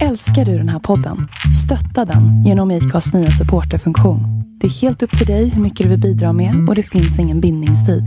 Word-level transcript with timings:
Älskar 0.00 0.44
du 0.44 0.58
den 0.58 0.68
här 0.68 0.78
podden? 0.78 1.28
Stötta 1.64 2.12
den 2.12 2.44
genom 2.44 2.70
IKAs 2.70 3.12
nya 3.12 3.30
supporterfunktion. 3.30 4.20
Det 4.60 4.66
är 4.66 4.70
helt 4.70 5.02
upp 5.02 5.18
till 5.18 5.26
dig 5.26 5.48
hur 5.48 5.62
mycket 5.62 5.84
du 5.84 5.90
vill 5.90 6.00
bidra 6.00 6.32
med 6.32 6.68
och 6.68 6.74
det 6.74 6.82
finns 6.82 7.18
ingen 7.18 7.40
bindningstid. 7.40 8.04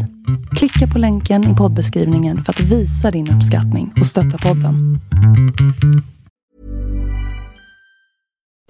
Klicka 0.55 0.93
på 0.93 0.99
länken 0.99 1.53
i 1.53 1.55
poddbeskrivningen 1.55 2.41
för 2.41 2.53
att 2.53 2.59
visa 2.59 3.11
din 3.11 3.31
uppskattning 3.31 3.93
och 3.99 4.05
stötta 4.05 4.37
podden. 4.37 4.99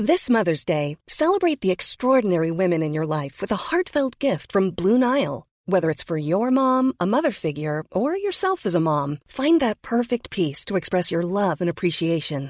This 0.08 0.30
Mother's 0.30 0.68
Day, 0.68 0.98
celebrate 1.12 1.62
the 1.62 1.72
extraordinary 1.72 2.52
women 2.52 2.84
in 2.84 2.96
your 2.96 3.24
life 3.24 3.42
with 3.42 3.54
a 3.54 3.60
heartfelt 3.72 4.24
gift 4.24 4.52
from 4.52 4.72
Blue 4.72 4.98
Nile. 4.98 5.44
Whether 5.72 5.90
it's 5.90 6.08
for 6.08 6.18
your 6.18 6.52
mom, 6.52 6.94
a 7.00 7.06
mother 7.06 7.32
figure, 7.32 7.84
or 7.92 8.18
yourself 8.18 8.66
as 8.66 8.76
a 8.76 8.80
mom, 8.80 9.18
find 9.28 9.60
that 9.62 9.82
perfect 9.82 10.30
piece 10.30 10.66
to 10.66 10.76
express 10.76 11.12
your 11.12 11.24
love 11.24 11.56
and 11.62 11.70
appreciation. 11.70 12.50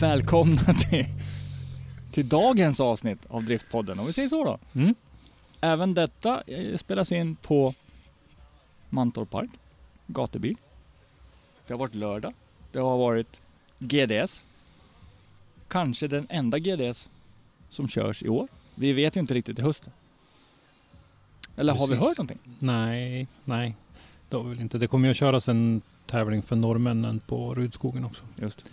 Välkomna 0.00 0.74
till, 0.74 1.04
till 2.12 2.28
dagens 2.28 2.80
avsnitt 2.80 3.26
av 3.28 3.44
Driftpodden, 3.44 3.98
om 3.98 4.06
vi 4.06 4.12
säger 4.12 4.28
så 4.28 4.44
då. 4.44 4.58
Mm. 4.80 4.94
Även 5.60 5.94
detta 5.94 6.42
eh, 6.46 6.76
spelas 6.76 7.12
in 7.12 7.36
på 7.36 7.74
Mantorp 8.88 9.30
Park, 9.30 9.50
gatubil. 10.06 10.56
Det 11.66 11.72
har 11.72 11.78
varit 11.78 11.94
lördag. 11.94 12.34
Det 12.72 12.78
har 12.78 12.98
varit 12.98 13.40
GDS. 13.78 14.44
Kanske 15.68 16.08
den 16.08 16.26
enda 16.30 16.58
GDS 16.58 17.08
som 17.70 17.88
körs 17.88 18.22
i 18.22 18.28
år. 18.28 18.48
Vi 18.74 18.92
vet 18.92 19.16
ju 19.16 19.20
inte 19.20 19.34
riktigt 19.34 19.58
i 19.58 19.62
hösten. 19.62 19.92
Eller 21.56 21.72
har 21.74 21.86
vi 21.86 21.96
Precis. 21.96 22.08
hört 22.08 22.18
någonting? 22.18 22.56
Nej, 22.58 23.26
nej. 23.44 23.74
Det 24.28 24.36
har 24.36 24.44
vi 24.44 24.50
väl 24.50 24.60
inte. 24.60 24.78
Det 24.78 24.86
kommer 24.86 25.08
ju 25.08 25.10
att 25.10 25.16
köras 25.16 25.48
en 25.48 25.82
tävling 26.06 26.42
för 26.42 26.56
norrmännen 26.56 27.20
på 27.20 27.54
Rudskogen 27.54 28.04
också. 28.04 28.24
Just 28.36 28.64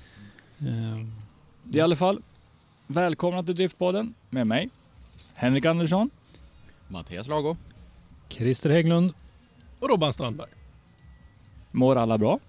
I 1.73 1.79
alla 1.81 1.95
fall, 1.95 2.21
välkomna 2.87 3.43
till 3.43 3.55
Driftpodden 3.55 4.13
med 4.29 4.47
mig, 4.47 4.69
Henrik 5.33 5.65
Andersson. 5.65 6.09
Mattias 6.87 7.27
Lago. 7.27 7.57
Christer 8.29 8.69
Hägglund. 8.69 9.13
Och 9.79 9.89
Robban 9.89 10.13
Strandberg. 10.13 10.49
Mår 11.71 11.95
alla 11.95 12.17
bra? 12.17 12.39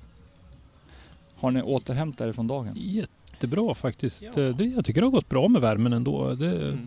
Har 1.36 1.50
ni 1.50 1.62
återhämtat 1.62 2.28
er 2.28 2.32
från 2.32 2.46
dagen? 2.46 2.72
Jättebra 2.76 3.74
faktiskt. 3.74 4.22
Ja. 4.22 4.32
Det, 4.52 4.64
jag 4.64 4.84
tycker 4.84 5.00
det 5.00 5.06
har 5.06 5.12
gått 5.12 5.28
bra 5.28 5.48
med 5.48 5.60
värmen 5.62 5.92
ändå. 5.92 6.34
Det 6.34 6.46
är 6.46 6.78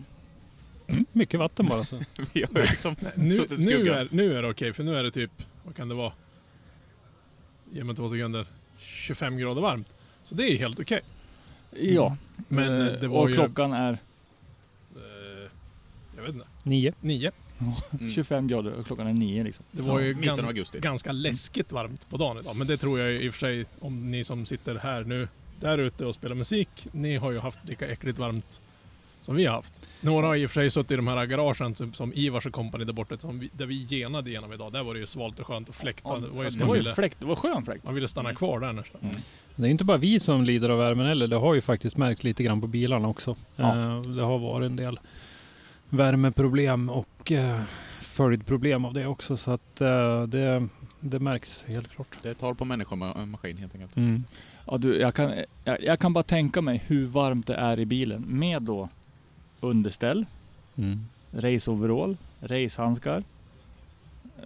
Mm. 0.89 1.05
mycket 1.11 1.39
vatten 1.39 1.65
bara. 1.67 1.83
Så. 1.83 1.95
Vi 2.33 2.41
har 2.53 2.61
liksom 2.61 2.95
Nu, 3.15 3.29
suttit 3.29 3.59
nu, 3.65 3.89
är, 3.89 4.07
nu 4.11 4.37
är 4.37 4.41
det 4.41 4.49
okej, 4.49 4.73
för 4.73 4.83
nu 4.83 4.95
är 4.95 5.03
det 5.03 5.11
typ, 5.11 5.31
vad 5.65 5.75
kan 5.75 5.89
det 5.89 5.95
vara? 5.95 6.13
Ge 7.71 7.83
mig 7.83 7.95
två 7.95 8.09
sekunder. 8.09 8.45
25 8.79 9.37
grader 9.37 9.61
varmt. 9.61 9.87
Så 10.23 10.35
det 10.35 10.43
är 10.43 10.57
helt 10.57 10.79
okej. 10.79 11.01
Ja. 11.71 12.17
Men 12.47 12.81
Eh, 12.87 12.93
det 12.99 13.07
var 13.07 13.19
och 13.21 13.29
ju... 13.29 13.35
klockan 13.35 13.73
är 13.73 13.97
Eh, 14.95 15.49
jag 16.15 16.23
vet 16.23 16.33
inte. 16.33 16.47
Nio. 16.63 16.93
Nio. 17.01 17.31
Mm. 17.91 18.09
25 18.09 18.47
grader 18.47 18.71
och 18.73 18.85
klockan 18.85 19.07
är 19.07 19.13
9 19.13 19.43
liksom. 19.43 19.65
Det 19.71 19.81
var 19.81 19.99
Ja, 19.99 20.05
ju 20.05 20.15
mitten 20.15 20.35
gan- 20.37 20.39
av 20.41 20.47
augusti. 20.47 20.79
ganska 20.79 21.11
läskigt 21.11 21.71
varmt 21.71 22.09
på 22.09 22.17
dagen 22.17 22.37
idag. 22.37 22.55
Men 22.55 22.67
det 22.67 22.77
tror 22.77 23.01
jag 23.01 23.11
i 23.23 23.29
och 23.29 23.33
för 23.33 23.39
sig, 23.39 23.65
om 23.79 24.11
ni 24.11 24.23
som 24.23 24.45
sitter 24.45 24.75
här 24.75 25.03
nu 25.03 25.27
där 25.59 25.77
ute 25.77 26.05
och 26.05 26.15
spelar 26.15 26.35
musik, 26.35 26.87
ni 26.91 27.15
har 27.17 27.31
ju 27.31 27.39
haft 27.39 27.59
lika 27.67 27.87
äckligt 27.87 28.19
varmt 28.19 28.61
som 29.21 29.35
vi 29.35 29.45
har 29.45 29.55
haft. 29.55 29.89
Några 30.01 30.27
har 30.27 30.35
i 30.35 30.45
och 30.45 30.51
för 30.51 30.61
sig 30.61 30.69
suttit 30.69 30.91
i 30.91 30.95
de 30.95 31.07
här 31.07 31.25
garagen 31.25 31.75
som, 31.75 31.93
som 31.93 32.13
Ivars 32.13 32.45
och 32.45 32.53
company 32.53 32.85
där 32.85 32.93
borta, 32.93 33.17
som 33.17 33.39
vi, 33.39 33.49
där 33.53 33.65
vi 33.65 33.85
genade 33.85 34.29
igenom 34.29 34.53
idag. 34.53 34.73
Där 34.73 34.83
var 34.83 34.93
det 34.93 34.99
ju 34.99 35.07
svalt 35.07 35.39
och 35.39 35.47
skönt 35.47 35.69
och 35.69 35.75
fläkta. 35.75 36.19
det 36.19 36.27
var 36.27 36.43
ju 36.43 36.49
det 36.49 36.59
man 36.59 36.67
var 36.67 36.75
ju 36.75 36.83
fläkt, 36.83 37.19
det 37.19 37.25
var 37.25 37.35
skön 37.35 37.65
fläkt. 37.65 37.85
man 37.85 37.95
ville 37.95 38.07
stanna 38.07 38.33
kvar 38.33 38.59
där 38.59 38.73
nästan. 38.73 39.01
Mm. 39.01 39.15
Det 39.55 39.67
är 39.67 39.71
inte 39.71 39.83
bara 39.83 39.97
vi 39.97 40.19
som 40.19 40.43
lider 40.43 40.69
av 40.69 40.77
värmen 40.77 41.05
heller. 41.07 41.27
Det 41.27 41.35
har 41.35 41.53
ju 41.53 41.61
faktiskt 41.61 41.97
märkts 41.97 42.23
lite 42.23 42.43
grann 42.43 42.61
på 42.61 42.67
bilarna 42.67 43.07
också. 43.07 43.35
Ja. 43.55 43.95
Eh, 43.95 44.01
Det 44.01 44.23
har 44.23 44.39
varit 44.39 44.69
en 44.69 44.75
del 44.75 44.99
värmeproblem 45.89 46.89
och 46.89 47.31
eh, 47.31 47.61
följdproblem 48.01 48.85
av 48.85 48.93
det 48.93 49.05
också. 49.05 49.37
Så 49.37 49.51
att 49.51 49.81
eh, 49.81 50.23
det, 50.23 50.67
det 50.99 51.19
märks 51.19 51.63
helt 51.67 51.95
klart. 51.95 52.17
Det 52.21 52.33
tar 52.33 52.53
på 52.53 52.65
människor 52.65 53.17
och 53.17 53.27
maskin 53.27 53.57
helt 53.57 53.75
enkelt. 53.75 53.97
Mm. 53.97 54.23
Ja, 54.67 54.77
du, 54.77 54.99
jag, 54.99 55.15
kan, 55.15 55.33
jag, 55.63 55.83
jag 55.83 55.99
kan 55.99 56.13
bara 56.13 56.23
tänka 56.23 56.61
mig 56.61 56.83
hur 56.87 57.05
varmt 57.05 57.47
det 57.47 57.55
är 57.55 57.79
i 57.79 57.85
bilen 57.85 58.21
med 58.27 58.61
då 58.61 58.89
underställ, 59.59 60.25
Mm. 60.75 61.05
raceoverall, 61.31 62.17
racehandskar, 62.41 63.23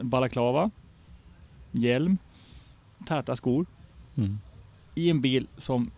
balaklava, 0.02 0.72
hjälm, 1.72 2.18
täta 3.08 3.36
skor 3.36 3.66
Mm. 4.16 4.40
i 4.96 5.10
en 5.10 5.22
bil 5.22 5.48
som 5.58 5.92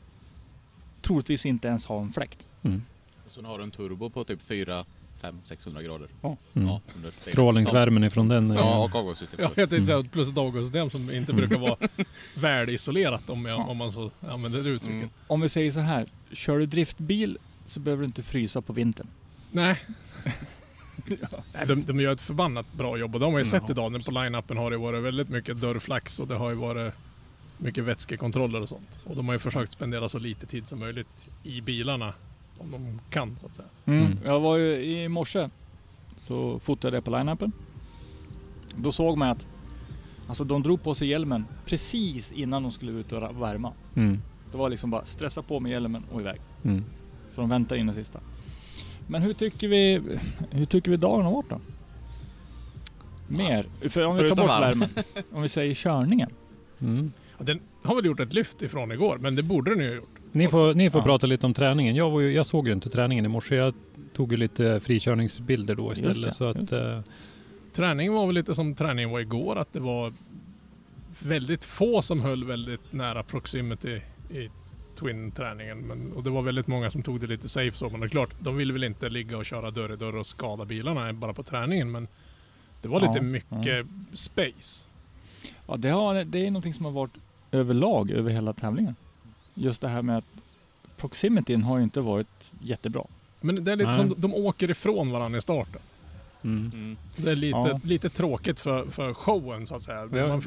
troligtvis 1.02 1.46
inte 1.46 1.68
ens 1.68 1.86
har 1.86 2.02
en 2.02 2.12
fläkt. 2.14 2.48
Mm. 2.64 2.82
Och 3.26 3.32
så 3.32 3.42
har 3.46 3.58
du 3.58 3.64
en 3.64 3.72
turbo 3.72 4.10
på 4.10 4.24
typ 4.24 4.42
4, 4.42 4.86
5, 5.22 5.40
600 5.44 5.82
grader. 5.84 6.08
Mm. 6.24 6.38
Ja, 6.68 6.82
under- 6.96 7.12
Strålningsvärmen 7.18 8.04
ifrån 8.04 8.28
den. 8.30 8.52
är- 8.52 8.56
Ja, 8.56 8.84
och 8.84 8.96
avgassystem. 8.96 9.40
Ja, 9.42 9.46
jag 9.48 9.56
tänkte 9.70 9.76
Mm. 9.76 9.86
säga 9.86 10.04
plus 10.12 10.30
ett 10.32 10.38
avgassystem 10.38 10.90
som 10.90 11.12
inte 11.12 11.34
brukar 11.34 11.60
vara 11.60 11.78
välisolerat 12.36 13.30
om, 13.30 13.46
jag, 13.46 13.70
om 13.70 13.78
man 13.78 13.92
så 13.92 14.12
använder 14.30 14.64
det 14.64 14.70
uttrycket. 14.70 14.96
Mm. 14.98 15.10
Om 15.28 15.42
vi 15.42 15.50
säger 15.50 15.72
så 15.72 15.80
här, 15.80 16.06
kör 16.32 16.60
du 16.60 16.66
driftbil 16.66 17.38
så 17.66 17.80
behöver 17.80 18.02
du 18.02 18.06
inte 18.06 18.24
frysa 18.24 18.62
på 18.62 18.74
vintern. 18.74 19.08
Nej. 19.52 19.80
Nej, 21.54 21.68
de, 21.68 21.84
de 21.86 22.00
gör 22.00 22.14
ett 22.14 22.22
förbannat 22.22 22.74
bra 22.74 22.98
jobb 22.98 23.16
och 23.16 23.22
de 23.22 23.34
har 23.34 23.40
ju 23.40 23.46
Ja, 23.46 23.50
sett 23.50 23.70
idag 23.70 23.92
nu 23.92 24.00
på 24.00 24.12
line-upen 24.12 24.58
har 24.58 24.72
det 24.72 24.78
varit 24.78 25.04
väldigt 25.04 25.30
mycket 25.30 25.62
dörrflax 25.62 26.20
och 26.20 26.28
det 26.28 26.36
har 26.36 26.50
ju 26.50 26.56
varit 26.56 26.94
mycket 27.58 27.84
vätskekontroller 27.84 28.62
och 28.62 28.70
sånt. 28.70 29.00
Och 29.04 29.16
de 29.16 29.28
har 29.28 29.34
ju 29.36 29.40
försökt 29.40 29.72
spendera 29.72 30.10
så 30.10 30.20
lite 30.20 30.46
tid 30.46 30.68
som 30.68 30.80
möjligt 30.80 31.30
i 31.44 31.62
bilarna 31.62 32.14
om 32.58 32.72
de 32.72 33.02
kan 33.10 33.38
så 33.40 33.46
att 33.46 33.56
säga. 33.56 33.68
Mm. 33.86 34.18
Jag 34.26 34.40
var 34.40 34.58
ju 34.58 34.86
i 34.86 35.08
morse 35.10 35.50
så 36.18 36.60
fotade 36.60 36.98
jag 36.98 37.04
på 37.04 37.12
line-upen. 37.12 37.52
Då 38.76 38.92
såg 38.92 39.18
man 39.18 39.30
att 39.30 39.48
alltså, 40.28 40.44
de 40.44 40.64
drog 40.64 40.84
på 40.84 40.96
sig 40.96 41.08
hjälmen 41.08 41.46
precis 41.66 42.32
innan 42.32 42.64
de 42.64 42.72
skulle 42.72 42.92
ut 42.92 43.12
och 43.12 43.42
värma. 43.42 43.74
Mm. 43.96 44.22
Det 44.52 44.58
var 44.58 44.70
liksom 44.70 44.90
bara 44.90 45.06
stressa 45.06 45.42
på 45.42 45.60
med 45.60 45.72
hjälmen 45.72 46.04
och 46.12 46.22
iväg. 46.22 46.42
Så 47.36 47.42
de 47.42 47.50
väntar 47.50 47.76
in 47.76 47.88
det 47.88 47.94
sista. 47.94 48.20
Men 49.08 49.22
hur 49.22 49.34
tycker 49.34 49.68
vi, 49.68 50.02
hur 50.52 50.66
tycker 50.66 50.92
vi 50.92 50.98
dagen 50.98 51.26
har 51.26 51.32
varit 51.32 51.50
då? 51.50 51.60
Mer? 53.28 53.66
För 53.90 54.04
om 54.06 54.18
vi 54.18 54.30
tar 54.30 54.36
bort 54.36 54.50
värmen. 54.50 54.90
Om 55.34 55.42
vi 55.42 55.50
säger 55.50 55.74
körningen. 55.74 56.30
Mm. 56.82 57.12
Ja, 57.38 57.44
Den 57.44 57.60
har 57.84 57.96
väl 57.96 58.06
gjort 58.06 58.20
ett 58.20 58.34
lyft 58.34 58.62
ifrån 58.62 58.92
igår, 58.92 59.18
men 59.22 59.36
det 59.36 59.44
borde 59.44 59.72
den 59.72 59.80
ju 59.84 59.88
ha 59.90 59.96
gjort. 59.96 60.10
Ni 60.32 60.48
får, 60.48 60.74
ni 60.74 60.90
får 60.90 61.02
Ja. 61.02 61.06
prata 61.06 61.28
lite 61.28 61.46
om 61.46 61.54
träningen. 61.54 61.96
Jag, 61.96 62.10
var 62.12 62.20
ju, 62.22 62.34
jag 62.34 62.46
såg 62.46 62.68
ju 62.68 62.74
inte 62.74 62.90
träningen 62.90 63.26
i 63.26 63.28
morse. 63.28 63.56
Jag 63.56 63.74
tog 64.14 64.32
ju 64.32 64.38
lite 64.38 64.80
frikörningsbilder 64.80 65.76
då 65.76 65.94
istället. 65.94 66.24
det, 66.24 66.34
så 66.34 66.46
att, 66.46 66.72
eh, 66.72 67.00
Träningen 67.74 68.14
var 68.14 68.26
väl 68.26 68.36
lite 68.36 68.56
som 68.56 68.76
träningen 68.76 69.10
var 69.12 69.20
igår, 69.20 69.56
att 69.58 69.74
det 69.74 69.80
var 69.80 70.14
väldigt 71.24 71.66
få 71.66 72.02
som 72.02 72.22
höll 72.22 72.44
väldigt 72.44 72.94
nära 72.94 73.24
proximity 73.24 74.02
i 74.30 74.50
Twin-träningen. 74.96 75.78
Men, 75.78 76.12
och 76.14 76.24
det 76.24 76.30
var 76.30 76.42
väldigt 76.42 76.68
många 76.68 76.90
som 76.90 77.04
tog 77.04 77.20
det 77.20 77.28
lite 77.28 77.50
safe 77.50 77.78
så. 77.78 77.90
Men 77.90 78.00
det 78.00 78.06
är 78.06 78.10
klart, 78.10 78.30
de 78.40 78.58
vill 78.58 78.72
väl 78.72 78.84
inte 78.84 79.10
ligga 79.10 79.38
och 79.38 79.46
köra 79.46 79.72
dörr 79.72 79.94
i 79.94 79.96
dörr 79.96 80.16
och 80.16 80.28
skada 80.28 80.66
bilarna 80.66 81.14
bara 81.14 81.34
på 81.34 81.44
träningen. 81.44 81.92
Men 81.92 82.08
det 82.82 82.88
var 82.88 83.02
Ja, 83.02 83.08
lite 83.08 83.22
mycket 83.26 83.88
space. 84.14 84.88
Ja, 85.68 85.78
det, 85.78 85.90
har, 85.90 86.24
det 86.24 86.48
är 86.48 86.52
någonting 86.52 86.74
som 86.74 86.86
har 86.86 86.92
varit 86.92 87.14
överlag 87.52 88.12
över 88.12 88.32
hela 88.32 88.54
tävlingen. 88.54 88.96
Just 89.54 89.82
det 89.82 89.88
här 89.90 90.02
med 90.02 90.18
att 90.18 90.26
proximityn 90.98 91.64
har 91.64 91.78
ju 91.78 91.84
inte 91.84 92.02
varit 92.02 92.52
jättebra. 92.62 93.04
Men 93.42 93.64
det 93.64 93.72
är 93.72 93.76
lite 93.76 93.90
Nej. 93.90 93.98
som 93.98 94.14
de 94.18 94.34
åker 94.34 94.72
ifrån 94.72 95.12
varandra 95.12 95.38
i 95.38 95.42
starten. 95.42 95.82
Mm. 96.44 96.72
Mm. 96.74 96.98
Det 97.18 97.32
är 97.32 97.36
lite, 97.36 97.58
Ja. 97.58 97.80
lite 97.84 98.10
tråkigt 98.10 98.60
för, 98.60 98.86
för 98.86 99.14
showen 99.14 99.68
så 99.68 99.76
att 99.76 99.84
säga. 99.84 100.10
Ja. 100.14 100.28
Man, 100.28 100.44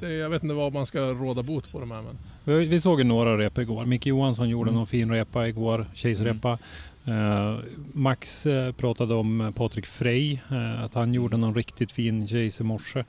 det, 0.00 0.12
jag 0.12 0.30
vet 0.30 0.42
inte 0.42 0.54
vad 0.54 0.72
man 0.72 0.86
ska 0.86 1.00
råda 1.00 1.42
bot 1.42 1.72
på 1.72 1.80
de 1.80 1.90
här 1.90 2.02
men. 2.02 2.18
Vi, 2.44 2.66
vi 2.66 2.80
såg 2.80 3.00
ju 3.00 3.04
några 3.04 3.38
rep 3.38 3.58
igår. 3.58 3.84
Micke 3.84 4.06
Johansson 4.06 4.48
gjorde 4.48 4.68
Mm. 4.68 4.78
någon 4.78 4.86
fin 4.86 5.10
repa 5.10 5.48
igår, 5.48 5.86
Chase-repa. 5.94 6.58
Eh, 7.04 7.56
Max 7.92 8.46
eh, 8.46 8.72
pratade 8.72 9.14
om 9.14 9.40
eh, 9.40 9.50
Patrik 9.50 9.86
Frey, 9.86 10.38
eh, 10.50 10.82
att 10.84 10.94
han 10.94 11.14
gjorde 11.14 11.36
någon 11.36 11.54
riktigt 11.54 11.92
fin 11.92 12.26
chase 12.26 12.62
i 12.62 12.66
morse. 12.66 13.04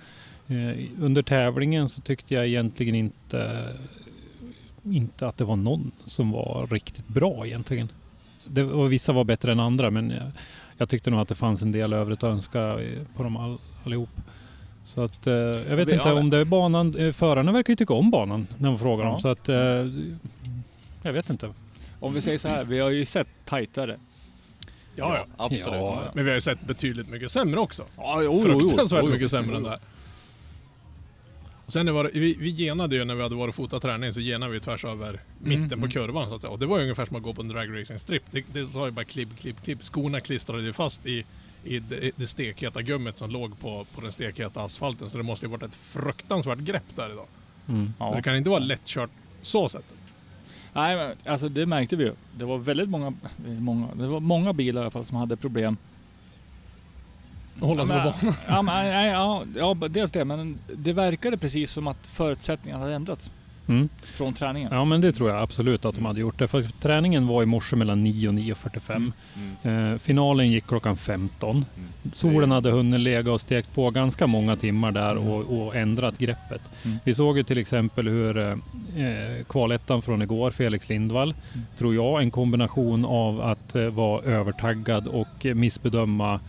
Under 1.00 1.22
tävlingen 1.22 1.90
så 1.90 2.02
tyckte 2.02 2.34
jag 2.34 2.48
egentligen 2.48 2.96
inte, 2.96 3.68
inte 4.84 5.28
att 5.28 5.38
det 5.38 5.44
var 5.44 5.56
någon 5.56 5.92
som 6.06 6.32
var 6.32 6.68
riktigt 6.72 7.08
bra 7.08 7.46
egentligen. 7.46 7.88
Det, 8.46 8.64
och 8.64 8.92
vissa 8.92 9.14
var 9.14 9.24
bättre 9.24 9.52
än 9.52 9.60
andra 9.60 9.92
men 9.92 10.10
jag, 10.10 10.32
jag 10.78 10.90
tyckte 10.90 11.10
nog 11.10 11.20
att 11.20 11.28
det 11.28 11.36
fanns 11.36 11.62
en 11.62 11.72
del 11.72 11.94
övrigt 11.94 12.24
att 12.24 12.32
önska 12.32 12.80
på 13.16 13.24
dem 13.24 13.38
all, 13.38 13.58
allihop. 13.86 14.10
Så 14.90 15.02
att 15.02 15.28
eh, 15.28 15.34
jag 15.34 15.76
vet 15.76 15.92
inte 15.92 16.10
ja, 16.10 16.14
om 16.14 16.30
det 16.30 16.38
är 16.38 16.46
banan. 16.46 16.96
Eh, 16.96 17.12
förarna 17.12 17.52
verkar 17.52 17.72
ju 17.72 17.76
tycka 17.76 17.94
om 17.94 18.12
banan 18.12 18.48
när 18.58 18.70
man 18.70 18.80
frågar 18.80 19.06
Ja. 19.06 19.12
dem. 19.12 19.20
Så 19.22 19.28
att 19.28 19.50
eh, 19.50 19.56
jag 21.02 21.14
vet 21.14 21.30
inte. 21.30 21.54
Om 22.00 22.14
vi 22.14 22.22
säger 22.22 22.38
så 22.38 22.48
här, 22.48 22.64
vi 22.64 22.80
har 22.80 22.90
ju 22.90 23.06
sett 23.06 23.28
tajtare. 23.46 24.00
Ja, 24.96 25.16
ja. 25.16 25.26
Absolut. 25.38 25.66
Ja. 25.68 26.04
Men 26.14 26.26
vi 26.26 26.32
har 26.32 26.36
ju 26.36 26.42
sett 26.42 26.62
betydligt 26.62 27.10
mycket 27.10 27.32
sämre 27.32 27.60
också. 27.60 27.84
Ja, 27.98 28.22
Fruktansvärt 28.44 29.06
mycket 29.06 29.32
sämre 29.32 29.58
än 29.58 29.64
det 29.64 29.70
här. 29.70 29.80
Och 31.66 31.74
sen 31.74 31.94
var 31.94 32.04
det, 32.04 32.10
vi, 32.14 32.36
vi 32.40 32.50
genade 32.50 32.96
ju 32.96 33.06
när 33.06 33.16
vi 33.16 33.24
hade 33.24 33.36
varit 33.36 33.50
och 33.50 33.56
fotat 33.56 33.82
träning 33.82 34.14
så 34.14 34.20
genade 34.20 34.52
vi 34.52 34.60
tvärs 34.60 34.86
över 34.86 35.22
mitten 35.40 35.70
på 35.70 35.76
mm. 35.76 35.92
kurvan 35.92 36.30
så 36.30 36.36
att. 36.36 36.44
Och 36.44 36.60
det 36.60 36.66
var 36.66 36.78
ju 36.78 36.84
ungefär 36.84 37.06
som 37.06 37.16
att 37.16 37.24
gå 37.24 37.34
på 37.34 37.42
en 37.42 37.48
dragracing 37.48 38.00
strip. 38.00 38.24
Det, 38.32 38.44
det 38.54 38.66
sa 38.66 38.86
ju 38.86 38.92
bara 38.92 39.06
klipp, 39.06 39.40
klipp, 39.40 39.64
klipp. 39.64 39.84
Skorna 39.84 40.20
klistrade 40.20 40.64
ju 40.64 40.74
fast 40.74 41.06
i, 41.06 41.26
i 41.64 41.80
det, 41.80 42.12
det 42.16 42.28
stekheta 42.28 42.82
gummet 42.82 43.18
som 43.18 43.30
låg 43.30 43.60
på, 43.60 43.86
på 43.96 44.02
den 44.02 44.12
stekheta 44.12 44.62
asfalten. 44.62 45.10
Så 45.10 45.18
det 45.18 45.24
måste 45.24 45.46
ju 45.46 45.50
varit 45.52 45.64
ett 45.64 45.76
fruktansvärt 45.76 46.60
grepp 46.60 46.96
där 46.96 47.12
idag. 47.12 47.28
Mm. 47.68 47.94
Ja. 48.00 48.14
det 48.16 48.22
kan 48.22 48.38
inte 48.38 48.50
vara 48.50 48.60
lättkört 48.60 49.10
så 49.42 49.70
sett. 49.70 49.86
Nej, 50.74 50.96
men 50.96 51.16
alltså 51.26 51.50
det 51.50 51.66
märkte 51.66 51.96
vi 51.96 52.04
ju. 52.04 52.14
Det 52.38 52.46
var 52.46 52.58
väldigt 52.58 52.90
många, 52.90 53.14
många, 53.38 53.88
det 53.94 54.08
var 54.08 54.20
många 54.20 54.54
bilar 54.54 54.82
i 54.82 54.84
alla 54.84 54.92
fall 54.92 55.06
som 55.06 55.18
hade 55.18 55.38
problem. 55.38 55.78
Att 57.56 57.62
hålla 57.62 57.86
sig 57.86 57.96
på 57.96 58.14
banan. 58.22 58.36
ja, 58.48 58.62
men, 58.62 58.86
ja, 58.86 59.46
ja, 59.56 59.88
dels 59.88 60.12
det, 60.12 60.26
men 60.26 60.60
det 60.76 60.94
verkade 60.94 61.38
precis 61.38 61.72
som 61.72 61.88
att 61.88 62.08
förutsättningarna 62.08 62.84
hade 62.84 62.96
ändrats 62.96 63.32
Mm. 63.70 63.90
från 64.02 64.34
träningen. 64.34 64.70
Ja 64.74 64.86
men 64.86 65.02
det 65.02 65.12
tror 65.12 65.30
jag 65.30 65.42
absolut 65.42 65.86
att 65.86 65.96
de 65.96 66.06
hade 66.06 66.20
gjort 66.20 66.40
det. 66.40 66.48
För 66.48 66.62
träningen 66.82 67.28
var 67.28 67.44
i 67.44 67.46
morse 67.46 67.76
mellan 67.76 68.04
9 68.04 68.28
och 68.28 68.34
9.45. 68.34 69.12
Mm. 69.64 69.94
Eh, 69.94 69.98
finalen 70.00 70.52
gick 70.52 70.68
klockan 70.68 70.98
15. 70.98 71.56
Mm. 71.56 71.66
Solen 72.12 72.52
hade 72.52 72.72
hunnit 72.72 73.00
lägga 73.00 73.32
och 73.32 73.42
stekt 73.42 73.74
på 73.76 73.90
ganska 73.92 74.28
många 74.28 74.56
timmar 74.56 74.92
där 74.92 75.16
och, 75.18 75.62
och 75.68 75.76
ändrat 75.76 76.18
greppet. 76.18 76.62
Mm. 76.86 76.98
Vi 77.04 77.14
såg 77.14 77.38
ju 77.38 77.44
till 77.44 77.58
exempel 77.58 78.08
hur 78.08 78.38
eh, 78.38 78.48
eh, 79.06 79.44
kvalettan 79.50 80.02
från 80.02 80.22
igår, 80.22 80.52
Felix 80.52 80.90
Lindvall, 80.90 81.34
Mm. 81.54 81.66
tror 81.78 81.96
jag 81.96 82.22
en 82.22 82.32
kombination 82.32 83.06
av 83.06 83.42
att 83.42 83.76
eh, 83.76 83.86
vara 83.86 84.22
övertaggad 84.24 85.08
och 85.08 85.46
missbedöma 85.56 86.40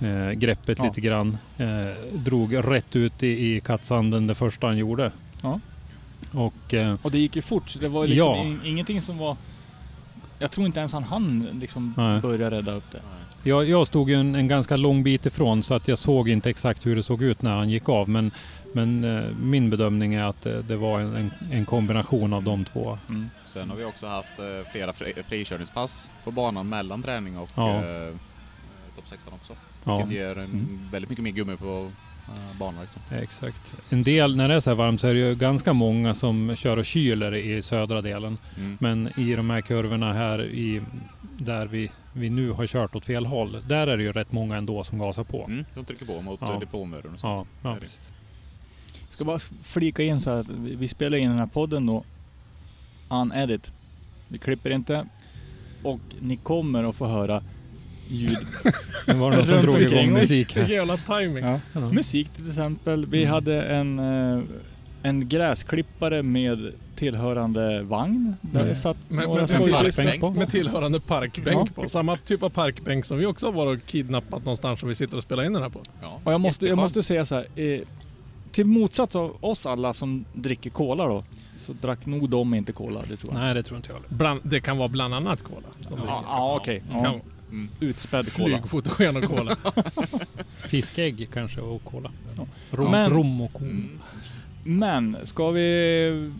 eh, 0.00 0.30
greppet 0.30 0.78
Ja. 0.78 0.84
lite 0.84 1.00
grann. 1.00 1.38
Eh, 1.58 1.66
drog 2.14 2.56
rätt 2.56 2.96
ut 2.96 3.22
i, 3.22 3.26
i 3.56 3.60
kattsanden 3.60 4.26
det 4.26 4.34
första 4.34 4.66
han 4.66 4.76
gjorde. 4.76 5.12
Ja. 5.42 5.60
Och 6.32 6.74
eh, 6.74 6.94
Och 7.02 7.10
det 7.10 7.18
gick 7.18 7.36
ju 7.36 7.42
fort, 7.42 7.68
så 7.70 7.78
det 7.78 7.88
var 7.88 8.06
liksom 8.06 8.28
Ja. 8.28 8.42
in, 8.42 8.60
ingenting 8.64 9.00
som 9.02 9.18
var... 9.18 9.36
Jag 10.38 10.50
tror 10.50 10.66
inte 10.66 10.78
ens 10.78 10.92
han 10.92 11.02
hann 11.04 11.48
liksom 11.60 11.94
Nej. 11.96 12.20
börja 12.20 12.50
rädda 12.50 12.72
upp 12.72 12.90
det. 12.90 13.00
Jag, 13.42 13.68
jag 13.68 13.86
stod 13.86 14.10
ju 14.10 14.14
en, 14.16 14.34
en 14.34 14.48
ganska 14.48 14.76
lång 14.76 15.02
bit 15.02 15.26
ifrån 15.26 15.62
så 15.62 15.74
att 15.74 15.88
jag 15.88 15.98
såg 15.98 16.28
inte 16.28 16.50
exakt 16.50 16.86
hur 16.86 16.96
det 16.96 17.02
såg 17.02 17.22
ut 17.22 17.42
när 17.42 17.56
han 17.56 17.68
gick 17.70 17.88
av. 17.88 18.08
Men, 18.08 18.30
men 18.72 19.04
eh, 19.04 19.24
min 19.40 19.70
bedömning 19.70 20.14
är 20.14 20.24
att 20.24 20.42
det, 20.42 20.62
det 20.62 20.76
var 20.76 21.00
en, 21.00 21.30
en, 21.50 21.66
kombination 21.66 22.32
av 22.32 22.42
de 22.42 22.64
två. 22.64 22.98
Mm. 23.08 23.30
Sen 23.44 23.70
har 23.70 23.76
vi 23.76 23.84
också 23.84 24.06
haft 24.06 24.38
eh, 24.38 24.72
flera 24.72 24.92
fri, 24.92 25.12
frikörningspass 25.24 26.10
på 26.24 26.30
banan 26.30 26.68
mellan 26.68 27.02
träning 27.02 27.38
och 27.38 27.50
Ja. 27.54 27.68
eh, 27.76 28.14
topp 28.96 29.04
16 29.08 29.32
också. 29.34 29.52
Ja, 29.84 29.96
Vilket 29.96 30.12
ger 30.14 30.30
en, 30.38 30.44
Mm. 30.44 30.88
väldigt 30.92 31.08
mycket 31.10 31.22
mer 31.24 31.30
gummi 31.32 31.56
på 31.56 31.90
eh, 32.36 32.58
banan. 32.58 32.80
Liksom. 32.82 33.02
exakt. 33.10 33.74
En 33.88 34.02
del, 34.02 34.36
när 34.36 34.48
det 34.48 34.54
är 34.54 34.60
så 34.60 34.70
här 34.70 34.74
varmt 34.74 35.00
så 35.00 35.06
är 35.06 35.14
det 35.14 35.20
ju 35.20 35.34
ganska 35.34 35.72
många 35.72 36.14
som 36.14 36.56
kör 36.56 36.76
och 36.76 36.84
kyler 36.84 37.34
i 37.34 37.62
södra 37.62 38.02
delen. 38.02 38.38
Mm. 38.56 38.76
Men 38.80 39.20
i 39.20 39.34
de 39.34 39.50
här 39.50 39.60
kurvorna 39.60 40.12
här 40.12 40.44
i, 40.44 40.82
där 41.38 41.66
vi, 41.66 41.90
vi 42.12 42.30
nu 42.30 42.50
har 42.50 42.66
kört 42.66 42.94
åt 42.96 43.06
fel 43.06 43.26
håll, 43.26 43.56
där 43.68 43.86
är 43.86 43.96
det 43.96 44.02
ju 44.02 44.12
rätt 44.12 44.32
många 44.32 44.56
ändå 44.56 44.84
som 44.84 44.98
gasar 44.98 45.24
på. 45.24 45.44
Mm, 45.44 45.64
de 45.74 45.84
trycker 45.84 46.06
på 46.06 46.20
mot 46.22 46.40
Ja. 46.42 46.52
ja. 46.52 46.58
depåmuren 46.60 47.06
och 47.06 47.12
Ja, 47.12 47.18
sånt. 47.18 47.48
ja, 47.62 47.74
det. 47.74 47.80
precis. 47.80 48.10
Ska 49.10 49.24
bara 49.24 49.38
flika 49.62 50.02
in 50.02 50.20
så 50.20 50.30
här 50.30 50.40
att 50.40 50.48
vi 50.48 50.74
vi 50.74 50.88
spelar 50.88 51.18
in 51.18 51.28
den 51.30 51.38
här 51.38 51.46
podden 51.46 51.86
då. 51.86 52.04
Unedit. 53.08 53.72
Vi 54.28 54.38
klipper 54.38 54.70
inte. 54.70 55.06
Och 55.82 56.00
ni 56.20 56.36
kommer 56.36 56.84
att 56.84 56.96
få 56.96 57.06
höra 57.06 57.42
ljud. 58.10 58.38
Det 59.06 59.12
var 59.14 59.30
någon 59.30 59.46
som 59.46 59.62
drog 59.62 59.80
igång 59.80 60.12
musik 60.12 60.30
Vilken 60.30 60.62
här. 60.64 60.72
jävla 60.72 60.96
timing. 60.96 61.44
Ja. 61.74 61.80
Musik 61.80 62.28
till 62.28 62.48
exempel. 62.48 63.06
Vi 63.06 63.18
Mm. 63.22 63.32
hade 63.34 63.62
en, 63.62 63.98
eh, 63.98 64.42
en 65.02 65.28
gräsklippare 65.28 66.22
med 66.22 66.72
tillhörande 66.96 67.82
vagn. 67.82 68.34
Där 68.40 68.60
Mm. 68.60 68.68
det 68.68 68.74
satt 68.74 68.96
Men- 69.08 69.24
några 69.24 69.38
men 69.40 69.48
skojfiskar. 69.48 69.82
parkbänk 69.82 70.20
på. 70.20 70.30
Med 70.30 70.50
tillhörande 70.50 71.00
parkbänk 71.00 71.68
Ja. 71.76 71.82
på. 71.82 71.88
Samma 71.88 72.16
typ 72.16 72.42
av 72.42 72.48
parkbänk 72.50 73.04
som 73.04 73.18
vi 73.18 73.26
också 73.26 73.46
har 73.46 73.52
varit 73.52 73.82
och 73.82 73.86
kidnappat 73.88 74.44
någonstans 74.44 74.80
som 74.80 74.88
vi 74.88 74.94
sitter 74.94 75.16
och 75.16 75.22
spelar 75.22 75.42
in 75.44 75.52
den 75.52 75.62
här 75.62 75.70
på. 75.70 75.80
Ja. 76.02 76.20
Och 76.24 76.32
jag 76.32 76.40
måste, 76.40 76.66
jag 76.66 76.76
måste 76.78 77.02
säga 77.02 77.24
så 77.24 77.34
här. 77.34 77.46
Eh, 77.56 77.80
till 78.52 78.64
motsats 78.66 79.16
av 79.16 79.36
oss 79.40 79.66
alla 79.66 79.92
som 79.92 80.24
dricker 80.34 80.70
cola 80.70 81.06
då. 81.06 81.24
Så 81.56 81.72
drack 81.72 82.06
nog 82.06 82.28
de 82.30 82.54
inte 82.54 82.72
cola, 82.72 83.00
det 83.08 83.16
tror 83.16 83.32
jag. 83.34 83.40
Nej, 83.42 83.54
det 83.54 83.62
tror 83.62 83.76
inte 83.76 83.88
jag 83.88 83.94
heller. 83.94 84.08
Bland, 84.08 84.40
det 84.44 84.60
kan 84.60 84.78
vara 84.78 84.88
bland 84.88 85.14
annat 85.14 85.42
cola. 85.42 85.56
De 85.78 85.88
Ja, 85.90 85.96
dricker. 85.96 86.12
ja 86.28 86.56
okej. 86.56 86.82
Det 86.90 86.96
Ja. 86.98 87.20
Mm. 87.50 87.68
Utspädd 87.80 88.32
cola. 88.32 88.58
Flygfotogen 88.58 89.16
och 89.16 89.24
cola. 89.24 89.56
Fiskägg 90.68 91.28
kanske 91.32 91.60
och 91.60 91.84
kola. 91.84 92.10
Ja. 92.36 92.46
Rom, 92.70 92.90
Men- 92.90 93.10
rom 93.10 93.40
och 93.40 93.52
cola. 93.52 93.70
Mm. 93.70 94.00
Men 94.64 95.16
ska 95.22 95.50
vi 95.50 96.30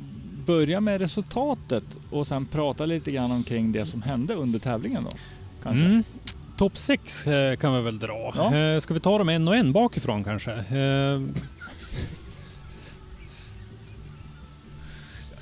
börja 0.46 0.80
med 0.80 1.00
resultatet 1.00 1.84
och 2.10 2.26
sen 2.26 2.46
prata 2.46 2.86
lite 2.86 3.12
grann 3.12 3.30
omkring 3.32 3.72
det 3.72 3.86
som 3.86 4.02
hände 4.02 4.34
under 4.34 4.58
tävlingen 4.58 5.04
då? 5.04 5.10
Kanske? 5.62 5.86
Mm. 5.86 6.04
Topp 6.56 6.76
6 6.76 7.26
eh, 7.26 7.56
kan 7.56 7.74
vi 7.74 7.80
väl 7.80 7.98
dra. 7.98 8.32
Ja. 8.36 8.56
Eh, 8.56 8.80
ska 8.80 8.94
vi 8.94 9.00
ta 9.00 9.18
dem 9.18 9.28
en 9.28 9.48
och 9.48 9.56
en 9.56 9.72
bakifrån 9.72 10.24
kanske? 10.24 10.52
Eh, 10.52 11.20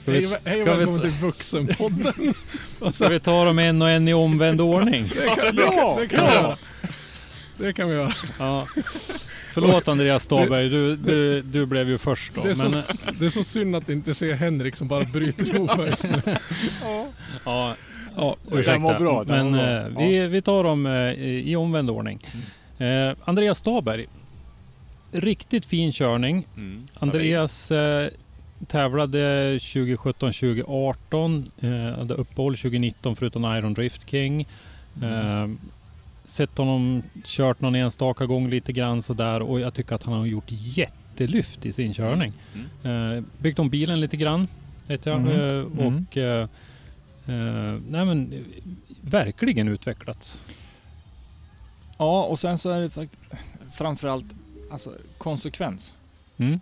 ska, 0.02 0.12
vi, 0.12 0.26
Hej, 0.46 0.62
och 0.62 0.68
välkommen 0.68 1.00
till 1.00 1.10
Vuxenpodden. 1.10 2.14
Och 2.78 2.94
ska 2.94 3.04
så, 3.04 3.08
vi 3.08 3.20
ta 3.20 3.44
dem 3.44 3.58
en 3.58 3.82
och 3.82 3.90
en 3.90 4.08
i 4.08 4.14
omvänd 4.14 4.60
ordning? 4.60 5.08
det, 5.14 5.26
kan, 5.26 5.56
det, 5.56 5.62
kan, 5.62 5.96
det 5.96 6.08
kan 6.08 6.26
vi 6.26 6.34
göra. 6.34 6.56
Det 7.56 7.72
kan 7.72 7.88
vi 7.88 7.94
göra. 7.94 8.14
Ja. 8.38 8.66
Förlåt 9.52 9.88
Andreas 9.88 10.22
Staberg, 10.22 10.68
du, 10.68 10.96
du, 10.96 11.42
du 11.42 11.66
blev 11.66 11.88
ju 11.88 11.98
först 11.98 12.34
då. 12.34 12.42
Det 12.42 12.50
är, 12.50 12.62
Men, 12.62 12.70
så, 12.72 13.12
det 13.12 13.26
är 13.26 13.30
så 13.30 13.44
synd 13.44 13.76
att 13.76 13.88
inte 13.88 14.14
se 14.14 14.34
Henrik 14.34 14.76
som 14.76 14.88
bara 14.88 15.04
bryter 15.04 15.54
ihop 15.54 15.70
här 15.70 15.86
just 15.86 16.08
nu. 16.10 16.36
ja, 17.44 17.74
Ja, 18.16 18.36
ursäkta. 18.50 18.72
Den 18.72 18.82
var 18.82 18.98
bra, 18.98 19.24
den 19.24 19.50
Men 19.50 19.52
var 19.52 19.90
bra. 19.90 20.02
eh, 20.02 20.08
vi, 20.08 20.26
vi 20.26 20.42
tar 20.42 20.64
dem 20.64 20.86
eh, 20.86 21.12
i 21.22 21.56
omvänd 21.56 21.90
ordning. 21.90 22.26
Eh, 22.78 23.12
Andreas 23.24 23.58
Staberg. 23.58 24.06
Riktigt 25.12 25.66
fin 25.66 25.92
körning. 25.92 26.46
Mm. 26.56 26.86
Andreas 26.94 27.70
eh, 27.70 28.08
tävlade 28.66 29.58
2017-2018, 29.58 31.50
eh, 31.60 31.98
hade 31.98 32.14
uppehåll 32.14 32.56
2019 32.56 33.16
förutom 33.16 33.44
Iron 33.44 33.74
Drift 33.74 34.10
King. 34.10 34.46
Eh, 35.02 35.48
sett 36.24 36.58
honom 36.58 37.02
kört 37.24 37.60
någon 37.60 37.74
enstaka 37.74 38.26
gång 38.26 38.50
lite 38.50 38.72
grann 38.72 39.02
sådär 39.02 39.42
och 39.42 39.60
jag 39.60 39.74
tycker 39.74 39.94
att 39.94 40.02
han 40.02 40.14
har 40.14 40.26
gjort 40.26 40.44
jättelyft 40.48 41.66
i 41.66 41.72
sin 41.72 41.94
körning. 41.94 42.32
Mm. 42.84 43.16
Eh, 43.18 43.24
byggt 43.38 43.58
om 43.58 43.70
bilen 43.70 44.00
lite 44.00 44.16
grann, 44.16 44.48
vet 44.86 45.06
jag. 45.06 45.20
Mhm. 45.20 45.30
Eh, 45.30 45.64
Mhm. 45.64 46.06
och 46.08 46.16
eh, 46.16 46.42
eh, 47.26 47.78
nej 47.88 48.04
men, 48.04 48.44
verkligen 49.00 49.68
utvecklats. 49.68 50.38
Ja, 51.98 52.22
och 52.24 52.38
sen 52.38 52.58
så 52.58 52.70
är 52.70 52.80
det 52.80 53.08
framförallt 53.72 54.24
alltså, 54.70 54.92
konsekvens. 55.18 55.94
Mm. 56.36 56.60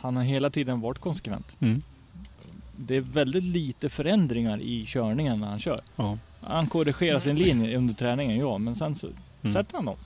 Han 0.00 0.16
har 0.16 0.22
hela 0.22 0.50
tiden 0.50 0.80
varit 0.80 0.98
konsekvent. 0.98 1.56
Mm. 1.60 1.82
Det 2.76 2.96
är 2.96 3.00
väldigt 3.00 3.44
lite 3.44 3.88
förändringar 3.88 4.60
i 4.60 4.84
körningen 4.86 5.40
när 5.40 5.48
han 5.48 5.58
kör. 5.58 5.80
Ja. 5.96 6.18
Han 6.40 6.66
korrigerar 6.66 7.18
sin 7.18 7.36
linje 7.36 7.76
under 7.78 7.94
träningen, 7.94 8.36
ja, 8.38 8.58
men 8.58 8.74
sen 8.76 8.94
så 8.94 9.06
Mm. 9.42 9.52
sätter 9.52 9.74
han 9.76 9.84
dem. 9.84 9.96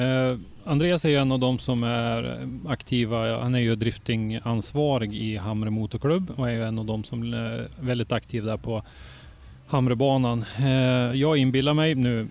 Eh, 0.00 0.38
Andreas 0.64 1.04
är 1.04 1.08
ju 1.08 1.16
en 1.16 1.32
av 1.32 1.38
de 1.38 1.58
som 1.58 1.82
är 1.82 2.48
aktiva. 2.68 3.42
Han 3.42 3.54
är 3.54 3.58
ju 3.58 3.76
driftingansvarig 3.76 5.14
i 5.14 5.36
Hamre 5.36 5.70
Motorklubb 5.70 6.30
och 6.36 6.48
är 6.50 6.54
ju 6.54 6.64
en 6.64 6.78
av 6.78 6.84
de 6.84 7.04
som 7.04 7.32
är 7.34 7.68
väldigt 7.80 8.12
aktiv 8.12 8.44
där 8.44 8.56
på 8.56 8.82
Hamrebanan. 9.66 10.44
Eh, 10.58 10.66
jag 11.20 11.36
inbillar 11.36 11.74
mig 11.74 11.94
nu 11.94 12.28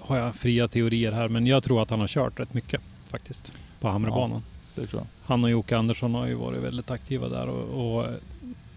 har 0.00 0.16
jag 0.16 0.34
fria 0.34 0.68
teorier 0.68 1.12
här, 1.12 1.28
men 1.28 1.46
jag 1.46 1.62
tror 1.64 1.82
att 1.82 1.90
han 1.90 2.00
har 2.00 2.06
kört 2.06 2.40
rätt 2.40 2.54
mycket 2.54 2.80
faktiskt 3.10 3.52
på 3.80 3.88
Hamrebanan. 3.88 4.42
Det 4.80 4.86
tror 4.86 5.02
jag. 5.02 5.06
Han 5.28 5.44
och 5.44 5.50
Jocke 5.50 5.76
Andersson 5.76 6.14
har 6.14 6.26
ju 6.26 6.34
varit 6.34 6.60
väldigt 6.62 6.90
aktiva 6.90 7.28
där 7.28 7.46
och, 7.48 7.96
och 7.98 8.06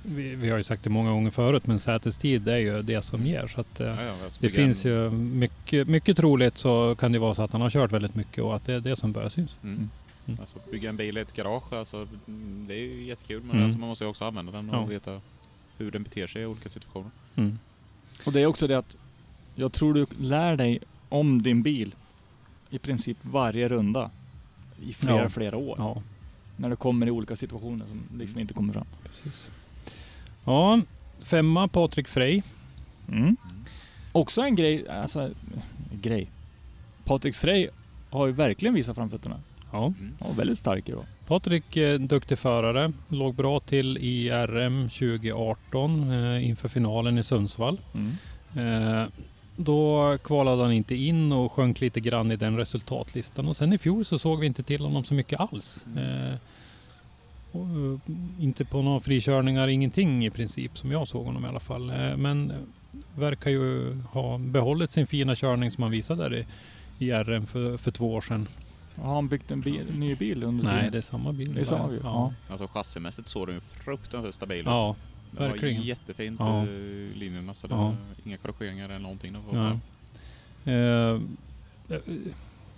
vi, 0.04 0.36
vi 0.36 0.50
har 0.50 0.58
ju 0.58 0.64
sagt 0.64 0.84
det 0.84 0.90
många 0.90 1.12
gånger 1.12 1.32
förut, 1.32 1.68
men 1.68 1.80
sätestid 1.80 2.48
är 2.48 2.58
ju 2.58 2.82
det 2.82 3.02
som 3.02 3.26
ger. 3.26 3.48
Så 3.48 3.62
att, 3.62 3.80
eh, 3.80 3.88
Ja, 3.88 4.02
ja, 4.04 4.14
det 4.40 4.50
finns 4.50 4.86
ju 4.86 5.10
mycket, 5.10 5.88
mycket 5.88 6.18
troligt 6.18 6.58
så 6.58 6.96
kan 6.96 7.12
det 7.12 7.20
vara 7.20 7.36
så 7.36 7.44
att 7.44 7.52
han 7.52 7.62
har 7.62 7.70
kört 7.70 7.92
väldigt 7.92 8.16
mycket 8.16 8.44
och 8.44 8.56
att 8.56 8.66
det 8.66 8.74
är 8.74 8.80
det 8.80 8.96
som 8.96 9.12
börjar 9.12 9.30
syns. 9.30 9.56
Mm. 9.64 9.90
Mm. 10.28 10.40
Alltså, 10.40 10.58
bygga 10.72 10.90
en 10.90 10.98
bil 10.98 11.18
i 11.18 11.22
ett 11.22 11.34
garage, 11.34 11.74
alltså, 11.74 11.98
mm, 12.28 12.66
det 12.68 12.74
är 12.74 12.80
ju 12.80 13.04
jättekul 13.04 13.42
men 13.44 13.52
Mm. 13.52 13.64
alltså, 13.64 13.80
man 13.80 13.90
måste 13.90 14.04
ju 14.04 14.10
också 14.10 14.26
använda 14.26 14.52
den 14.52 14.70
och 14.70 14.76
Ja. 14.76 14.86
veta 14.86 15.22
hur 15.78 15.92
den 15.92 16.04
beter 16.04 16.28
sig 16.28 16.42
i 16.42 16.46
olika 16.46 16.70
situationer. 16.70 17.12
Mm. 17.36 17.60
Och 18.26 18.32
det 18.32 18.42
är 18.42 18.46
också 18.46 18.68
det 18.68 18.78
att 18.78 18.96
jag 19.56 19.74
tror 19.74 19.94
du 19.94 20.06
lär 20.20 20.56
dig 20.56 20.80
om 21.10 21.42
din 21.42 21.62
bil 21.64 21.96
i 22.70 22.80
princip 22.80 23.18
varje 23.22 23.68
runda 23.68 24.10
i 24.82 24.94
flera, 24.94 25.22
Ja. 25.24 25.30
flera 25.30 25.58
år. 25.58 25.76
Ja, 25.78 26.02
När 26.58 26.70
du 26.70 26.76
kommer 26.76 27.08
i 27.08 27.12
olika 27.12 27.36
situationer 27.36 27.86
som 27.86 28.20
liksom 28.20 28.40
inte 28.40 28.54
kommer 28.54 28.74
fram. 28.74 28.86
precis. 29.04 29.50
Ja, 30.46 30.82
femma 31.24 31.68
Patrik 31.68 32.08
Frey. 32.08 32.42
Mm. 33.12 33.38
Också 34.12 34.42
en 34.42 34.56
grej, 34.56 34.90
alltså 34.90 35.30
grej. 36.02 36.28
Patrik 37.06 37.36
Frey 37.36 37.70
har 38.10 38.26
ju 38.28 38.34
verkligen 38.34 38.74
visat 38.76 38.96
framfötterna. 38.96 39.40
Ja. 39.72 39.86
Mm. 39.86 40.12
Och 40.20 40.40
väldigt 40.40 40.58
stark 40.58 40.90
idag. 40.90 41.04
Patrik, 41.28 41.78
eh, 41.78 42.00
duktig 42.00 42.40
förare. 42.40 42.92
Låg 43.08 43.36
bra 43.36 43.60
till 43.60 43.98
i 43.98 44.30
RM 44.30 44.90
2018 44.90 46.12
eh, 46.12 46.48
inför 46.48 46.70
finalen 46.70 47.18
i 47.18 47.24
Sundsvall. 47.24 47.80
Eh, 48.56 49.04
då 49.56 50.18
kvalade 50.24 50.62
han 50.64 50.72
inte 50.72 50.96
in 50.96 51.32
och 51.32 51.52
sjönk 51.52 51.82
lite 51.82 52.00
grann 52.00 52.32
i 52.32 52.36
den 52.36 52.58
resultatlistan. 52.58 53.48
Och 53.48 53.56
sen 53.56 53.74
i 53.74 53.78
fjol 53.78 54.06
så 54.06 54.20
såg 54.20 54.40
vi 54.40 54.46
inte 54.48 54.64
till 54.64 54.82
honom 54.82 55.04
så 55.04 55.14
mycket 55.14 55.40
alls. 55.40 55.86
Eh, 55.98 56.38
och, 57.52 57.62
eh, 57.66 58.00
inte 58.44 58.66
på 58.66 58.82
några 58.82 59.00
frikörningar, 59.00 59.68
ingenting 59.68 60.26
i 60.26 60.30
princip 60.30 60.78
som 60.78 60.92
jag 60.92 61.08
såg 61.08 61.26
honom 61.26 61.46
i 61.46 61.48
alla 61.48 61.60
fall. 61.60 61.90
Eh, 61.90 62.18
men 62.18 62.54
verkar 63.16 63.52
ju 63.52 63.98
ha 64.02 64.38
behållit 64.38 64.92
sin 64.92 65.08
fina 65.08 65.36
körning 65.36 65.72
som 65.72 65.84
han 65.84 65.92
visade 65.92 66.24
där 66.30 66.36
i, 66.36 66.46
i 67.06 67.12
RM 67.12 67.46
för, 67.48 67.78
för 67.78 67.92
två 67.92 68.14
år 68.14 68.22
sedan. 68.22 68.48
Har 68.96 69.14
han 69.16 69.28
byggt 69.28 69.52
en 69.52 69.62
bil, 69.62 69.86
ny 69.98 70.16
bil 70.16 70.44
under 70.44 70.64
Nej, 70.64 70.76
tiden? 70.78 70.92
det 70.92 70.98
är 70.98 71.02
samma 71.02 71.34
bil. 71.34 71.54
Det 71.54 71.60
är 71.60 71.64
samma 71.66 71.88
bil, 71.88 72.00
Ja. 72.04 72.34
Alltså 72.50 72.68
chassimässigt 72.68 73.28
såg 73.28 73.48
den 73.48 73.56
ju 73.56 73.62
fruktansvärt 73.62 74.34
stabil 74.34 74.60
ut. 74.60 74.66
ja. 74.66 74.96
Det 75.32 75.48
var 75.48 75.66
jättefint 75.66 76.40
Ja. 76.40 76.60
eh, 76.62 76.68
linjerna 77.16 77.54
så 77.54 77.68
det 77.68 77.74
Ja. 77.76 77.96
inga 78.26 78.38
korrigeringar 78.38 78.86
eller 78.90 79.00
någonting. 79.00 79.36
Ja. 79.54 79.80
Eh, 80.72 81.20
eh, 81.90 82.02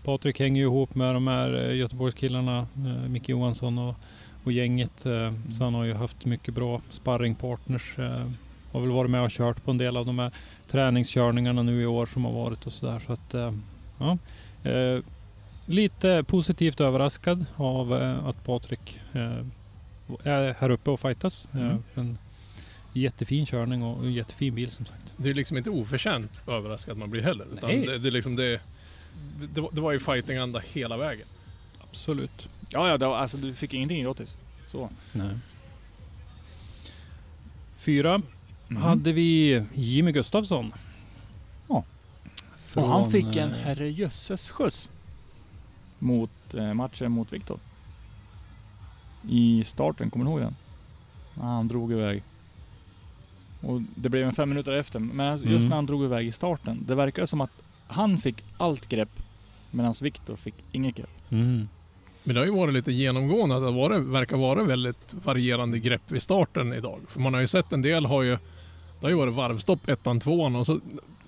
Patrik 0.03 0.39
hänger 0.39 0.62
ju 0.62 0.67
ihop 0.67 0.95
med 0.95 1.13
de 1.13 1.27
här 1.27 1.69
eh, 1.69 1.75
Göteborgskillarna, 1.75 2.67
eh, 2.75 3.10
Micke 3.10 3.29
Johansson 3.29 3.77
och, 3.77 3.95
och 4.43 4.51
gänget. 4.51 5.05
Eh, 5.05 5.33
Så 5.57 5.63
han 5.63 5.74
har 5.74 5.83
ju 5.83 5.93
haft 5.93 6.25
mycket 6.25 6.53
bra 6.53 6.81
sparringpartners. 6.89 8.00
Eh, 8.00 8.29
har 8.72 8.81
väl 8.81 8.91
varit 8.91 9.12
med 9.12 9.22
och 9.22 9.29
kört 9.31 9.63
på 9.63 9.72
en 9.72 9.77
del 9.77 9.98
av 9.98 10.05
de 10.05 10.19
här 10.19 10.31
träningskörningarna 10.67 11.63
nu 11.63 11.81
i 11.81 11.86
år 11.86 12.05
som 12.05 12.25
har 12.25 12.31
varit 12.31 12.65
och 12.65 12.74
sådär. 12.74 13.00
Så 13.00 13.13
att, 13.13 13.36
ja. 14.00 14.17
Lite 15.65 16.24
positivt 16.27 16.81
överraskad 16.81 17.45
av 17.55 17.93
att 18.25 18.45
Patrik 18.45 19.00
är 20.24 20.55
här 20.60 20.69
uppe 20.69 20.91
och 20.91 21.00
fightas. 21.00 21.48
Mm. 21.53 21.83
en 21.95 22.17
jättefin 22.94 23.46
körning 23.46 23.84
och 23.84 24.06
en 24.06 24.14
jättefin 24.14 24.56
bil 24.56 24.72
som 24.72 24.86
sagt. 24.86 25.14
Det 25.18 25.30
är 25.30 25.34
liksom 25.34 25.58
inte 25.58 25.70
oförtjänt 25.70 26.32
överraskad 26.48 26.98
man 26.98 27.10
blir 27.10 27.22
heller. 27.22 27.46
Utan 27.54 27.70
Nej. 27.70 27.86
det, 27.88 27.98
det, 27.98 28.10
är 28.10 28.12
liksom 28.12 28.36
det, 28.36 28.62
det, 29.54 29.68
det, 29.72 29.82
var, 29.82 29.92
ju 29.92 30.00
fightinganda 30.00 30.60
hela 30.60 30.98
vägen. 30.98 31.28
Absolut. 31.90 32.50
Ja, 32.70 32.90
ja, 32.90 32.98
det 32.98 33.08
var, 33.08 33.18
alltså 33.18 33.38
du 33.38 33.54
fick 33.54 33.74
ingenting 33.74 34.04
gratis. 34.04 34.38
Så. 34.68 34.90
Nej. 35.12 35.38
Fyra 37.78 38.22
hade 38.78 39.12
vi 39.12 39.64
Jimmy 39.74 40.12
Gustafsson. 40.12 40.74
Ja. 41.68 41.84
Och 42.74 42.88
han 42.88 43.02
Från, 43.02 43.12
fick 43.12 43.36
en 43.36 43.50
eh, 43.50 43.58
herrejösses 43.58 44.50
skjuts. 44.50 44.90
Mot 46.00 46.54
eh, 46.54 46.74
matchen 46.74 47.12
mot 47.12 47.34
Viktor. 47.34 47.60
I 49.30 49.64
starten, 49.64 50.10
kommer 50.10 50.26
du 50.26 50.32
ihåg 50.32 50.40
den? 50.40 50.56
Han 51.36 51.68
drog 51.68 51.92
iväg. 51.92 52.24
Och 53.63 53.82
det 53.96 54.10
blev 54.10 54.27
en 54.27 54.34
fem 54.34 54.50
minuter 54.50 54.72
efter. 54.72 55.00
Men 55.00 55.27
alltså, 55.32 55.48
just 55.48 55.60
Mm. 55.62 55.70
när 55.70 55.75
han 55.75 55.86
drog 55.86 56.03
iväg 56.03 56.27
i 56.27 56.32
starten. 56.32 56.84
Det 56.88 56.96
verkade 56.96 57.27
som 57.27 57.41
att 57.41 57.51
han 57.88 58.17
fick 58.17 58.36
allt 58.58 58.89
grepp. 58.89 59.10
Medan 59.72 59.93
Viktor 60.01 60.36
fick 60.36 60.55
inget 60.72 60.96
grepp. 60.96 61.10
Mm. 61.32 61.67
Men 62.24 62.36
det 62.36 62.41
har 62.41 62.46
ju 62.48 62.53
varit 62.53 62.74
lite 62.74 62.91
genomgående 62.91 63.55
att 63.55 63.62
det 63.63 63.72
varit, 63.72 64.01
verkar 64.01 64.38
vara 64.38 64.63
väldigt 64.63 65.13
varierande 65.24 65.79
grepp 65.79 66.12
vid 66.12 66.22
starten 66.22 66.74
idag. 66.74 67.00
För 67.08 67.20
man 67.20 67.34
har 67.34 67.41
ju 67.41 67.48
sett 67.48 67.74
en 67.74 67.82
del 67.82 68.05
har 68.05 68.22
ju, 68.24 68.32
det 68.32 69.05
har 69.05 69.10
ju 69.10 69.15
varit 69.15 69.34
varvstopp 69.34 69.88
ettan, 69.89 70.20
tvåan 70.20 70.55
och 70.55 70.65
så 70.65 70.79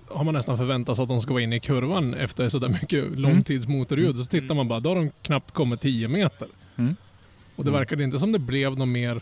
har 0.08 0.24
man 0.24 0.34
nästan 0.34 0.58
förväntat 0.58 0.96
sig 0.96 1.02
att 1.02 1.08
de 1.08 1.20
ska 1.20 1.32
vara 1.32 1.42
inne 1.42 1.56
i 1.56 1.60
kurvan 1.60 2.14
efter 2.14 2.48
sådär 2.48 2.68
mycket 2.68 3.18
långtidsmotorljud. 3.18 4.16
Så 4.16 4.24
tittar 4.24 4.54
man 4.54 4.68
bara, 4.68 4.80
då 4.80 4.90
har 4.90 4.96
de 4.96 5.10
knappt 5.22 5.50
kommit 5.50 5.80
10 5.80 6.08
meter. 6.08 6.48
Mm. 6.76 6.96
Och 7.56 7.64
det 7.64 7.70
Mm. 7.70 7.78
verkade 7.80 8.04
inte 8.04 8.18
som 8.18 8.32
det 8.32 8.38
blev 8.38 8.78
något 8.78 8.88
mer 8.88 9.20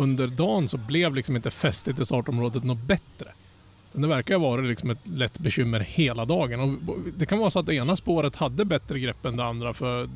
under 0.00 0.26
dagen 0.26 0.68
så 0.68 0.76
blev 0.76 1.14
liksom 1.14 1.36
inte 1.36 1.50
fästet 1.50 2.00
i 2.00 2.04
startområdet 2.04 2.64
något 2.64 2.78
bättre. 2.82 3.32
Det 3.92 4.06
verkar 4.06 4.34
ha 4.38 4.50
varit 4.50 4.68
liksom 4.68 4.90
ett 4.90 4.98
lätt 5.08 5.38
bekymmer 5.38 5.80
hela 5.80 6.24
dagen. 6.24 6.60
Och 6.60 6.96
det 7.16 7.26
kan 7.26 7.38
vara 7.38 7.50
så 7.50 7.58
att 7.58 7.66
det 7.66 7.74
ena 7.74 7.96
spåret 7.96 8.36
hade 8.36 8.64
bättre 8.64 8.98
grepp 9.00 9.24
än 9.26 9.36
det 9.36 9.44
andra 9.44 9.72
för 9.72 10.08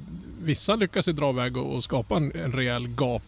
vissa 0.43 0.77
lyckas 0.77 1.09
ju 1.09 1.13
dra 1.13 1.31
iväg 1.31 1.57
och, 1.57 1.75
och 1.75 1.85
skapa 1.85 2.17
en, 2.17 2.33
en 2.37 2.53
rejäl 2.53 2.89
gap 2.89 3.23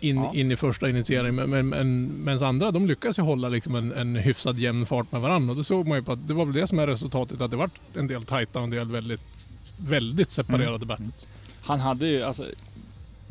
in, 0.00 0.16
Ja. 0.16 0.30
in 0.34 0.52
i 0.52 0.56
första 0.56 0.90
initieringen. 0.90 1.34
Men, 1.34 1.50
men, 1.50 1.68
men, 1.68 2.06
medan 2.24 2.48
andra 2.48 2.70
de 2.70 2.86
lyckas 2.86 3.18
ju 3.18 3.22
hålla 3.22 3.48
liksom 3.48 3.74
en, 3.74 3.92
en 3.92 4.16
hyfsad 4.16 4.58
jämn 4.58 4.86
fart 4.86 5.12
med 5.12 5.20
varandra. 5.20 5.50
Och 5.50 5.56
det 5.56 5.64
såg 5.64 5.86
man 5.86 5.98
ju 5.98 6.04
på 6.04 6.12
att 6.12 6.28
det 6.28 6.34
var 6.34 6.44
väl 6.44 6.54
det 6.54 6.66
som 6.66 6.78
är 6.78 6.86
resultatet. 6.86 7.40
Att 7.40 7.50
det 7.50 7.56
var 7.56 7.70
en 7.94 8.06
del 8.06 8.22
tajta 8.22 8.58
och 8.58 8.64
en 8.64 8.70
del 8.70 8.90
väldigt, 8.90 9.44
väldigt 9.76 10.30
separerade 10.30 10.74
Mm. 10.76 10.88
battles. 10.88 11.28
Han 11.60 11.80
hade 11.80 12.06
ju, 12.08 12.22
alltså 12.22 12.44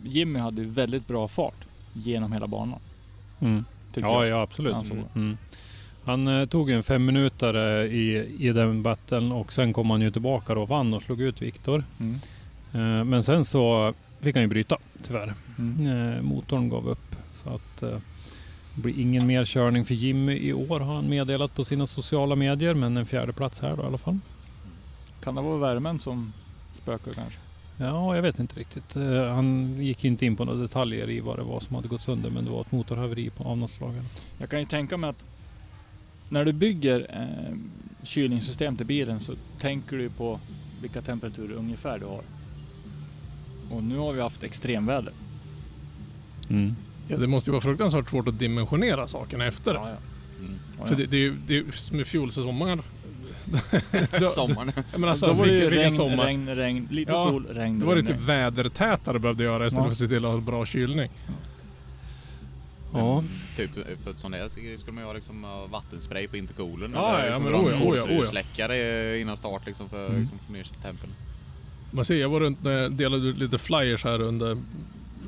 Jimmy 0.04 0.39
hade 0.39 0.62
ju 0.62 0.68
väldigt 0.68 1.08
bra 1.08 1.27
fart 1.27 1.56
genom 1.96 2.32
hela 2.32 2.48
banan. 2.48 2.80
Mm. 3.40 3.66
Ja, 3.94 4.02
jag. 4.02 4.28
ja 4.28 4.42
absolut. 4.42 4.74
Ja, 4.74 4.84
så. 4.84 4.94
Mm. 4.94 5.06
Mm. 5.16 5.38
Han 6.04 6.28
eh, 6.28 6.46
tog 6.46 6.70
en 6.70 6.84
fem 6.84 7.06
minuter 7.06 7.84
i, 7.84 8.36
i 8.40 8.52
den 8.52 8.84
battlen 8.84 9.32
och 9.32 9.54
sen 9.54 9.74
kom 9.74 9.90
han 9.90 10.02
ju 10.02 10.12
tillbaka 10.12 10.56
då 10.56 10.62
och 10.62 10.70
vann 10.70 10.94
och 10.94 11.04
slog 11.04 11.22
ut 11.22 11.42
Viktor. 11.42 11.84
Mm. 12.00 12.16
Eh, 12.74 13.04
men 13.04 13.24
sen 13.24 13.46
så 13.46 13.94
fick 14.20 14.36
han 14.36 14.44
ju 14.44 14.48
bryta 14.48 14.78
tyvärr. 15.04 15.34
Mm. 15.60 16.14
Eh, 16.14 16.22
motorn 16.22 16.70
gav 16.70 16.90
upp. 16.90 17.16
Så 17.34 17.50
att 17.50 17.84
eh, 17.84 17.98
det 18.75 18.82
blir 18.82 19.00
ingen 19.00 19.28
mer 19.28 19.46
körning 19.46 19.86
för 19.86 19.94
Jimmy 19.94 20.38
i 20.38 20.54
år 20.54 20.80
har 20.80 20.96
han 20.96 21.10
meddelat 21.10 21.56
på 21.56 21.64
sina 21.64 21.88
sociala 21.88 22.36
medier. 22.36 22.74
Men 22.74 22.98
en 22.98 23.06
fjärde 23.06 23.34
plats 23.34 23.60
här 23.62 23.75
då 23.75 23.84
i 23.84 23.86
alla 23.86 23.98
fall. 23.98 24.20
Kan 25.24 25.36
det 25.36 25.42
vara 25.42 25.58
värmen 25.58 26.00
som 26.00 26.34
spökar 26.74 27.14
kanske? 27.14 27.40
Ja, 27.77 28.15
jag 28.15 28.22
vet 28.22 28.39
inte 28.39 28.60
riktigt. 28.60 28.96
Eh, 28.96 29.25
han 29.34 29.74
gick 29.82 30.05
inte 30.05 30.25
in 30.25 30.36
på 30.36 30.46
några 30.46 30.60
detaljer 30.60 31.10
i 31.10 31.20
vad 31.20 31.38
det 31.38 31.44
var 31.44 31.60
som 31.60 31.75
hade 31.75 31.88
gått 31.88 32.01
sönder. 32.01 32.29
Men 32.29 32.46
det 32.46 32.51
var 32.51 32.62
ett 32.62 32.72
motorhaveri 32.72 33.29
på, 33.29 33.44
av 33.44 33.58
något 33.58 33.72
slag. 33.72 33.94
Jag 34.38 34.50
kan 34.50 34.60
ju 34.60 34.65
tänka 34.65 34.98
mig 34.98 35.10
att 35.10 35.25
när 36.29 36.46
du 36.46 36.53
bygger 36.53 37.08
eh, 37.10 37.55
kylningssystem 38.03 38.77
till 38.77 38.86
bilen 38.86 39.20
så 39.20 39.34
tänker 39.60 39.98
du 39.98 40.10
på 40.10 40.39
vilka 40.82 41.01
temperaturer 41.01 41.55
ungefär 41.55 42.00
du 42.00 42.05
har. 42.05 42.24
Och 43.72 43.84
nu 43.84 43.98
har 43.98 44.13
vi 44.13 44.22
haft 44.22 44.44
extremväder. 44.44 45.13
Mm. 46.50 46.75
Ja, 47.08 47.17
det 47.17 47.27
måste 47.27 47.50
ju 47.50 47.51
vara 47.51 47.62
fruktansvärt 47.62 48.10
svårt 48.10 48.27
att 48.27 48.39
dimensionera 48.39 49.08
sakerna 49.08 49.46
efter. 49.46 49.74
Ja, 49.74 49.89
ja. 49.89 49.96
Mm. 50.39 50.53
Ja, 50.79 50.86
För 50.86 50.96
det, 50.96 51.05
det 51.05 51.17
är 51.17 51.22
ju 51.22 51.36
det 51.48 51.58
är 51.58 52.03
fjolsäsongen. 52.03 52.77
Då- 52.77 52.84
Sommaren. 54.36 54.72
Jag 54.92 55.00
menar, 55.00 55.12
alltså, 55.12 55.25
då 55.25 55.34
var 55.34 55.46
det 55.46 55.52
ju 55.52 55.70
regn, 55.70 55.92
sommar. 55.92 56.25
regn, 56.25 56.50
regn, 56.56 56.88
lite 56.92 57.12
Ja, 57.12 57.24
sol, 57.24 57.48
regn, 57.52 57.80
Då 57.80 57.86
var 57.86 57.96
det 57.96 58.02
regn, 58.02 58.08
typ 58.08 58.16
regn. 58.16 58.25
vädertätare 58.28 59.20
behövde 59.20 59.44
göra 59.44 59.68
istället 59.68 59.74
Ja. 59.84 59.84
för 59.84 59.92
att 59.92 59.98
se 59.98 60.08
till 60.08 60.25
att 60.25 60.32
ha 60.32 60.40
bra 60.40 60.66
kylning. 60.66 61.10
Ja. 62.94 63.24
Typ 63.58 63.72
för 64.04 64.12
att 64.12 64.20
sån 64.20 64.32
där 64.32 64.48
skulle 64.78 64.92
man 64.94 65.04
ju 65.04 65.08
ha 65.08 65.14
liksom 65.14 65.44
ha 65.44 65.66
vattenspray 65.68 66.28
på 66.28 66.38
intercoolen. 66.38 66.92
Ja, 66.96 67.10
eller 67.20 67.20
ja, 67.20 67.25
liksom 67.25 67.44
men 67.44 67.52
dra 67.54 67.60
en 67.60 67.66
ja, 67.66 67.72
ja, 67.72 67.96
ja. 67.96 68.02
kolsyresläckare 68.04 69.20
innan 69.20 69.38
start 69.38 69.66
liksom 69.66 69.90
för 69.90 70.00
Mm. 70.06 70.14
att 70.14 70.20
liksom 70.20 70.40
få 70.48 70.54
ner 70.54 70.64
tempen. 70.82 71.10
Man 71.92 72.06
ser, 72.06 72.16
jag 72.16 72.30
var 72.30 72.40
runt 72.40 72.58
och 72.66 72.92
delade 72.92 73.28
ut 73.28 73.38
lite 73.38 73.58
flyers 73.58 74.04
här 74.04 74.22
under 74.22 74.58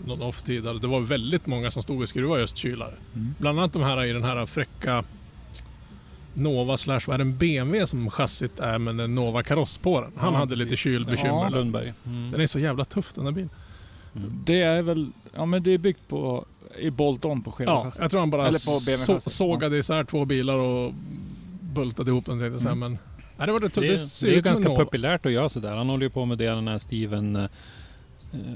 någon 0.05 0.21
off-tid. 0.21 0.63
där 0.63 0.73
Det 0.73 0.87
var 0.87 0.99
väldigt 0.99 1.45
många 1.47 1.71
som 1.71 1.83
stod 1.83 2.01
och 2.01 2.09
skruvade 2.09 2.41
just 2.41 2.57
kylare. 2.57 2.93
Mm. 3.15 3.35
Bland 3.39 3.59
annat 3.59 3.73
de 3.73 3.81
här 3.81 4.03
i 4.05 4.13
den 4.13 4.23
här 4.23 4.45
fräcka 4.45 5.03
Nova 6.37 6.77
slash, 6.77 6.99
vad 7.07 7.13
är 7.13 7.17
det, 7.17 7.21
en 7.23 7.37
BMW 7.37 7.87
som 7.87 8.09
chassit 8.09 8.59
är 8.59 8.77
med 8.77 8.99
en 8.99 9.15
Nova 9.15 9.43
kaross 9.43 9.77
på 9.77 10.01
den. 10.01 10.11
Han 10.17 10.33
Ja, 10.33 10.39
hade 10.39 10.55
lite 10.55 10.69
precis. 10.69 10.83
kylbekymmer. 10.83 11.29
Ja. 11.29 11.49
Lundberg. 11.49 11.93
Mm. 12.05 12.31
Den 12.31 12.41
är 12.41 12.47
så 12.47 12.59
jävla 12.59 12.85
tuff 12.85 13.13
den 13.13 13.25
där 13.25 13.31
bilen. 13.31 13.49
Mm. 14.15 14.41
Det 14.45 14.61
är 14.61 14.81
väl, 14.81 15.11
ja 15.35 15.45
men 15.45 15.63
det 15.63 15.71
är 15.71 15.77
byggt 15.77 16.07
på, 16.07 16.45
i 16.79 16.89
bolt-on 16.89 17.41
på 17.41 17.49
Ja, 17.49 17.53
skevachassit. 17.55 18.01
jag 18.01 18.11
tror 18.11 18.19
han 18.19 18.29
bara 18.29 18.51
så, 18.51 19.19
sågade 19.29 19.77
isär 19.77 20.03
två 20.03 20.25
bilar 20.25 20.55
och 20.55 20.93
bultade 21.61 22.11
ihop 22.11 22.25
den 22.25 22.39
tänkte. 22.39 22.69
Mm. 22.69 22.79
Men 22.79 22.97
Ja, 23.37 23.45
det, 23.45 23.51
var 23.51 23.59
det, 23.59 23.67
Det, 23.67 23.81
det, 23.81 24.21
det, 24.21 24.33
är 24.33 24.37
en 24.37 24.41
ganska 24.41 24.69
populärt 24.75 25.25
att 25.25 25.31
göra 25.31 25.49
sådär. 25.49 25.75
Han 25.75 25.89
håller 25.89 26.03
ju 26.03 26.09
på 26.09 26.25
med 26.25 26.37
det, 26.37 26.45
den 26.49 26.67
här 26.67 26.77
Steven, 26.77 27.35
eh, 27.35 27.45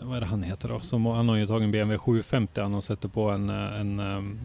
vad 0.03 0.17
är 0.17 0.21
det 0.21 0.27
han 0.27 0.43
heter 0.43 0.69
då? 0.69 0.79
Som, 0.79 1.05
han 1.05 1.29
har 1.29 1.35
ju 1.35 1.47
tagit 1.47 1.63
en 1.63 1.71
BMW 1.71 1.97
750 1.97 2.61
han 2.61 2.73
och 2.73 2.83
sätter 2.83 3.07
på 3.07 3.29
en, 3.29 3.49
eh, 3.49 3.79
en 3.79 3.99
um, 3.99 4.39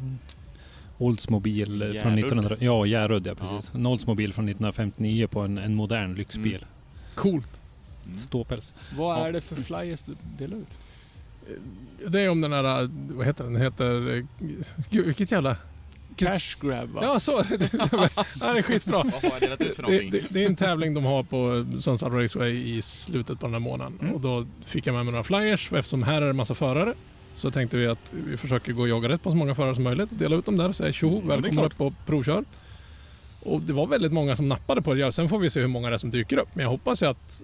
Oldsmobil 0.98 1.82
eh, 1.82 1.86
från 1.88 1.94
Järrud. 1.94 2.18
1900... 2.24 2.56
Ja, 2.60 2.86
Järrud 2.86 3.26
ja 3.26 3.34
precis. 3.34 3.74
En 3.74 3.86
Oldsmobil 3.86 4.32
från 4.32 4.44
1959 4.44 5.26
på 5.26 5.40
en, 5.40 5.58
en 5.58 5.74
modern 5.74 6.14
lyxbil. 6.14 6.54
Mm. 6.56 6.68
Coolt. 7.14 7.60
Mm. 8.06 8.16
Ståpäls. 8.18 8.74
Vad 8.98 9.18
Ja. 9.18 9.26
är 9.26 9.32
det 9.32 9.40
för 9.40 9.56
flyers 9.56 10.02
du 10.02 10.16
delar 10.38 10.56
ut? 10.56 10.68
Det 12.08 12.20
är 12.20 12.28
om 12.30 12.40
den 12.40 12.52
här, 12.52 12.90
vad 13.14 13.26
heter 13.26 13.44
den? 13.44 13.52
Den 13.52 13.62
heter, 13.62 14.16
eh, 14.16 14.24
gud 14.90 15.06
vilket 15.06 15.30
jävla... 15.30 15.56
Cash 16.16 16.60
grab 16.62 16.88
va? 16.88 17.00
Ja, 17.04 17.18
så. 17.18 17.42
det 17.42 17.54
är 18.40 18.62
skitbra. 18.62 18.96
Vad 19.02 19.12
har 19.12 19.30
jag 19.32 19.40
delat 19.40 19.60
ut 19.60 19.76
för 19.76 19.82
Det, 19.82 19.88
någonting? 19.88 20.10
det, 20.10 20.22
det 20.28 20.42
är 20.42 20.46
en 20.46 20.56
tävling 20.56 20.94
de 20.94 21.04
har 21.04 21.22
på 21.22 21.66
Sundsvall 21.80 22.12
Raceway 22.12 22.76
i 22.76 22.82
slutet 22.82 23.40
på 23.40 23.46
den 23.46 23.52
här 23.52 23.60
månaden. 23.60 23.98
Mm. 24.00 24.14
Och 24.14 24.20
då 24.20 24.46
fick 24.64 24.86
jag 24.86 24.94
med 24.94 25.04
mig 25.04 25.12
några 25.12 25.24
flyers. 25.24 25.72
Och 25.72 25.78
eftersom 25.78 26.02
här 26.02 26.14
är 26.16 26.20
det 26.20 26.30
en 26.30 26.36
massa 26.36 26.54
förare 26.54 26.94
så 27.36 27.50
tänkte 27.50 27.76
vi 27.76 27.86
att 27.86 28.12
vi 28.26 28.36
försöker 28.36 28.72
gå 28.72 28.82
och 28.82 28.88
jaga 28.88 29.08
rätt 29.08 29.22
på 29.22 29.30
så 29.30 29.36
många 29.36 29.54
förare 29.54 29.74
som 29.74 29.84
möjligt. 29.84 30.08
Dela 30.12 30.36
ut 30.36 30.44
dem 30.44 30.56
där 30.56 30.68
och 30.68 30.76
säga 30.76 30.92
tjo, 30.92 31.08
Ja, 31.22 31.28
välkommen 31.28 31.52
klart. 31.52 31.72
upp 31.72 31.80
och 31.80 31.92
provkör. 32.06 32.44
Och 33.42 33.60
det 33.60 33.72
var 33.72 33.86
väldigt 33.86 34.12
många 34.12 34.36
som 34.36 34.48
nappade 34.48 34.82
på 34.82 34.94
det. 34.94 35.00
Ja, 35.00 35.12
sen 35.12 35.28
får 35.28 35.38
vi 35.38 35.50
se 35.50 35.60
hur 35.60 35.68
många 35.68 35.88
det 35.88 35.94
är 35.94 35.98
som 35.98 36.10
dyker 36.10 36.36
upp. 36.38 36.48
Men 36.54 36.62
jag 36.62 36.70
hoppas 36.70 37.02
ju 37.02 37.06
att 37.06 37.42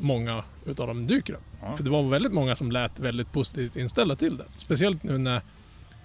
många 0.00 0.44
utav 0.66 0.86
dem 0.86 1.06
dyker 1.06 1.32
upp. 1.32 1.42
Ja. 1.62 1.76
För 1.76 1.84
det 1.84 1.90
var 1.90 2.02
väldigt 2.02 2.32
många 2.32 2.56
som 2.56 2.72
lät 2.72 3.00
väldigt 3.00 3.32
positivt 3.32 3.76
inställda 3.76 4.16
till 4.16 4.36
det. 4.36 4.44
Speciellt 4.56 5.02
nu 5.02 5.18
när 5.18 5.40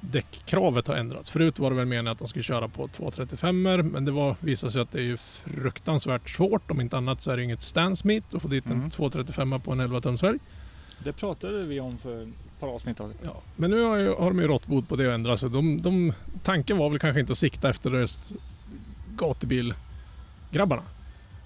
däckkravet 0.02 0.88
har 0.88 0.96
ändrats. 0.96 1.30
Förut 1.30 1.60
var 1.60 1.70
det 1.70 1.76
väl 1.76 1.86
meningen 1.86 2.08
att 2.12 2.20
de 2.20 2.28
skulle 2.28 2.44
köra 2.44 2.68
på 2.68 2.88
235 2.88 3.62
men 3.62 4.06
det 4.06 4.12
var, 4.12 4.36
visade 4.40 4.72
sig 4.74 4.82
att 4.82 4.92
det 4.92 5.00
är 5.00 5.04
ju 5.04 5.18
fruktansvärt 5.18 6.30
svårt. 6.30 6.72
Om 6.72 6.82
inte 6.82 6.98
annat 6.98 7.22
så 7.22 7.32
är 7.32 7.38
det 7.38 7.44
inget 7.44 7.62
stance 7.62 8.08
meet 8.08 8.34
att 8.34 8.42
få 8.42 8.48
dit 8.48 8.66
en 8.66 8.72
Mm. 8.72 8.92
235 8.92 9.62
på 9.62 9.72
en 9.72 9.80
11 9.80 10.02
tumsfälg. 10.02 10.40
Det 11.04 11.12
pratade 11.14 11.64
vi 11.64 11.80
om 11.80 11.98
för 11.98 12.28
par 12.60 12.68
avsnitt 12.68 13.00
av 13.00 13.14
Ja. 13.24 13.42
Men 13.56 13.72
nu 13.72 13.82
har, 13.82 13.98
ju, 13.98 14.14
har 14.14 14.26
de 14.28 14.40
ju 14.40 14.48
rått 14.48 14.68
bot 14.68 14.90
på 14.90 14.96
det 14.96 15.08
och 15.08 15.14
ändrat 15.14 15.40
sig. 15.40 15.50
De, 15.50 15.82
de, 15.82 16.14
tanken 16.44 16.78
var 16.78 16.90
väl 16.90 17.00
kanske 17.00 17.20
inte 17.20 17.32
att 17.32 17.38
sikta 17.38 17.70
efter 17.70 17.92
just 17.92 18.32
gatubilgrabbarna. 19.16 20.84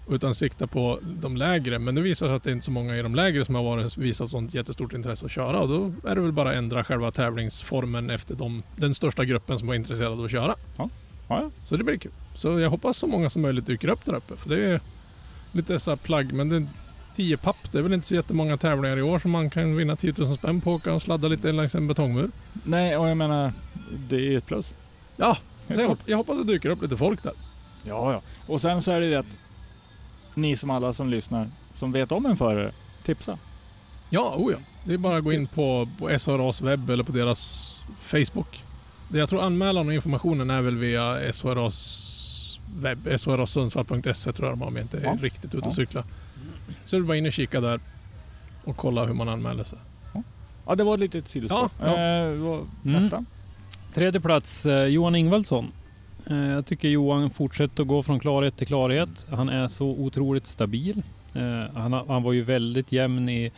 Utan 0.10 0.36
sikta 0.36 0.68
på 0.68 1.00
de 1.04 1.38
lägre. 1.38 1.80
Men 1.80 1.96
det 1.96 2.02
visar 2.02 2.28
sig 2.28 2.36
att 2.36 2.44
det 2.44 2.50
är 2.50 2.54
inte 2.54 2.66
så 2.66 2.72
många 2.72 2.98
i 2.98 3.02
de 3.02 3.16
lägre 3.16 3.46
som 3.46 3.56
har 3.56 3.64
varit, 3.64 3.98
visat 3.98 4.30
sånt 4.30 4.54
jättestort 4.54 4.94
intresse 4.94 5.26
att 5.26 5.32
köra. 5.32 5.60
Och 5.60 5.70
då 5.70 6.10
är 6.10 6.16
det 6.16 6.22
väl 6.22 6.32
bara 6.32 6.50
att 6.50 6.56
ändra 6.56 6.84
själva 6.84 7.12
tävlingsformen 7.12 8.10
efter 8.10 8.36
de, 8.36 8.64
den 8.76 8.94
största 8.94 9.26
gruppen 9.26 9.60
som 9.60 9.68
var 9.68 9.76
intresserad 9.76 10.12
av 10.12 10.26
att 10.26 10.32
köra. 10.32 10.56
Ja, 10.78 10.90
ja. 11.28 11.52
Så 11.64 11.78
det 11.78 11.84
blir 11.84 11.98
kul. 11.98 12.12
Så 12.36 12.60
jag 12.60 12.70
hoppas 12.70 12.98
så 12.98 13.08
många 13.08 13.30
som 13.30 13.42
möjligt 13.42 13.66
dyker 13.66 13.88
upp 13.88 14.06
där 14.06 14.14
uppe. 14.16 14.36
För 14.36 14.50
det 14.50 14.64
är 14.64 14.82
lite 15.52 15.80
så 15.80 15.98
plagg. 15.98 16.34
Men 16.34 16.50
det 16.50 16.56
är 16.56 16.68
10 17.20 17.38
papp. 17.38 17.72
Det 17.72 17.78
är 17.78 17.82
väl 17.82 17.94
inte 17.94 18.08
så 18.08 18.16
jättemånga 18.16 18.58
tävlingar 18.58 18.98
i 18.98 19.02
år 19.02 19.20
som 19.20 19.32
man 19.32 19.50
kan 19.50 19.76
vinna 19.76 19.96
10 19.96 20.14
000 20.18 20.28
spänn 20.38 20.62
på. 20.62 20.74
Och 20.86 21.02
sladda 21.02 21.28
lite 21.28 21.52
längs 21.52 21.76
en 21.76 21.88
betongmur. 21.88 22.30
Nej, 22.64 22.98
och 22.98 23.10
jag 23.10 23.18
menar, 23.18 23.54
det 24.10 24.16
är 24.16 24.20
ju 24.20 24.38
ett 24.38 24.46
plus. 24.46 24.76
Ja, 25.18 25.36
så 25.36 25.42
jag, 25.68 25.76
klart. 25.76 25.88
hop- 25.90 26.04
jag 26.06 26.18
hoppas 26.18 26.38
det 26.38 26.44
dyker 26.44 26.70
upp 26.70 26.82
lite 26.82 26.98
folk 26.98 27.24
där. 27.24 27.34
Ja, 27.84 28.12
ja. 28.14 28.22
Och 28.48 28.62
sen 28.62 28.82
så 28.82 28.92
är 28.92 29.02
det 29.02 29.10
det 29.10 29.16
att 29.20 29.26
ni 30.34 30.56
som 30.56 30.70
alla 30.70 30.94
som 30.94 31.10
lyssnar, 31.10 31.48
som 31.72 31.92
vet 31.92 32.12
om 32.12 32.26
en 32.26 32.38
förare, 32.38 32.72
tipsa. 33.04 33.38
Ja, 34.10 34.36
oh 34.38 34.52
ja. 34.52 34.58
Det 34.84 34.94
är 34.94 34.98
bara 34.98 35.18
att 35.18 35.24
gå 35.24 35.34
in 35.34 35.48
på, 35.48 35.90
på 36.00 36.10
SHRAs 36.20 36.62
webb 36.62 36.90
eller 36.90 37.04
på 37.04 37.12
deras 37.12 37.84
Facebook. 38.02 38.64
Det 39.10 39.20
jag 39.20 39.30
tror 39.30 39.42
anmälan 39.42 39.88
och 39.88 39.94
informationen 39.94 40.50
är 40.50 40.62
väl 40.62 40.78
via 40.78 41.34
SHRAs 41.34 42.60
webb. 42.76 43.08
shrsundsvall.se 43.20 44.32
tror 44.34 44.48
jag 44.50 44.58
de 44.58 44.62
har 44.62 44.68
om 44.68 44.76
jag 44.76 44.84
inte 44.86 44.98
är 44.98 45.04
Ja. 45.04 45.18
riktigt 45.22 45.46
ute 45.46 45.58
och 45.58 45.66
Ja. 45.66 45.72
cykla. 45.72 46.04
Så 46.86 46.96
det 46.98 47.04
bara 47.04 47.18
in 47.18 47.26
och 47.26 47.34
kika 47.34 47.62
där 47.62 47.80
och 48.64 48.78
kolla 48.78 49.06
hur 49.06 49.14
man 49.14 49.30
anmäler 49.30 49.64
sig. 49.64 49.78
Ja, 50.66 50.76
det 50.76 50.84
var 50.84 50.94
ett 50.94 51.00
litet 51.00 51.28
sidospår. 51.28 51.70
Ja, 51.80 51.86
ja. 52.00 52.30
Eh, 52.32 52.38
vad- 52.38 52.68
Nästa. 52.84 53.26
Tredje 53.94 54.22
plats 54.22 54.66
eh, 54.66 54.86
Johan 54.86 55.16
Ingvaldsson. 55.16 55.72
Eh, 56.30 56.38
jag 56.48 56.66
tycker 56.66 56.88
Johan 56.90 57.30
fortsätter 57.30 57.82
att 57.84 57.88
gå 57.88 58.04
från 58.04 58.20
klarhet 58.20 58.58
till 58.58 58.68
klarhet. 58.68 59.26
Han 59.30 59.50
är 59.50 59.68
så 59.68 59.86
otroligt 59.88 60.48
stabil. 60.48 61.02
Eh, 61.34 61.74
han, 61.80 61.94
han 61.94 62.24
var 62.24 62.34
ju 62.34 62.44
väldigt 62.44 62.92
jämn 62.92 63.30
i 63.30 63.52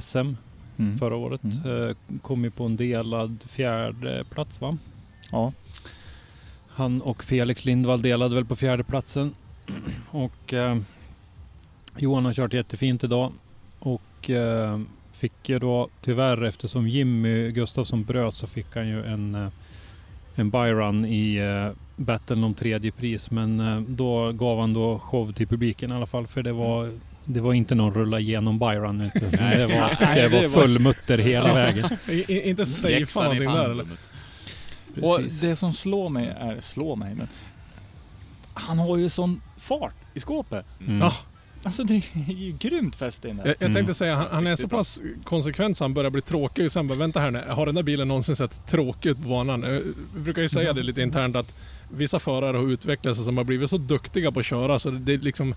SM 0.00 0.34
Mm. 0.78 0.98
förra 0.98 1.16
året. 1.16 1.40
Mm. 1.44 1.88
Eh, 1.88 1.94
kom 2.22 2.44
ju 2.44 2.50
på 2.50 2.64
en 2.64 2.76
delad 2.76 3.38
fjärde 3.48 4.24
plats 4.30 4.60
va? 4.60 4.76
Ja. 5.32 5.52
Han 6.68 7.00
och 7.02 7.24
Felix 7.24 7.64
Lindvall 7.64 8.02
delade 8.02 8.34
väl 8.34 8.44
på 8.44 8.56
fjärde 8.56 8.84
platsen. 8.84 9.34
Och 10.10 10.54
eh, 10.54 10.76
Johan 11.98 12.24
har 12.24 12.32
kört 12.32 12.52
jättefint 12.52 13.04
idag. 13.04 13.32
Och 13.78 14.30
eh, 14.30 14.80
fick 15.12 15.48
ju 15.48 15.58
då 15.58 15.88
tyvärr 16.00 16.44
eftersom 16.44 16.88
Jimmy 16.88 17.50
Gustafsson 17.50 18.04
bröt 18.04 18.36
så 18.36 18.46
fick 18.46 18.66
han 18.74 18.88
ju 18.88 19.04
en, 19.04 19.34
eh, 19.34 19.48
en 20.34 20.50
byrun 20.50 21.04
i 21.04 21.36
eh, 21.36 21.76
battlen 21.96 22.44
om 22.44 22.54
tredje 22.54 22.92
pris. 22.92 23.30
Men 23.30 23.60
eh, 23.60 23.80
då 23.80 24.32
gav 24.32 24.60
han 24.60 24.74
då 24.74 24.98
show 24.98 25.32
till 25.32 25.46
publiken 25.46 25.92
i 25.92 25.94
alla 25.94 26.06
fall. 26.06 26.26
För 26.26 26.42
det 26.42 26.52
var, 26.52 26.90
det 27.24 27.40
var 27.40 27.52
inte 27.54 27.74
någon 27.74 27.94
rulla 27.94 28.20
igenom 28.20 28.58
byrun. 28.58 29.00
utan. 29.00 29.30
Det 29.30 29.66
var, 29.66 30.14
det 30.14 30.28
var 30.28 30.62
full 30.62 30.78
mutter 30.78 31.18
hela 31.18 31.54
vägen. 31.54 31.88
I, 32.08 32.48
inte 32.48 32.66
safea 32.66 33.22
någonting 33.22 33.44
där 33.44 33.70
eller? 33.70 33.86
Och 35.02 35.20
det 35.40 35.56
som 35.56 35.72
slår 35.72 36.08
mig 36.08 36.26
är, 36.40 36.60
slår 36.60 36.96
mig, 36.96 37.14
men 37.14 37.28
han 38.54 38.78
har 38.78 38.96
ju 38.96 39.08
sån 39.08 39.40
fart 39.56 39.94
i 40.14 40.20
skåpet. 40.20 40.66
Mm. 40.80 41.00
Ja. 41.00 41.12
Alltså 41.62 41.84
det 41.84 41.94
är 41.94 42.32
ju 42.32 42.52
grymt 42.58 42.96
fäste 42.96 43.28
in 43.28 43.36
där. 43.36 43.46
Jag, 43.46 43.54
jag 43.58 43.62
Mm. 43.62 43.74
tänkte 43.74 43.94
säga, 43.94 44.14
han, 44.16 44.26
han 44.30 44.46
är 44.46 44.56
så 44.56 44.68
pass 44.68 45.02
konsekvent 45.24 45.76
så 45.76 45.84
han 45.84 45.94
börjar 45.94 46.10
bli 46.10 46.20
tråkig 46.22 46.64
och 46.64 46.72
sen 46.72 46.86
bara, 46.88 46.98
vänta 46.98 47.20
här 47.20 47.30
nu, 47.30 47.44
har 47.48 47.66
den 47.66 47.74
där 47.74 47.82
bilen 47.82 48.08
någonsin 48.08 48.36
sett 48.36 48.66
tråkig 48.66 49.10
ut 49.10 49.22
på 49.22 49.28
banan? 49.28 49.64
Eh, 49.64 49.80
Vi 50.14 50.20
brukar 50.20 50.42
ju 50.42 50.48
säga 50.48 50.72
det 50.72 50.82
lite 50.82 51.02
internt 51.02 51.36
att 51.36 51.54
vissa 51.90 52.18
förare 52.18 52.56
har 52.56 52.70
utvecklat 52.72 53.16
sig 53.16 53.24
som 53.24 53.36
har 53.36 53.44
blivit 53.44 53.70
så 53.70 53.78
duktiga 53.78 54.32
på 54.32 54.40
att 54.40 54.46
köra 54.46 54.78
så 54.78 54.90
det 54.90 55.12
är 55.14 55.18
liksom 55.18 55.54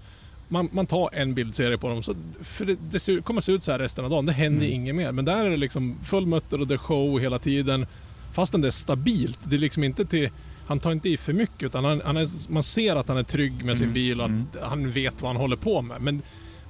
man, 0.48 0.70
man 0.72 0.86
tar 0.86 1.10
en 1.14 1.34
bildserie 1.34 1.78
på 1.78 1.90
dem, 1.90 2.04
så, 2.04 2.16
för 2.42 2.66
det, 2.66 2.78
det 2.92 3.00
ser, 3.00 3.22
kommer 3.22 3.42
se 3.42 3.52
ut 3.52 3.64
så 3.64 3.72
här 3.72 3.80
resten 3.80 4.04
av 4.06 4.12
dagen. 4.12 4.26
Det 4.26 4.34
händer 4.34 4.66
Mm. 4.66 4.76
inget 4.82 4.96
mer. 4.96 5.12
Men 5.12 5.26
där 5.26 5.46
är 5.46 5.50
det 5.50 5.58
liksom 5.58 5.96
full 6.04 6.26
mutter 6.26 6.62
och 6.62 6.68
det 6.68 6.74
är 6.76 6.78
show 6.78 7.20
hela 7.20 7.40
tiden. 7.40 7.86
Fastän 8.34 8.62
det 8.62 8.68
är 8.68 8.72
stabilt. 8.72 9.40
Det 9.44 9.56
är 9.56 9.60
liksom 9.60 9.84
inte 9.84 10.06
till... 10.06 10.30
Han 10.71 10.79
tar 10.79 10.91
inte 10.91 11.10
i 11.10 11.17
för 11.17 11.34
mycket 11.34 11.63
utan 11.63 11.86
han, 11.86 12.01
han 12.05 12.17
är, 12.17 12.51
man 12.51 12.63
ser 12.63 12.95
att 12.95 13.07
han 13.07 13.17
är 13.17 13.23
trygg 13.23 13.65
med 13.65 13.77
sin 13.77 13.84
Mm, 13.86 13.93
bil 13.93 14.19
och 14.19 14.25
att 14.25 14.29
mm. 14.31 14.47
han 14.62 14.89
vet 14.91 15.21
vad 15.21 15.31
han 15.31 15.41
håller 15.41 15.55
på 15.55 15.81
med. 15.81 16.01
Men 16.01 16.21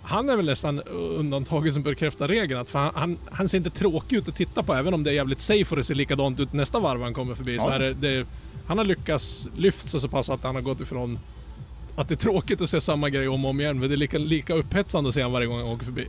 han 0.04 0.30
är 0.30 0.36
väl 0.36 0.46
nästan 0.46 0.82
undantaget 1.20 1.74
som 1.74 1.84
bekräftar 1.84 2.28
regeln. 2.28 2.60
Att 2.62 2.70
för 2.70 2.80
han, 2.80 2.92
han, 2.96 3.18
han 3.32 3.50
ser 3.50 3.58
inte 3.58 3.70
tråkig 3.70 4.18
ut 4.18 4.30
att 4.30 4.36
titta 4.36 4.64
på 4.64 4.74
även 4.74 4.94
om 4.94 5.04
det 5.04 5.10
är 5.10 5.14
jävligt 5.14 5.42
safe 5.42 5.66
och 5.70 5.76
det 5.76 5.84
ser 5.84 5.96
likadant 5.96 6.40
ut 6.40 6.54
nästa 6.54 6.80
varv 6.80 7.02
han 7.02 7.14
kommer 7.14 7.36
förbi. 7.36 7.58
Så 7.58 7.70
Ja. 7.70 7.74
är 7.74 7.80
det, 7.80 7.94
det, 7.94 8.26
han 8.68 8.78
har 8.78 8.86
lyckats 8.86 9.50
lyft 9.58 9.90
sig 9.90 10.00
så 10.00 10.08
pass 10.08 10.30
att 10.30 10.44
han 10.44 10.56
har 10.56 10.62
gått 10.62 10.82
ifrån 10.82 11.20
att 11.96 12.08
det 12.08 12.14
är 12.14 12.18
tråkigt 12.18 12.62
att 12.62 12.70
se 12.70 12.82
samma 12.82 13.10
grej 13.10 13.28
om 13.28 13.46
och 13.46 13.50
om 13.52 13.62
igen. 13.62 13.80
Men 13.80 13.90
det 13.90 13.96
är 13.96 13.98
lika, 13.98 14.18
lika 14.18 14.54
upphetsande 14.54 15.08
att 15.08 15.14
se 15.16 15.22
han 15.22 15.32
varje 15.32 15.48
gång 15.48 15.58
han 15.60 15.68
åker 15.68 15.86
förbi. 15.86 16.08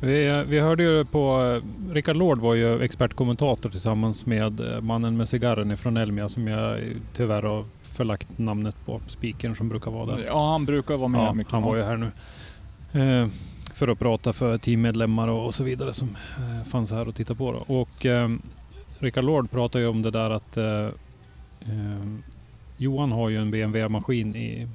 Vi, 0.00 0.44
vi 0.48 0.60
hörde 0.60 0.82
ju 0.82 1.04
på, 1.04 1.60
Rickard 1.92 2.16
Lord 2.16 2.38
var 2.38 2.54
ju 2.54 2.82
expertkommentator 2.82 3.70
tillsammans 3.70 4.26
med 4.26 4.60
eh, 4.74 4.80
mannen 4.80 5.16
med 5.16 5.28
cigarren 5.28 5.70
ifrån 5.70 5.96
Elmia 5.96 6.28
som 6.28 6.46
jag 6.48 6.80
tyvärr 7.16 7.42
har 7.42 7.64
förlagt 7.82 8.38
namnet 8.38 8.76
på, 8.86 9.00
spikern 9.06 9.56
som 9.56 9.68
brukar 9.68 9.90
vara 9.90 10.06
där. 10.16 10.24
Ja, 10.26 10.50
han 10.52 10.66
brukar 10.66 10.96
vara 10.96 11.08
med 11.08 11.20
Ja, 11.20 11.32
mycket. 11.32 11.52
han 11.52 11.62
var 11.62 11.76
ju 11.76 11.82
här 11.82 11.96
nu. 11.96 12.10
Eh, 13.02 13.28
för 13.74 13.88
att 13.88 13.98
prata 13.98 14.32
för 14.32 14.58
teammedlemmar 14.58 15.28
och, 15.28 15.46
och 15.46 15.54
så 15.54 15.64
vidare 15.64 15.92
som 15.94 16.08
eh, 16.38 16.68
fanns 16.68 16.90
här 16.90 17.08
och 17.08 17.14
titta 17.14 17.34
på. 17.34 17.52
Då. 17.52 17.74
Och 17.74 18.06
eh, 18.06 18.30
Rickard 18.98 19.24
Lord 19.24 19.50
pratar 19.50 19.78
ju 19.80 19.86
om 19.86 20.02
det 20.02 20.10
där 20.10 20.30
att 20.30 20.56
eh, 20.56 20.84
eh, 21.60 22.06
Johan 22.76 23.12
har 23.12 23.28
ju 23.28 23.36
en 23.40 23.50
BMW-maskin 23.50 24.36
i, 24.36 24.68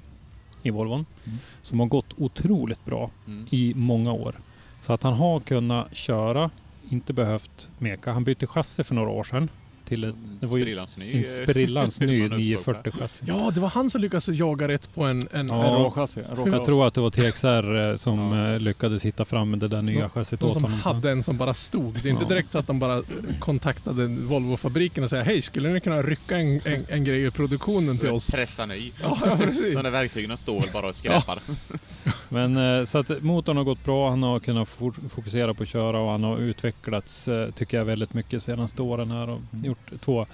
i 0.63 0.69
Volvon 0.69 1.05
Mm. 1.25 1.37
som 1.61 1.79
har 1.79 1.87
gått 1.87 2.13
otroligt 2.17 2.85
bra 2.85 3.09
Mm. 3.27 3.45
i 3.49 3.73
många 3.75 4.11
år. 4.11 4.35
Så 4.81 4.93
att 4.93 5.03
han 5.03 5.13
har 5.13 5.39
kunnat 5.39 5.95
köra, 5.95 6.49
inte 6.89 7.13
behövt 7.13 7.69
meka. 7.77 8.11
Han 8.11 8.23
bytte 8.23 8.47
chassi 8.47 8.83
för 8.83 8.95
några 8.95 9.09
år 9.09 9.23
sedan 9.23 9.49
till 9.91 10.03
ett, 10.03 10.15
det 10.39 10.47
var 10.47 10.57
ju 10.57 10.63
Sprillans 10.63 10.97
ny, 10.97 11.11
en 11.11 11.17
eh, 11.19 11.23
sprillans 11.23 11.99
ny 11.99 12.05
manöverfråga. 12.07 12.37
940 12.37 12.91
chassi. 12.99 13.23
Ja, 13.27 13.51
det 13.55 13.59
var 13.59 13.69
han 13.69 13.89
som 13.89 14.01
lyckades 14.01 14.27
jaga 14.27 14.67
rätt 14.67 14.93
på 14.95 15.03
en... 15.03 15.21
en 15.31 15.47
Ja. 15.47 15.65
En 15.65 15.83
råchassi. 15.83 16.19
råkaross. 16.29 16.53
Jag 16.53 16.65
tror 16.65 16.87
att 16.87 16.93
det 16.93 17.01
var 17.01 17.09
TXR 17.09 17.89
eh, 17.91 17.95
som 17.95 18.19
Ja. 18.31 18.53
eh, 18.53 18.59
lyckades 18.59 19.05
hitta 19.05 19.25
fram 19.25 19.49
med 19.49 19.59
det 19.59 19.67
där 19.67 19.81
nya 19.81 20.01
De- 20.03 20.09
chassit 20.09 20.39
De 20.39 20.45
åt 20.45 20.53
som 20.53 20.63
honom. 20.63 20.79
hade 20.79 21.11
en 21.11 21.23
som 21.23 21.37
bara 21.37 21.53
stod. 21.53 21.93
Det 22.03 22.09
är 22.09 22.11
inte 22.11 22.23
Ja. 22.23 22.29
direkt 22.29 22.51
så 22.51 22.59
att 22.59 22.67
de 22.67 22.79
bara 22.79 23.03
kontaktade 23.39 24.07
Volvo-fabriken 24.07 25.03
och 25.03 25.09
säger 25.09 25.23
Hej, 25.23 25.41
skulle 25.41 25.69
ni 25.69 25.79
kunna 25.79 26.01
rycka 26.01 26.37
en, 26.37 26.61
en, 26.65 26.85
en 26.89 27.03
grej 27.03 27.19
ur 27.21 27.29
produktionen 27.31 27.97
till 27.97 28.09
oss? 28.09 28.31
Pressa 28.31 28.65
ny. 28.65 28.91
Ja, 29.01 29.17
ja, 29.25 29.37
precis. 29.37 29.73
De 29.75 29.83
där 29.83 29.91
verktygen 29.91 30.37
står 30.37 30.73
bara 30.73 30.87
och 30.87 30.95
skräpar. 30.95 31.39
Men 32.29 32.57
eh, 32.79 32.83
så 32.85 32.97
att 32.97 33.23
motorn 33.23 33.57
har 33.57 33.63
gått 33.63 33.83
bra. 33.85 34.09
Han 34.09 34.23
har 34.23 34.39
kunnat 34.39 34.69
fokusera 35.09 35.53
på 35.53 35.63
att 35.63 35.69
köra 35.69 35.99
och 35.99 36.11
han 36.11 36.23
har 36.23 36.37
utvecklats, 36.37 37.27
eh, 37.27 37.51
tycker 37.51 37.77
jag, 37.77 37.85
väldigt 37.85 38.13
mycket 38.13 38.43
senaste 38.43 38.81
åren 38.81 39.11
här 39.11 39.29
och 39.29 39.39
Mm. 39.53 39.65
Gjort 39.91 40.01
två, 40.01 40.25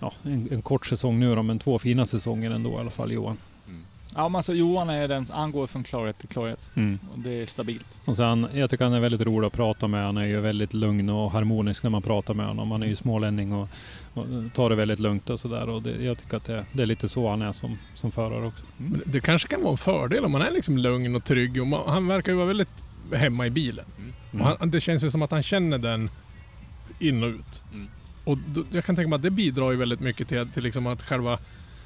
ja, 0.00 0.12
en, 0.22 0.48
en 0.50 0.62
kort 0.62 0.86
säsong 0.86 1.20
nu 1.20 1.34
då, 1.34 1.42
men 1.42 1.58
två 1.58 1.78
fina 1.78 2.06
säsonger 2.06 2.50
ändå 2.50 2.70
i 2.70 2.76
alla 2.76 2.90
fall 2.90 3.12
Johan. 3.12 3.36
Mm. 3.68 3.82
Ja, 4.14 4.28
men 4.28 4.36
alltså 4.36 4.54
Johan 4.54 4.90
är 4.90 5.08
den, 5.08 5.26
han 5.30 5.52
går 5.52 5.66
från 5.66 5.84
klarhet 5.84 6.18
till 6.18 6.28
klarhet. 6.28 6.68
Mm. 6.74 6.98
Och 7.12 7.18
det 7.18 7.42
är 7.42 7.46
stabilt. 7.46 7.86
Och 8.04 8.16
sen, 8.16 8.46
jag 8.54 8.70
tycker 8.70 8.84
han 8.84 8.94
är 8.94 9.00
väldigt 9.00 9.20
rolig 9.20 9.46
att 9.46 9.52
prata 9.52 9.88
med. 9.88 10.04
Han 10.04 10.16
är 10.16 10.24
ju 10.24 10.40
väldigt 10.40 10.74
lugn 10.74 11.08
och 11.08 11.30
harmonisk 11.30 11.82
när 11.82 11.90
man 11.90 12.02
pratar 12.02 12.34
med 12.34 12.46
honom. 12.46 12.70
Han 12.70 12.82
är 12.82 12.86
ju 12.86 12.96
smålänning 12.96 13.52
och, 13.52 13.68
och 14.14 14.26
tar 14.54 14.70
det 14.70 14.76
väldigt 14.76 14.98
lugnt 14.98 15.30
och 15.30 15.40
sådär. 15.40 15.68
Och 15.68 15.82
det, 15.82 16.04
jag 16.04 16.18
tycker 16.18 16.36
att 16.36 16.44
det, 16.44 16.64
det 16.72 16.82
är 16.82 16.86
lite 16.86 17.08
så 17.08 17.30
han 17.30 17.42
är 17.42 17.52
som, 17.52 17.78
som 17.94 18.10
förare 18.10 18.46
också. 18.46 18.64
Men 18.76 19.02
det 19.06 19.20
kanske 19.20 19.48
kan 19.48 19.62
vara 19.62 19.70
en 19.70 19.78
fördel 19.78 20.24
om 20.24 20.32
man 20.32 20.42
är 20.42 20.50
liksom 20.50 20.78
lugn 20.78 21.16
och 21.16 21.24
trygg. 21.24 21.60
Och 21.60 21.66
man, 21.66 21.88
han 21.88 22.06
verkar 22.06 22.32
ju 22.32 22.36
vara 22.36 22.46
väldigt 22.46 22.82
hemma 23.12 23.46
i 23.46 23.50
bilen. 23.50 23.84
Mm. 23.98 24.46
Och 24.46 24.56
han, 24.58 24.70
det 24.70 24.80
känns 24.80 25.04
ju 25.04 25.10
som 25.10 25.22
att 25.22 25.30
han 25.30 25.42
känner 25.42 25.78
den 25.78 26.10
in 26.98 27.22
och 27.22 27.28
ut. 27.28 27.62
Mm. 28.26 28.32
Och 28.32 28.38
då, 28.54 28.64
jag 28.70 28.84
kan 28.84 28.96
tänka 28.96 29.08
mig 29.08 29.16
att 29.16 29.22
det 29.22 29.30
bidrar 29.30 29.70
ju 29.70 29.76
väldigt 29.76 30.00
mycket 30.00 30.28
till, 30.28 30.48
till 30.48 30.62
liksom 30.62 30.86
att 30.86 31.02
själva 31.02 31.38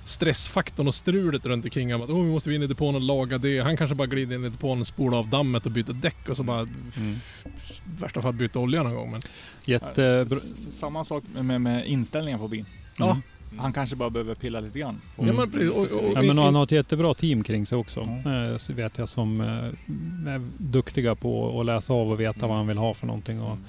stressfaktorn 0.05 0.87
och 0.89 0.95
strulet 0.95 1.47
runt 1.47 1.65
omkring. 1.65 1.93
Att 1.93 2.01
oh, 2.11 2.25
vi 2.25 2.31
måste 2.31 2.53
in 2.53 2.63
i 2.63 2.67
depån 2.67 2.95
och 2.95 3.01
laga 3.01 3.39
det. 3.39 3.59
Han 3.61 3.77
kanske 3.77 3.95
bara 3.95 4.07
glider 4.07 4.37
in 4.37 4.45
i 4.45 4.49
depån, 4.49 4.85
spolar 4.85 5.19
av 5.19 5.29
dammet 5.29 5.67
och 5.67 5.73
byter 5.73 5.93
däck 5.93 6.29
och 6.29 6.37
så 6.37 6.43
bara 6.43 6.61
Mm. 6.61 7.13
i 7.45 8.01
värsta 8.01 8.23
fall 8.23 8.33
byta 8.33 8.59
olja 8.59 8.83
någon 8.83 8.95
gång. 8.95 9.11
Men 9.11 9.23
Jättebra. 9.65 10.39
Samma 10.71 11.05
sak 11.05 11.25
med, 11.35 11.61
med 11.61 11.87
inställningen 11.87 12.39
på 12.41 12.49
bilen. 12.49 12.67
ja, 12.97 13.19
Mm. 13.51 13.59
Han 13.59 13.73
kanske 13.73 13.97
bara 13.97 14.11
behöver 14.11 14.35
pilla 14.35 14.61
lite 14.61 14.79
grann. 14.79 15.01
Mm. 15.19 15.29
ja 15.31 15.41
men 15.41 15.51
precis. 15.51 15.73
Och, 15.93 16.05
och, 16.05 16.13
Ja, 16.15 16.23
men 16.23 16.39
han 16.39 16.55
har 16.55 16.65
ett 16.65 16.73
jättebra 16.73 17.15
team 17.15 17.43
kring 17.43 17.67
sig 17.67 17.79
också. 17.79 18.09
Ja. 18.25 18.51
Eh, 18.51 18.57
Så 18.57 18.73
vet 18.73 18.99
jag 18.99 19.09
som 19.09 19.41
eh, 19.41 20.33
är 20.35 20.41
duktiga 20.59 21.15
på 21.15 21.61
att 21.61 21.67
läsa 21.67 21.93
av 21.93 22.11
och 22.13 22.21
veta 22.21 22.39
Mm. 22.39 22.49
vad 22.49 22.57
han 22.59 22.67
vill 22.67 22.79
ha 22.79 22.95
för 22.95 23.07
någonting. 23.07 23.41
Och, 23.41 23.53
Mm. 23.53 23.65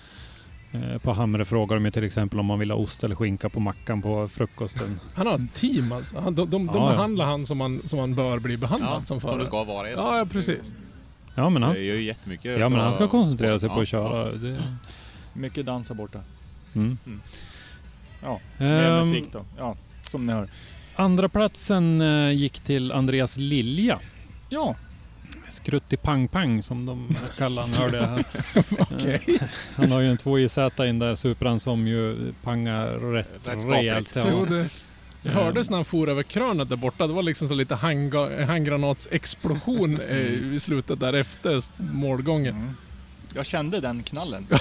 På 1.04 1.14
Hamre 1.14 1.46
frågar 1.46 1.76
de 1.76 1.86
ju 1.86 1.92
till 1.92 2.04
exempel 2.04 2.40
om 2.40 2.46
man 2.46 2.60
vill 2.60 2.72
ha 2.72 2.78
ost 2.78 3.04
eller 3.04 3.16
skinka 3.16 3.50
på 3.50 3.60
mackan 3.60 4.02
på 4.02 4.28
frukosten. 4.28 5.00
han 5.16 5.28
har 5.28 5.36
ett 5.36 5.54
team 5.54 5.92
alltså. 5.92 6.20
Han, 6.20 6.36
de 6.36 6.50
de, 6.50 6.66
de 6.68 6.76
Ja, 6.76 6.84
ja. 6.84 6.90
behandlar 6.96 7.26
han 7.26 7.46
som 7.46 7.58
man, 7.58 7.82
som 7.86 8.00
man 8.00 8.16
bör 8.16 8.40
bli 8.40 8.58
behandlad 8.58 8.92
Ja, 8.92 8.98
som 8.98 9.06
som 9.06 9.22
förare. 9.22 9.40
det 9.40 9.46
ska 9.46 9.64
vara. 9.64 9.90
Ja, 9.90 10.18
ja, 10.18 10.26
precis. 10.26 10.74
Ja 11.36 11.50
men 11.50 11.64
han, 11.64 11.74
Det 11.74 11.80
gör 11.84 11.96
ju 11.96 12.02
jättemycket. 12.04 12.60
ja, 12.60 12.70
men 12.70 12.80
han 12.80 12.94
ska 12.94 13.08
koncentrera 13.08 13.60
sig 13.60 13.70
på 13.70 13.76
Ja, 13.76 13.82
att 13.82 13.88
köra. 13.88 14.32
Det, 14.32 14.64
Mycket 15.34 15.66
dansa 15.66 15.94
borta. 15.94 16.20
mm. 16.76 16.98
Mm. 17.06 17.22
Ja, 18.24 18.40
med 18.58 19.00
Ehm, 19.02 19.08
musik 19.10 19.26
då. 19.32 19.46
Ja, 19.58 19.76
som 20.10 20.26
ni 20.28 20.34
hör. 20.34 20.48
Andra 20.96 21.30
platsen 21.30 22.02
eh, 22.02 22.32
gick 22.32 22.60
till 22.60 22.92
Andreas 22.92 23.38
Lilja. 23.38 24.00
Ja, 24.50 24.76
Skrutti 25.58 25.98
Pang 25.98 26.28
Pang 26.28 26.64
som 26.64 26.86
de 26.86 27.16
kallar 27.38 27.62
han, 27.62 27.74
hörde 27.74 27.98
jag 27.98 28.08
här. 28.08 28.24
Okej. 28.80 29.22
Eh, 29.28 29.34
Han 29.76 29.92
har 29.92 30.02
ju 30.02 30.12
en 30.12 30.18
2JZ 30.18 30.86
in 30.86 31.00
där, 31.00 31.16
Supran, 31.16 31.60
som 31.60 31.88
ju 31.88 32.34
pangar 32.44 32.88
rätt, 32.88 33.66
rejält. 33.70 34.14
Jo, 34.16 34.22
Ja. 34.24 34.46
det, 34.56 34.70
det 35.24 35.30
hördes 35.30 35.70
när 35.70 35.78
han 35.78 35.86
for 35.86 36.10
över 36.10 36.24
krönet 36.24 36.70
där 36.70 36.76
borta. 36.76 37.08
Det 37.08 37.14
var 37.14 37.24
liksom 37.24 37.48
så 37.48 37.54
lite 37.54 37.76
handgranatsexplosion 37.76 40.02
eh, 40.02 40.18
i 40.54 40.60
slutet 40.60 41.00
där 41.00 41.14
efter 41.14 41.64
målgången. 41.94 42.56
mm. 42.56 42.74
jag 43.36 43.46
kände 43.46 43.80
den 43.80 44.04
knallen. 44.04 44.48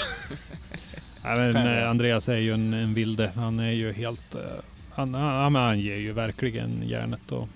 Eh, 1.29 1.89
Andreas 1.91 2.29
är 2.29 2.37
ju 2.37 2.55
en, 2.55 2.75
en 2.75 2.95
vilde. 2.95 3.31
Han 3.37 3.61
är 3.61 3.71
ju 3.71 3.93
helt... 3.93 4.35
eh, 4.35 4.41
Han, 4.95 5.15
han, 5.15 5.35
han, 5.37 5.55
han 5.55 5.81
ger 5.81 5.97
ju 5.97 6.13
verkligen 6.13 6.83
järnet 6.89 7.33
och... 7.33 7.49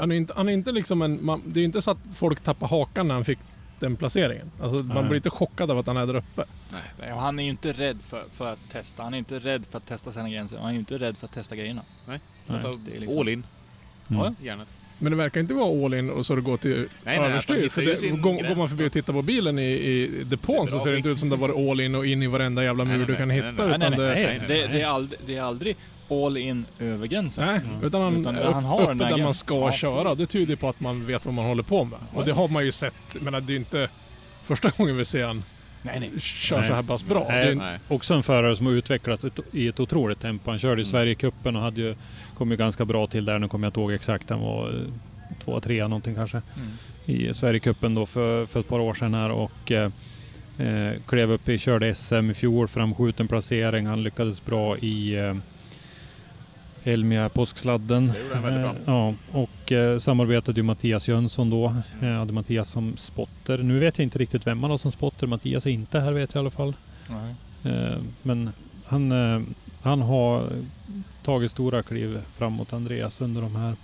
Han 0.00 0.12
är 0.12 0.16
inte, 0.16 0.34
han 0.36 0.48
är 0.48 0.52
inte 0.52 0.72
liksom 0.72 1.02
en... 1.02 1.24
Man, 1.24 1.42
det 1.46 1.58
är 1.58 1.60
ju 1.60 1.66
inte 1.66 1.82
så 1.82 1.90
att 1.90 1.98
folk 2.14 2.40
tappar 2.40 2.68
hakan 2.68 3.08
när 3.08 3.14
han 3.14 3.24
fick 3.24 3.38
den 3.80 3.96
placeringen. 3.96 4.50
Alltså, 4.62 4.84
man 4.84 4.96
Nej. 4.96 5.04
blir 5.04 5.16
inte 5.16 5.30
chockad 5.30 5.70
av 5.70 5.78
att 5.78 5.86
han 5.86 5.96
är 5.96 6.06
där 6.06 6.16
uppe. 6.16 6.44
Nej, 6.72 7.12
och 7.12 7.20
Han 7.20 7.38
är 7.38 7.42
ju 7.42 7.50
inte 7.50 7.72
rädd 7.72 7.98
för, 8.02 8.24
för 8.32 8.52
att 8.52 8.58
testa. 8.72 9.02
Han 9.02 9.14
är 9.14 9.18
inte 9.18 9.38
rädd 9.38 9.66
för 9.66 9.78
att 9.78 9.86
testa 9.86 10.12
sina 10.12 10.28
gränser. 10.28 10.58
Han 10.58 10.68
är 10.68 10.72
ju 10.72 10.78
inte 10.78 10.98
rädd 10.98 11.16
för 11.16 11.26
att 11.26 11.32
testa 11.32 11.56
grejerna. 11.56 11.82
Alltså, 12.46 12.72
det 12.72 12.96
är 12.96 13.00
liksom- 13.00 13.18
all 13.18 13.28
in. 13.28 13.46
Mm. 14.10 14.22
Ja, 14.22 14.34
Järnet. 14.42 14.68
Men 15.02 15.12
det 15.12 15.16
verkar 15.16 15.40
inte 15.40 15.54
vara 15.54 15.84
all 15.84 15.94
in 15.94 16.10
och 16.10 16.26
så 16.26 16.34
det 16.34 16.40
går 16.40 16.56
till 16.56 16.88
Nej, 17.04 17.18
nej, 17.20 17.32
alltså, 17.32 17.52
för 17.70 17.82
det, 17.82 18.20
går, 18.20 18.48
går 18.48 18.56
man 18.56 18.68
förbi 18.68 18.88
och 18.88 18.92
tittar 18.92 19.12
på 19.12 19.22
bilen 19.22 19.58
i, 19.58 19.62
i 19.62 20.24
depån 20.24 20.68
så 20.68 20.80
ser 20.80 20.90
det 20.90 20.96
inte 20.96 21.08
ut 21.08 21.18
som 21.18 21.28
det 21.28 21.36
var 21.36 21.70
all 21.70 21.80
in 21.80 21.94
och 21.94 22.06
in 22.06 22.22
i 22.22 22.26
varenda 22.26 22.64
jävla 22.64 22.84
Nej, 22.84 22.98
mur 22.98 22.98
nej, 22.98 23.06
du 23.06 23.12
nej, 23.12 23.18
kan 23.18 23.28
nej, 23.28 23.36
hitta. 23.36 23.48
nej, 23.68 23.78
Nej, 23.78 23.88
utan 23.88 23.98
nej, 23.98 23.98
nej, 23.98 24.08
det, 24.08 24.14
nej. 24.14 24.38
nej, 24.38 24.48
Det, 24.48 24.66
nej. 24.66 24.68
det, 24.72 24.82
är 24.82 24.86
aldrig, 24.86 25.20
det 25.26 25.36
är 25.36 25.42
aldrig 25.42 25.76
all 26.10 26.36
in 26.36 26.64
över 26.78 27.06
gränsen. 27.06 27.46
Nej, 27.46 27.60
Mm. 27.64 27.84
utan 27.84 28.02
han, 28.02 28.16
Utan 28.20 28.36
upp, 28.36 28.54
han 28.54 28.64
har 28.64 28.86
här 28.86 28.94
där 28.94 29.22
man 29.24 29.34
ska 29.34 29.54
Ja. 29.54 29.72
köra. 29.72 30.14
Det 30.14 30.26
tyder 30.26 30.56
på 30.56 30.68
att 30.68 30.80
man 30.80 31.06
vet 31.06 31.24
vad 31.24 31.34
man 31.34 31.44
håller 31.44 31.62
på 31.62 31.84
med. 31.84 31.98
Och 32.14 32.24
det 32.24 32.32
har 32.32 32.48
man 32.48 32.64
ju 32.64 32.72
sett. 32.72 32.94
Men 33.20 33.32
det 33.32 33.38
är 33.38 33.50
ju 33.50 33.56
inte 33.56 33.88
första 34.42 34.70
gången 34.76 34.96
vi 34.96 35.04
ser 35.04 35.26
han 35.26 35.42
Nej, 35.82 36.00
nej. 36.00 36.10
kör 36.20 36.58
Nej. 36.58 36.68
så 36.68 36.74
här 36.74 36.82
pass 36.82 37.04
bra. 37.04 37.26
Nej. 37.28 37.54
Nej. 37.54 37.78
Också 37.88 38.14
en 38.14 38.22
förare 38.22 38.56
som 38.56 38.66
har 38.66 38.72
utvecklats 38.72 39.24
i 39.52 39.68
ett 39.68 39.80
otroligt 39.80 40.20
tempo. 40.20 40.50
Han 40.50 40.58
körde 40.58 40.80
i 40.82 40.84
Mm. 40.84 40.90
Sverigecupen 40.92 41.56
och 41.56 41.62
hade 41.62 41.80
ju, 41.80 41.94
kom 42.34 42.50
ju 42.50 42.56
ganska 42.56 42.84
bra 42.84 43.06
till 43.06 43.24
där. 43.24 43.38
Nu 43.38 43.48
kommer 43.48 43.66
jag 43.66 43.70
inte 43.70 43.80
ihåg 43.80 43.92
exakt. 43.92 44.30
Han 44.30 44.40
var 44.40 44.68
eh, 44.68 44.74
två, 45.44 45.60
tre 45.60 45.82
någonting 45.82 46.14
kanske. 46.14 46.42
Mm. 46.56 46.70
i 47.04 47.34
Sverigecupen 47.34 47.94
då 47.94 48.06
för, 48.06 48.46
för 48.46 48.60
ett 48.60 48.68
par 48.68 48.78
år 48.80 48.94
sedan 48.94 49.14
här 49.14 49.30
och 49.30 49.72
eh, 49.72 49.90
eh, 50.58 50.92
klev 51.08 51.30
upp 51.32 51.48
i, 51.48 51.58
körde 51.58 51.94
SM 51.94 52.30
i 52.30 52.34
fjol, 52.34 52.68
framskjuten 52.68 53.28
placering. 53.28 53.86
Han 53.86 54.02
lyckades 54.02 54.44
bra 54.44 54.78
i 54.78 55.14
eh, 55.14 55.34
Elmia 56.84 57.28
påsksladden. 57.28 58.08
Det 58.08 58.20
gjorde 58.22 58.34
han 58.34 58.44
väldigt 58.44 58.62
bra. 58.62 58.70
Eh, 58.70 58.80
ja, 58.86 59.14
och 59.32 59.72
eh, 59.72 59.98
samarbetade 59.98 60.60
ju 60.60 60.62
Mattias 60.62 61.08
Jönsson 61.08 61.50
då. 61.50 61.74
Eh, 62.02 62.08
hade 62.08 62.32
Mattias 62.32 62.68
som 62.68 62.96
spotter. 62.96 63.58
Nu 63.58 63.78
vet 63.78 63.98
jag 63.98 64.04
inte 64.04 64.18
riktigt 64.18 64.46
vem 64.46 64.62
han 64.62 64.70
har 64.70 64.78
som 64.78 64.92
spotter. 64.92 65.26
Mattias 65.26 65.66
är 65.66 65.70
inte 65.70 66.00
här 66.00 66.12
vet 66.12 66.34
jag 66.34 66.40
i 66.40 66.42
alla 66.42 66.50
fall. 66.50 66.74
Nej. 67.08 67.34
Men 68.22 68.50
han, 68.86 69.12
han 69.82 70.00
har 70.00 70.48
tagit 71.22 71.50
stora 71.50 71.82
kliv 71.82 72.20
framåt 72.34 72.72
Andreas 72.72 73.20
under 73.20 73.42
de 73.42 73.56
här 73.56 73.74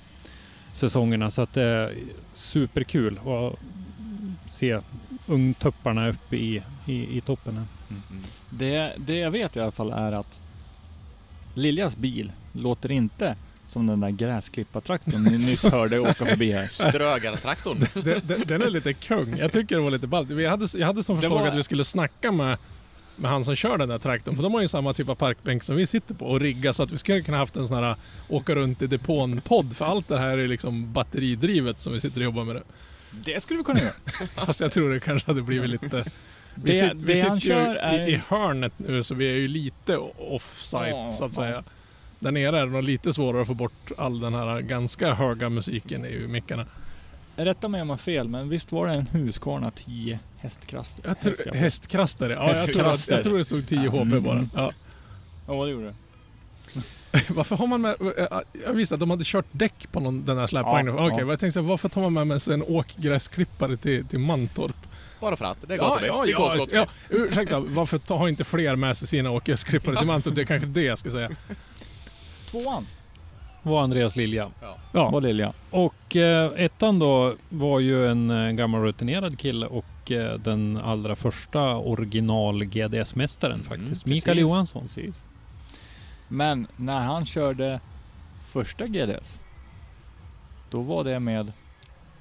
säsongerna. 0.72 1.30
Så 1.30 1.42
att 1.42 1.52
det 1.52 1.62
är 1.62 1.92
superkul 2.32 3.18
att 3.18 3.58
se 4.50 4.80
ungtupparna 5.26 6.08
uppe 6.08 6.36
i, 6.36 6.62
i, 6.86 7.16
i 7.16 7.20
toppen. 7.20 7.54
Här. 7.56 7.66
Mm. 7.90 8.22
Det, 8.50 8.92
det 8.96 9.16
jag 9.16 9.30
vet 9.30 9.56
i 9.56 9.60
alla 9.60 9.70
fall 9.70 9.90
är 9.90 10.12
att 10.12 10.40
Liljas 11.54 11.96
bil 11.96 12.32
låter 12.56 12.92
inte 12.92 13.36
som 13.66 13.86
den 13.86 14.00
där 14.00 14.10
gräsklippartraktorn 14.10 15.22
ni 15.22 15.30
nyss 15.30 15.64
hörde 15.72 15.98
åka 15.98 16.26
förbi 16.26 16.52
här. 16.52 16.68
Strögartraktorn. 16.68 17.78
det, 18.04 18.28
det, 18.28 18.44
den 18.44 18.62
är 18.62 18.70
lite 18.70 18.92
kung. 18.92 19.36
Jag 19.38 19.52
tycker 19.52 19.76
det 19.76 19.82
var 19.82 19.90
lite 19.90 20.06
ballt. 20.06 20.30
Vi 20.30 20.46
hade, 20.46 20.66
jag 20.74 20.86
hade 20.86 21.02
som 21.02 21.16
förslag 21.20 21.40
var- 21.40 21.48
att 21.48 21.54
vi 21.56 21.62
skulle 21.62 21.84
snacka 21.84 22.32
med, 22.32 22.58
med 23.16 23.30
han 23.30 23.44
som 23.44 23.54
kör 23.56 23.78
den 23.78 23.88
där 23.88 23.98
traktorn. 23.98 24.36
För 24.36 24.42
de 24.42 24.54
har 24.54 24.60
ju 24.60 24.68
samma 24.68 24.92
typ 24.94 25.08
av 25.08 25.14
parkbänk 25.14 25.62
som 25.62 25.76
vi 25.76 25.86
sitter 25.86 26.14
på 26.14 26.26
och 26.26 26.40
rigga 26.40 26.72
så 26.72 26.82
att 26.82 26.92
vi 26.92 26.98
skulle 26.98 27.20
kunna 27.22 27.36
haft 27.38 27.56
en 27.56 27.68
sån 27.68 27.84
här 27.84 27.96
åka 28.28 28.54
runt 28.54 28.82
i 28.82 28.86
depån-podd. 28.86 29.76
För 29.76 29.84
allt 29.84 30.08
det 30.08 30.18
här 30.18 30.38
är 30.38 30.48
liksom 30.48 30.92
batteridrivet 30.92 31.80
som 31.80 31.92
vi 31.92 32.00
sitter 32.00 32.20
och 32.20 32.24
jobbar 32.24 32.44
med 32.44 32.56
det. 32.56 32.62
Det 33.10 33.40
skulle 33.42 33.58
vi 33.58 33.64
kunna 33.64 33.80
göra. 33.80 33.92
Fast 34.46 34.60
jag 34.60 34.72
tror 34.72 34.90
det 34.90 35.00
kanske 35.00 35.30
hade 35.30 35.42
blivit 35.42 35.70
lite... 35.70 36.04
Vi, 36.54 36.72
Det- 36.72 36.78
sit, 36.78 36.90
det 36.94 37.04
vi 37.06 37.14
sitter 37.14 37.28
han 37.28 37.38
ju 37.38 37.52
är- 37.52 38.08
i, 38.08 38.22
hörnet 38.28 38.72
nu 38.76 39.02
så 39.02 39.14
vi 39.14 39.28
är 39.28 39.34
ju 39.36 39.48
lite 39.48 39.96
offside 40.18 40.90
Ja, 40.92 41.10
så 41.10 41.24
att 41.24 41.34
säga. 41.34 41.64
Där 42.26 42.32
nere 42.32 42.58
är 42.60 42.66
det 42.66 42.72
nog 42.72 42.82
lite 42.82 43.12
svårare 43.12 43.42
att 43.42 43.46
få 43.48 43.54
bort 43.54 43.92
all 43.98 44.20
den 44.20 44.34
här 44.34 44.60
ganska 44.60 45.14
höga 45.14 45.48
musiken 45.48 46.04
i 46.06 46.26
mickarna. 46.28 46.66
Rätta 47.36 47.68
mig 47.68 47.82
om 47.82 47.88
jag 47.88 47.92
har 47.92 47.98
fel, 47.98 48.28
men 48.28 48.48
visst 48.48 48.72
var 48.72 48.86
det 48.86 48.92
en 48.94 49.06
Husqvarna 49.06 49.70
10 49.70 50.18
hästkraft? 50.38 50.96
Jag 51.04 51.20
tror, 51.20 51.30
hästkraft? 51.32 51.58
hästkraster, 51.58 52.30
ja, 52.30 52.36
jag, 52.36 52.56
tror 52.56 52.56
att, 52.58 52.66
Hästkraster. 52.66 53.14
jag 53.14 53.24
tror 53.24 53.38
det 53.38 53.44
stod 53.44 53.66
10 53.68 53.88
HP 53.88 53.94
Mm. 53.94 54.22
bara. 54.22 54.48
Ja. 54.54 54.72
Ja, 55.48 55.64
det 55.64 55.70
gjorde 55.70 55.86
det. 55.86 55.94
Varför 57.34 57.56
har 57.56 57.66
man 57.66 57.80
med... 57.80 57.96
Jag 58.66 58.72
visste 58.72 58.94
att 58.94 59.00
de 59.00 59.10
hade 59.10 59.24
kört 59.24 59.46
däck 59.52 59.88
på 59.92 60.00
någon, 60.00 60.24
den 60.24 60.38
här 60.38 60.46
släpvagnen. 60.46 60.96
Ja, 60.96 61.06
Okej, 61.06 61.20
ja. 61.20 61.26
jag 61.32 61.40
tänkte 61.40 61.60
varför 61.60 61.88
tar 61.88 62.00
man 62.00 62.12
med, 62.12 62.26
med 62.26 62.42
sig 62.42 62.54
en 62.54 62.62
åkgräsklippare 62.62 63.76
till, 63.76 64.06
till 64.06 64.18
Mantorp? 64.18 64.76
Bara 65.20 65.36
för 65.36 65.44
att. 65.44 65.58
Det 65.68 65.74
är 65.74 65.78
Ja, 65.78 65.88
gatubil. 65.88 66.08
ja, 66.08 66.24
ja, 66.26 66.36
kolskott. 66.36 66.68
ja, 66.72 66.86
ursäkta, 67.10 67.60
varför 67.60 67.98
tar- 67.98 68.16
har 68.18 68.28
inte 68.28 68.44
fler 68.44 68.76
med 68.76 68.96
sig 68.96 69.08
sina 69.08 69.30
åkgräsklippare 69.30 69.96
till 69.96 70.06
Mantorp? 70.06 70.34
Det 70.34 70.40
är 70.42 70.46
kanske 70.46 70.66
det 70.66 70.82
jag 70.82 70.98
ska 70.98 71.10
säga. 71.10 71.30
Tvåan 72.62 72.86
var 73.62 73.82
Andreas 73.82 74.16
Lilja. 74.16 74.50
Ja, 74.92 75.10
var 75.10 75.20
Lilja. 75.20 75.52
Och 75.70 76.16
eh, 76.16 76.52
ettan 76.56 76.98
då 76.98 77.34
var 77.48 77.80
ju 77.80 78.08
en 78.10 78.30
eh, 78.30 78.50
gammal 78.52 78.82
rutinerad 78.82 79.38
kille 79.38 79.66
och 79.66 80.10
eh, 80.12 80.38
den 80.38 80.80
allra 80.84 81.16
första 81.16 81.76
original 81.76 82.64
GDS-mästaren 82.64 83.54
Mm, 83.54 83.64
faktiskt. 83.66 84.06
Mikael 84.06 84.36
precis. 84.36 84.50
Johansson. 84.50 84.82
Precis. 84.82 85.24
Men 86.28 86.66
när 86.76 87.00
han 87.00 87.26
körde 87.26 87.80
första 88.46 88.86
GDS, 88.86 89.40
då 90.70 90.80
var 90.80 91.04
det 91.04 91.20
med 91.20 91.52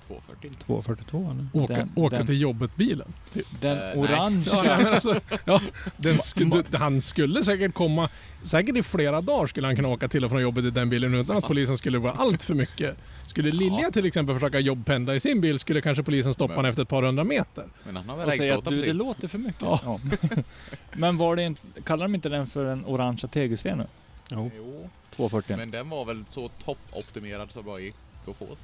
240. 0.07 0.49
242 0.65 1.17
eller? 1.31 1.63
åka, 1.63 1.73
den- 1.73 1.91
åka 1.95 2.17
den- 2.17 2.25
till 2.27 2.41
jobbet-bilen. 2.41 3.13
Typ. 3.33 3.47
den 3.61 3.77
Eh, 3.77 3.83
nej. 3.83 3.97
orangea. 3.97 4.63
Ja, 4.81 4.89
alltså, 4.89 5.19
ja, 5.45 5.61
den 5.97 6.19
sku, 6.19 6.45
du, 6.45 6.77
han 6.77 7.01
skulle 7.01 7.43
säkert 7.43 7.73
komma, 7.73 8.09
säkert 8.41 8.77
i 8.77 8.83
flera 8.83 9.21
dagar 9.21 9.47
skulle 9.47 9.67
han 9.67 9.75
kunna 9.75 9.87
åka 9.87 10.07
till 10.07 10.25
och 10.25 10.31
från 10.31 10.41
jobbet 10.41 10.65
i 10.65 10.69
den 10.69 10.89
bilen 10.89 11.13
utan 11.13 11.37
att 11.37 11.43
polisen 11.47 11.77
skulle 11.77 11.97
vara 11.99 12.13
allt 12.13 12.43
för 12.43 12.53
mycket. 12.53 12.97
Skulle 13.25 13.51
Lilja 13.51 13.79
Ja. 13.81 13.91
till 13.91 14.05
exempel 14.05 14.35
försöka 14.35 14.59
jobbpendla 14.59 15.15
i 15.15 15.19
sin 15.19 15.41
bil 15.41 15.59
skulle 15.59 15.81
kanske 15.81 16.03
polisen 16.03 16.33
stoppa 16.33 16.53
honom 16.55 16.69
efter 16.69 16.81
ett 16.83 16.89
par 16.89 17.03
hundra 17.03 17.23
meter. 17.23 17.65
Men 17.85 17.95
han 17.95 18.09
har 18.09 18.17
väl 18.17 18.27
och 18.27 18.33
säga 18.33 18.57
att 18.57 18.65
du, 18.65 18.71
det 18.71 18.77
sig. 18.77 18.93
låter 18.93 19.27
för 19.27 19.37
mycket. 19.37 19.61
Ja. 19.61 19.79
Ja. 19.83 19.99
Men 20.93 21.17
var 21.17 21.35
det 21.35 21.43
inte, 21.43 21.61
kallar 21.83 22.05
de 22.05 22.15
inte 22.15 22.29
den 22.29 22.47
för 22.47 22.65
den 22.65 22.85
orangea 22.85 23.27
tegelstenen? 23.27 23.87
Jo. 24.31 24.51
Jo, 24.57 24.89
240. 25.15 25.57
men 25.57 25.71
den 25.71 25.89
var 25.89 26.05
väl 26.05 26.23
så 26.29 26.49
toppoptimerad 26.65 27.51
så 27.51 27.61
bra 27.63 27.79
gick 27.79 27.95
att 28.27 28.35
få. 28.35 28.45
va? 28.45 28.55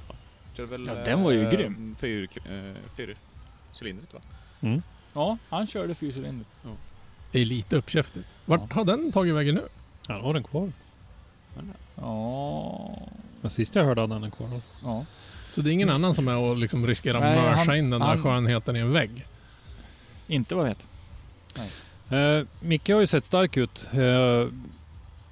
Körde 0.56 0.68
väl, 0.70 0.86
Ja, 0.86 0.94
den 0.94 1.22
var 1.22 1.30
ju 1.30 1.42
eh, 1.44 1.50
grym. 1.50 1.94
Fyr, 1.98 2.28
eh, 2.36 2.74
fyrcylindrigt 2.96 4.14
va? 4.14 4.20
Mm. 4.60 4.82
Ja, 5.14 5.38
han 5.48 5.66
körde 5.66 5.94
fyrcylindrigt. 5.94 6.50
Det 7.32 7.40
är 7.40 7.44
lite 7.44 7.76
uppkäftigt. 7.76 8.26
Vart 8.44 8.72
har 8.72 8.84
den 8.84 9.12
tagit 9.12 9.34
vägen 9.34 9.54
nu? 9.54 9.62
Han 10.08 10.20
har 10.20 10.34
den 10.34 10.42
kvar. 10.44 10.72
Ja. 11.96 12.98
Men 13.40 13.50
sist 13.50 13.74
jag 13.74 13.84
hörde 13.84 14.00
hade 14.00 14.12
han 14.14 14.22
den 14.22 14.30
kvar. 14.30 14.60
ja. 14.82 15.04
Så 15.50 15.62
det 15.62 15.70
är 15.70 15.72
ingen 15.72 15.90
annan 15.90 16.14
som 16.14 16.28
är 16.28 16.36
och 16.38 16.56
liksom 16.56 16.86
riskerar 16.86 17.20
Nej, 17.20 17.38
att 17.38 17.44
mörsa 17.44 17.70
han- 17.70 17.76
in 17.76 17.90
den 17.90 18.00
där 18.00 18.06
han- 18.08 18.22
skönheten 18.22 18.76
i 18.76 18.78
en 18.78 18.92
vägg? 18.92 19.26
Inte 20.26 20.54
vad 20.54 20.64
jag 20.68 20.74
vet. 20.74 20.88
Eh, 22.10 22.46
Micke 22.60 22.88
har 22.88 23.00
ju 23.00 23.06
sett 23.06 23.24
stark 23.24 23.56
ut. 23.56 23.88
Eh, 23.92 24.46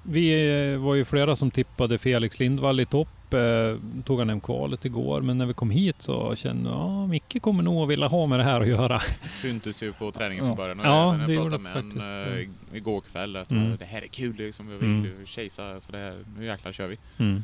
vi 0.03 0.31
eh, 0.73 0.77
var 0.79 0.95
ju 0.95 1.05
flera 1.05 1.35
som 1.35 1.51
tippade 1.51 1.97
Felix 1.97 2.39
Lindvall 2.39 2.79
i 2.79 2.85
topp. 2.85 3.07
Eh, 3.33 3.75
tog 4.05 4.19
han 4.19 4.29
hem 4.29 4.41
kvalet 4.41 4.85
igår. 4.85 5.21
Men 5.21 5.37
när 5.37 5.45
vi 5.45 5.53
kom 5.53 5.69
hit 5.69 6.01
så 6.01 6.35
kände 6.35 6.69
jag 6.69 7.03
att 7.03 7.09
Micke 7.09 7.41
kommer 7.41 7.63
nog 7.63 7.87
vilja 7.87 8.07
ha 8.07 8.25
med 8.25 8.39
det 8.39 8.43
här 8.43 8.61
att 8.61 8.67
göra. 8.67 8.99
Syntes 9.31 9.83
ju 9.83 9.93
på 9.93 10.11
träningen 10.11 10.45
från 10.45 10.55
början. 10.57 10.79
Och 10.79 10.85
Ja, 10.85 11.15
det 11.27 11.33
jag 11.33 11.43
gjorde 11.43 11.57
med 11.57 11.73
faktiskt, 11.73 11.95
en, 12.07 12.31
ja. 12.31 12.39
eh, 12.39 12.47
igår 12.77 13.01
kväll 13.01 13.35
att 13.35 13.51
Mm. 13.51 13.71
eh, 13.71 13.77
det 13.79 13.85
här 13.85 14.01
är 14.01 14.07
kul 14.07 14.35
liksom. 14.35 14.69
Jag 14.69 14.77
vill 14.77 14.89
Mm. 14.89 15.25
chasea 15.25 15.79
så 15.79 15.91
det 15.91 15.97
här, 15.97 16.23
nu 16.37 16.45
jäklar 16.45 16.71
kör 16.71 16.87
vi. 16.87 16.97
Mm. 17.17 17.43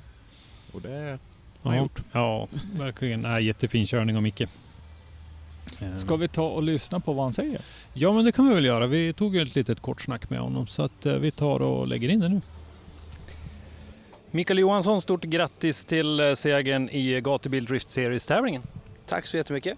Och 0.72 0.82
det 0.82 1.18
har 1.62 1.72
han 1.72 1.76
Ja, 1.76 1.82
gjort. 1.84 2.00
ja, 2.12 2.48
verkligen. 2.78 3.22
Nej, 3.22 3.44
jättefin 3.46 3.86
körning 3.86 4.16
av 4.16 4.22
Micke. 4.24 4.42
Eh, 4.42 5.96
Ska 5.96 6.16
vi 6.16 6.28
ta 6.28 6.44
och 6.48 6.64
lyssna 6.64 7.00
på 7.00 7.14
vad 7.14 7.26
han 7.26 7.34
säger? 7.34 7.62
Ja, 7.94 8.12
men 8.14 8.26
det 8.26 8.32
kan 8.32 8.48
vi 8.50 8.56
väl 8.56 8.66
göra. 8.66 8.88
Vi 8.88 9.14
tog 9.14 9.36
ju 9.36 9.42
ett 9.42 9.56
litet 9.56 9.80
kort 9.82 10.02
snack 10.02 10.30
med 10.30 10.40
honom 10.40 10.68
så 10.68 10.84
att 10.84 11.06
eh, 11.06 11.14
vi 11.14 11.32
tar 11.32 11.60
och 11.62 11.88
lägger 11.88 12.10
in 12.10 12.20
det 12.20 12.30
nu. 12.30 12.42
Mikael 14.32 14.60
Johansson, 14.60 15.02
stort 15.02 15.24
grattis 15.24 15.86
till 15.86 16.20
eh, 16.20 16.34
segern 16.34 16.90
i 16.90 17.22
Gatubil 17.22 17.66
Drift 17.66 17.90
Series-tävlingen. 17.90 18.62
Tack 19.06 19.26
så 19.26 19.38
jättemycket. 19.38 19.78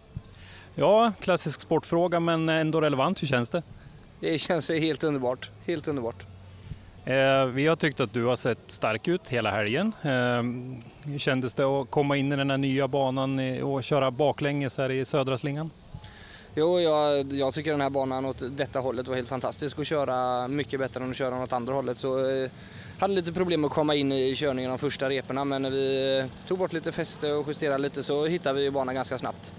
Ja, 0.75 1.11
klassisk 1.19 1.61
sportfråga 1.61 2.19
men 2.19 2.49
ändå 2.49 2.81
relevant. 2.81 3.21
Hur 3.21 3.27
känns 3.27 3.49
det? 3.49 3.63
Det 4.19 4.37
känns 4.37 4.69
helt 4.69 5.03
underbart. 5.03 5.49
Helt 5.65 5.87
underbart. 5.87 6.25
Eh, 7.05 7.45
vi 7.45 7.67
har 7.67 7.75
tyckt 7.75 7.99
att 7.99 8.13
du 8.13 8.25
har 8.25 8.35
sett 8.35 8.59
stark 8.67 9.07
ut 9.07 9.29
hela 9.29 9.51
helgen. 9.51 9.93
Eh, 10.01 10.09
hur 11.11 11.17
kändes 11.17 11.53
det 11.53 11.63
att 11.63 11.89
komma 11.89 12.17
in 12.17 12.31
i 12.31 12.35
den 12.35 12.49
här 12.49 12.57
nya 12.57 12.87
banan 12.87 13.61
och 13.63 13.83
köra 13.83 14.11
baklänges 14.11 14.77
här 14.77 14.91
i 14.91 15.05
södra 15.05 15.37
slingan? 15.37 15.71
Jo, 16.55 16.79
jag, 16.79 17.33
jag 17.33 17.53
tycker 17.53 17.71
den 17.71 17.81
här 17.81 17.89
banan 17.89 18.25
åt 18.25 18.43
detta 18.57 18.79
hållet 18.79 19.07
var 19.07 19.15
helt 19.15 19.29
fantastisk 19.29 19.79
att 19.79 19.87
köra 19.87 20.47
mycket 20.47 20.79
bättre 20.79 21.03
än 21.03 21.09
att 21.09 21.15
köra 21.15 21.43
åt 21.43 21.53
andra 21.53 21.73
hållet. 21.73 21.97
Så 21.97 22.29
eh, 22.29 22.51
hade 22.99 23.13
lite 23.13 23.33
problem 23.33 23.65
att 23.65 23.71
komma 23.71 23.95
in 23.95 24.11
i 24.11 24.35
körningen 24.35 24.69
de 24.69 24.77
första 24.77 25.09
reporna 25.09 25.45
men 25.45 25.61
när 25.61 25.69
vi 25.69 26.19
eh, 26.19 26.47
tog 26.47 26.57
bort 26.57 26.73
lite 26.73 26.91
fäste 26.91 27.31
och 27.31 27.47
justerade 27.47 27.77
lite 27.77 28.03
så 28.03 28.25
hittade 28.25 28.61
vi 28.61 28.71
banan 28.71 28.95
ganska 28.95 29.17
snabbt. 29.17 29.53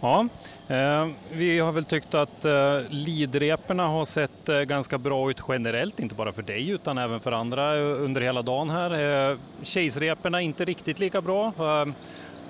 Ja, 0.00 0.28
eh, 0.68 1.08
vi 1.32 1.58
har 1.58 1.72
väl 1.72 1.84
tyckt 1.84 2.14
att 2.14 2.44
eh, 2.44 2.80
lidreporna 2.88 3.88
har 3.88 4.04
sett 4.04 4.48
eh, 4.48 4.60
ganska 4.60 4.98
bra 4.98 5.30
ut 5.30 5.42
generellt, 5.48 6.00
inte 6.00 6.14
bara 6.14 6.32
för 6.32 6.42
dig 6.42 6.68
utan 6.68 6.98
även 6.98 7.20
för 7.20 7.32
andra 7.32 7.76
eh, 7.76 8.02
under 8.02 8.20
hela 8.20 8.42
dagen 8.42 8.70
här. 8.70 9.30
Eh, 9.30 9.38
Chase-reporna 9.62 10.40
inte 10.40 10.64
riktigt 10.64 10.98
lika 10.98 11.20
bra. 11.20 11.46
Eh, 11.46 11.86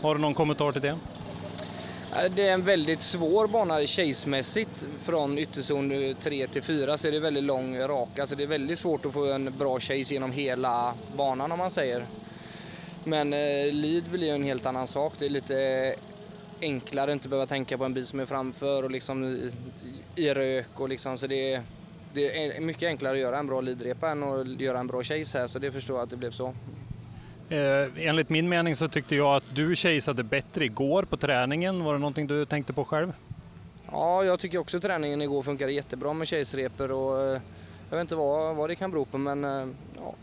har 0.03 0.14
du 0.14 0.20
någon 0.20 0.35
kommentar 0.35 0.73
till 0.73 0.83
det? 0.83 0.99
Eh, 2.16 2.31
det 2.37 2.49
är 2.49 2.55
en 2.55 2.62
väldigt 2.62 3.01
svår 3.01 3.46
bana 3.46 3.87
chasemässigt, 3.87 4.88
Från 4.99 5.38
ytterzon 5.38 5.92
eh, 5.92 6.16
3 6.16 6.46
till 6.46 6.62
4 6.62 6.99
så 6.99 7.09
är 7.09 7.12
det 7.12 7.20
väldigt 7.20 7.44
lång 7.44 7.79
raka 7.79 8.27
så 8.27 8.35
det 8.35 8.42
är 8.42 8.49
väldigt 8.49 8.79
svårt 8.79 9.07
att 9.07 9.12
få 9.12 9.33
en 9.33 9.59
bra 9.59 9.81
chase 9.81 10.14
genom 10.14 10.33
hela 10.33 10.94
banan 11.16 11.53
om 11.53 11.59
man 11.59 11.70
säger. 11.70 12.05
Men 13.05 13.33
eh, 13.33 13.73
lead 13.73 14.05
blir 14.11 14.27
ju 14.27 14.35
en 14.35 14.44
helt 14.44 14.66
annan 14.66 14.87
sak. 14.87 15.12
Det 15.18 15.27
är 15.27 15.31
lite 15.31 15.94
enklare 16.61 17.11
att 17.11 17.14
inte 17.14 17.29
behöva 17.29 17.46
tänka 17.46 17.79
på 17.79 17.85
en 17.85 17.94
bil 17.94 18.07
som 18.07 18.20
är 18.20 18.27
framför 18.27 18.83
och 18.83 18.90
liksom 18.90 19.25
i, 19.25 19.51
i 20.16 20.35
rök 20.35 20.81
och 20.81 20.88
liksom 20.88 21.18
så 21.18 21.27
det 21.27 21.53
är, 21.53 21.62
det 22.14 22.46
är 22.46 22.61
mycket 22.61 22.87
enklare 22.87 23.12
att 23.12 23.20
göra 23.20 23.38
en 23.38 23.46
bra 23.46 23.61
leadrepa 23.61 24.11
än 24.11 24.23
att 24.23 24.61
göra 24.61 24.79
en 24.79 24.87
bra 24.87 25.03
chase 25.03 25.38
här 25.38 25.46
så 25.46 25.59
det 25.59 25.73
förstår 25.73 25.96
jag 25.96 26.05
att 26.05 26.11
det 26.11 26.16
blev 26.16 26.31
så. 26.31 26.55
Eh, 27.51 28.07
enligt 28.07 28.29
min 28.29 28.49
mening 28.49 28.77
så 28.77 28.89
tyckte 28.89 29.17
jag 29.17 29.37
att 29.37 29.45
du 29.55 29.77
chaseade 29.77 30.23
bättre 30.23 30.65
igår 30.65 31.03
på 31.03 31.17
träningen. 31.17 31.85
Var 31.85 31.93
det 31.93 31.99
någonting 31.99 32.27
du 32.27 32.45
tänkte 32.45 32.73
på 32.73 32.85
själv? 32.85 33.13
Ja, 33.93 34.25
jag 34.25 34.39
tycker 34.39 34.59
också 34.59 34.81
träningen 34.81 35.23
igår 35.23 35.43
funkade 35.43 35.73
jättebra 35.73 36.13
med 36.13 36.29
chase-repor 36.29 36.91
och 36.91 37.23
eh, 37.23 37.41
jag 37.91 37.97
vet 37.97 38.01
inte 38.01 38.15
vad, 38.15 38.57
vad 38.57 38.71
det 38.71 38.75
kan 38.75 38.91
bero 38.91 39.05
på 39.05 39.19
men 39.19 39.45
eh, 39.45 39.69
ja, 39.97 40.15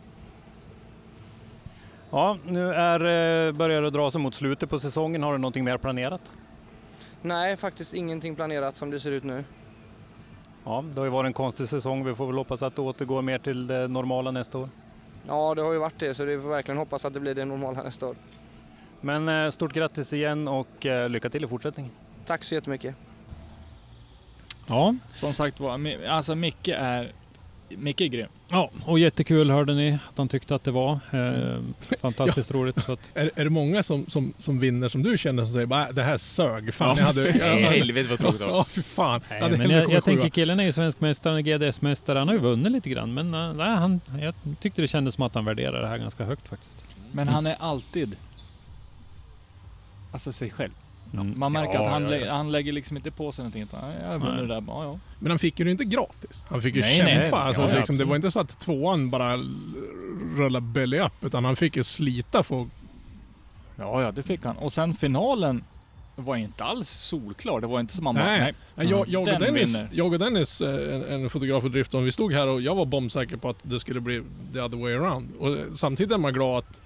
Ja, 2.10 2.38
nu 2.46 2.74
är, 2.74 3.52
börjar 3.52 3.82
det 3.82 3.90
dra 3.90 4.12
sig 4.12 4.22
mot 4.22 4.36
slutet 4.36 4.70
på 4.70 4.80
säsongen. 4.80 5.24
Har 5.24 5.32
du 5.32 5.38
någonting 5.38 5.64
mer 5.64 5.78
planerat? 5.78 6.34
Nej, 7.22 7.58
faktiskt 7.58 7.94
ingenting 7.94 8.36
planerat 8.36 8.76
som 8.76 8.92
det 8.92 9.00
ser 9.00 9.12
ut 9.12 9.24
nu. 9.24 9.44
Ja, 10.64 10.84
det 10.94 11.00
har 11.00 11.06
ju 11.06 11.12
varit 11.12 11.28
en 11.28 11.34
konstig 11.34 11.68
säsong. 11.68 12.06
Vi 12.06 12.16
får 12.16 12.28
väl 12.28 12.38
hoppas 12.38 12.64
att 12.64 12.76
det 12.76 12.82
återgår 12.82 13.22
mer 13.22 13.40
till 13.40 13.68
det 13.68 13.88
normala 13.88 14.32
nästa 14.32 14.58
år. 14.58 14.70
Ja, 15.28 15.56
det 15.56 15.62
har 15.62 15.72
ju 15.72 15.78
varit 15.78 16.00
det 16.00 16.14
så 16.14 16.26
vi 16.26 16.40
får 16.40 16.50
verkligen 16.50 16.78
hoppas 16.78 17.06
att 17.06 17.14
det 17.14 17.20
blir 17.20 17.36
det 17.36 17.46
normala 17.46 17.84
nästa 17.84 18.08
år. 18.08 18.16
Men 19.02 19.30
eh, 19.30 19.50
stort 19.50 19.74
grattis 19.74 20.14
igen 20.14 20.48
och 20.48 20.86
eh, 20.86 21.10
lycka 21.10 21.30
till 21.30 21.44
i 21.44 21.48
fortsättningen. 21.48 21.92
Tack 22.26 22.44
så 22.44 22.56
jättemycket. 22.56 22.96
Ja, 24.68 24.96
Som 25.14 25.34
sagt 25.34 25.60
var, 25.60 26.06
alltså 26.08 26.36
Micke 26.36 26.68
är, 26.68 27.12
Micke 27.70 28.02
är 28.02 28.08
grym. 28.08 28.30
Ja, 28.50 28.72
och 28.86 29.00
jättekul 29.00 29.50
hörde 29.52 29.74
ni 29.74 29.94
att 29.94 30.18
han 30.18 30.28
tyckte 30.28 30.56
att 30.56 30.64
det 30.64 30.72
var. 30.72 31.00
Eh, 31.12 31.60
fantastiskt 32.02 32.52
roligt. 32.56 32.84
Så 32.84 32.94
att, 32.94 33.00
Är, 33.14 33.32
är 33.36 33.44
det 33.44 33.50
många 33.50 33.84
som, 33.84 34.06
som, 34.08 34.34
som 34.40 34.60
vinner 34.60 34.88
som 34.88 35.04
du 35.04 35.18
känner 35.18 35.44
som 35.44 35.54
säger 35.54 35.66
bara 35.66 35.88
"Äh, 35.88 35.94
det 35.94 36.04
här 36.04 36.18
sög? 36.18 36.74
Fan, 36.74 36.88
Ja. 36.98 37.02
jag 37.02 37.08
hade... 37.08 37.22
Nej, 37.32 37.52
alltså, 37.52 37.68
helvete 37.68 38.10
vad 38.10 38.20
tråkigt 38.20 38.40
det 38.40 38.46
var. 38.46 38.54
Ja, 38.58 38.64
för 38.64 38.82
fan. 38.82 39.22
nej, 39.30 39.40
jag 39.42 39.58
men 39.58 39.70
jag, 39.70 39.92
jag 39.94 40.04
tänker 40.04 40.30
killen 40.30 40.60
är 40.60 40.64
ju 40.64 40.72
svensk 40.72 41.00
mästare, 41.02 41.42
GDS-mästare. 41.42 42.18
Han 42.20 42.28
har 42.28 42.36
ju 42.36 42.42
vunnit 42.42 42.72
lite 42.72 42.90
grann. 42.90 43.14
Men 43.14 43.34
eh, 43.34 43.54
nej, 43.54 43.76
han, 43.76 44.02
jag 44.22 44.34
tyckte 44.62 44.82
det 44.82 44.88
kändes 44.88 45.16
som 45.16 45.24
att 45.24 45.36
han 45.36 45.46
värderar 45.46 45.82
det 45.82 45.88
här 45.88 45.98
ganska 45.98 46.24
högt 46.24 46.48
faktiskt. 46.48 46.84
Men 47.12 47.28
han 47.28 47.46
är 47.46 47.56
alltid 47.60 48.16
alltså 50.12 50.32
sig 50.32 50.50
själv. 50.50 50.72
Mm. 51.14 51.34
Man 51.40 51.52
märker 51.52 51.74
Ja, 51.74 51.82
att 51.82 51.88
han, 51.92 52.04
ja, 52.04 52.10
lä- 52.10 52.26
ja. 52.26 52.34
han 52.36 52.52
lägger 52.52 52.72
liksom 52.72 52.98
inte 52.98 53.12
på 53.12 53.32
sig 53.32 53.44
någonting. 53.44 53.64
Utan, 53.64 53.80
"Ja, 54.02 54.12
jag 54.12 54.22
Nej. 54.24 54.42
det 54.42 54.48
där. 54.48 54.64
Ja, 54.68 54.84
ja. 54.84 55.00
Men 55.20 55.32
han 55.32 55.40
fick 55.40 55.60
ju 55.60 55.66
det 55.66 55.72
inte 55.72 55.86
gratis. 55.86 56.46
Han 56.50 56.62
fick 56.62 56.76
ju 56.76 56.82
Nej, 56.82 57.04
nej. 57.04 57.16
kämpa. 57.22 57.38
alltså, 57.38 57.62
Ja, 57.62 57.70
ja, 57.70 57.76
liksom, 57.76 57.98
det 57.98 58.06
var 58.06 58.16
inte 58.16 58.32
så 58.32 58.40
att 58.40 58.60
tvåan 58.60 59.10
bara 59.10 59.38
rullade 60.38 60.66
belly 60.66 61.00
up, 61.00 61.14
utan 61.24 61.46
han 61.46 61.56
fick 61.56 61.76
ju 61.76 61.84
slita 61.84 62.44
för 62.44 62.62
att 62.62 62.68
ja, 63.76 64.02
ja, 64.02 64.12
det 64.12 64.24
fick 64.24 64.46
han. 64.46 64.58
Och 64.58 64.74
sen 64.74 64.94
finalen 64.96 65.64
var 66.16 66.36
inte 66.36 66.64
alls 66.64 66.90
solklar. 66.90 67.62
Det 67.62 67.68
var 67.68 67.80
inte 67.80 67.96
som 67.96 68.04
man 68.04 68.16
Nej. 68.16 68.40
nej. 68.40 68.54
Nej, 68.76 68.88
Jag, 68.88 69.08
jag, 69.10 69.20
och 69.22 69.28
Den 69.28 69.40
Dennis, 69.42 69.78
vinner. 69.80 69.90
jag 69.94 70.14
och 70.14 70.20
Dennis, 70.20 70.62
eh, 70.62 70.96
en, 70.96 71.04
en 71.24 71.30
fotograf 71.30 71.64
och 71.64 71.72
drifton, 71.72 72.04
vi 72.04 72.12
stod 72.12 72.34
här 72.34 72.48
och 72.48 72.62
jag 72.62 72.76
var 72.76 72.86
bombsäker 72.86 73.38
på 73.38 73.50
att 73.50 73.58
det 73.64 73.80
skulle 73.80 74.00
bli 74.02 74.22
the 74.54 74.62
other 74.62 74.78
way 74.78 74.94
around. 74.96 75.32
Och 75.40 75.78
samtidigt 75.78 76.12
är 76.14 76.18
man 76.18 76.34
glad 76.34 76.58
att, 76.58 76.82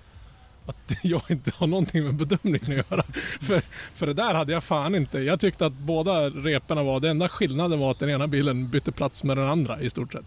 att 0.66 0.98
jag 1.04 1.22
inte 1.30 1.52
har 1.56 1.68
någonting 1.68 2.04
med 2.04 2.16
bedömningen 2.16 2.80
att 2.80 2.92
göra. 2.92 3.04
för, 3.40 3.62
för 3.94 4.08
det 4.08 4.14
där 4.14 4.34
hade 4.34 4.54
jag 4.54 4.64
fan 4.64 4.96
inte. 4.96 5.20
Jag 5.20 5.40
tyckte 5.40 5.66
att 5.66 5.74
båda 5.74 6.30
reporna 6.30 6.84
var, 6.84 7.00
det 7.00 7.10
enda 7.10 7.30
skillnaden 7.30 7.80
var 7.80 7.92
att 7.92 8.00
den 8.00 8.10
ena 8.10 8.28
bilen 8.28 8.70
bytte 8.70 8.92
plats 8.92 9.24
med 9.24 9.38
den 9.38 9.48
andra 9.50 9.82
i 9.82 9.90
stort 9.90 10.14
sett. 10.14 10.26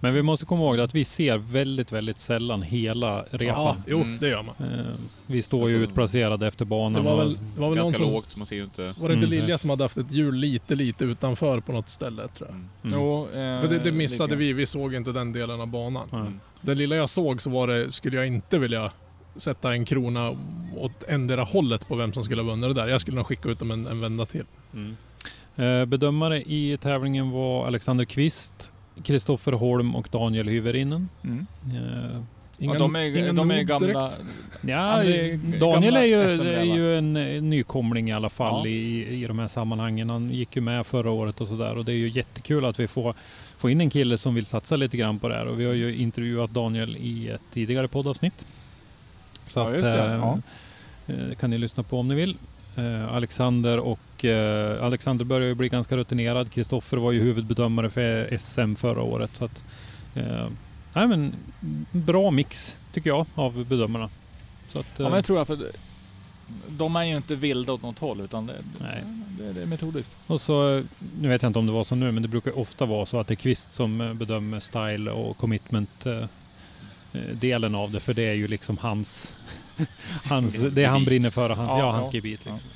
Men 0.00 0.14
vi 0.14 0.22
måste 0.22 0.46
komma 0.46 0.62
ihåg 0.64 0.80
att 0.80 0.94
vi 0.94 1.04
ser 1.04 1.36
väldigt, 1.38 1.92
väldigt 1.92 2.20
sällan 2.20 2.62
hela 2.62 3.22
repan. 3.30 3.46
Ja, 3.64 3.76
jo, 3.86 4.00
Mm. 4.00 4.18
det 4.20 4.28
gör 4.28 4.42
man. 4.42 4.54
Eh, 4.58 4.84
Vi 5.26 5.42
står 5.42 5.68
ju 5.68 5.74
Alltså, 5.76 5.90
utplacerade 5.90 6.46
efter 6.46 6.64
banan. 6.64 6.92
Det 7.04 7.10
var 7.10 7.16
väl, 7.16 7.38
det 7.54 7.60
var 7.60 7.68
väl 7.68 7.76
Ganska 7.78 7.96
som, 7.98 8.12
lågt, 8.12 8.30
så 8.30 8.38
man 8.38 8.46
ser 8.46 8.56
ju 8.56 8.64
inte... 8.64 8.94
Var 8.98 9.08
det 9.08 9.14
inte 9.14 9.26
Mm. 9.26 9.38
Lilja 9.40 9.58
som 9.58 9.70
hade 9.70 9.84
haft 9.84 9.96
ett 9.96 10.12
hjul 10.12 10.34
lite, 10.34 10.74
lite 10.74 11.04
utanför 11.04 11.60
på 11.60 11.72
något 11.72 11.88
ställe 11.88 12.28
tror 12.28 12.48
jag. 12.48 12.56
Mm. 12.56 12.68
Mm. 12.84 12.98
Jo, 12.98 13.22
eh, 13.26 13.60
För 13.60 13.68
det, 13.68 13.78
det 13.78 13.92
missade 13.92 14.28
lika. 14.30 14.38
vi, 14.38 14.52
vi 14.52 14.66
såg 14.66 14.94
inte 14.94 15.12
den 15.12 15.32
delen 15.32 15.60
av 15.60 15.66
banan. 15.66 16.08
Mm. 16.12 16.40
Det 16.60 16.74
lilla 16.74 16.96
jag 16.96 17.10
såg 17.10 17.42
så 17.42 17.50
var 17.50 17.66
det, 17.68 17.90
skulle 17.92 18.16
jag 18.16 18.26
inte 18.26 18.58
vilja 18.58 18.90
sätta 19.36 19.72
en 19.72 19.84
krona 19.84 20.36
åt 20.76 21.04
endera 21.08 21.44
hållet 21.44 21.88
på 21.88 21.96
vem 21.96 22.12
som 22.12 22.22
skulle 22.24 22.42
ha 22.42 22.48
vunnit 22.50 22.74
det 22.76 22.82
där. 22.82 22.88
Jag 22.88 23.00
skulle 23.00 23.16
nog 23.16 23.26
skicka 23.26 23.48
ut 23.48 23.58
dem 23.58 23.70
en, 23.70 23.86
en 23.86 24.00
vända 24.00 24.26
till. 24.26 24.44
Mm. 24.74 24.96
Eh, 25.56 25.84
Bedömare 25.84 26.42
i 26.42 26.78
tävlingen 26.80 27.30
var 27.30 27.66
Alexander 27.66 28.04
Kvist, 28.04 28.72
Kristoffer 29.02 29.52
Holm 29.52 29.96
och 29.96 30.08
Daniel 30.12 30.48
Hyverinen. 30.48 31.08
Mm. 31.24 31.46
Eh, 31.64 32.20
Ingen, 32.58 32.74
ja, 32.74 32.78
de 32.78 32.96
är, 32.96 33.16
ingen 33.16 33.36
de 33.36 33.50
är 33.50 33.62
gamla. 33.62 34.10
Ja, 34.62 35.02
är 35.04 35.58
Daniel 35.60 35.96
är 35.96 36.02
ju, 36.02 36.20
är 36.48 36.62
ju 36.62 36.98
en 36.98 37.12
nykomling 37.50 38.08
i 38.08 38.12
alla 38.12 38.28
fall 38.28 38.60
Ja. 38.68 38.70
i, 38.70 39.22
i 39.22 39.26
de 39.26 39.38
här 39.38 39.48
sammanhangen. 39.48 40.10
Han 40.10 40.30
gick 40.30 40.56
ju 40.56 40.62
med 40.62 40.86
förra 40.86 41.10
året 41.10 41.40
och 41.40 41.48
sådär 41.48 41.78
och 41.78 41.84
det 41.84 41.92
är 41.92 41.96
ju 41.96 42.08
jättekul 42.08 42.64
att 42.64 42.80
vi 42.80 42.88
får, 42.88 43.14
får 43.58 43.70
in 43.70 43.80
en 43.80 43.90
kille 43.90 44.18
som 44.18 44.34
vill 44.34 44.46
satsa 44.46 44.76
lite 44.76 44.96
grann 44.96 45.18
på 45.18 45.28
det 45.28 45.34
här 45.34 45.46
och 45.46 45.60
vi 45.60 45.64
har 45.64 45.72
ju 45.72 45.96
intervjuat 45.96 46.50
Daniel 46.50 46.96
i 46.96 47.28
ett 47.28 47.42
tidigare 47.52 47.88
poddavsnitt. 47.88 48.46
Så 49.46 49.60
Ja, 49.60 49.76
att, 49.76 49.82
det. 49.82 50.04
eh, 50.04 50.12
Ja. 50.12 50.38
eh, 51.06 51.34
kan 51.34 51.50
ni 51.50 51.58
lyssna 51.58 51.82
på 51.82 51.98
om 52.00 52.08
ni 52.08 52.14
vill. 52.14 52.36
Eh, 52.76 53.14
Alexander 53.14 53.78
och 53.78 53.98
Alexander 54.80 55.24
börjar 55.24 55.48
ju 55.48 55.54
bli 55.54 55.68
ganska 55.68 55.96
rutinerad. 55.96 56.50
Kristoffer 56.52 56.96
var 56.96 57.12
ju 57.12 57.20
huvudbedömare 57.22 57.90
för 57.90 58.36
SM 58.36 58.74
förra 58.74 59.02
året. 59.02 59.30
Så 59.36 59.44
att, 59.44 59.64
nej, 60.94 61.06
men, 61.08 61.34
bra 61.92 62.30
mix 62.30 62.76
tycker 62.92 63.10
jag 63.10 63.26
av 63.34 63.64
bedömarna. 63.64 64.10
Så 64.68 64.78
att, 64.78 64.86
Ja, 64.96 65.02
men 65.04 65.12
jag 65.12 65.24
tror 65.24 65.40
att 65.42 65.46
för 65.46 65.58
de 66.68 66.96
är 66.96 67.04
ju 67.04 67.16
inte 67.16 67.34
vilda 67.34 67.72
åt 67.72 67.82
något 67.82 67.98
håll 67.98 68.20
utan 68.20 68.46
det, 68.46 68.54
Nej. 68.80 69.02
det, 69.38 69.52
det 69.52 69.62
är 69.62 69.66
metodiskt. 69.66 70.16
Och 70.26 70.40
så, 70.40 70.82
nu 71.20 71.28
vet 71.28 71.42
jag 71.42 71.48
inte 71.50 71.58
om 71.58 71.66
det 71.66 71.72
var 71.72 71.84
så 71.84 71.94
nu, 71.94 72.12
men 72.12 72.22
det 72.22 72.28
brukar 72.28 72.58
ofta 72.58 72.86
vara 72.86 73.06
så 73.06 73.20
att 73.20 73.26
det 73.26 73.34
är 73.34 73.36
Kvist 73.36 73.74
som 73.74 74.12
bedömer 74.18 74.60
style 74.60 75.10
och 75.10 75.36
commitment 75.36 76.06
delen 77.32 77.74
av 77.74 77.90
det, 77.90 78.00
för 78.00 78.14
det 78.14 78.22
är 78.22 78.34
ju 78.34 78.48
liksom 78.48 78.78
hans, 78.78 79.32
hans 80.24 80.54
det 80.74 80.84
han 80.84 81.04
brinner 81.04 81.30
för 81.30 81.50
och 81.50 81.56
hans, 81.56 81.70
ja, 81.70 81.78
Ja, 81.78 81.90
hans 81.92 82.06
ja. 82.06 82.12
gebit 82.12 82.44
liksom. 82.46 82.68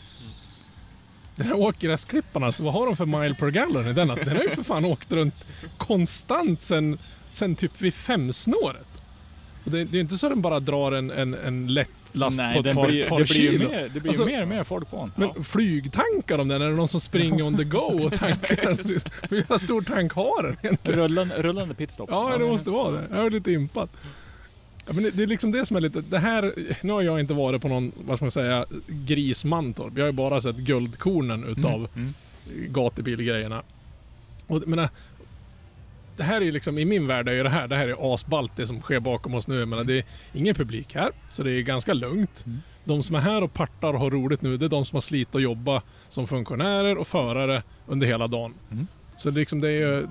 Den 1.36 1.46
här 1.46 1.56
åkgräsklipparen 1.56 2.44
alltså, 2.46 2.62
vad 2.62 2.72
har 2.74 2.86
de 2.86 2.96
för 2.96 3.06
mile 3.06 3.34
per 3.34 3.50
gallon 3.50 3.88
i 3.88 3.92
den? 3.92 4.10
Alltså, 4.10 4.24
den 4.24 4.36
har 4.36 4.42
ju 4.42 4.50
för 4.50 4.62
fan 4.62 4.84
åkt 4.84 5.12
runt 5.12 5.46
konstant 5.76 6.62
sen, 6.62 6.98
sen 7.30 7.54
typ 7.54 7.80
vid 7.82 7.94
femsnåret. 7.94 8.86
Och 9.64 9.70
det, 9.70 9.84
det 9.84 9.98
är 9.98 10.00
inte 10.00 10.18
så 10.18 10.26
att 10.26 10.32
den 10.32 10.42
bara 10.42 10.60
drar 10.60 10.92
en, 10.92 11.10
en, 11.10 11.34
en 11.34 11.74
lätt 11.74 11.90
last 12.12 12.36
Nej, 12.36 12.52
på 12.54 12.58
ett 12.58 12.64
den 12.64 12.74
par, 12.76 12.86
blir, 12.88 13.08
par 13.08 13.18
det 13.18 13.24
blir 13.24 13.34
kilo. 13.34 13.68
mer, 13.70 13.90
det 13.94 14.00
blir 14.00 14.10
Alltså- 14.10 14.24
mer 14.26 14.42
och 14.42 14.48
mer 14.48 14.64
folk 14.64 14.90
på 14.90 14.96
den. 15.16 15.30
Men 15.34 15.44
flygtankar 15.44 16.38
de 16.38 16.48
den? 16.48 16.62
Är 16.62 16.68
det 16.70 16.76
någon 16.76 16.88
som 16.88 17.00
springer 17.00 17.44
on 17.44 17.56
the 17.56 17.64
go 17.64 17.78
och 18.04 18.12
tankar? 18.12 18.78
Hur 19.30 19.36
jävla 19.36 19.58
stor 19.58 19.82
tank 19.82 20.12
har 20.12 20.42
den 20.42 20.56
egentligen? 20.62 21.00
Rullande, 21.00 21.42
rullande 21.42 21.74
pitstop. 21.74 22.08
Ja, 22.12 22.36
det 22.38 22.44
måste 22.44 22.70
vara 22.70 22.90
det. 22.90 23.02
Jag 23.10 23.26
är 23.26 23.30
lite 23.30 23.52
impad. 23.52 23.88
Ja, 24.86 24.92
men 24.92 25.10
det, 25.14 25.22
är 25.22 25.26
liksom 25.26 25.52
det 25.52 25.66
som 25.66 25.76
är 25.76 25.80
lite, 25.80 26.00
det 26.00 26.18
här, 26.18 26.54
nu 26.82 26.92
har 26.92 27.02
jag 27.02 27.20
inte 27.20 27.34
varit 27.34 27.62
på 27.62 27.68
någon, 27.68 27.92
vad 28.06 28.16
ska 28.18 28.24
man 28.24 28.30
säga, 28.30 28.66
grismantorp. 28.86 29.92
Jag 29.96 30.02
har 30.02 30.06
ju 30.06 30.12
bara 30.12 30.40
sett 30.40 30.56
guldkornen 30.56 31.44
utav 31.44 31.88
Mm. 31.96 32.14
gatubilgrejerna. 32.68 33.62
Och 34.46 34.68
menar, 34.68 34.88
det 36.16 36.22
här 36.22 36.40
är 36.40 36.44
ju 36.44 36.52
liksom, 36.52 36.78
i 36.78 36.84
min 36.84 37.06
värld 37.06 37.28
är 37.28 37.32
ju 37.32 37.42
det 37.42 37.48
här, 37.48 37.68
det 37.68 37.76
här 37.76 37.88
är 37.88 38.14
asballt 38.14 38.52
det 38.56 38.66
som 38.66 38.80
sker 38.80 39.00
bakom 39.00 39.34
oss 39.34 39.48
nu. 39.48 39.58
Jag 39.58 39.68
menar, 39.68 39.84
det 39.84 39.98
är 39.98 40.04
ingen 40.32 40.54
publik 40.54 40.94
här, 40.94 41.10
så 41.30 41.42
det 41.42 41.52
är 41.52 41.62
ganska 41.62 41.94
lugnt. 41.94 42.44
Mm. 42.46 42.58
De 42.84 43.02
som 43.02 43.16
är 43.16 43.20
här 43.20 43.42
och 43.42 43.52
partar 43.52 43.92
och 43.94 44.00
har 44.00 44.10
roligt 44.10 44.42
nu, 44.42 44.56
det 44.56 44.64
är 44.64 44.68
de 44.68 44.84
som 44.84 44.96
har 44.96 45.00
slitit 45.00 45.34
och 45.34 45.40
jobbat 45.40 45.84
som 46.08 46.26
funktionärer 46.26 46.98
och 46.98 47.06
förare 47.06 47.62
under 47.86 48.06
hela 48.06 48.26
dagen. 48.28 48.54
Mm. 48.70 48.86
Så 49.16 49.30
det, 49.30 49.38
är 49.38 49.40
liksom, 49.40 49.60
det 49.60 49.68
är 49.68 49.72
ju 49.72 50.06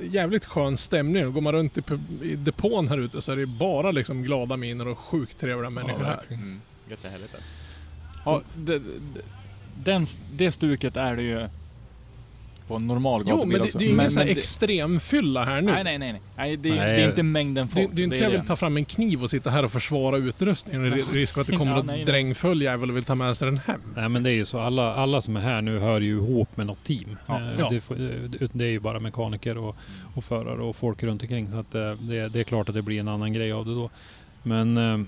jävligt 0.00 0.44
skön 0.44 0.76
stämning. 0.76 1.32
Går 1.32 1.40
man 1.40 1.52
runt 1.52 1.78
i, 1.78 1.82
i 2.22 2.36
depån 2.36 2.88
här 2.88 2.98
ute 2.98 3.22
så 3.22 3.32
är 3.32 3.36
det 3.36 3.46
bara 3.46 3.90
liksom 3.90 4.22
glada 4.22 4.56
miner 4.56 4.88
och 4.88 4.98
sjukt 4.98 5.40
trevliga 5.40 5.70
människor 5.70 6.04
här. 6.04 6.16
verkligen. 6.16 6.42
Mm. 6.42 6.60
Jättehärligt 6.90 7.32
det. 7.32 7.38
Ja, 8.24 8.42
det, 8.56 8.78
det, 8.78 9.22
den, 9.84 10.06
det 10.32 10.50
stuket 10.50 10.96
är 10.96 11.16
det 11.16 11.22
ju 11.22 11.48
på 12.68 12.74
en 12.76 12.86
normal 12.86 13.22
Jo, 13.26 13.36
gatubil 13.36 13.48
men 13.52 13.60
det, 13.60 13.64
också. 13.68 13.78
det 13.78 13.84
är 13.84 13.86
ju 13.86 13.92
ingen 13.92 13.96
Men- 13.96 14.10
sån 14.10 14.18
här 14.18 14.26
men 14.26 14.34
det- 14.34 14.40
extremfylla 14.40 15.44
här 15.44 15.60
nu. 15.60 15.72
Nej, 15.72 15.84
nej, 15.84 15.98
nej. 15.98 16.12
nej. 16.12 16.20
nej 16.36 16.56
det, 16.56 16.68
Nej. 16.68 16.78
det 16.96 17.02
är 17.02 17.08
inte 17.08 17.22
mängden 17.22 17.66
Det, 17.66 17.72
folk. 17.74 17.88
det 17.92 18.02
är 18.02 18.04
inte 18.04 18.16
så 18.18 18.24
jag 18.24 18.30
vill 18.30 18.40
det. 18.40 18.46
ta 18.46 18.56
fram 18.56 18.76
en 18.76 18.84
kniv 18.84 19.22
och 19.22 19.30
sitta 19.30 19.50
här 19.50 19.64
och 19.64 19.72
försvara 19.72 20.16
utrustningen. 20.16 20.90
Det 20.90 21.00
är 21.00 21.14
risk 21.14 21.34
för 21.34 21.40
att 21.40 21.46
det 21.46 21.56
kommer 21.56 21.72
Ja, 21.72 21.76
något 21.76 21.86
nej, 21.86 21.96
nej. 21.96 22.04
drängfull 22.04 22.62
jävel 22.62 22.90
och 22.90 22.96
vill 22.96 23.04
ta 23.04 23.14
med 23.14 23.36
sig 23.36 23.46
den 23.46 23.58
hem. 23.66 23.80
Nej 23.96 24.08
men 24.08 24.22
det 24.22 24.30
är 24.30 24.34
ju 24.34 24.46
så, 24.46 24.60
alla, 24.60 24.94
alla 24.94 25.20
som 25.20 25.36
är 25.36 25.40
här 25.40 25.62
nu 25.62 25.78
hör 25.78 26.00
ju 26.00 26.10
ihop 26.16 26.56
med 26.56 26.66
något 26.66 26.84
team. 26.84 27.16
Ja. 27.26 27.36
Eh, 27.40 27.46
Ja. 27.58 27.68
Det, 27.70 27.80
får- 27.80 27.94
eh, 28.00 28.48
det 28.52 28.64
är 28.64 28.70
ju 28.70 28.80
bara 28.80 29.00
mekaniker 29.00 29.58
och, 29.58 29.76
och 30.14 30.24
förare 30.24 30.62
och 30.62 30.76
folk 30.76 31.02
runt 31.02 31.22
omkring 31.22 31.50
så 31.50 31.56
att 31.58 31.74
eh, 31.74 31.92
det, 32.00 32.28
det 32.28 32.40
är 32.40 32.44
klart 32.44 32.68
att 32.68 32.74
det 32.74 32.82
blir 32.82 33.00
en 33.00 33.08
annan 33.08 33.32
grej 33.32 33.52
av 33.52 33.66
det 33.66 33.74
då. 33.74 33.90
Men 34.42 34.76
eh, 34.76 34.98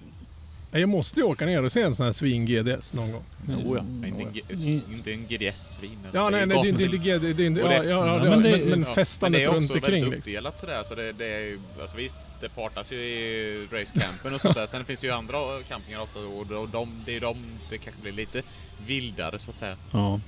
Jag 0.72 0.88
måste 0.88 1.20
ju 1.20 1.26
åka 1.26 1.46
ner 1.46 1.62
och 1.64 1.72
se 1.72 1.82
en 1.82 1.94
sån 1.94 2.04
här 2.06 2.12
svin 2.12 2.46
GDS 2.46 2.94
någon 2.94 3.12
gång. 3.12 3.22
Jo, 3.48 3.76
ja. 3.76 4.06
Inte 4.08 4.22
en, 4.22 4.32
G- 4.32 4.42
Mm. 4.52 4.80
inte 4.92 5.12
en 5.12 5.26
GDS-svin. 5.26 5.98
Alltså, 6.04 6.20
Ja, 6.20 6.30
nej, 6.30 6.46
nej, 6.46 6.62
det, 6.62 6.72
det, 6.72 6.88
det, 6.98 7.18
det, 7.18 7.32
det, 7.32 7.48
det, 7.48 7.60
ja, 7.60 7.72
ja, 7.72 7.84
ja, 7.84 8.24
Ja, 8.24 8.30
men 8.30 8.42
det- 8.42 8.50
men, 8.50 8.68
men 8.68 8.80
Ja, 8.80 8.94
festandet 8.94 9.40
men 9.40 9.50
det 9.50 9.54
är 9.54 9.56
runt 9.60 9.70
också 9.70 9.74
omkring 9.74 9.92
väldigt 10.02 10.10
liksom. 10.10 10.18
uppdelat 10.32 10.60
sådär, 10.60 10.82
så 10.84 10.94
det, 10.94 11.12
det 11.12 11.26
är 11.34 11.40
ju, 11.40 11.58
alltså 11.80 11.96
visst, 11.96 12.16
det 12.40 12.48
partas 12.48 12.92
ju 12.92 12.96
i 12.96 13.66
racecampen 13.72 14.34
och 14.34 14.40
sånt 14.40 14.54
där. 14.54 14.66
Sen 14.66 14.84
finns 14.84 15.00
det 15.00 15.06
ju 15.06 15.12
andra 15.12 15.36
campingar 15.68 16.00
ofta 16.00 16.18
och 16.20 16.46
de, 16.46 16.70
de, 16.70 17.02
det 17.06 17.16
är 17.16 17.20
de, 17.20 17.36
det 17.70 17.78
kanske 17.78 18.02
blir 18.02 18.12
lite 18.12 18.42
vildare 18.86 19.38
så 19.38 19.50
att 19.50 19.58
säga. 19.58 19.76
ja, 19.92 20.20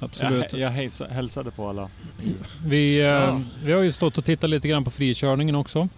absolut. 0.00 0.52
Jag, 0.52 0.60
jag 0.60 0.70
hejsa, 0.70 1.06
hälsade 1.06 1.50
på 1.50 1.68
alla. 1.68 1.90
Vi, 2.66 2.98
eh, 3.00 3.06
Ja. 3.06 3.42
vi 3.64 3.72
har 3.72 3.82
ju 3.82 3.92
stått 3.92 4.18
och 4.18 4.24
tittat 4.24 4.50
lite 4.50 4.68
grann 4.68 4.84
på 4.84 4.90
frikörningen 4.90 5.54
också. 5.54 5.88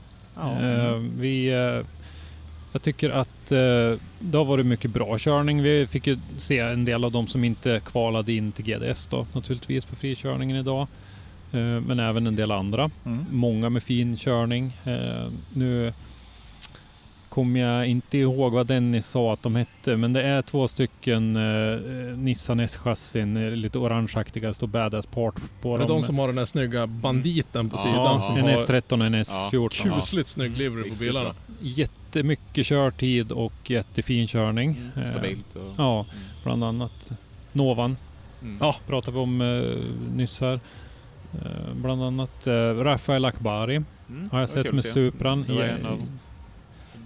Eh, 0.61 0.95
vi, 1.19 1.47
eh, 1.49 1.87
jag 2.73 2.83
tycker 2.83 3.11
att 3.11 3.53
eh, 3.53 3.99
det 4.19 4.39
har 4.39 4.45
varit 4.45 4.67
mycket 4.67 4.91
bra 4.91 5.19
körning. 5.19 5.63
Vi 5.63 5.87
fick 5.87 6.07
ju 6.07 6.19
se 6.39 6.59
en 6.59 6.85
del 6.85 7.05
av 7.05 7.13
de 7.13 7.27
som 7.27 7.45
inte 7.45 7.81
kvalade 7.85 8.33
in 8.33 8.53
till 8.53 8.65
GDS 8.65 9.07
då 9.07 9.27
naturligtvis 9.33 9.85
på 9.85 9.97
frikörningen 9.97 10.57
idag. 10.57 10.87
Eh, 11.53 11.61
men 11.61 11.99
även 11.99 12.27
en 12.27 12.37
del 12.37 12.51
andra. 12.51 12.91
Mm. 13.07 13.27
Många 13.31 13.71
med 13.71 13.83
fin 13.83 14.17
körning. 14.17 14.77
Eh, 14.85 15.29
nu 15.53 15.93
kommer 17.31 17.61
jag 17.61 17.87
inte 17.87 18.19
ihåg 18.19 18.53
vad 18.53 18.67
Dennis 18.67 19.07
sa 19.07 19.33
att 19.33 19.43
de 19.43 19.57
hette, 19.57 19.97
men 19.97 20.13
det 20.13 20.23
är 20.23 20.43
två 20.43 20.69
stycken 20.69 21.37
eh, 21.37 21.79
Nissan 22.19 22.61
S-chassin, 22.61 23.37
eh, 23.37 23.51
lite 23.51 23.79
orangeaktiga, 23.79 24.53
står 24.53 24.67
Badass 24.67 25.07
Part 25.07 25.35
på 25.63 25.75
Är 25.75 25.79
det 25.79 25.85
dem. 25.87 25.97
de 26.01 26.07
som 26.07 26.19
har 26.19 26.27
den 26.27 26.37
där 26.37 26.45
snygga 26.45 26.87
banditen 26.87 27.71
på 27.71 27.77
Ja, 27.77 27.83
sidan 27.83 28.23
som 28.23 28.37
en 28.37 28.43
har 28.45 28.51
S13 28.51 29.01
och 29.01 29.07
en 29.07 29.15
S14. 29.15 29.87
Ja. 29.89 29.95
kusligt 29.95 30.29
snygg 30.29 30.59
livery 30.59 30.91
på 30.91 30.97
bilarna? 30.97 31.35
Jättemycket 31.61 32.67
körtid 32.67 33.33
och 33.33 33.71
jättefin 33.71 34.27
körning. 34.29 34.71
Mm, 34.71 34.91
Eh, 35.07 35.11
Stabilt 35.13 35.55
och... 35.57 35.73
Ja, 35.77 35.95
Mm. 35.95 36.07
bland 36.45 36.65
annat. 36.65 37.11
Novan 37.53 37.97
Mm. 38.43 38.57
Ja. 38.61 38.77
pratade 38.87 39.15
vi 39.17 39.23
om 39.23 39.41
eh, 39.41 40.17
nyss 40.17 40.41
här. 40.41 40.61
Eh, 41.33 41.75
bland 41.75 42.03
annat 42.03 42.47
eh, 42.47 42.53
Rafael 42.55 43.25
Akbari 43.25 43.77
Mm, 43.77 44.31
har 44.33 44.41
jag 44.41 44.49
sett 44.49 44.73
med 44.73 44.85
se. 44.85 44.91
Supran. 44.91 45.45
Det 45.47 45.53
var 45.53 45.65
I- 45.65 45.69
en 45.69 45.87
av 45.87 45.99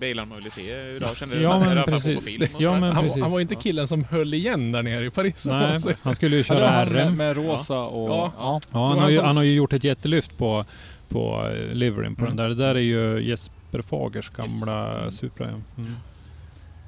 ville 0.00 0.50
se 0.50 0.96
idag 0.96 1.16
kände 1.16 1.34
Ja, 1.36 1.40
jag. 1.42 1.60
men 1.60 1.76
fall 1.76 1.84
precis. 1.84 2.14
på 2.14 2.20
film 2.20 2.46
och 2.54 2.62
Ja, 2.62 2.80
men- 2.80 2.92
Han, 2.92 3.04
precis. 3.04 3.22
han 3.22 3.32
var 3.32 3.40
inte 3.40 3.54
Ja. 3.54 3.60
killen 3.60 3.88
som 3.88 4.04
höll 4.04 4.34
igen 4.34 4.72
där 4.72 4.82
nere 4.82 5.06
i 5.06 5.10
Paris. 5.10 5.46
Nej, 5.46 5.78
han 6.02 6.14
skulle 6.14 6.36
ju 6.36 6.44
Ja, 6.48 6.54
det 6.54 6.60
köra 6.60 6.84
med, 6.84 7.06
RM. 7.06 7.16
med 7.16 7.36
rosa 7.36 7.78
och... 7.80 8.10
Ja. 8.10 8.32
ja. 8.38 8.60
Ja, 8.72 8.78
han, 8.88 8.92
har 8.92 9.00
han 9.00 9.12
ju, 9.12 9.20
han 9.20 9.36
har 9.36 9.42
ju 9.42 9.54
gjort 9.54 9.72
ett 9.72 9.84
jättelyft 9.84 10.38
på, 10.38 10.64
på 11.08 11.48
eh, 11.48 11.74
liveryn 11.74 12.14
på 12.16 12.22
Mm. 12.24 12.36
den 12.36 12.44
där. 12.44 12.48
Det 12.56 12.66
där 12.66 12.74
är 12.74 12.78
ju 12.80 13.18
Jesper 13.28 13.82
Fagers 13.82 14.30
gamla 14.30 15.04
Yes. 15.04 15.16
Supra. 15.16 15.46
Ja. 15.50 15.82
Mm. 15.82 15.96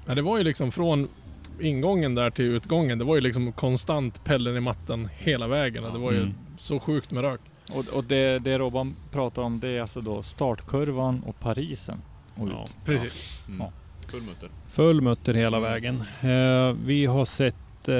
Ja, 0.06 0.14
det 0.14 0.22
var 0.22 0.38
ju 0.38 0.44
liksom 0.44 0.72
från 0.72 1.08
ingången 1.60 2.14
där 2.14 2.30
till 2.30 2.44
utgången. 2.44 2.98
Det 2.98 3.04
var 3.04 3.14
ju 3.14 3.20
liksom 3.20 3.52
konstant 3.52 4.24
pellen 4.24 4.56
i 4.56 4.60
mattan 4.60 5.08
hela 5.18 5.46
vägen. 5.46 5.84
och 5.84 5.92
Det 5.92 5.98
var 5.98 6.12
ju 6.12 6.18
Mm. 6.20 6.34
så 6.58 6.78
sjukt 6.80 7.10
med 7.10 7.22
rök. 7.22 7.40
Och, 7.74 7.84
och 7.92 8.04
det, 8.04 8.38
det 8.38 8.58
Robban 8.58 8.94
pratar 9.12 9.42
om 9.42 9.60
det 9.60 9.68
är 9.68 9.80
alltså 9.80 10.00
då 10.00 10.22
startkurvan 10.22 11.22
och 11.26 11.40
Parisen. 11.40 11.98
Och 12.37 12.49
Ja. 12.49 12.64
ut. 12.64 12.75
Precis. 12.85 13.40
Mm. 13.49 13.61
Ja. 13.61 13.72
Full 14.11 14.22
mutter. 14.22 14.49
Full 14.70 15.01
mutter 15.01 15.35
hela 15.35 15.61
vägen. 15.61 16.03
Eh, 16.20 16.77
vi 16.85 17.07
har 17.07 17.25
sett, 17.25 17.88
eh, 17.88 17.94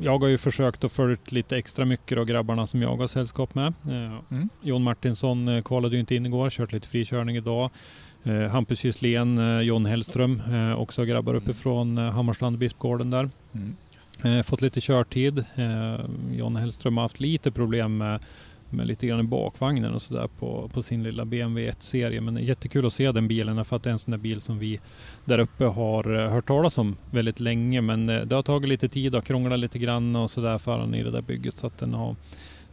jag 0.00 0.18
har 0.18 0.26
ju 0.28 0.38
försökt 0.38 0.84
att 0.84 0.92
följa 0.92 1.16
lite 1.28 1.56
extra 1.56 1.84
mycket 1.84 2.18
av 2.18 2.24
grabbarna 2.24 2.66
som 2.66 2.82
jag 2.82 2.96
har 2.96 3.06
sällskap 3.06 3.54
med. 3.54 3.66
Eh, 3.88 4.18
Mm. 4.30 4.48
John 4.62 4.82
Martinsson 4.82 5.48
eh, 5.48 5.62
kvalade 5.62 5.94
ju 5.94 6.00
inte 6.00 6.14
in 6.14 6.26
igår, 6.26 6.50
kört 6.50 6.72
lite 6.72 6.88
frikörning 6.88 7.36
idag. 7.36 7.70
Eh, 8.24 8.42
Hampus 8.42 8.78
Kysslén, 8.80 9.38
eh, 9.38 9.60
John 9.60 9.86
Hellström, 9.86 10.42
eh, 10.52 10.80
också 10.80 11.04
grabbar 11.04 11.32
Mm. 11.34 11.42
uppifrån 11.44 11.98
eh, 11.98 12.10
Hammarstrand 12.10 12.58
Bispgården 12.58 13.10
där. 13.10 13.30
Mm. 13.52 13.76
Eh, 14.22 14.42
fått 14.42 14.62
lite 14.62 14.80
körtid. 14.80 15.38
Eh, 15.54 16.00
John 16.32 16.56
Hellström 16.56 16.96
har 16.96 17.04
haft 17.04 17.20
lite 17.20 17.50
problem 17.50 17.96
med, 17.96 18.20
med 18.72 18.86
lite 18.86 19.06
grann 19.06 19.20
i 19.20 19.22
bakvagnen 19.22 19.94
och 19.94 20.02
sådär 20.02 20.28
på, 20.38 20.70
på 20.74 20.82
sin 20.82 21.02
lilla 21.02 21.24
BMW 21.24 21.70
1-serie. 21.70 22.20
Men 22.20 22.36
jättekul 22.36 22.86
att 22.86 22.92
se 22.92 23.12
den 23.12 23.28
bilen 23.28 23.64
för 23.64 23.76
att 23.76 23.82
det 23.82 23.90
är 23.90 23.92
en 23.92 23.98
sån 23.98 24.10
där 24.10 24.18
bil 24.18 24.40
som 24.40 24.58
vi 24.58 24.80
där 25.24 25.38
uppe 25.38 25.64
har 25.64 26.20
eh, 26.20 26.30
hört 26.30 26.46
talas 26.46 26.78
om 26.78 26.96
väldigt 27.10 27.40
länge. 27.40 27.80
Men 27.80 28.08
eh, 28.08 28.20
det 28.20 28.34
har 28.34 28.42
tagit 28.42 28.68
lite 28.68 28.88
tid 28.88 29.14
och 29.14 29.24
krånglat 29.24 29.58
lite 29.58 29.78
grann 29.78 30.16
och 30.16 30.30
sådär 30.30 30.58
för 30.58 30.78
han 30.78 30.94
i 30.94 31.02
det 31.02 31.10
där 31.10 31.22
bygget 31.22 31.56
så 31.56 31.66
att 31.66 31.78
den 31.78 31.94
har 31.94 32.16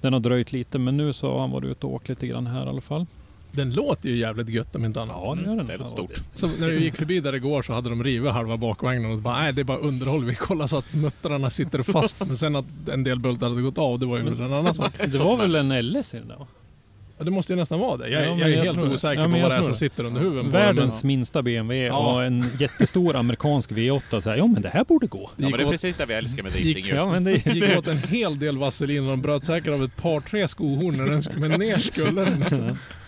den 0.01 0.13
har 0.13 0.19
dröjt 0.19 0.53
lite 0.53 0.79
men 0.79 0.97
nu 0.97 1.13
så 1.13 1.33
har 1.33 1.39
han 1.39 1.51
varit 1.51 1.71
ute 1.71 1.85
och 1.85 1.93
åkt 1.93 2.09
lite 2.09 2.27
grann 2.27 2.47
här 2.47 2.65
i 2.65 2.69
alla 2.69 2.81
fall. 2.81 3.05
Den 3.51 3.73
låter 3.73 4.09
ju 4.09 4.15
jävligt 4.17 4.49
gött 4.49 4.75
om 4.75 4.85
inte 4.85 5.01
annat. 5.01 5.15
Ja 5.23 5.35
det 5.35 5.41
gör 5.49 5.55
den. 5.55 5.65
Det 5.65 5.77
låter 5.77 5.91
stort. 5.91 6.21
Så 6.33 6.47
när 6.47 6.67
vi 6.67 6.79
gick 6.83 6.95
förbi 6.95 7.19
där 7.19 7.35
igår 7.35 7.61
så 7.61 7.73
hade 7.73 7.89
de 7.89 8.03
rivit 8.03 8.31
halva 8.31 8.57
bakvagnen 8.57 9.11
och 9.11 9.17
bara 9.19 9.39
nej 9.41 9.53
det 9.53 9.61
är 9.61 9.63
bara 9.63 9.77
underhåll. 9.77 10.25
Vi 10.25 10.35
kollar 10.35 10.67
så 10.67 10.77
att 10.77 10.93
muttrarna 10.93 11.49
sitter 11.49 11.83
fast. 11.83 12.25
Men 12.27 12.37
sen 12.37 12.55
att 12.55 12.65
en 12.91 13.03
del 13.03 13.19
bultar 13.19 13.49
hade 13.49 13.61
gått 13.61 13.77
av 13.77 13.99
det 13.99 14.05
var 14.05 14.17
ju 14.17 14.27
en 14.27 14.41
annan 14.53 14.73
sak. 14.73 14.91
Det 15.05 15.19
var 15.19 15.37
väl 15.37 15.55
en 15.55 15.91
LS 15.91 16.13
i 16.13 16.17
den 16.17 16.27
där 16.27 16.35
va? 16.35 16.47
Ja, 17.17 17.25
det 17.25 17.31
måste 17.31 17.53
ju 17.53 17.59
nästan 17.59 17.79
vara 17.79 17.97
det. 17.97 18.09
Jag, 18.09 18.23
Ja, 18.23 18.27
jag 18.39 18.49
är 18.49 18.55
jag 18.55 18.63
helt 18.63 18.77
osäker 18.83 19.21
Ja, 19.21 19.27
på 19.29 19.37
vad 19.41 19.51
det 19.51 19.55
är 19.55 19.61
som 19.61 19.71
det. 19.71 19.77
sitter 19.77 20.03
under 20.03 20.21
huven 20.21 20.45
på 20.45 20.51
Världens 20.51 21.01
den. 21.01 21.07
minsta 21.07 21.41
BMW 21.41 21.87
Ja. 21.87 22.13
och 22.13 22.23
en 22.23 22.45
jättestor 22.59 23.15
amerikansk 23.15 23.71
V8 23.71 24.19
så 24.19 24.29
här, 24.29 24.37
ja 24.37 24.47
men 24.47 24.61
det 24.61 24.69
här 24.69 24.83
borde 24.83 25.07
gå. 25.07 25.31
Det 25.35 25.43
Ja, 25.43 25.47
gick, 25.47 25.51
men 25.51 25.57
det 25.57 25.63
är 25.63 25.65
åt, 25.65 25.71
precis 25.71 25.97
det 25.97 26.05
vi 26.05 26.13
älskar 26.13 26.43
med 26.43 26.51
drifting 26.51 26.85
ju. 26.85 26.95
Ja 26.95 27.11
men 27.11 27.23
det 27.23 27.45
gick 27.45 27.77
åt 27.77 27.87
en 27.87 27.97
hel 27.97 28.39
del 28.39 28.57
vaselin 28.57 29.03
och 29.03 29.09
de 29.09 29.21
bröt 29.21 29.45
säkert 29.45 29.73
av 29.73 29.83
ett 29.83 29.95
par 29.95 30.19
tre 30.19 30.47
skohorn 30.47 30.97
när 30.97 31.05
den 31.05 31.23
skulle, 31.23 31.47
men 31.47 31.59
ner 31.59 31.77
skulle 31.77 32.21
den. 32.25 32.43
Alltså. 32.43 32.77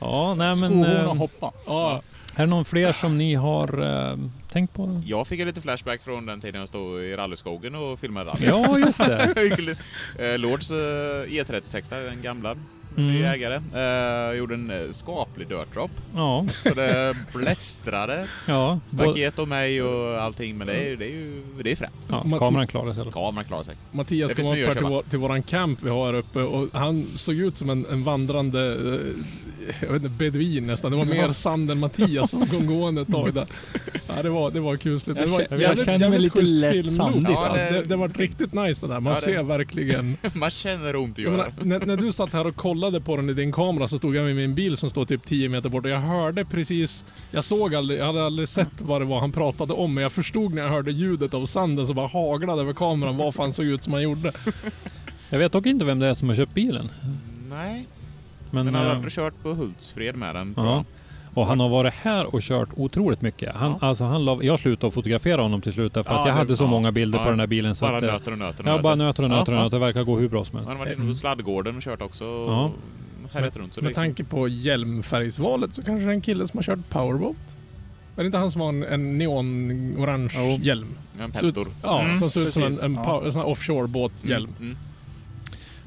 Ja, 0.00 0.34
nej 0.34 0.46
men... 0.46 0.56
Skohorn 0.56 0.96
eh, 0.96 1.10
och 1.10 1.16
hoppa. 1.16 1.52
Ja, 1.66 2.02
Är 2.34 2.40
det 2.42 2.50
någon 2.50 2.64
fler 2.64 2.92
som 2.92 3.18
ni 3.18 3.34
har 3.34 3.82
eh, 4.10 4.18
tänkt 4.52 4.74
på? 4.74 5.02
Jag 5.06 5.26
fick 5.26 5.44
lite 5.44 5.60
flashback 5.60 6.02
från 6.02 6.26
den 6.26 6.40
tiden 6.40 6.60
jag 6.60 6.68
stod 6.68 7.02
i 7.02 7.16
rallyskogen 7.16 7.74
och 7.74 7.98
filmade 8.00 8.30
rally. 8.30 8.46
Ja, 8.46 8.78
just 8.78 8.98
det. 9.04 9.76
Eh, 10.32 10.38
Lords 10.38 10.70
eh, 10.70 10.74
E36, 11.26 12.04
den 12.10 12.22
gamla 12.22 12.56
ny 12.96 13.16
Mm. 13.18 13.32
ägare. 13.32 13.56
Uh, 14.32 14.38
gjorde 14.38 14.54
en 14.54 14.70
eh, 14.70 14.76
skaplig 14.90 15.48
dirt 15.48 15.74
drop. 15.74 15.90
Ja, 16.14 16.44
Så 16.64 16.74
det 16.74 17.16
blästrade. 17.34 18.26
ja. 18.46 18.80
Staket 18.86 19.38
och 19.38 19.48
mig 19.48 19.82
och 19.82 20.22
allting. 20.22 20.58
Men 20.58 20.66
det 20.66 20.74
är, 20.74 20.96
det 20.96 21.04
är 21.04 21.10
ju 21.10 21.42
det 21.62 21.72
är 21.72 21.76
fränt. 21.76 22.08
ja 22.08 22.38
kameran 22.38 22.66
klarar 22.66 22.92
sig. 22.92 23.04
Kameran 23.12 23.44
klarar 23.44 23.62
sig. 23.62 23.74
Mattias 23.92 24.34
kom 24.34 24.44
upp 24.46 24.72
till, 24.72 24.84
vår, 24.84 25.02
till 25.10 25.18
våran 25.18 25.42
camp 25.42 25.78
vi 25.82 25.90
har 25.90 26.06
här 26.06 26.14
uppe 26.14 26.40
och 26.40 26.68
han 26.72 27.06
såg 27.16 27.34
ut 27.34 27.56
som 27.56 27.70
en, 27.70 27.86
en 27.92 28.04
vandrande 28.04 28.60
eh, 28.72 29.00
jag 29.80 29.88
vet 29.88 29.96
inte, 30.02 30.08
beduin 30.08 30.66
nästan. 30.66 30.90
Det 30.90 30.96
var 30.96 31.04
mer 31.04 31.32
sand 31.32 31.70
än 31.70 31.78
Mattias 31.78 32.30
som 32.30 32.46
kom 32.46 32.66
gående 32.66 33.00
ett 33.02 33.10
tag 33.12 33.34
där. 33.34 33.46
Ja, 34.16 34.22
det 34.22 34.30
var, 34.30 34.50
det 34.50 34.60
var 34.60 34.76
kusligt. 34.76 35.20
Jag 35.20 35.28
det 35.28 35.32
var 35.32 35.40
kä- 35.40 35.60
jag 35.62 35.84
känner 35.84 36.08
mig 36.08 36.18
lite 36.18 36.40
lätt 36.40 36.92
sandig, 36.92 37.34
va? 37.34 37.52
det, 37.54 37.82
det 37.82 37.96
var 37.96 38.08
riktigt 38.08 38.52
nice 38.52 38.86
det 38.86 38.92
där. 38.92 39.00
Man 39.00 39.10
Ja, 39.12 39.14
det- 39.14 39.24
ser 39.24 39.42
verkligen. 39.42 40.16
Man 40.32 40.50
känner 40.50 40.96
ont 40.96 41.18
i 41.18 41.22
Jag 41.22 41.30
menar, 41.32 41.52
när, 41.62 41.80
när 41.86 41.96
du 41.96 42.12
satt 42.12 42.32
här 42.32 42.46
och 42.46 42.56
kollade 42.56 42.81
på 43.00 43.16
den 43.16 43.30
i 43.30 43.34
din 43.34 43.52
kamera 43.52 43.88
så 43.88 43.98
stod 43.98 44.16
jag 44.16 44.24
med 44.24 44.36
min 44.36 44.54
bil 44.54 44.76
som 44.76 44.90
står 44.90 45.04
typ 45.04 45.24
10 45.24 45.48
meter 45.48 45.68
bort 45.68 45.84
och 45.84 45.90
jag 45.90 46.00
hörde 46.00 46.44
precis, 46.44 47.04
jag 47.30 47.44
såg 47.44 47.74
aldrig, 47.74 47.98
jag 48.00 48.06
hade 48.06 48.24
aldrig 48.26 48.48
sett 48.48 48.82
vad 48.82 49.00
det 49.00 49.04
var 49.04 49.20
han 49.20 49.32
pratade 49.32 49.72
om 49.72 49.94
men 49.94 50.02
jag 50.02 50.12
förstod 50.12 50.54
när 50.54 50.62
jag 50.62 50.68
hörde 50.68 50.92
ljudet 50.92 51.34
av 51.34 51.46
sanden 51.46 51.86
som 51.86 51.96
bara 51.96 52.06
haglade 52.06 52.60
över 52.62 52.72
kameran 52.72 53.16
vad 53.16 53.34
fan 53.34 53.52
såg 53.52 53.66
ut 53.66 53.82
som 53.82 53.92
han 53.92 54.02
gjorde. 54.02 54.32
Jag 55.30 55.38
vet 55.38 55.52
dock 55.52 55.66
inte 55.66 55.84
vem 55.84 55.98
det 55.98 56.06
är 56.06 56.14
som 56.14 56.28
har 56.28 56.36
köpt 56.36 56.54
bilen. 56.54 56.88
Nej, 57.48 57.86
Men, 58.50 58.64
men 58.64 58.74
han 58.74 58.86
eh, 58.86 58.94
hade 58.96 59.10
kört 59.10 59.42
på 59.42 59.48
Hultsfred 59.54 60.16
med 60.16 60.34
den. 60.34 60.54
tror 60.54 60.66
ja. 60.66 60.84
Jag. 61.34 61.40
Och 61.42 61.46
han 61.46 61.60
har 61.60 61.68
varit 61.68 61.94
här 61.94 62.34
och 62.34 62.40
kört 62.42 62.68
otroligt 62.76 63.22
mycket. 63.22 63.54
Han, 63.54 63.70
Ja. 63.80 63.86
alltså 63.88 64.04
han 64.04 64.24
la, 64.24 64.38
jag 64.42 64.58
slutade 64.60 64.90
fotografera 64.92 65.42
honom 65.42 65.60
till 65.60 65.72
slut 65.72 65.92
Ja, 65.94 66.00
att 66.00 66.06
jag 66.10 66.26
det- 66.26 66.30
hade 66.32 66.56
så 66.56 66.64
ja. 66.64 66.68
många 66.68 66.92
bilder 66.92 67.18
Ja. 67.18 67.24
på 67.24 67.30
den 67.30 67.40
här 67.40 67.46
bilen. 67.46 67.74
Så 67.74 67.84
Bara 67.84 67.96
att, 67.96 68.02
nöter 68.02 68.32
och 68.32 68.38
nöter 68.38 68.64
och 68.64 68.70
Ja, 68.70 68.82
bara 68.82 68.94
nöter 68.94 69.22
och 69.22 69.30
nöter 69.30 69.52
och 69.52 69.58
Ja, 69.58 69.62
nöter. 69.64 69.76
Det 69.78 69.84
verkar 69.86 70.02
gå 70.02 70.18
hur 70.18 70.28
bra 70.28 70.44
som 70.44 70.56
Han 70.58 70.66
helst. 70.66 70.78
har 70.78 70.86
varit 70.86 70.98
inne 70.98 71.08
på 71.08 71.14
sladdgården 71.14 71.76
och 71.76 71.82
kört 71.82 72.02
också. 72.02 72.24
Ja. 72.24 72.70
Här 73.32 73.42
heter 73.42 73.60
runt. 73.60 73.74
Så 73.74 73.80
Med 73.80 73.88
liksom, 73.88 74.04
tanke 74.04 74.24
på 74.24 74.48
hjälmfärgsvalet 74.48 75.74
så 75.74 75.82
kanske 75.82 76.04
det 76.04 76.10
är 76.10 76.14
en 76.14 76.20
kille 76.20 76.48
som 76.48 76.58
har 76.58 76.62
kört 76.64 76.88
powerboat. 76.90 77.36
Är 78.16 78.20
det 78.22 78.26
inte 78.26 78.38
han 78.38 78.50
som 78.50 78.60
har 78.60 78.68
en, 78.68 78.82
en 78.84 79.18
neon-orange 79.22 80.58
hjälm? 80.62 80.86
en 81.20 81.32
Ser 81.32 81.46
ut- 81.46 81.54
peltor. 81.54 81.72
Ja, 81.82 82.00
Mm, 82.00 82.18
som 82.18 82.30
ser 82.30 82.40
ut 82.40 82.52
som 82.52 82.62
en, 82.62 82.80
en, 82.80 82.94
Ja. 82.94 83.22
en 83.26 83.32
här 83.34 83.44
offshore-båthjälm. 83.46 84.50
Mm, 84.58 84.62
mm. 84.72 84.76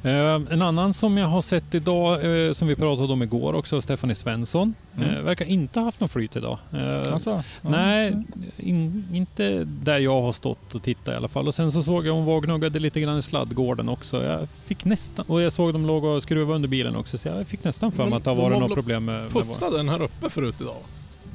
Eh, 0.06 0.42
en 0.54 0.62
annan 0.62 0.94
som 0.94 1.18
jag 1.18 1.28
har 1.28 1.42
sett 1.42 1.76
idag, 1.76 2.46
eh, 2.48 2.54
som 2.54 2.68
vi 2.68 2.76
pratade 2.76 3.14
om 3.14 3.24
igår 3.24 3.54
också, 3.54 3.82
Stephanie 3.82 4.16
Svensson. 4.16 4.74
Mm. 4.98 5.10
Eh, 5.10 5.22
verkar 5.22 5.46
inte 5.46 5.80
ha 5.80 5.86
haft 5.86 6.00
någon 6.00 6.10
flyt 6.10 6.36
idag. 6.36 6.58
Eh, 6.74 7.14
Alltså, 7.14 7.44
ja. 7.62 7.70
Nej, 7.70 8.24
in, 8.58 9.08
inte 9.14 9.64
där 9.64 10.00
jag 10.00 10.22
har 10.22 10.32
stått 10.32 10.76
och 10.76 10.84
tittat 10.84 11.14
i 11.14 11.18
alla 11.18 11.28
fall. 11.28 11.48
Och 11.48 11.56
sen 11.56 11.72
så 11.72 11.84
såg 11.84 12.08
jag 12.08 12.14
hon 12.14 12.26
var 12.26 12.42
gnuggade 12.42 12.80
lite 12.80 13.02
grann 13.02 13.18
i 13.18 13.22
sladdgården 13.22 13.90
också. 13.90 14.24
Jag 14.24 14.48
fick 14.66 14.86
nästan, 14.86 15.26
och 15.28 15.42
jag 15.42 15.52
såg 15.52 15.74
dem 15.74 15.86
låg 15.86 16.04
och 16.04 16.24
skruvade 16.24 16.56
under 16.56 16.70
bilen 16.70 16.96
också. 16.96 17.18
Så 17.18 17.28
jag 17.28 17.48
fick 17.48 17.64
nästan 17.64 17.92
för 17.92 18.06
mig 18.06 18.18
att 18.18 18.24
det 18.24 18.30
har 18.30 18.38
varit 18.38 18.60
något 18.60 18.74
problem 18.74 19.06
med... 19.06 19.30
Puttade 19.32 19.78
den 19.78 19.90
här 19.90 20.02
uppe 20.02 20.30
förut 20.30 20.56
idag. 20.62 20.76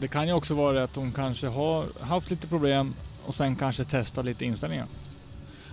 Det 0.01 0.09
kan 0.09 0.27
ju 0.27 0.33
också 0.33 0.55
vara 0.55 0.85
att 0.85 0.97
hon 0.97 1.13
kanske 1.13 1.47
har 1.47 1.85
haft 2.01 2.31
lite 2.31 2.47
problem 2.47 2.95
och 3.27 3.35
sen 3.35 3.57
kanske 3.57 3.85
testa 3.85 4.23
lite 4.23 4.45
inställningar. 4.45 4.87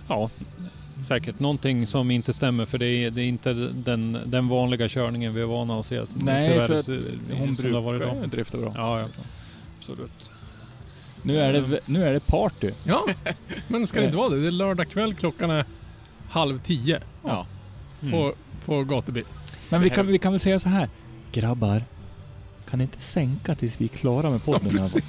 Ja, 0.08 0.30
säkert. 1.04 1.38
Någonting 1.38 1.86
som 1.86 2.10
inte 2.10 2.32
stämmer 2.32 2.66
för 2.66 2.78
det 2.78 2.86
är, 2.86 3.10
det 3.10 3.22
är 3.22 3.26
inte 3.26 3.52
den, 3.72 4.18
den 4.26 4.48
vanliga 4.48 4.88
körningen 4.88 5.34
vi 5.34 5.40
är 5.40 5.44
vana 5.44 5.78
att 5.80 5.86
se. 5.86 6.02
Nej, 6.14 6.48
Tyvärr, 6.48 6.66
för 6.66 6.78
att 6.78 6.86
hon 7.38 7.54
brukar 7.54 8.26
drifta 8.26 8.58
bra. 8.58 8.72
Ja, 8.74 9.00
ja. 9.00 9.06
Absolut. 9.78 10.30
Nu 11.22 11.40
är, 11.40 11.52
det, 11.52 11.80
nu 11.86 12.04
är 12.04 12.12
det 12.12 12.26
party. 12.26 12.70
Ja, 12.84 13.06
men 13.68 13.86
ska 13.86 14.00
det 14.00 14.06
inte 14.06 14.18
vara 14.18 14.28
det? 14.28 14.40
Det 14.40 14.46
är 14.46 14.50
lördag 14.50 14.88
kväll, 14.90 15.14
klockan 15.14 15.50
är 15.50 15.64
halv 16.30 16.58
tio 16.58 17.00
Ja. 17.24 17.46
Mm. 18.02 18.12
på, 18.12 18.34
på 18.64 18.84
gatubil. 18.84 19.24
Men 19.68 19.80
vi 19.80 19.90
kan, 19.90 20.06
vi 20.06 20.18
kan 20.18 20.32
väl 20.32 20.40
säga 20.40 20.58
så 20.58 20.68
här. 20.68 20.88
Grabbar, 21.32 21.84
kan 22.70 22.78
ni 22.78 22.82
inte 22.84 23.00
sänka 23.00 23.54
tills 23.54 23.80
vi 23.80 23.84
är 23.84 23.88
klara 23.88 24.30
med 24.30 24.44
podden? 24.44 24.70
fall? 24.88 25.00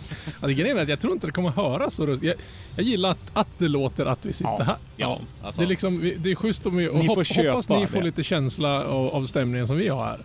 Ja, 0.42 0.48
det 0.48 0.54
grejen 0.54 0.78
är 0.78 0.82
att 0.82 0.90
jag 0.90 1.00
tror 1.00 1.14
inte 1.14 1.28
det 1.28 1.34
kommer 1.34 1.50
höras 1.50 1.94
så. 1.94 2.18
Jag, 2.22 2.34
jag 2.76 2.86
gillar 2.86 3.12
att, 3.12 3.32
att 3.34 3.48
det 3.58 3.68
låter 3.68 4.06
att 4.06 4.26
vi 4.26 4.34
sitter 4.34 4.56
Ja. 4.60 4.64
här. 4.64 4.76
Ja, 4.98 5.20
alltså. 5.44 5.62
Det 5.62 5.66
är 5.66 5.70
liksom, 5.70 6.14
det 6.18 6.32
är 6.32 6.36
schysst 6.36 6.66
om 6.66 6.76
vi... 6.78 6.88
Och 6.90 6.96
Ni 6.96 7.08
får 7.08 7.16
hopp, 7.16 7.26
köpa 7.26 7.50
hoppas 7.52 7.70
ni 7.70 7.88
får 7.88 8.00
det. 8.00 8.06
lite 8.06 8.24
känsla 8.24 8.84
av, 8.86 9.08
av 9.16 9.26
stämningen 9.26 9.68
som 9.68 9.78
vi 9.78 9.88
har 9.88 10.06
här. 10.06 10.20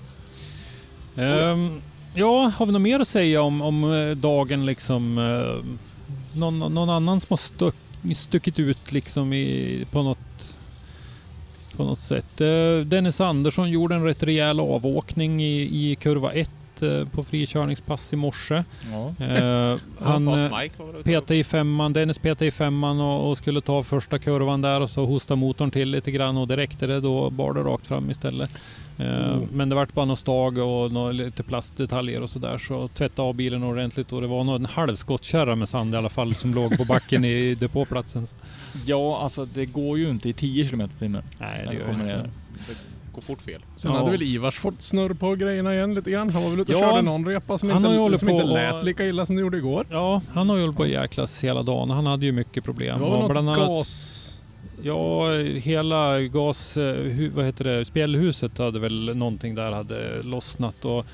Ehm, 1.52 1.80
ja, 2.14 2.52
har 2.56 2.66
vi 2.66 2.72
något 2.72 2.82
mer 2.82 3.00
att 3.00 3.08
säga 3.08 3.42
om, 3.42 3.62
om 3.62 3.92
eh, 3.94 4.10
dagen 4.16 4.66
liksom? 4.66 5.18
Uh, 5.18 5.64
någon, 6.34 6.58
någon 6.58 6.90
annan 6.90 7.20
som 7.20 7.26
har 7.30 7.36
stuck, 7.36 7.76
stuckit 8.16 8.58
ut 8.58 8.92
liksom 8.92 9.32
i, 9.32 9.86
på 9.90 10.02
något 10.02 10.18
på 11.76 11.84
något 11.84 12.00
sätt. 12.00 12.40
Eh, 12.40 12.78
Dennis 12.86 13.20
Andersson 13.20 13.70
gjorde 13.70 13.94
en 13.94 14.04
rätt 14.04 14.22
rejäl 14.22 14.60
avåkning 14.60 15.42
i, 15.42 15.60
i 15.90 15.96
kurva 15.96 16.32
1 16.32 16.50
på 17.12 17.24
frikörningspass 17.24 18.12
i 18.12 18.16
morse. 18.16 18.64
Ja. 18.92 19.24
Eh, 19.26 19.76
han 20.00 20.28
eh, 20.28 20.52
petade 21.04 21.36
i 21.36 21.44
femman, 21.44 21.92
Dennis 21.92 22.18
petade 22.18 22.46
i 22.46 22.50
femman 22.50 23.00
och, 23.00 23.28
och 23.30 23.36
skulle 23.36 23.60
ta 23.60 23.82
första 23.82 24.18
kurvan 24.18 24.62
där 24.62 24.80
och 24.80 24.90
så 24.90 25.04
hostade 25.06 25.40
motorn 25.40 25.70
till 25.70 25.90
lite 25.90 26.10
grann 26.10 26.36
och 26.36 26.48
det 26.48 26.56
räckte 26.56 26.86
det. 26.86 27.00
Då 27.00 27.30
bar 27.30 27.52
det 27.54 27.60
rakt 27.60 27.86
fram 27.86 28.10
istället. 28.10 28.50
Eh, 28.98 29.04
Oh. 29.24 29.42
Men 29.52 29.68
det 29.68 29.74
vart 29.74 29.92
bara 29.94 30.04
något 30.04 30.18
stag 30.18 30.58
och 30.58 30.92
nå- 30.92 31.12
lite 31.12 31.42
plastdetaljer 31.42 32.20
och 32.20 32.30
sådär 32.30 32.58
så 32.58 32.88
tvättade 32.88 33.28
av 33.28 33.34
bilen 33.34 33.62
ordentligt 33.62 34.12
och 34.12 34.20
det 34.20 34.26
var 34.26 34.44
nog 34.44 34.54
en 34.56 34.66
halv 34.66 34.96
skottkärra 34.96 35.56
med 35.56 35.68
sand 35.68 35.94
i 35.94 35.96
alla 35.96 36.08
fall 36.08 36.34
som 36.34 36.54
låg 36.54 36.76
på 36.78 36.84
backen 36.84 37.24
i 37.24 37.54
depåplatsen. 37.60 38.26
ja, 38.86 39.18
alltså 39.22 39.44
det 39.44 39.64
går 39.66 39.98
ju 39.98 40.10
inte 40.10 40.28
i 40.28 40.32
10 40.32 40.66
km 40.68 40.80
i 40.80 40.88
timmen. 40.98 41.22
Nej, 41.38 41.62
det 41.64 41.70
det 41.70 41.76
gör 41.76 41.86
kommer 41.86 41.98
inte 42.00 42.12
det. 42.16 42.30
Det 43.14 43.20
går 43.20 43.22
fort 43.34 43.42
fel. 43.42 43.60
Sen 43.76 43.92
Ja. 43.92 43.98
hade 43.98 44.10
väl 44.10 44.22
Ivars 44.22 44.58
fått 44.58 44.82
snurr 44.82 45.14
på 45.14 45.34
grejerna 45.34 45.74
igen 45.74 45.94
lite 45.94 46.10
grann. 46.10 46.30
Han 46.30 46.42
var 46.42 46.50
väl 46.50 46.60
ute 46.60 46.74
och 46.74 46.80
Ja. 46.82 46.90
körde 46.90 47.02
någon 47.02 47.26
repa 47.28 47.58
som, 47.58 47.70
Han 47.70 47.84
inte, 47.86 48.18
som 48.18 48.28
på 48.28 48.34
inte 48.34 48.46
lät 48.46 48.84
lika 48.84 49.06
illa 49.06 49.26
som 49.26 49.36
det 49.36 49.40
gjorde 49.42 49.56
igår. 49.56 49.86
Ja, 49.90 50.20
han 50.32 50.48
har 50.48 50.56
ju 50.56 50.62
hållit 50.62 50.76
på 50.76 50.86
jäklas 50.86 51.44
hela 51.44 51.62
dagen. 51.62 51.90
Han 51.90 52.06
hade 52.06 52.26
ju 52.26 52.32
mycket 52.32 52.54
Det 52.54 52.60
problem. 52.60 53.00
var 53.00 53.08
Och 53.08 53.22
väl 53.22 53.30
bland 53.30 53.46
något 53.46 53.56
annat- 53.56 53.68
gas... 53.68 54.20
Ja, 54.82 55.32
hela 55.42 56.20
gas... 56.20 56.76
eh, 56.76 57.30
Vad 57.34 57.44
heter 57.44 57.64
det? 57.64 57.84
Spjällhuset 57.84 58.58
hade 58.58 58.78
väl 58.78 59.16
någonting 59.16 59.54
där 59.54 59.72
hade 59.72 60.22
lossnat 60.22 60.84
och 60.84 61.06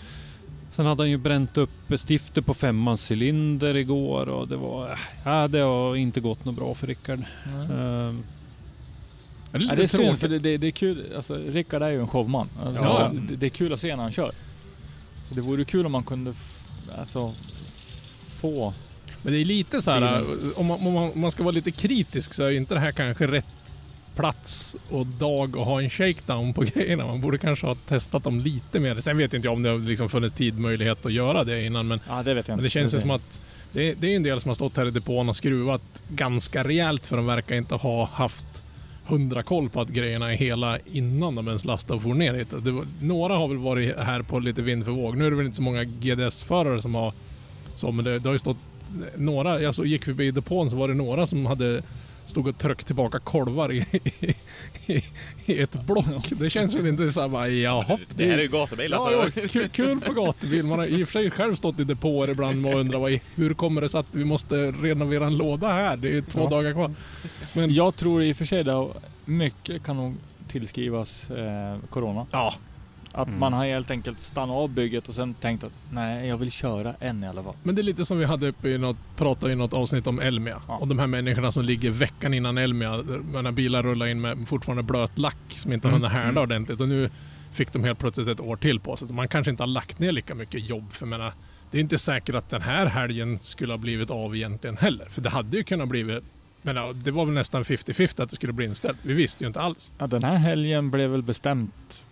sen 0.70 0.86
hade 0.86 1.02
han 1.02 1.10
ju 1.10 1.16
bränt 1.18 1.58
upp 1.58 1.70
stifter 2.08 2.42
på 2.42 2.54
femmans 2.54 3.10
cylinder 3.12 3.76
igår 3.76 4.28
och 4.28 4.48
det 4.48 4.56
var... 4.56 4.90
äh, 4.90 4.96
Ja, 5.24 5.48
det 5.48 5.58
har 5.58 5.96
inte 5.96 6.20
gått 6.20 6.44
något 6.44 6.54
bra 6.56 6.74
för 6.74 6.86
Rickard. 6.86 7.22
Ehm, 7.46 7.68
Ja, 7.70 8.12
det 9.52 9.58
är 9.58 9.68
Ja, 9.68 9.74
det 9.74 9.82
är 9.82 9.86
synd 9.86 10.02
tråkigt. 10.02 10.20
för 10.20 10.28
det, 10.28 10.38
det, 10.38 10.56
det 10.56 10.66
är 10.66 10.70
kul. 10.70 11.04
Alltså, 11.16 11.34
Rickard 11.48 11.82
är 11.82 11.88
ju 11.90 12.00
en 12.00 12.08
showman. 12.08 12.48
Alltså, 12.64 12.84
Ja. 12.84 13.12
det, 13.28 13.36
det 13.36 13.46
är 13.46 13.50
kul 13.50 13.72
att 13.72 13.80
se 13.80 13.96
när 13.96 14.02
han 14.02 14.12
kör. 14.12 14.32
Så 15.28 15.34
det 15.34 15.40
vore 15.40 15.64
kul 15.64 15.86
om 15.86 15.92
man 15.92 16.02
kunde 16.04 16.34
alltså, 16.98 17.34
få... 18.40 18.74
Men 19.22 19.32
det 19.32 19.38
är 19.38 19.44
lite 19.44 19.82
så 19.82 19.90
här, 19.90 20.24
om 20.56 20.66
man, 20.66 20.86
om, 20.86 20.92
man, 20.92 21.12
om 21.12 21.20
man 21.20 21.30
ska 21.30 21.42
vara 21.42 21.52
lite 21.54 21.70
kritisk 21.70 22.34
så 22.34 22.42
är 22.42 22.52
inte 22.52 22.74
det 22.74 22.80
här 22.80 22.92
kanske 22.92 23.26
rätt 23.26 23.46
plats 24.16 24.76
och 24.90 25.06
dag 25.06 25.58
att 25.58 25.64
ha 25.66 25.82
en 25.82 25.90
shakedown 25.90 26.54
på 26.54 26.62
grejerna. 26.74 27.06
Man 27.06 27.20
borde 27.20 27.38
kanske 27.38 27.66
ha 27.66 27.74
testat 27.74 28.24
dem 28.24 28.40
lite 28.40 28.80
mer. 28.80 29.00
Sen 29.00 29.18
vet 29.18 29.34
inte 29.34 29.46
jag 29.46 29.54
om 29.54 29.62
det 29.62 29.68
har 29.68 29.78
liksom 29.78 30.08
funnits 30.08 30.34
tid 30.34 30.58
möjlighet 30.58 31.06
att 31.06 31.12
göra 31.12 31.44
det 31.44 31.64
innan 31.64 31.88
men, 31.88 32.00
Ja, 32.08 32.22
det 32.22 32.34
vet 32.34 32.48
jag 32.48 32.56
men 32.56 32.62
det 32.64 32.70
känns 32.70 32.94
ju 32.94 33.00
som 33.00 33.10
att 33.10 33.40
det, 33.72 33.94
det 33.94 34.12
är 34.12 34.16
en 34.16 34.22
del 34.22 34.40
som 34.40 34.48
har 34.48 34.54
stått 34.54 34.76
här 34.76 34.86
i 34.86 34.90
depån 34.90 35.28
och 35.28 35.36
skruvat 35.36 36.02
ganska 36.08 36.64
rejält 36.64 37.06
för 37.06 37.16
de 37.16 37.26
verkar 37.26 37.56
inte 37.56 37.74
ha 37.74 38.04
haft 38.12 38.62
hundra 39.10 39.42
koll 39.42 39.68
på 39.68 39.80
att 39.80 39.88
grejerna 39.88 40.32
är 40.32 40.36
hela 40.36 40.78
innan 40.78 41.34
de 41.34 41.46
ens 41.46 41.64
lastade 41.64 41.96
och 41.96 42.02
for 42.02 42.14
ner 42.14 42.34
hit. 42.34 42.54
Det 42.64 42.70
var, 42.70 42.86
några 43.00 43.34
har 43.34 43.48
väl 43.48 43.56
varit 43.56 43.96
här 43.96 44.22
på 44.22 44.38
lite 44.38 44.62
vind 44.62 44.84
för 44.84 44.92
våg. 44.92 45.16
Nu 45.16 45.26
är 45.26 45.30
det 45.30 45.36
väl 45.36 45.46
inte 45.46 45.56
så 45.56 45.62
många 45.62 45.84
GDS-förare 45.84 46.82
som 46.82 46.94
har 46.94 47.12
så, 47.74 47.92
men 47.92 48.04
det, 48.04 48.18
det 48.18 48.28
har 48.28 48.32
ju 48.32 48.38
stått 48.38 48.56
några, 49.16 49.60
jag 49.60 49.74
så 49.74 49.84
gick 49.84 50.04
förbi 50.04 50.30
depån 50.30 50.70
så 50.70 50.76
var 50.76 50.88
det 50.88 50.94
några 50.94 51.26
som 51.26 51.46
hade 51.46 51.82
stod 52.30 52.46
och 52.48 52.58
tryckte 52.58 52.84
tillbaka 52.84 53.18
kolvar 53.18 53.72
i, 53.72 53.86
i, 54.86 55.02
i 55.46 55.58
ett 55.62 55.86
block. 55.86 56.28
Det 56.30 56.50
känns 56.50 56.74
väl 56.74 56.86
inte 56.86 57.12
såhär 57.12 57.28
bara 57.28 57.48
jaha. 57.48 57.98
Det 58.14 58.26
här 58.26 58.38
är 58.38 58.42
ju 58.42 58.48
gatubil 58.48 58.90
Ja, 58.90 58.96
alltså. 58.96 59.40
ja, 59.40 59.48
kul, 59.48 59.68
kul 59.68 60.00
på 60.00 60.12
gatubil. 60.12 60.64
Man 60.64 60.78
har 60.78 60.86
i 60.86 61.04
och 61.04 61.08
för 61.08 61.12
sig 61.12 61.30
själv 61.30 61.54
stått 61.54 61.80
i 61.80 61.84
depåer 61.84 62.30
ibland 62.30 62.66
och 62.66 62.74
undrat 62.74 63.00
vad, 63.00 63.10
i- 63.12 63.20
hur 63.34 63.54
kommer 63.54 63.80
det 63.80 63.88
sig 63.88 64.00
att 64.00 64.06
vi 64.12 64.24
måste 64.24 64.54
renovera 64.70 65.26
en 65.26 65.36
låda 65.36 65.68
här? 65.68 65.96
Det 65.96 66.08
är 66.08 66.12
ju 66.12 66.22
två 66.22 66.40
Ja. 66.40 66.48
dagar 66.50 66.72
kvar. 66.72 66.94
Men 67.52 67.74
Jag 67.74 67.96
tror 67.96 68.22
i 68.22 68.32
och 68.32 68.36
för 68.36 68.44
sig 68.44 68.64
det 68.64 68.88
mycket 69.24 69.82
kan 69.84 69.96
nog 69.96 70.14
tillskrivas 70.48 71.30
eh, 71.30 71.78
Corona. 71.90 72.26
ja, 72.30 72.54
Att 73.12 73.28
Mm. 73.28 73.40
man 73.40 73.52
har 73.52 73.64
helt 73.66 73.90
enkelt 73.90 74.20
stannat 74.20 74.54
av 74.54 74.68
bygget 74.70 75.08
och 75.08 75.14
sen 75.14 75.34
tänkt 75.34 75.64
att 75.64 75.72
nej, 75.92 76.28
jag 76.28 76.36
vill 76.36 76.50
köra 76.50 76.94
en 77.00 77.24
i 77.24 77.28
alla 77.28 77.42
fall. 77.42 77.54
men 77.62 77.74
det 77.74 77.80
är 77.80 77.82
lite 77.82 78.04
som 78.04 78.18
vi 78.18 78.24
hade 78.24 78.48
uppe 78.48 78.68
i 78.68 78.78
något, 78.78 78.96
pratade 79.16 79.52
i 79.52 79.56
något 79.56 79.72
avsnitt 79.72 80.06
om 80.06 80.18
Elmia. 80.20 80.62
Ja. 80.68 80.76
Och 80.76 80.88
de 80.88 80.98
här 80.98 81.06
människorna 81.06 81.52
som 81.52 81.64
ligger 81.64 81.90
veckan 81.90 82.34
innan 82.34 82.58
Elmia. 82.58 82.96
När 83.42 83.52
bilar 83.52 83.82
rullar 83.82 84.06
in 84.06 84.20
med 84.20 84.48
fortfarande 84.48 84.82
blöt 84.82 85.18
lack 85.18 85.36
som 85.48 85.72
inte 85.72 85.88
Mm. 85.88 86.00
hunnit 86.00 86.12
härda 86.12 86.28
Mm. 86.30 86.42
ordentligt. 86.42 86.80
Och 86.80 86.88
nu 86.88 87.10
fick 87.52 87.72
de 87.72 87.84
helt 87.84 87.98
plötsligt 87.98 88.28
ett 88.28 88.40
år 88.40 88.56
till 88.56 88.80
på 88.80 88.96
sig. 88.96 89.08
Så 89.08 89.14
man 89.14 89.28
kanske 89.28 89.50
inte 89.50 89.62
har 89.62 89.68
lagt 89.68 89.98
ner 89.98 90.12
lika 90.12 90.34
mycket 90.34 90.68
jobb. 90.68 90.92
För 90.92 91.06
jag 91.06 91.10
menar, 91.10 91.32
det 91.70 91.78
är 91.78 91.80
inte 91.80 91.98
säkert 91.98 92.34
att 92.34 92.48
den 92.48 92.62
här 92.62 92.86
helgen 92.86 93.38
skulle 93.38 93.72
ha 93.72 93.78
blivit 93.78 94.10
av 94.10 94.36
egentligen 94.36 94.76
heller. 94.76 95.06
För 95.10 95.20
det 95.20 95.30
hade 95.30 95.56
ju 95.56 95.64
kunnat 95.64 95.88
blivit 95.88 96.24
men 96.62 97.02
det 97.02 97.10
var 97.10 97.24
väl 97.24 97.34
nästan 97.34 97.64
50-50 97.64 98.22
att 98.22 98.30
det 98.30 98.36
skulle 98.36 98.52
bli 98.52 98.66
inställt. 98.66 98.98
Vi 99.02 99.14
visste 99.14 99.44
ju 99.44 99.48
inte 99.48 99.60
alls. 99.60 99.92
Ja, 99.98 100.06
den 100.06 100.22
här 100.22 100.36
helgen 100.36 100.90
blev 100.90 101.10
väl 101.10 101.22
bestämt 101.22 102.04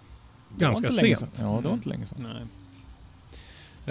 ganska 0.56 0.90
sent. 0.90 1.38
Ja, 1.40 1.58
det 1.62 1.68
var 1.68 1.74
inte 1.74 1.88
länge 1.88 2.06
sedan. 2.06 2.26
Nej. 2.34 2.42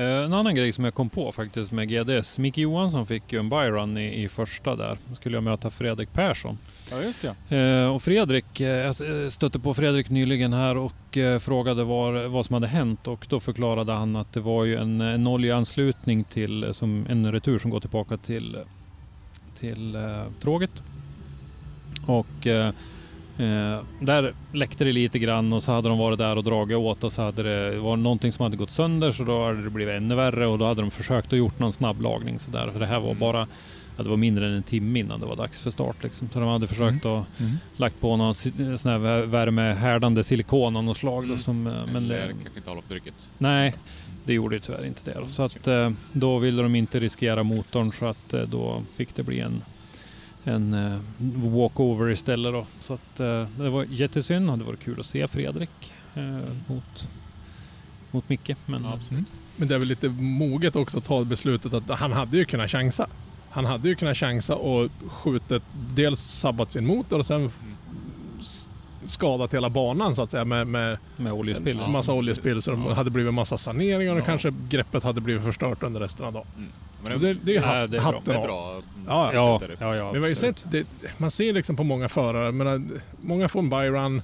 Eh, 0.06 0.24
En 0.26 0.34
annan 0.34 0.56
grej 0.56 0.72
som 0.72 0.84
jag 0.84 0.94
kom 0.94 1.10
på 1.10 1.32
faktiskt 1.32 1.72
med 1.72 1.90
GDS. 1.90 2.38
Micke 2.40 2.58
Johansson 2.58 3.08
fick 3.08 3.34
ju 3.34 3.40
en 3.40 3.50
byrun 3.50 3.98
i, 3.98 4.24
i 4.24 4.30
första 4.30 4.76
där. 4.76 4.98
Då 5.10 5.16
skulle 5.16 5.38
jag 5.38 5.44
möta 5.44 5.72
Fredrik 5.72 6.14
Persson. 6.14 6.58
Ja, 6.92 7.02
just 7.02 7.26
det. 7.50 7.58
Eh, 7.58 7.94
och 7.96 8.04
Fredrik, 8.04 8.60
eh, 8.62 8.68
jag 8.68 8.96
stötte 9.32 9.60
på 9.60 9.74
Fredrik 9.74 10.10
nyligen 10.10 10.54
här 10.54 10.78
och 10.78 10.94
frågade 11.40 11.84
var, 11.84 12.28
vad 12.28 12.46
som 12.46 12.54
hade 12.54 12.68
hänt 12.68 13.08
och 13.08 13.26
då 13.30 13.40
förklarade 13.40 13.94
han 13.94 14.16
att 14.16 14.34
det 14.34 14.40
var 14.40 14.64
ju 14.66 14.76
en, 14.78 15.02
en 15.02 15.28
oljeanslutning 15.28 16.24
till, 16.24 16.70
som 16.74 17.06
en 17.10 17.32
retur 17.32 17.60
som 17.60 17.72
går 17.72 17.80
tillbaka 17.80 18.18
till, 18.18 18.58
till 19.60 19.96
eh, 19.96 20.24
tråget. 20.42 20.72
Och 22.06 22.48
eh, 23.40 23.80
där 24.00 24.34
läckte 24.52 24.84
det 24.84 24.92
lite 24.92 25.20
grann 25.20 25.54
och 25.54 25.64
så 25.64 25.72
hade 25.72 25.90
de 25.90 25.98
varit 25.98 26.18
där 26.20 26.36
och 26.38 26.44
dragit 26.44 26.78
åt 26.78 27.04
och 27.04 27.12
så 27.12 27.22
hade 27.22 27.44
det 27.44 27.80
var 27.80 27.98
någonting 27.98 28.32
som 28.32 28.44
hade 28.44 28.58
gått 28.58 28.72
sönder 28.72 29.12
så 29.12 29.24
då 29.24 29.46
hade 29.46 29.64
det 29.64 29.70
blivit 29.70 29.96
ännu 29.96 30.16
värre 30.16 30.48
och 30.48 30.58
då 30.58 30.66
hade 30.66 30.82
de 30.82 30.92
försökt 30.92 31.34
att 31.34 31.40
gjort 31.40 31.60
någon 31.60 31.74
snabblagning 31.74 32.40
så 32.40 32.52
där. 32.52 32.72
För 32.72 32.80
det 32.80 32.86
här 32.86 33.00
var 33.00 33.08
Mm. 33.10 33.20
bara 33.20 33.48
Ja, 34.00 34.04
det 34.04 34.10
var 34.10 34.18
mindre 34.18 34.46
än 34.48 34.54
en 34.54 34.64
timme 34.64 35.00
innan 35.00 35.20
det 35.20 35.26
var 35.26 35.36
dags 35.36 35.60
för 35.64 35.70
start. 35.72 36.04
Liksom. 36.04 36.30
Så 36.34 36.40
de 36.40 36.48
hade 36.50 36.68
försökt 36.68 37.06
att 37.06 37.26
Mm. 37.40 37.52
lagt 37.78 38.02
på 38.02 38.16
någon 38.18 38.36
sån 38.36 38.52
här 38.92 39.00
vä- 39.00 39.26
värmehärdande 39.26 40.24
silikon 40.24 40.76
av 40.76 40.84
något 40.84 40.98
slag. 40.98 41.24
Då, 41.24 41.28
Mm. 41.28 41.38
som, 41.38 41.68
eh, 41.68 41.74
men 41.94 41.96
Eller 42.06 42.28
det, 42.28 42.34
kanske 42.44 42.72
inte 42.72 42.88
trycket. 42.88 43.30
nej, 43.38 43.74
det 44.26 44.34
gjorde 44.34 44.56
ju 44.56 44.60
tyvärr 44.60 44.86
inte 44.86 45.12
det. 45.12 45.20
Då. 45.20 45.28
Så 45.28 45.44
att, 45.44 45.68
eh, 45.68 45.90
då 46.14 46.38
ville 46.38 46.64
de 46.64 46.76
inte 46.76 47.00
riskera 47.00 47.44
motorn 47.44 47.92
så 47.92 48.06
att 48.06 48.34
eh, 48.34 48.42
då 48.42 48.84
fick 48.96 49.16
det 49.16 49.24
bli 49.24 49.40
en, 49.40 49.62
en 50.48 50.74
eh, 50.74 51.00
walkover 51.50 52.10
istället. 52.10 52.54
Då. 52.54 52.66
Så 52.80 52.94
att, 52.94 53.20
eh, 53.20 53.48
det 53.58 53.70
var 53.70 53.84
jättesynd. 53.90 54.46
Det 54.48 54.52
hade 54.52 54.64
varit 54.64 54.80
kul 54.80 55.00
att 55.00 55.06
se 55.06 55.28
Fredrik 55.28 55.94
eh, 56.16 56.24
mot, 56.68 57.08
mot 58.12 58.30
Micke. 58.30 58.52
Men, 58.66 58.84
Ja, 58.84 58.94
absolut. 58.94 59.26
Men 59.56 59.68
det 59.68 59.76
är 59.76 59.80
väl 59.80 59.88
lite 59.88 60.10
moget 60.10 60.76
också 60.76 60.98
att 60.98 61.06
ta 61.06 61.24
beslutet 61.24 61.74
att 61.74 62.00
han 62.00 62.12
hade 62.12 62.38
ju 62.38 62.46
kunnat 62.46 62.72
chansa. 62.72 63.08
Han 63.50 63.66
hade 63.66 63.90
ju 63.90 63.96
kunnat 63.96 64.18
chansa 64.18 64.56
och 64.56 64.90
skjutit, 65.08 65.64
dels 65.96 66.20
sabbat 66.20 66.72
sin 66.72 66.86
motor 66.86 67.20
och 67.20 67.26
sen 67.26 67.50
s- 68.42 68.70
skadat 69.08 69.54
hela 69.54 69.70
banan 69.70 70.16
så 70.16 70.22
att 70.24 70.32
säga 70.32 70.46
med, 70.46 70.68
med 70.68 70.98
med 71.18 71.34
oljespill. 71.34 71.80
en 71.80 71.92
massa 71.92 72.14
oljespill 72.14 72.62
så 72.62 72.72
det 72.72 72.78
Ja. 72.88 72.94
hade 72.94 73.10
blivit 73.10 73.34
massa 73.34 73.58
saneringar 73.58 74.12
och 74.14 74.20
Ja. 74.20 74.26
kanske 74.26 74.54
greppet 74.70 75.04
hade 75.04 75.22
blivit 75.22 75.44
förstört 75.44 75.84
under 75.84 76.00
resten 76.00 76.26
av 76.26 76.34
dagen. 76.34 76.46
Mm. 76.58 76.70
Men 77.04 77.20
det, 77.20 77.34
det, 77.34 77.40
det 77.44 77.56
är 77.58 77.88
det 77.88 77.98
är 77.98 78.02
bra. 78.02 78.12
hatten 78.12 78.22
det 78.26 78.34
är 78.34 78.38
av. 78.38 78.44
bra. 78.46 78.82
Ja, 79.08 79.32
Ja, 79.34 79.60
ja, 79.80 79.96
ja, 79.96 80.12
Men 80.12 80.22
vi 80.22 80.28
har 80.28 80.36
sett, 80.36 80.64
det, 80.72 80.88
man 81.18 81.32
ser 81.32 81.54
liksom 81.54 81.76
på 81.76 81.84
många 81.84 82.10
förare, 82.10 82.46
jag 82.46 82.54
menar, 82.54 82.82
många 83.22 83.50
får 83.50 83.60
en 83.60 83.70
byrun, 83.70 84.22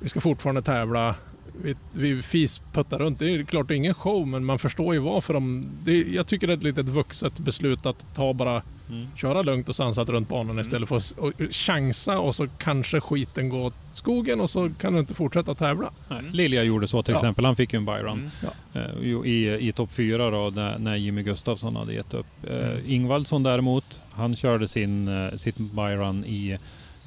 vi 0.00 0.08
ska 0.08 0.20
fortfarande 0.20 0.62
tävla, 0.62 1.14
vi, 1.62 1.74
vi 1.92 2.22
fisputtar 2.22 2.98
runt. 2.98 3.18
Det 3.18 3.34
är 3.34 3.42
klart 3.44 3.68
det 3.68 3.74
är 3.74 3.76
ingen 3.76 3.94
show 3.94 4.26
men 4.28 4.44
man 4.44 4.58
förstår 4.58 4.94
ju 4.94 5.00
varför 5.00 5.34
de... 5.34 5.66
Det, 5.84 5.98
jag 6.02 6.26
tycker 6.26 6.46
det 6.46 6.52
är 6.52 6.56
ett 6.56 6.62
litet 6.62 6.88
vuxet 6.88 7.38
beslut 7.38 7.86
att 7.86 8.14
ta 8.14 8.32
bara, 8.34 8.62
Mm. 8.90 9.06
köra 9.16 9.42
lugnt 9.42 9.68
och 9.68 9.74
sansat 9.74 10.08
runt 10.08 10.28
banan 10.28 10.58
istället 10.58 10.88
för 10.88 10.96
att 10.96 11.10
och 11.18 11.32
chansa 11.50 12.18
och 12.18 12.34
så 12.34 12.48
kanske 12.58 13.00
skiten 13.00 13.48
går 13.48 13.64
åt 13.64 13.74
skogen 13.92 14.40
och 14.40 14.50
så 14.50 14.70
kan 14.80 14.92
du 14.92 14.98
inte 14.98 15.14
fortsätta 15.14 15.54
tävla. 15.54 15.90
Nej, 16.08 16.22
Lilja 16.32 16.62
gjorde 16.64 16.88
så 16.88 17.02
till 17.02 17.12
Ja. 17.12 17.18
exempel. 17.18 17.44
Han 17.44 17.56
fick 17.56 17.72
ju 17.72 17.76
en 17.76 17.84
byrun. 17.84 18.30
Mm. 18.42 18.54
Eh, 18.74 18.90
jo, 19.02 19.24
I, 19.24 19.68
i 19.68 19.72
topp 19.72 19.92
fyra 19.92 20.30
då 20.30 20.50
när, 20.54 20.78
när 20.78 20.96
Jimmy 20.96 21.22
Gustafsson 21.22 21.76
hade 21.76 21.94
gett 21.94 22.14
upp. 22.14 22.26
Eh, 22.50 22.56
Mm. 22.56 22.80
Ingvaldsson 22.86 23.42
däremot, 23.42 24.00
han 24.10 24.36
körde 24.36 24.68
sin, 24.68 25.08
eh, 25.08 25.36
sitt 25.36 25.56
byrun 25.58 26.24
i 26.24 26.58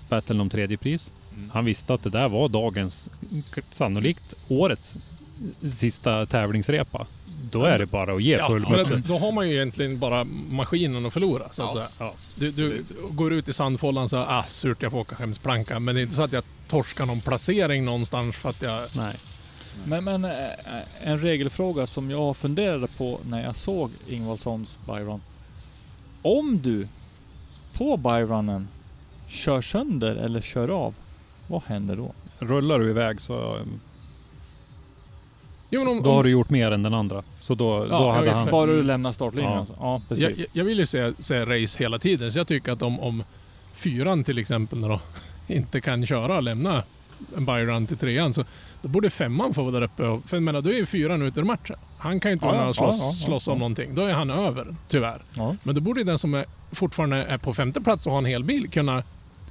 battlen 0.09 0.41
om 0.41 0.49
tredje 0.49 0.77
pris. 0.77 1.11
Mm. 1.37 1.49
Han 1.53 1.65
visste 1.65 1.93
att 1.93 2.03
det 2.03 2.09
där 2.09 2.29
var 2.29 2.49
dagens, 2.49 3.09
sannolikt 3.69 4.33
årets 4.47 4.95
sista 5.71 6.25
tävlingsrepa. 6.25 7.07
Då 7.51 7.63
är 7.63 7.77
det 7.77 7.85
bara 7.85 8.13
att 8.13 8.23
ge 8.23 8.39
full 8.47 8.61
men 8.61 8.71
mutter. 8.71 8.95
då, 8.97 9.07
då 9.07 9.17
har 9.17 9.31
man 9.31 9.49
ju 9.49 9.55
egentligen 9.55 9.99
bara 9.99 10.23
maskinen 10.49 11.05
att 11.05 11.13
förlora 11.13 11.45
så 11.51 11.63
att 11.63 11.67
Ja. 11.69 11.73
säga. 11.73 11.87
Ja. 11.99 12.13
Du, 12.35 12.51
du 12.51 12.81
går 13.11 13.33
ut 13.33 13.47
i 13.47 13.53
sandfållan 13.53 14.09
så 14.09 14.17
ah 14.17 14.43
surt 14.47 14.81
jag 14.81 14.91
får 14.91 14.99
åka 14.99 15.15
skämsplanka. 15.15 15.79
Men 15.79 15.95
det 15.95 16.01
är 16.01 16.03
inte 16.03 16.15
så 16.15 16.21
att 16.21 16.33
jag 16.33 16.43
torskar 16.67 17.05
någon 17.05 17.21
placering 17.21 17.85
någonstans 17.85 18.35
för 18.35 18.49
att 18.49 18.61
jag... 18.61 18.83
Nej. 18.95 19.15
Men, 19.85 20.03
men 20.03 20.25
eh, 20.25 20.31
en 21.03 21.17
regelfråga 21.17 21.87
som 21.87 22.11
jag 22.11 22.37
funderade 22.37 22.87
på 22.87 23.19
när 23.29 23.43
jag 23.43 23.55
såg 23.55 23.91
Ingvaldssons 24.07 24.79
Byron. 24.85 25.21
Om 26.21 26.59
du 26.61 26.87
på 27.73 27.97
Byronen 27.97 28.67
kör 29.27 29.61
sönder 29.61 30.15
eller 30.15 30.41
kör 30.41 30.67
av, 30.69 30.93
vad 31.47 31.61
händer 31.63 31.95
då? 31.95 32.11
Rullar 32.39 32.79
du 32.79 32.89
iväg 32.89 33.21
så 33.21 33.55
eh, 33.55 33.61
Jo, 35.69 35.79
men 35.83 35.87
om, 35.97 36.03
då 36.03 36.11
har 36.13 36.23
du 36.23 36.29
gjort 36.29 36.49
mer 36.49 36.71
än 36.71 36.83
den 36.83 36.93
andra. 36.93 37.23
Så 37.41 37.55
då, 37.55 37.79
då 37.79 37.87
Ja, 37.89 38.11
hade 38.11 38.27
jag 38.27 38.33
han... 38.35 38.51
Bara 38.51 38.65
du 38.65 38.83
lämnar 38.83 39.11
startlinjen 39.11 39.53
Ja. 39.53 39.59
alltså? 39.59 39.75
Ja, 39.79 40.01
precis. 40.09 40.23
jag, 40.37 40.47
jag- 40.53 40.65
vill 40.65 40.79
ju 40.79 40.85
se, 40.85 41.13
se 41.19 41.45
race 41.45 41.79
hela 41.83 41.99
tiden. 41.99 42.31
Så 42.31 42.39
jag 42.39 42.47
tycker 42.47 42.71
att 42.71 42.81
om, 42.81 42.99
om 42.99 43.23
fyran 43.73 44.23
till 44.23 44.37
exempel 44.37 44.81
då, 44.81 44.99
inte 45.47 45.81
kan 45.81 46.05
köra 46.05 46.35
och 46.37 46.43
lämna 46.43 46.83
en 47.37 47.45
byrun 47.45 47.87
till 47.87 47.97
trean 47.97 48.33
så 48.33 48.43
då 48.81 48.89
borde 48.89 49.09
femman 49.09 49.53
få 49.53 49.61
vara 49.63 49.71
där 49.71 49.81
uppe. 49.81 50.03
och- 50.07 50.29
För 50.29 50.37
jag 50.37 50.43
menar, 50.43 50.61
då 50.61 50.69
är 50.69 50.73
ju 50.73 50.85
fyran 50.85 51.21
ute 51.21 51.39
ur 51.39 51.43
matchen. 51.43 51.75
Han 51.97 52.19
kan 52.19 52.31
ju 52.31 52.33
inte 52.33 52.45
Ja, 52.45 52.49
vara 52.51 52.59
med 52.61 52.69
och 52.69 52.75
slåss, 52.75 52.99
ja, 52.99 53.05
ja, 53.05 53.11
slåss 53.25 53.47
ja. 53.47 53.53
om 53.53 53.59
någonting. 53.59 53.95
Då 53.95 54.01
är 54.05 54.13
han 54.13 54.29
över, 54.29 54.75
tyvärr. 54.87 55.21
Ja. 55.33 55.55
Men 55.63 55.75
då 55.75 55.81
borde 55.81 56.03
den 56.03 56.17
som 56.19 56.33
är, 56.33 56.45
fortfarande 56.71 57.17
är 57.23 57.37
på 57.37 57.53
femte 57.53 57.81
plats 57.81 58.05
och 58.07 58.11
har 58.11 58.19
en 58.19 58.25
hel 58.25 58.43
bil 58.43 58.69
kunna 58.69 59.03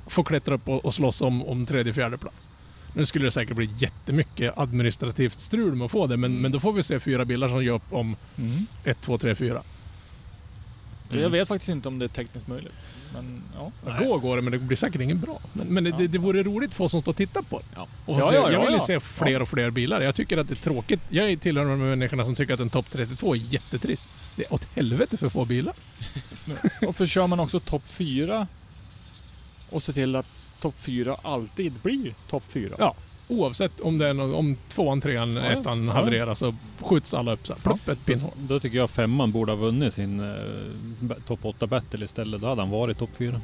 få 0.07 0.25
klättra 0.25 0.55
upp 0.55 0.69
och, 0.69 0.85
och 0.85 0.95
slåss 0.95 1.23
om, 1.23 1.43
om 1.43 1.67
tredje, 1.67 1.93
fjärde 1.93 2.19
plats. 2.19 2.49
Nu 2.95 3.07
skulle 3.07 3.25
det 3.25 3.31
säkert 3.31 3.57
bli 3.57 3.71
jättemycket 3.77 4.59
administrativt 4.59 5.41
strul 5.41 5.75
med 5.75 5.85
att 5.85 5.91
få 5.91 6.07
det, 6.07 6.17
men, 6.17 6.41
men 6.41 6.53
då 6.53 6.61
får 6.61 6.73
vi 6.73 6.83
se 6.83 7.01
fyra 7.01 7.25
bilar 7.25 7.49
som 7.49 7.65
gör 7.65 7.75
upp 7.75 7.93
om 7.93 8.17
Mm. 8.37 8.67
1, 8.85 9.01
2, 9.01 9.19
3, 9.19 9.35
4. 9.35 9.63
Jag 11.11 11.31
vet 11.31 11.49
faktiskt 11.49 11.69
inte 11.69 11.89
om 11.89 11.99
det 11.99 12.07
är 12.07 12.09
tekniskt 12.09 12.49
möjligt. 12.49 12.73
Men 13.13 13.43
ja. 13.55 13.73
Gå 13.99 14.19
går 14.19 14.37
det, 14.37 14.43
men 14.43 14.53
det 14.53 14.59
blir 14.59 14.77
säkert 14.77 15.01
ingen 15.01 15.21
bra. 15.21 15.41
Men, 15.53 15.67
men 15.67 15.85
det, 15.85 16.07
det 16.07 16.19
vore 16.19 16.43
roligt 16.43 16.75
för 16.75 16.85
oss 16.85 16.91
som 16.91 17.01
står 17.01 17.13
och 17.13 17.17
tittar 17.17 17.43
på 17.43 17.59
det. 17.59 17.65
Ja. 17.75 17.87
Och 18.07 18.21
Ja, 18.21 18.29
se, 18.29 18.35
ja, 18.35 18.53
jag 18.53 18.61
vill 18.61 18.69
ju 18.69 18.75
ja, 18.75 18.81
se 18.81 18.93
ja. 18.93 19.01
fler 19.01 19.43
och 19.43 19.49
fler 19.49 19.71
bilar. 19.71 20.01
Jag 20.01 20.15
tycker 20.15 20.39
att 20.39 20.49
det 20.49 20.55
är 20.55 20.57
tråkigt. 20.57 21.01
Jag 21.09 21.41
tillhör 21.41 21.65
de 21.65 21.79
människorna 21.79 22.27
som 22.27 22.35
tycker 22.35 22.55
att 22.55 22.61
en 22.61 22.71
topp 22.71 22.91
32 22.91 23.35
är 23.35 23.39
jättetrist. 23.39 24.07
Det 24.37 24.45
är 24.45 24.53
åt 24.53 24.69
helvete 24.75 25.17
för 25.17 25.29
få 25.29 25.45
bilar. 25.45 25.75
Och 26.87 26.97
för 26.97 27.07
kör 27.07 27.27
man 27.27 27.41
också 27.41 27.61
topp 27.61 27.83
4 27.87 28.47
och 29.77 29.83
ser 29.83 29.93
till 29.93 30.17
att 30.17 30.27
topp 30.61 30.75
4 30.79 31.17
alltid 31.23 31.73
blir 31.83 32.15
topp 32.31 32.43
4. 32.49 32.75
Ja. 32.79 32.95
Oavsett 33.29 33.81
om 33.81 33.99
det 33.99 34.09
är 34.09 34.15
någon, 34.15 34.35
om 34.35 34.57
tvåan, 34.69 35.01
trean, 35.01 35.35
Ja, 35.37 35.45
ja. 35.45 35.51
ettan 35.61 35.87
Ja. 35.87 35.93
havererar 35.93 36.35
så 36.35 36.55
skjuts 36.81 37.15
alla 37.15 37.33
upp 37.33 37.47
så 37.47 37.53
här. 37.53 37.61
Plopp, 37.61 37.89
ett 37.89 38.05
pinnhål. 38.05 38.33
Då 38.39 38.61
tycker 38.61 38.79
jag 38.79 38.91
femman 38.91 39.33
borde 39.33 39.53
ha 39.53 39.57
vunnit 39.57 39.95
sin 39.95 40.21
eh, 40.21 41.17
topp 41.27 41.45
8 41.45 41.67
battle 41.67 42.05
istället. 42.05 42.41
Då 42.41 42.47
hade 42.49 42.63
han 42.63 42.71
varit 42.71 42.99
topp 42.99 43.11
4. 43.19 43.41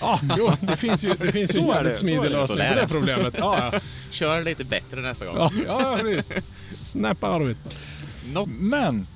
Ja, 0.00 0.20
jo, 0.38 0.50
det 0.60 0.76
finns 0.76 1.04
ju, 1.04 1.14
det 1.14 1.32
finns 1.32 1.50
ju 1.50 1.54
Så 1.64 1.72
är 1.72 1.76
jävligt 1.76 1.98
smidig 1.98 2.22
det. 2.22 2.28
lösning 2.28 2.46
Så 2.48 2.54
på 2.74 2.80
det 2.80 2.86
problemet. 2.88 3.34
Ja, 3.38 3.70
ja. 3.72 3.80
Kör 4.10 4.42
lite 4.44 4.64
bättre 4.64 5.00
nästa 5.00 5.26
gång. 5.26 5.36
Ja, 5.36 5.50
ja 5.66 5.98
precis. 6.00 6.96
Of 6.96 7.50
it. 7.50 7.56
Nå- 8.32 8.46
Men! 8.46 9.06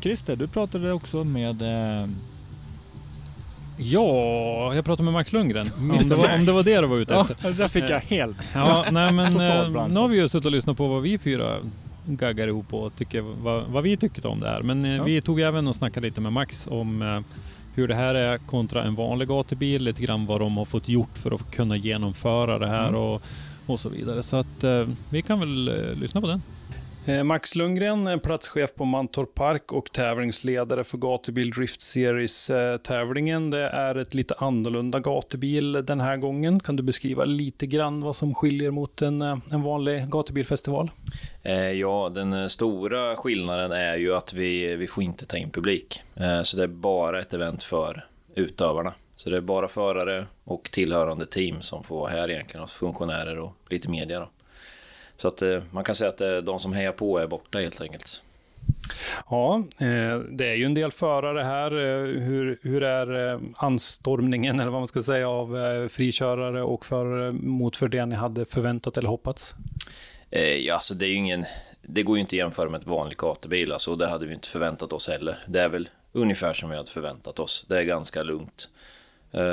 Christer, 0.00 0.36
du 0.36 0.48
pratade 0.48 0.92
också 0.92 1.24
med... 1.24 1.62
Eh, 1.62 2.08
Ja, 3.76 4.74
jag 4.74 4.84
pratade 4.84 5.04
med 5.04 5.12
Max 5.12 5.32
Lundgren. 5.32 5.70
Om 5.78 5.88
det, 6.08 6.14
var, 6.14 6.34
om 6.34 6.44
det 6.44 6.52
var 6.52 6.62
det 6.62 6.80
du 6.80 6.86
var 6.86 6.96
ute 6.96 7.14
Ja. 7.14 7.20
efter. 7.30 7.36
det 7.50 7.56
där 7.56 7.68
fick 7.68 7.90
jag 7.90 8.00
helt... 8.00 8.36
Ja, 8.54 8.84
nej 8.90 9.12
men 9.12 9.26
eh, 9.40 9.88
nu 9.88 10.00
har 10.00 10.08
vi 10.08 10.16
ju 10.16 10.28
suttit 10.28 10.46
och 10.46 10.52
lyssnat 10.52 10.76
på 10.76 10.86
vad 10.88 11.02
vi 11.02 11.18
fyra 11.18 11.56
gaggar 12.06 12.48
ihop 12.48 12.74
och 12.74 12.96
tycker 12.96 13.20
vad, 13.20 13.64
vad 13.64 13.82
vi 13.82 13.96
tyckte 13.96 14.28
om 14.28 14.40
det 14.40 14.48
här. 14.48 14.62
Men 14.62 14.84
eh, 14.84 14.96
Ja. 14.96 15.02
vi 15.04 15.20
tog 15.20 15.40
även 15.40 15.66
och 15.66 15.76
snackade 15.76 16.06
lite 16.06 16.20
med 16.20 16.32
Max 16.32 16.66
om 16.70 17.02
eh, 17.02 17.20
hur 17.74 17.88
det 17.88 17.94
här 17.94 18.14
är 18.14 18.38
kontra 18.38 18.82
en 18.84 18.94
vanlig 18.94 19.28
gatubil, 19.28 19.82
lite 19.84 20.02
grann 20.02 20.26
vad 20.26 20.40
de 20.40 20.56
har 20.56 20.64
fått 20.64 20.88
gjort 20.88 21.18
för 21.18 21.34
att 21.34 21.50
kunna 21.50 21.76
genomföra 21.76 22.58
det 22.58 22.66
här 22.68 22.88
Mm. 22.88 23.00
och, 23.00 23.22
och 23.66 23.80
så 23.80 23.88
vidare. 23.88 24.22
Så 24.22 24.36
att 24.36 24.64
vi 25.10 25.22
kan 25.22 25.40
väl 25.40 25.70
lyssna 26.00 26.20
på 26.20 26.26
den. 26.26 26.42
Eh, 27.08 27.22
Max 27.22 27.54
Lundgren, 27.54 28.06
eh, 28.06 28.18
platschef 28.18 28.74
på 28.74 28.84
Mantorp 28.84 29.34
Park 29.34 29.72
och 29.72 29.92
tävlingsledare 29.92 30.84
för 30.84 30.98
Gatubil 30.98 31.50
Drift 31.50 31.80
Series-tävlingen. 31.80 33.44
Eh, 33.44 33.50
det 33.50 33.68
är 33.68 33.94
ett 33.94 34.14
lite 34.14 34.34
annorlunda 34.38 35.00
gatubil 35.00 35.72
den 35.72 36.00
här 36.00 36.16
gången. 36.16 36.60
Kan 36.60 36.76
du 36.76 36.82
beskriva 36.82 37.24
lite 37.24 37.66
grann 37.66 38.00
vad 38.00 38.16
som 38.16 38.34
skiljer 38.34 38.70
mot 38.70 39.02
en, 39.02 39.22
en 39.22 39.62
vanlig 39.62 40.08
gatubilfestival? 40.08 40.90
Ja, 41.74 42.10
den 42.14 42.50
stora 42.50 43.16
skillnaden 43.16 43.72
är 43.72 43.96
ju 43.96 44.14
att 44.14 44.34
vi, 44.34 44.76
vi 44.76 44.86
får 44.86 45.02
inte 45.02 45.26
ta 45.26 45.36
in 45.36 45.50
publik. 45.50 46.02
Så 46.42 46.56
det 46.56 46.62
är 46.62 46.66
bara 46.66 47.20
ett 47.20 47.34
event 47.34 47.62
för 47.62 48.04
utövarna. 48.34 48.92
Så 49.16 49.30
det 49.30 49.36
är 49.36 49.40
bara 49.40 49.68
förare 49.68 50.26
och 50.44 50.70
tillhörande 50.72 51.26
team 51.26 51.62
som 51.62 51.84
får 51.84 51.96
vara 51.96 52.10
här 52.10 52.30
egentligen, 52.30 52.62
och 52.62 52.70
funktionärer 52.70 53.38
och 53.38 53.56
lite 53.68 53.90
media 53.90 54.20
då. 54.20 54.28
Så 55.16 55.28
att 55.28 55.42
eh, 55.42 55.62
man 55.70 55.84
kan 55.84 55.94
säga 55.94 56.10
att 56.10 56.20
eh, 56.20 56.36
de 56.36 56.58
som 56.58 56.72
hejar 56.72 56.92
på 56.92 57.18
är 57.18 57.26
borta 57.26 57.58
helt 57.58 57.80
enkelt. 57.80 58.22
Ja, 59.30 59.56
eh, 59.78 60.18
det 60.18 60.48
är 60.48 60.54
ju 60.54 60.64
en 60.64 60.74
del 60.74 60.90
förare 60.90 61.42
här. 61.42 61.70
Hur, 62.20 62.58
hur 62.62 62.82
är 62.82 63.40
anstormningen, 63.56 64.60
eller 64.60 64.70
vad 64.70 64.80
man 64.80 64.86
ska 64.86 65.02
säga, 65.02 65.28
av 65.28 65.88
frikörare 65.88 66.62
och 66.62 66.86
förare 66.86 67.32
mot 67.32 67.76
för 67.76 67.88
det 67.88 68.06
ni 68.06 68.14
hade 68.14 68.44
förväntat 68.44 68.98
eller 68.98 69.08
hoppats? 69.08 69.54
Ja, 70.30 70.74
alltså 70.74 70.94
det 70.94 71.06
är 71.06 71.08
ju 71.08 71.14
ingen... 71.14 71.44
Det 71.82 72.02
går 72.02 72.16
ju 72.16 72.20
inte 72.20 72.36
att 72.36 72.38
jämföra 72.38 72.70
med 72.70 72.80
ett 72.80 72.86
vanligt 72.86 73.18
gatubil, 73.18 73.72
alltså, 73.72 73.90
och 73.90 73.98
det 73.98 74.06
hade 74.06 74.26
vi 74.26 74.34
inte 74.34 74.48
förväntat 74.48 74.92
oss 74.92 75.08
heller. 75.08 75.38
Det 75.46 75.60
är 75.60 75.68
väl 75.68 75.88
ungefär 76.12 76.52
som 76.52 76.70
vi 76.70 76.76
hade 76.76 76.90
förväntat 76.90 77.38
oss. 77.38 77.66
Det 77.68 77.78
är 77.78 77.82
ganska 77.82 78.22
lugnt. 78.22 78.68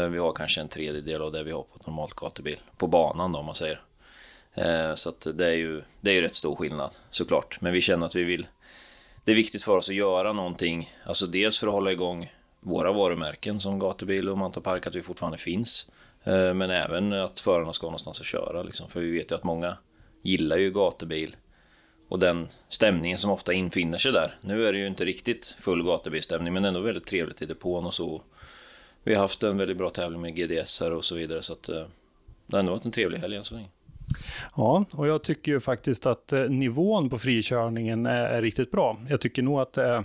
Vi 0.09 0.17
har 0.17 0.33
kanske 0.33 0.61
en 0.61 0.67
tredjedel 0.67 1.21
av 1.21 1.31
det 1.31 1.43
vi 1.43 1.51
har 1.51 1.61
på 1.61 1.79
ett 1.79 1.87
normalt 1.87 2.13
gatubil, 2.13 2.57
på 2.77 2.87
banan 2.87 3.31
då, 3.31 3.39
om 3.39 3.45
man 3.45 3.55
säger. 3.55 3.81
Eh, 4.55 4.95
så 4.95 5.09
att 5.09 5.27
det 5.33 5.45
är 5.45 5.55
ju 5.55 5.81
det 6.01 6.11
är 6.11 6.15
ju 6.15 6.21
rätt 6.21 6.35
stor 6.35 6.55
skillnad 6.55 6.91
såklart. 7.11 7.61
Men 7.61 7.73
vi 7.73 7.81
känner 7.81 8.05
att 8.05 8.15
vi 8.15 8.23
vill 8.23 8.47
det 9.23 9.31
är 9.31 9.35
viktigt 9.35 9.63
för 9.63 9.77
oss 9.77 9.89
att 9.89 9.95
göra 9.95 10.33
någonting, 10.33 10.93
alltså 11.03 11.27
dels 11.27 11.59
för 11.59 11.67
att 11.67 11.73
hålla 11.73 11.91
igång 11.91 12.31
våra 12.59 12.91
varumärken 12.91 13.59
som 13.59 13.79
gatubil 13.79 14.29
och 14.29 14.37
Mantorp 14.37 14.67
att 14.67 14.95
vi 14.95 15.01
fortfarande 15.01 15.37
finns. 15.37 15.91
Eh, 16.23 16.53
men 16.53 16.71
även 16.71 17.13
att 17.13 17.39
förarna 17.39 17.73
ska 17.73 17.85
ha 17.85 17.91
någonstans 17.91 18.19
att 18.19 18.25
köra 18.25 18.63
liksom. 18.63 18.89
För 18.89 19.01
vi 19.01 19.11
vet 19.11 19.31
ju 19.31 19.35
att 19.35 19.43
många 19.43 19.77
gillar 20.21 20.57
ju 20.57 20.71
gatubil. 20.71 21.35
Och 22.09 22.19
den 22.19 22.47
stämningen 22.67 23.17
som 23.17 23.31
ofta 23.31 23.53
infinner 23.53 23.97
sig 23.97 24.11
där. 24.11 24.35
Nu 24.41 24.67
är 24.67 24.73
det 24.73 24.79
ju 24.79 24.87
inte 24.87 25.05
riktigt 25.05 25.55
full 25.59 25.83
gatubilstämning 25.83 26.53
men 26.53 26.65
ändå 26.65 26.79
väldigt 26.79 27.05
trevligt 27.05 27.41
i 27.41 27.45
depån 27.45 27.85
och 27.85 27.93
så. 27.93 28.21
Vi 29.03 29.13
har 29.13 29.21
haft 29.21 29.43
en 29.43 29.57
väldigt 29.57 29.77
bra 29.77 29.89
tävling 29.89 30.21
med 30.21 30.35
GDS 30.35 30.81
och 30.81 31.05
så 31.05 31.15
vidare 31.15 31.41
så 31.41 31.53
att 31.53 31.69
eh, 31.69 31.85
det 32.47 32.55
har 32.55 32.59
ändå 32.59 32.71
varit 32.71 32.85
en 32.85 32.91
trevlig 32.91 33.17
helg 33.17 33.35
än 33.35 33.43
så 33.43 33.55
länge. 33.55 33.69
Ja, 34.55 34.85
och 34.91 35.07
jag 35.07 35.23
tycker 35.23 35.51
ju 35.51 35.59
faktiskt 35.59 36.05
att 36.05 36.33
eh, 36.33 36.41
nivån 36.41 37.09
på 37.09 37.19
frikörningen 37.19 38.05
är, 38.05 38.25
är 38.25 38.41
riktigt 38.41 38.71
bra. 38.71 38.97
Jag 39.07 39.21
tycker 39.21 39.41
nog 39.41 39.59
att 39.59 39.73
det 39.73 39.83
är 39.83 40.03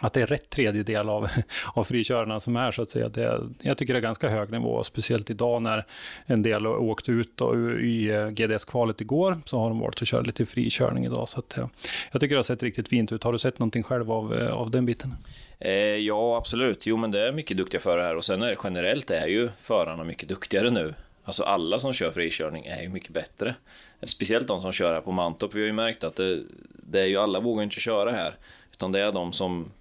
att 0.00 0.12
det 0.12 0.22
är 0.22 0.26
rätt 0.26 0.50
tredjedel 0.50 1.08
av, 1.08 1.28
av 1.74 1.84
frikörarna 1.84 2.40
som 2.40 2.56
är 2.56 2.70
så 2.70 2.82
att 2.82 2.90
säga. 2.90 3.08
Det, 3.08 3.40
jag 3.62 3.78
tycker 3.78 3.94
det 3.94 3.98
är 3.98 4.02
ganska 4.02 4.28
hög 4.28 4.50
nivå, 4.50 4.82
speciellt 4.82 5.30
idag 5.30 5.62
när 5.62 5.86
en 6.26 6.42
del 6.42 6.66
åkte 6.66 7.12
ut 7.12 7.36
då, 7.36 7.72
i 7.72 8.10
eh, 8.10 8.28
GDS-kvalet 8.28 9.00
igår, 9.00 9.38
så 9.44 9.58
har 9.58 9.68
de 9.68 9.78
varit 9.78 10.00
och 10.00 10.06
kört 10.06 10.26
lite 10.26 10.46
frikörning 10.46 11.04
idag. 11.04 11.28
Så 11.28 11.38
att, 11.38 11.56
jag 12.12 12.20
tycker 12.20 12.34
det 12.34 12.38
har 12.38 12.42
sett 12.42 12.62
riktigt 12.62 12.88
fint 12.88 13.12
ut. 13.12 13.24
Har 13.24 13.32
du 13.32 13.38
sett 13.38 13.58
någonting 13.58 13.82
själv 13.82 14.12
av, 14.12 14.32
av 14.52 14.70
den 14.70 14.86
biten? 14.86 15.14
Eh, 15.58 15.72
ja, 15.74 16.36
absolut. 16.36 16.86
Jo, 16.86 16.96
men 16.96 17.10
det 17.10 17.28
är 17.28 17.32
mycket 17.32 17.56
duktiga 17.56 17.80
förare 17.80 18.02
här 18.02 18.16
och 18.16 18.24
sen 18.24 18.42
är 18.42 18.46
det 18.46 18.56
generellt 18.64 19.10
är 19.10 19.26
ju 19.26 19.48
förarna 19.56 20.04
mycket 20.04 20.28
duktigare 20.28 20.70
nu 20.70 20.94
Alltså 21.24 21.42
alla 21.42 21.78
som 21.78 21.92
kör 21.92 22.10
frikörning 22.10 22.66
är 22.66 22.82
ju 22.82 22.88
mycket 22.88 23.10
bättre. 23.10 23.54
Speciellt 24.02 24.48
de 24.48 24.62
som 24.62 24.72
kör 24.72 24.94
här 24.94 25.00
på 25.00 25.12
Mantorp. 25.12 25.54
Vi 25.54 25.60
har 25.60 25.66
ju 25.66 25.72
märkt 25.72 26.04
att 26.04 26.16
det, 26.16 26.42
det 26.68 27.00
är 27.00 27.06
ju 27.06 27.16
alla 27.16 27.40
vågar 27.40 27.62
inte 27.62 27.80
köra 27.80 28.12
här. 28.12 28.36
Utan 28.72 28.92
det 28.92 29.00
är 29.00 29.12
de 29.12 29.32
som 29.32 29.72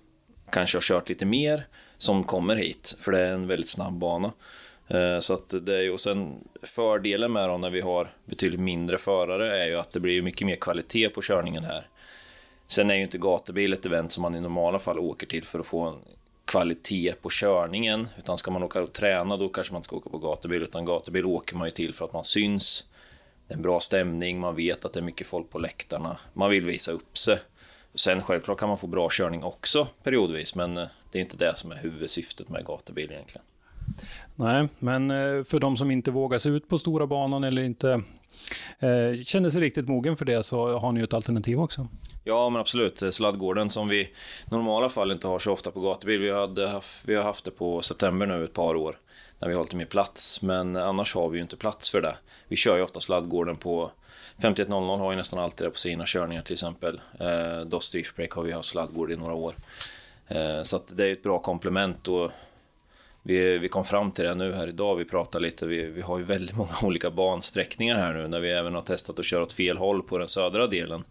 kanske 0.49 0.77
har 0.77 0.81
kört 0.81 1.09
lite 1.09 1.25
mer 1.25 1.67
som 1.97 2.23
kommer 2.23 2.55
hit. 2.55 2.97
För 2.99 3.11
det 3.11 3.19
är 3.19 3.31
en 3.31 3.47
väldigt 3.47 3.69
snabb 3.69 3.93
bana. 3.93 4.31
Eh, 4.87 5.19
så 5.19 5.33
att 5.33 5.53
det 5.61 5.75
är 5.75 5.81
ju, 5.81 5.91
och 5.91 5.99
sen 5.99 6.35
fördelen 6.61 7.31
med 7.31 7.49
dem 7.49 7.61
när 7.61 7.69
vi 7.69 7.81
har 7.81 8.13
betydligt 8.25 8.59
mindre 8.59 8.97
förare 8.97 9.63
är 9.63 9.67
ju 9.67 9.79
att 9.79 9.91
det 9.91 9.99
blir 9.99 10.21
mycket 10.21 10.47
mer 10.47 10.55
kvalitet 10.55 11.09
på 11.09 11.21
körningen 11.21 11.63
här. 11.63 11.87
Sen 12.67 12.91
är 12.91 12.95
ju 12.95 13.01
inte 13.01 13.17
gatubil 13.17 13.73
ett 13.73 13.85
event 13.85 14.11
som 14.11 14.21
man 14.21 14.35
i 14.35 14.41
normala 14.41 14.79
fall 14.79 14.99
åker 14.99 15.27
till 15.27 15.43
för 15.43 15.59
att 15.59 15.65
få 15.65 15.81
en 15.81 15.99
kvalitet 16.45 17.13
på 17.21 17.29
körningen. 17.31 18.07
Utan 18.17 18.37
ska 18.37 18.51
man 18.51 18.63
åka 18.63 18.81
och 18.81 18.93
träna 18.93 19.37
då 19.37 19.49
kanske 19.49 19.73
man 19.73 19.79
inte 19.79 19.85
ska 19.85 19.95
åka 19.95 20.09
på 20.09 20.17
gatubil. 20.17 20.63
Utan 20.63 20.85
gatubil 20.85 21.25
åker 21.25 21.55
man 21.55 21.67
ju 21.67 21.71
till 21.71 21.93
för 21.93 22.05
att 22.05 22.13
man 22.13 22.23
syns. 22.23 22.85
Det 23.47 23.53
är 23.53 23.55
en 23.55 23.61
bra 23.61 23.79
stämning, 23.79 24.39
man 24.39 24.55
vet 24.55 24.85
att 24.85 24.93
det 24.93 24.99
är 24.99 25.03
mycket 25.03 25.27
folk 25.27 25.49
på 25.49 25.59
läktarna. 25.59 26.17
Man 26.33 26.49
vill 26.49 26.65
visa 26.65 26.91
upp 26.91 27.17
sig. 27.17 27.39
Sen 27.95 28.21
självklart 28.21 28.59
kan 28.59 28.69
man 28.69 28.77
få 28.77 28.87
bra 28.87 29.09
körning 29.11 29.43
också 29.43 29.87
periodvis. 30.03 30.55
Men 30.55 30.77
eh, 30.77 30.87
det 31.11 31.19
är 31.19 31.21
inte 31.21 31.37
det 31.37 31.57
som 31.57 31.71
är 31.71 31.75
huvudsyftet 31.75 32.49
med 32.49 32.65
gatubil 32.65 33.11
egentligen. 33.11 33.45
Nej, 34.35 34.67
men 34.79 35.11
eh, 35.11 35.43
för 35.43 35.59
de 35.59 35.77
som 35.77 35.91
inte 35.91 36.11
vågar 36.11 36.37
sig 36.37 36.51
ut 36.51 36.67
på 36.67 36.79
stora 36.79 37.07
banan 37.07 37.43
eller 37.43 37.61
inte 37.61 38.01
eh, 38.79 39.23
känner 39.23 39.49
sig 39.49 39.61
riktigt 39.61 39.88
mogen 39.88 40.17
för 40.17 40.25
det 40.25 40.43
så 40.43 40.77
har 40.77 40.91
ni 40.91 40.99
ju 40.99 41.03
ett 41.03 41.13
alternativ 41.13 41.59
också. 41.59 41.88
Ja, 42.23 42.49
men 42.49 42.61
absolut. 42.61 43.01
Eh, 43.01 43.09
sladdgården 43.09 43.69
som 43.69 43.88
vi 43.88 43.99
i 43.99 44.09
normala 44.51 44.89
fall 44.89 45.11
inte 45.11 45.27
har 45.27 45.39
så 45.39 45.51
ofta 45.51 45.71
på 45.71 45.79
gatubil. 45.79 46.21
Vi, 46.21 46.31
hade 46.31 46.67
haft, 46.67 47.01
vi 47.05 47.15
har 47.15 47.23
haft 47.23 47.45
det 47.45 47.51
på 47.51 47.81
september 47.81 48.25
nu 48.25 48.43
ett 48.43 48.53
par 48.53 48.75
år 48.75 48.97
när 49.39 49.47
vi 49.47 49.55
har 49.55 49.63
lite 49.63 49.75
mer 49.75 49.86
plats. 49.86 50.41
Men 50.41 50.75
annars 50.75 51.15
har 51.15 51.29
vi 51.29 51.38
ju 51.38 51.41
inte 51.41 51.57
plats 51.57 51.89
för 51.89 52.01
det. 52.01 52.15
Vi 52.47 52.55
kör 52.55 52.77
ju 52.77 52.84
ofta 52.84 52.99
sladdgården 52.99 53.55
på 53.55 53.91
5100 54.41 54.97
har 54.97 55.11
ju 55.11 55.17
nästan 55.17 55.39
alltid 55.39 55.67
det 55.67 55.71
på 55.71 55.77
sina 55.77 56.03
körningar 56.07 56.41
till 56.41 56.53
exempel. 56.53 57.01
Eh, 57.19 57.61
Doss 57.65 57.95
Break 58.15 58.31
har 58.31 58.43
vi 58.43 58.51
haft 58.51 58.69
sladdgård 58.69 59.11
i 59.11 59.15
några 59.15 59.34
år. 59.34 59.53
Eh, 60.27 60.61
så 60.63 60.75
att 60.75 60.97
det 60.97 61.07
är 61.07 61.13
ett 61.13 61.23
bra 61.23 61.39
komplement 61.39 62.07
och 62.07 62.31
vi, 63.24 63.57
vi 63.57 63.69
kom 63.69 63.86
fram 63.86 64.11
till 64.11 64.26
det 64.26 64.36
nu 64.36 64.53
här 64.53 64.67
idag. 64.67 64.95
Vi 64.95 65.05
pratar 65.05 65.39
lite. 65.39 65.65
Vi, 65.65 65.86
vi 65.86 66.01
har 66.01 66.17
ju 66.17 66.24
väldigt 66.24 66.55
många 66.55 66.71
olika 66.84 67.11
bansträckningar 67.11 67.95
här 67.95 68.13
nu 68.13 68.28
när 68.28 68.39
vi 68.39 68.51
även 68.51 68.76
har 68.76 68.82
testat 68.82 69.19
att 69.19 69.26
köra 69.26 69.43
åt 69.43 69.53
fel 69.53 69.78
håll 69.78 70.03
på 70.03 70.17
den 70.17 70.28
södra 70.28 70.67
delen. 70.67 71.03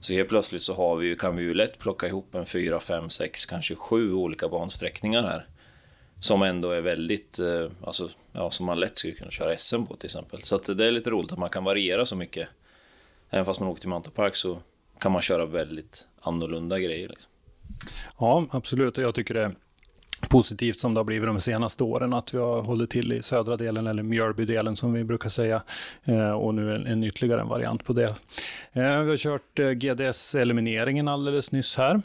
Så 0.00 0.12
helt 0.12 0.28
plötsligt 0.28 0.62
så 0.62 0.74
har 0.74 0.96
vi, 0.96 1.16
kan 1.16 1.36
vi 1.36 1.42
ju 1.42 1.54
lätt 1.54 1.78
plocka 1.78 2.06
ihop 2.06 2.34
en 2.34 2.46
fyra, 2.46 2.80
fem, 2.80 3.10
sex, 3.10 3.46
kanske 3.46 3.74
sju 3.74 4.12
olika 4.12 4.48
bansträckningar 4.48 5.22
här. 5.22 5.46
Som 6.20 6.42
ändå 6.42 6.70
är 6.70 6.80
väldigt, 6.80 7.38
eh, 7.38 7.70
alltså, 7.84 8.10
ja, 8.32 8.50
som 8.50 8.66
man 8.66 8.80
lätt 8.80 8.98
skulle 8.98 9.14
kunna 9.14 9.30
köra 9.30 9.58
SM 9.58 9.86
på 9.86 9.96
till 9.96 10.06
exempel. 10.06 10.42
Så 10.42 10.56
att 10.56 10.64
det 10.78 10.86
är 10.86 10.90
lite 10.90 11.10
roligt 11.10 11.32
att 11.32 11.38
man 11.38 11.50
kan 11.50 11.64
variera 11.64 12.04
så 12.04 12.16
mycket. 12.16 12.48
Även 13.30 13.44
fast 13.44 13.60
man 13.60 13.68
åker 13.68 13.80
till 13.80 13.88
Mantorp 13.88 14.36
så 14.36 14.58
kan 14.98 15.12
man 15.12 15.22
köra 15.22 15.46
väldigt 15.46 16.08
annorlunda 16.20 16.78
grejer. 16.78 17.08
Liksom. 17.08 17.30
Ja, 18.18 18.46
absolut. 18.50 18.98
Jag 18.98 19.14
tycker 19.14 19.34
det 19.34 19.52
positivt 20.20 20.80
som 20.80 20.94
det 20.94 21.00
har 21.00 21.04
blivit 21.04 21.26
de 21.26 21.40
senaste 21.40 21.84
åren, 21.84 22.12
att 22.12 22.34
vi 22.34 22.38
har 22.38 22.62
hållit 22.62 22.90
till 22.90 23.12
i 23.12 23.22
södra 23.22 23.56
delen, 23.56 23.86
eller 23.86 24.02
Mjölbydelen 24.02 24.76
som 24.76 24.92
vi 24.92 25.04
brukar 25.04 25.28
säga, 25.28 25.62
eh, 26.04 26.30
och 26.30 26.54
nu 26.54 26.74
en, 26.74 26.86
en 26.86 27.04
ytterligare 27.04 27.40
en 27.40 27.48
variant 27.48 27.84
på 27.84 27.92
det. 27.92 28.14
Eh, 28.72 29.00
vi 29.00 29.10
har 29.10 29.16
kört 29.16 29.58
eh, 29.58 29.70
GDS-elimineringen 29.70 31.08
alldeles 31.08 31.52
nyss 31.52 31.76
här. 31.76 32.02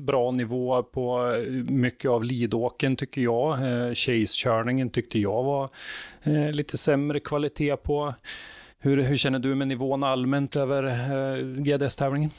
bra 0.00 0.30
nivå 0.30 0.82
på 0.82 1.32
mycket 1.68 2.10
av 2.10 2.24
Lidåken 2.24 2.96
tycker 2.96 3.20
jag. 3.20 3.58
Chase-körningen 3.96 4.90
tyckte 4.90 5.18
jag 5.18 5.42
var 5.42 5.70
lite 6.52 6.78
sämre 6.78 7.20
kvalitet 7.20 7.76
på. 7.76 8.14
Hur, 8.78 9.02
hur 9.02 9.16
känner 9.16 9.38
du 9.38 9.54
med 9.54 9.68
nivån 9.68 10.04
allmänt 10.04 10.56
över 10.56 10.82
GDS-tävlingen? 11.60 12.30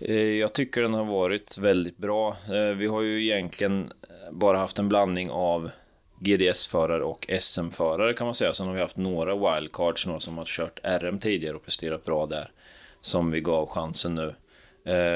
Eh, 0.00 0.16
jag 0.16 0.52
tycker 0.52 0.82
den 0.82 0.94
har 0.94 1.04
varit 1.04 1.58
väldigt 1.58 1.96
bra. 1.96 2.36
Eh, 2.52 2.76
vi 2.76 2.86
har 2.86 3.02
ju 3.02 3.22
egentligen 3.24 3.92
eh, 4.02 4.32
bara 4.32 4.58
haft 4.58 4.78
en 4.78 4.88
blandning 4.88 5.30
av 5.30 5.70
GDS-förare 6.18 7.04
och 7.04 7.26
SM-förare 7.40 8.14
kan 8.14 8.26
man 8.26 8.34
säga. 8.34 8.52
Sen 8.52 8.66
har 8.66 8.74
vi 8.74 8.80
haft 8.80 8.96
några 8.96 9.34
wildcards, 9.34 10.06
några 10.06 10.20
som 10.20 10.38
har 10.38 10.44
kört 10.44 10.80
RM 10.82 11.18
tidigare 11.18 11.56
och 11.56 11.64
presterat 11.64 12.04
bra 12.04 12.26
där. 12.26 12.50
Som 13.00 13.30
vi 13.30 13.40
gav 13.40 13.68
chansen 13.68 14.14
nu. 14.14 14.34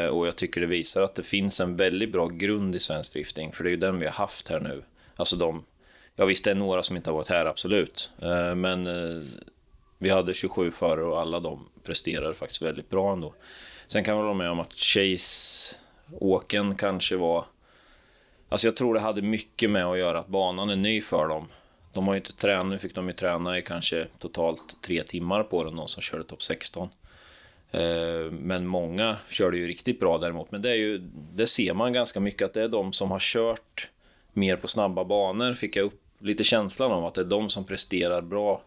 Och 0.08 0.26
jag 0.26 0.36
tycker 0.36 0.60
det 0.60 0.66
visar 0.66 1.02
att 1.02 1.14
det 1.14 1.22
finns 1.22 1.60
en 1.60 1.76
väldigt 1.76 2.12
bra 2.12 2.26
grund 2.26 2.74
i 2.74 2.78
svensk 2.78 3.12
drifting, 3.12 3.52
för 3.52 3.64
det 3.64 3.68
är 3.68 3.70
ju 3.70 3.76
den 3.76 3.98
vi 3.98 4.06
har 4.06 4.12
haft 4.12 4.48
här 4.48 4.60
nu. 4.60 4.82
Alltså 5.16 5.36
de, 5.36 5.64
ja 6.16 6.24
visst 6.24 6.44
det 6.44 6.50
är 6.50 6.54
några 6.54 6.82
som 6.82 6.96
inte 6.96 7.10
har 7.10 7.16
varit 7.16 7.28
här, 7.28 7.46
absolut. 7.46 8.12
Men 8.56 8.88
vi 9.98 10.10
hade 10.10 10.34
27 10.34 10.70
förare 10.70 11.04
och 11.04 11.20
alla 11.20 11.40
de 11.40 11.68
presterade 11.84 12.34
faktiskt 12.34 12.62
väldigt 12.62 12.90
bra 12.90 13.12
ändå. 13.12 13.34
Sen 13.92 14.04
kan 14.04 14.16
jag 14.16 14.22
hålla 14.22 14.34
med 14.34 14.50
om 14.50 14.60
att 14.60 14.72
Chase-åken 14.72 16.76
kanske 16.76 17.16
var... 17.16 17.44
Alltså 18.48 18.66
jag 18.66 18.76
tror 18.76 18.94
det 18.94 19.00
hade 19.00 19.22
mycket 19.22 19.70
med 19.70 19.86
att 19.86 19.98
göra 19.98 20.18
att 20.18 20.28
banan 20.28 20.70
är 20.70 20.76
ny 20.76 21.00
för 21.00 21.28
dem. 21.28 21.48
De 21.92 22.06
har 22.06 22.14
ju 22.14 22.20
inte 22.20 22.32
tränat, 22.32 22.66
nu 22.66 22.78
fick 22.78 22.94
de 22.94 23.06
ju 23.06 23.12
träna 23.12 23.58
i 23.58 23.62
kanske 23.62 24.06
totalt 24.18 24.62
tre 24.82 25.02
timmar 25.02 25.42
på 25.42 25.64
den, 25.64 25.76
de 25.76 25.88
som 25.88 26.02
körde 26.02 26.24
topp 26.24 26.42
16. 26.42 26.88
Eh, 27.70 27.80
men 28.30 28.66
många 28.66 29.16
körde 29.28 29.56
ju 29.56 29.66
riktigt 29.66 30.00
bra 30.00 30.18
däremot. 30.18 30.50
Men 30.50 30.62
det, 30.62 30.70
är 30.70 30.76
ju, 30.76 30.98
det 31.34 31.46
ser 31.46 31.74
man 31.74 31.92
ganska 31.92 32.20
mycket 32.20 32.46
att 32.46 32.54
det 32.54 32.62
är 32.62 32.68
de 32.68 32.92
som 32.92 33.10
har 33.10 33.20
kört 33.20 33.90
mer 34.32 34.56
på 34.56 34.68
snabba 34.68 35.04
banor, 35.04 35.54
fick 35.54 35.76
jag 35.76 35.84
upp 35.84 36.02
lite 36.18 36.44
känslan 36.44 36.92
av 36.92 37.06
att 37.06 37.14
det 37.14 37.20
är 37.20 37.24
de 37.24 37.48
som 37.48 37.64
presterar 37.64 38.22
bra 38.22 38.62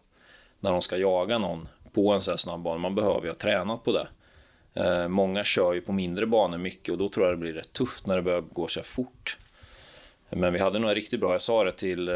när 0.60 0.72
de 0.72 0.82
ska 0.82 0.96
jaga 0.96 1.38
någon 1.38 1.68
på 1.92 2.12
en 2.12 2.22
sån 2.22 2.32
här 2.32 2.36
snabb 2.36 2.60
bana. 2.60 2.78
Man 2.78 2.94
behöver 2.94 3.22
ju 3.22 3.28
ha 3.28 3.34
tränat 3.34 3.84
på 3.84 3.92
det. 3.92 4.08
Eh, 4.76 5.08
många 5.08 5.44
kör 5.44 5.72
ju 5.72 5.80
på 5.80 5.92
mindre 5.92 6.26
banor 6.26 6.58
mycket 6.58 6.92
och 6.92 6.98
då 6.98 7.08
tror 7.08 7.26
jag 7.26 7.32
det 7.32 7.40
blir 7.40 7.52
rätt 7.52 7.72
tufft 7.72 8.06
när 8.06 8.16
det 8.16 8.22
börjar 8.22 8.40
gå 8.40 8.66
så 8.66 8.80
här 8.80 8.84
fort. 8.84 9.38
Men 10.30 10.52
vi 10.52 10.58
hade 10.58 10.78
några 10.78 10.94
riktigt 10.94 11.20
bra, 11.20 11.32
jag 11.32 11.40
sa 11.40 11.64
det 11.64 11.72
till 11.72 12.08
eh, 12.08 12.14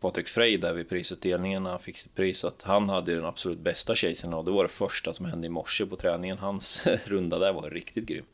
Patrik 0.00 0.28
Frey 0.28 0.56
där 0.56 0.72
vid 0.72 0.88
prisutdelningen 0.88 1.62
när 1.62 1.70
han 1.70 1.78
fick 1.78 1.96
sitt 1.96 2.14
pris, 2.14 2.44
att 2.44 2.62
han 2.62 2.88
hade 2.88 3.14
den 3.14 3.24
absolut 3.24 3.58
bästa 3.58 3.94
chasen 3.94 4.34
och 4.34 4.44
det 4.44 4.50
var 4.50 4.62
det 4.62 4.68
första 4.68 5.12
som 5.12 5.26
hände 5.26 5.46
i 5.46 5.50
morse 5.50 5.86
på 5.86 5.96
träningen. 5.96 6.38
Hans 6.38 6.86
runda 7.04 7.38
där 7.38 7.52
var 7.52 7.70
riktigt 7.70 8.06
grym. 8.06 8.24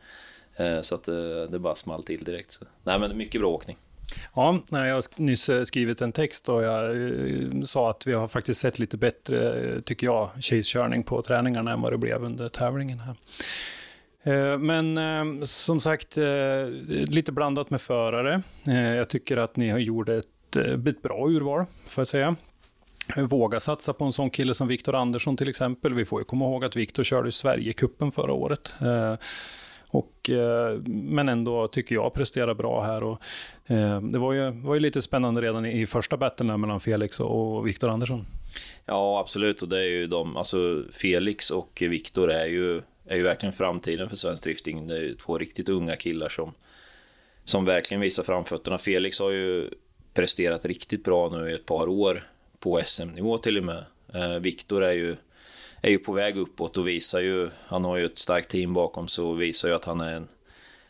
Eh, 0.56 0.80
så 0.80 0.94
att 0.94 1.04
det 1.50 1.58
bara 1.58 1.74
small 1.74 2.02
till 2.02 2.24
direkt. 2.24 2.50
Så. 2.52 2.64
Nej 2.84 2.98
men 2.98 3.16
mycket 3.16 3.40
bra 3.40 3.50
åkning. 3.50 3.76
Ja, 4.34 4.62
jag 4.70 4.78
har 4.78 5.20
nyss 5.20 5.48
eh, 5.48 5.62
skrivit 5.62 6.02
en 6.02 6.12
text 6.12 6.48
och 6.48 6.62
jag 6.62 6.84
eh, 6.84 7.62
sa 7.64 7.90
att 7.90 8.06
vi 8.06 8.12
har 8.12 8.28
faktiskt 8.28 8.60
sett 8.60 8.78
lite 8.78 8.96
bättre, 8.96 9.70
eh, 9.74 9.80
tycker 9.80 10.06
jag, 10.06 10.30
chase-körning 10.40 11.02
på 11.02 11.22
träningarna 11.22 11.72
än 11.72 11.80
vad 11.80 11.92
det 11.92 11.98
blev 11.98 12.24
under 12.24 12.48
tävlingen 12.48 13.00
här. 13.00 13.16
Men 14.58 14.98
som 15.46 15.80
sagt, 15.80 16.16
lite 17.06 17.32
blandat 17.32 17.70
med 17.70 17.80
förare. 17.80 18.42
Jag 18.96 19.08
tycker 19.08 19.36
att 19.36 19.56
ni 19.56 19.70
har 19.70 19.78
gjort 19.78 20.08
ett, 20.08 20.56
ett 20.56 21.02
bra 21.02 21.28
urval, 21.28 21.64
får 21.86 22.00
jag 22.00 22.08
säga. 22.08 22.36
Våga 23.16 23.60
satsa 23.60 23.92
på 23.92 24.04
en 24.04 24.12
sån 24.12 24.30
kille 24.30 24.54
som 24.54 24.68
Viktor 24.68 24.94
Andersson 24.94 25.36
till 25.36 25.48
exempel. 25.48 25.94
Vi 25.94 26.04
får 26.04 26.20
ju 26.20 26.24
komma 26.24 26.44
ihåg 26.44 26.64
att 26.64 26.76
Viktor 26.76 27.04
körde 27.04 27.32
Sverigekuppen 27.32 28.12
förra 28.12 28.32
året. 28.32 28.74
Och, 29.88 30.30
eh, 30.30 30.78
men 30.86 31.28
ändå 31.28 31.68
tycker 31.68 31.94
jag 31.94 32.14
presterar 32.14 32.54
bra 32.54 32.82
här. 32.82 33.02
Och, 33.02 33.20
eh, 33.66 34.00
det 34.00 34.18
var 34.18 34.32
ju, 34.32 34.50
var 34.50 34.74
ju 34.74 34.80
lite 34.80 35.02
spännande 35.02 35.40
redan 35.40 35.66
i, 35.66 35.80
i 35.80 35.86
första 35.86 36.16
battlen 36.16 36.46
där 36.46 36.56
mellan 36.56 36.80
Felix 36.80 37.20
och, 37.20 37.56
och 37.56 37.66
Viktor 37.66 37.88
Andersson. 37.88 38.26
Ja, 38.86 39.20
absolut. 39.20 39.62
Och 39.62 39.68
det 39.68 39.78
är 39.78 39.88
ju 39.88 40.06
de, 40.06 40.36
alltså 40.36 40.82
Felix 40.92 41.50
och 41.50 41.82
Viktor 41.82 42.30
är 42.30 42.46
ju, 42.46 42.80
är 43.06 43.16
ju 43.16 43.22
verkligen 43.22 43.52
framtiden 43.52 44.08
för 44.08 44.16
svensk 44.16 44.42
drifting. 44.42 44.86
Det 44.88 44.96
är 44.96 45.00
ju 45.00 45.14
två 45.14 45.38
riktigt 45.38 45.68
unga 45.68 45.96
killar 45.96 46.28
som, 46.28 46.52
som 47.44 47.64
verkligen 47.64 48.00
visar 48.00 48.22
framfötterna. 48.22 48.78
Felix 48.78 49.20
har 49.20 49.30
ju 49.30 49.70
presterat 50.14 50.64
riktigt 50.64 51.04
bra 51.04 51.28
nu 51.28 51.50
i 51.50 51.54
ett 51.54 51.66
par 51.66 51.88
år 51.88 52.22
på 52.58 52.80
SM-nivå 52.84 53.38
till 53.38 53.58
och 53.58 53.64
med. 53.64 53.84
Eh, 54.14 54.38
Viktor 54.40 54.84
är 54.84 54.92
ju, 54.92 55.16
är 55.82 55.90
ju 55.90 55.98
på 55.98 56.12
väg 56.12 56.36
uppåt 56.36 56.78
och 56.78 56.88
visar 56.88 57.20
ju, 57.20 57.50
han 57.66 57.84
har 57.84 57.96
ju 57.96 58.04
ett 58.04 58.18
starkt 58.18 58.50
team 58.50 58.74
bakom 58.74 59.08
sig 59.08 59.24
och 59.24 59.42
visar 59.42 59.68
ju 59.68 59.74
att 59.74 59.84
han 59.84 60.00
är 60.00 60.12
en, 60.12 60.28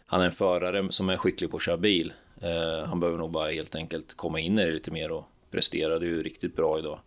han 0.07 0.21
är 0.21 0.25
en 0.25 0.33
förare 0.33 0.93
som 0.93 1.09
är 1.09 1.17
skicklig 1.17 1.51
på 1.51 1.57
att 1.57 1.63
köra 1.63 1.77
bil. 1.77 2.13
Eh, 2.41 2.89
han 2.89 3.01
behöver 3.01 3.19
nog 3.19 3.31
bara 3.31 3.51
helt 3.51 3.75
enkelt 3.75 4.15
komma 4.15 4.41
in 4.41 4.59
i 4.59 4.65
det 4.65 4.73
lite 4.73 4.91
mer 4.91 5.11
och 5.13 5.25
presterade 5.51 6.07
ju 6.07 6.23
riktigt 6.23 6.57
bra 6.57 6.79
idag. 6.79 6.99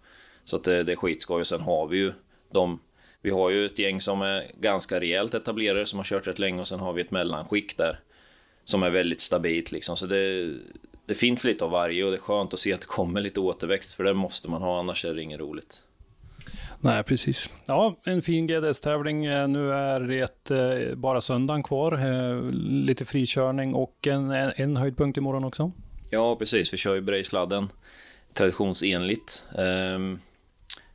Så 0.43 0.55
att 0.55 0.63
det, 0.63 0.83
det 0.83 0.91
är 0.91 0.95
skitskoj. 0.95 1.41
Och 1.41 1.47
sen 1.47 1.61
har 1.61 1.87
vi 1.87 1.97
ju 1.97 2.13
de, 2.51 2.79
vi 3.21 3.29
har 3.29 3.49
ju 3.49 3.65
ett 3.65 3.79
gäng 3.79 4.01
som 4.01 4.21
är 4.21 4.51
ganska 4.59 4.99
rejält 4.99 5.33
etablerade 5.33 5.85
som 5.85 5.99
har 5.99 6.03
kört 6.03 6.27
rätt 6.27 6.39
länge 6.39 6.61
och 6.61 6.67
sen 6.67 6.79
har 6.79 6.93
vi 6.93 7.01
ett 7.01 7.11
mellanskick 7.11 7.77
där 7.77 7.99
som 8.63 8.83
är 8.83 8.89
väldigt 8.89 9.19
stabilt 9.19 9.71
liksom. 9.71 9.97
Så 9.97 10.05
det, 10.05 10.53
det 11.05 11.15
finns 11.15 11.43
lite 11.43 11.65
av 11.65 11.71
varje 11.71 12.03
och 12.03 12.11
det 12.11 12.17
är 12.17 12.21
skönt 12.21 12.53
att 12.53 12.59
se 12.59 12.73
att 12.73 12.81
det 12.81 12.87
kommer 12.87 13.21
lite 13.21 13.39
återväxt 13.39 13.93
för 13.93 14.03
det 14.03 14.13
måste 14.13 14.49
man 14.49 14.61
ha 14.61 14.79
annars 14.79 15.05
är 15.05 15.13
det 15.13 15.21
inget 15.21 15.39
roligt. 15.39 15.83
Nej, 16.79 17.03
precis. 17.03 17.49
Ja, 17.65 17.95
en 18.03 18.21
fin 18.21 18.47
GDS-tävling. 18.47 19.25
Eh, 19.25 19.47
Nu 19.47 19.71
är 19.71 19.99
det 19.99 20.51
eh, 20.51 20.95
bara 20.95 21.21
söndagen 21.21 21.63
kvar. 21.63 21.93
Eh, 21.93 22.51
Lite 22.61 23.05
frikörning 23.05 23.73
och 23.73 24.07
en, 24.07 24.31
en, 24.31 24.77
höjdpunkt 24.77 25.17
imorgon 25.17 25.43
också. 25.43 25.71
Ja, 26.09 26.35
precis. 26.35 26.73
Vi 26.73 26.77
kör 26.77 26.95
ju 26.95 27.01
Brejsladden 27.01 27.69
traditionsenligt. 28.33 29.45
Ehm, 29.57 30.19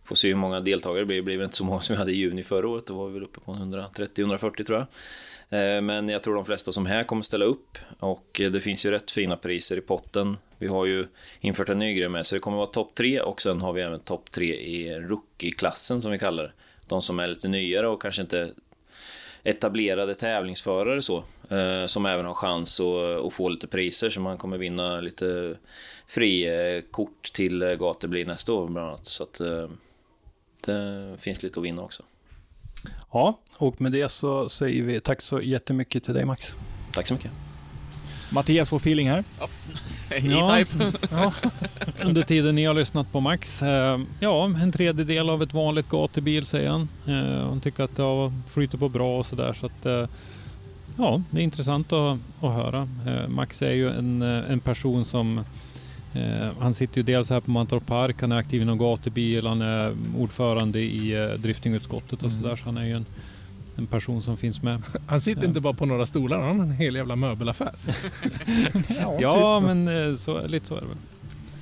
får 0.05 0.15
se 0.15 0.29
hur 0.29 0.37
många 0.37 0.61
deltagare 0.61 1.01
det 1.01 1.07
blir. 1.07 1.17
Det 1.17 1.23
blir 1.23 1.37
väl 1.37 1.45
inte 1.45 1.57
så 1.57 1.65
många 1.65 1.81
som 1.81 1.95
vi 1.95 1.99
hade 1.99 2.13
i 2.13 2.17
juni 2.17 2.43
förra 2.43 2.69
året. 2.69 2.87
Då 2.87 2.95
var 2.95 3.07
vi 3.07 3.15
väl 3.15 3.23
uppe 3.23 3.41
på 3.41 3.53
130-140 3.53 4.65
tror 4.65 4.79
jag. 4.79 4.87
Eh, 5.51 5.81
men 5.81 6.09
jag 6.09 6.23
tror 6.23 6.35
de 6.35 6.45
flesta 6.45 6.73
som 6.73 6.87
här 6.87 7.05
kommer 7.05 7.23
ställa 7.23 7.45
upp 7.45 7.79
och 7.99 8.41
eh, 8.41 8.51
det 8.51 8.61
finns 8.61 8.87
ju 8.87 8.91
rätt 8.91 9.11
fina 9.11 9.37
priser 9.37 9.77
i 9.77 9.81
potten. 9.81 10.37
Vi 10.59 10.67
har 10.67 10.87
ju 10.87 11.07
infört 11.41 11.69
en 11.69 11.79
ny 11.79 11.95
grej 11.95 12.09
med 12.09 12.27
så 12.27 12.37
det 12.37 12.41
kommer 12.41 12.57
vara 12.57 12.67
topp 12.67 12.95
tre 12.95 13.21
och 13.21 13.43
sen 13.43 13.61
har 13.61 13.73
vi 13.73 13.83
även 13.83 14.01
topp 14.01 14.31
tre 14.31 14.55
i 14.55 15.01
rookie-klassen 15.01 16.03
som 16.03 16.13
vi 16.13 16.19
kallar 16.19 16.43
det. 16.43 16.53
De 16.89 17.03
som 17.03 17.19
är 17.19 17.27
lite 17.27 17.49
nyare 17.49 17.89
och 17.89 18.03
kanske 18.03 18.23
inte 18.23 18.53
etablerade 19.43 20.15
tävlingsförare 20.15 21.03
så, 21.03 21.25
eh, 21.51 21.85
som 21.85 22.07
även 22.07 22.27
har 22.27 22.35
chans 22.35 22.81
att, 22.81 23.25
att 23.27 23.33
få 23.33 23.49
lite 23.49 23.67
priser 23.67 24.11
så 24.11 24.21
man 24.21 24.39
kommer 24.39 24.59
vinna 24.59 25.01
lite 25.01 25.57
frikort 26.07 27.29
eh, 27.29 27.33
till 27.33 27.63
eh, 27.63 28.27
nästa 28.27 28.53
år 28.53 28.69
bland 28.69 28.89
annat. 28.89 29.07
Så 29.07 29.23
att 29.23 29.41
eh, 29.41 29.69
det 30.61 31.17
finns 31.19 31.43
lite 31.43 31.61
att 31.61 31.65
vinna 31.65 31.83
också. 31.83 32.03
Ja, 33.13 33.39
och 33.57 33.81
med 33.81 33.93
det 33.93 34.09
så 34.09 34.49
säger 34.49 34.83
vi 34.83 35.01
tack 35.01 35.23
så 35.23 35.41
jättemycket 35.41 36.05
till 36.05 36.15
dig 36.15 36.25
Max. 36.25 36.55
Tack 36.93 37.07
så 37.07 37.15
mycket. 37.15 37.31
Mattias 38.31 38.69
får 38.69 38.77
feeling 38.77 39.11
här. 39.11 39.25
Ja. 39.39 39.49
E-Type. 40.17 40.93
Ja, 41.11 41.33
under 42.05 42.23
tiden 42.23 42.55
ni 42.55 42.65
har 42.65 42.75
lyssnat 42.75 43.13
på 43.13 43.21
Max. 43.21 43.63
Eh, 43.63 44.01
ja, 44.21 44.45
en 44.45 44.73
tredjedel 44.73 45.31
av 45.31 45.43
ett 45.43 45.55
vanligt 45.55 45.89
gatubil 45.89 46.47
säger 46.47 46.71
han. 46.71 46.89
Eh, 47.07 47.49
han 47.49 47.61
tycker 47.61 47.85
att 47.85 47.97
det 47.97 48.03
har 48.03 48.33
flyter 48.51 48.79
på 48.79 48.89
bra 48.89 49.19
och 49.19 49.27
sådär. 49.27 49.53
Så 49.53 49.67
att, 49.67 49.87
eh, 49.87 50.09
ja, 50.99 51.23
det 51.31 51.41
är 51.41 51.45
intressant 51.45 51.93
att, 51.93 52.19
att 52.41 52.53
höra. 52.53 52.89
Eh, 53.07 53.29
Max 53.29 53.63
är 53.63 53.73
ju 53.73 53.91
en, 53.91 54.23
eh, 54.23 54.51
en 54.51 54.61
person 54.61 55.05
som 55.05 55.39
eh, 55.39 55.45
han 56.59 56.75
sitter 56.75 56.97
ju 56.97 57.03
dels 57.03 57.31
här 57.31 57.41
på 57.41 57.51
Mantorp 57.51 57.87
Park, 57.87 58.17
han 58.21 58.33
är 58.33 58.37
aktiv 58.37 58.63
inom 58.63 58.79
gatubil, 58.79 59.47
han 59.47 59.63
är 59.63 59.97
ordförande 60.19 60.81
i 60.81 61.13
eh, 61.23 61.27
driftingutskottet 61.39 62.23
och 62.23 62.31
Mm. 62.31 62.43
sådär. 62.43 62.57
Så 62.57 62.65
han 62.65 62.77
är 62.77 62.85
ju 62.85 62.93
en, 62.97 63.07
en 63.77 63.87
person 63.87 64.23
som 64.23 64.37
finns 64.37 64.63
med. 64.63 64.83
Han 65.07 65.21
sitter 65.21 65.43
Ja. 65.43 65.49
inte 65.49 65.61
bara 65.61 65.73
på 65.75 65.87
några 65.87 66.07
stolar, 66.07 66.41
han 66.41 66.59
har 66.59 66.67
en 66.67 66.73
hel 66.73 66.95
jävla 66.97 67.17
möbelaffär. 67.17 67.75
Ja, 69.21 69.61
men 69.61 69.89
eh, 70.11 70.15
så, 70.17 70.47
lite 70.47 70.67
så 70.67 70.77
är 70.77 70.81
det 70.81 70.87
väl. 70.87 70.97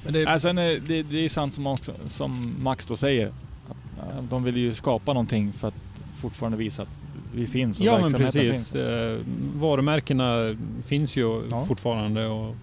Men 0.04 0.12
det, 0.12 0.26
Alltså, 0.26 0.52
det, 0.52 0.78
det, 0.78 1.02
det 1.02 1.24
är 1.24 1.28
sant 1.28 1.54
som, 1.54 1.66
också, 1.66 1.92
som 2.06 2.54
Max 2.62 2.86
då 2.86 2.96
säger. 2.96 3.32
De 4.30 4.44
vill 4.44 4.56
ju 4.56 4.74
skapa 4.74 5.12
någonting 5.12 5.52
för 5.52 5.68
att 5.68 5.74
fortfarande 6.16 6.58
visa 6.58 6.82
att 6.82 6.88
vi 7.34 7.46
finns. 7.46 7.80
och 7.80 7.86
Ja, 7.86 7.98
men 8.00 8.12
precis. 8.12 8.52
Finns. 8.52 8.74
Eh, 8.74 9.18
varumärkena 9.56 10.56
finns 10.86 11.16
ju 11.16 11.42
Ja. 11.50 11.64
fortfarande. 11.66 12.26
Och 12.26 12.54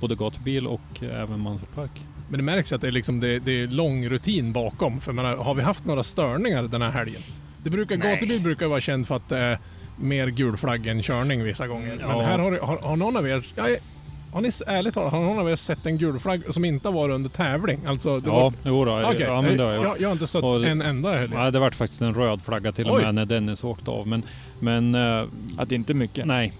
både 0.00 0.14
gatubil 0.14 0.66
och 0.66 1.02
även 1.02 1.40
Mantorp 1.40 1.74
Park. 1.74 1.90
men 2.28 2.38
det 2.38 2.44
märks 2.44 2.72
att 2.72 2.80
det 2.80 2.88
är, 2.88 2.92
liksom, 2.92 3.20
det, 3.20 3.38
det 3.38 3.52
är 3.62 3.66
lång 3.66 4.08
rutin 4.08 4.52
bakom. 4.52 5.00
För 5.00 5.12
menar, 5.12 5.36
har 5.36 5.54
vi 5.54 5.62
haft 5.62 5.84
några 5.84 6.02
störningar 6.02 6.62
den 6.62 6.82
här 6.82 6.90
helgen? 6.90 7.20
Det 7.62 7.70
brukar, 7.70 7.96
Nej. 7.96 8.14
gatubil 8.14 8.40
brukar 8.40 8.66
vara 8.66 8.80
känd 8.80 9.06
för 9.08 9.14
att 9.16 9.28
det 9.28 9.38
är 9.38 9.58
mer 9.96 10.26
gul 10.28 10.56
flagg 10.56 10.86
än 10.86 11.02
körning 11.02 11.42
vissa 11.44 11.66
gånger. 11.66 11.98
Ja. 12.00 12.08
Men 12.16 12.24
här 12.26 12.38
har, 12.38 12.58
har, 12.58 12.78
har 12.78 12.96
någon 12.96 13.16
av 13.16 13.28
er... 13.28 13.46
Ja, 13.56 13.64
har 14.32 14.40
ni 14.40 14.50
ärligt 14.66 14.94
talat, 14.94 15.12
har 15.12 15.20
någon 15.24 15.38
av 15.38 15.50
er 15.50 15.56
sett 15.56 15.86
en 15.86 15.98
gul 15.98 16.18
flagg 16.18 16.42
som 16.50 16.64
inte 16.64 16.88
har 16.88 16.92
varit 16.92 17.14
under 17.14 17.30
tävling? 17.30 17.80
Alltså, 17.86 18.18
det 18.20 18.26
Ja, 18.28 18.32
var, 18.34 18.52
jo 18.64 18.84
då, 18.84 19.00
Okej, 19.04 19.20
ja, 19.20 19.42
men 19.42 19.56
det 19.56 19.62
har 19.62 19.72
jag 19.72 19.84
jag, 19.84 20.00
jag 20.00 20.08
har 20.08 20.12
inte 20.12 20.26
sett 20.26 20.42
Och- 20.44 20.64
en 20.66 20.82
enda 20.82 21.12
helg. 21.18 21.30
Nej, 21.34 21.52
det 21.52 21.58
vart 21.58 21.74
faktiskt 21.74 22.00
en 22.00 22.14
röd 22.14 22.42
flagga 22.42 22.72
till 22.72 22.88
och 22.90 22.96
Oj. 22.96 23.02
med 23.02 23.14
när 23.14 23.26
Dennis 23.26 23.64
åkte 23.64 23.90
av. 23.90 24.06
Men, 24.06 24.22
men 24.60 24.94
eh, 24.94 25.24
Att 25.58 25.68
det 25.68 25.74
inte 25.74 25.92
är 25.92 25.94
mycket. 25.94 26.26
nej, 26.26 26.52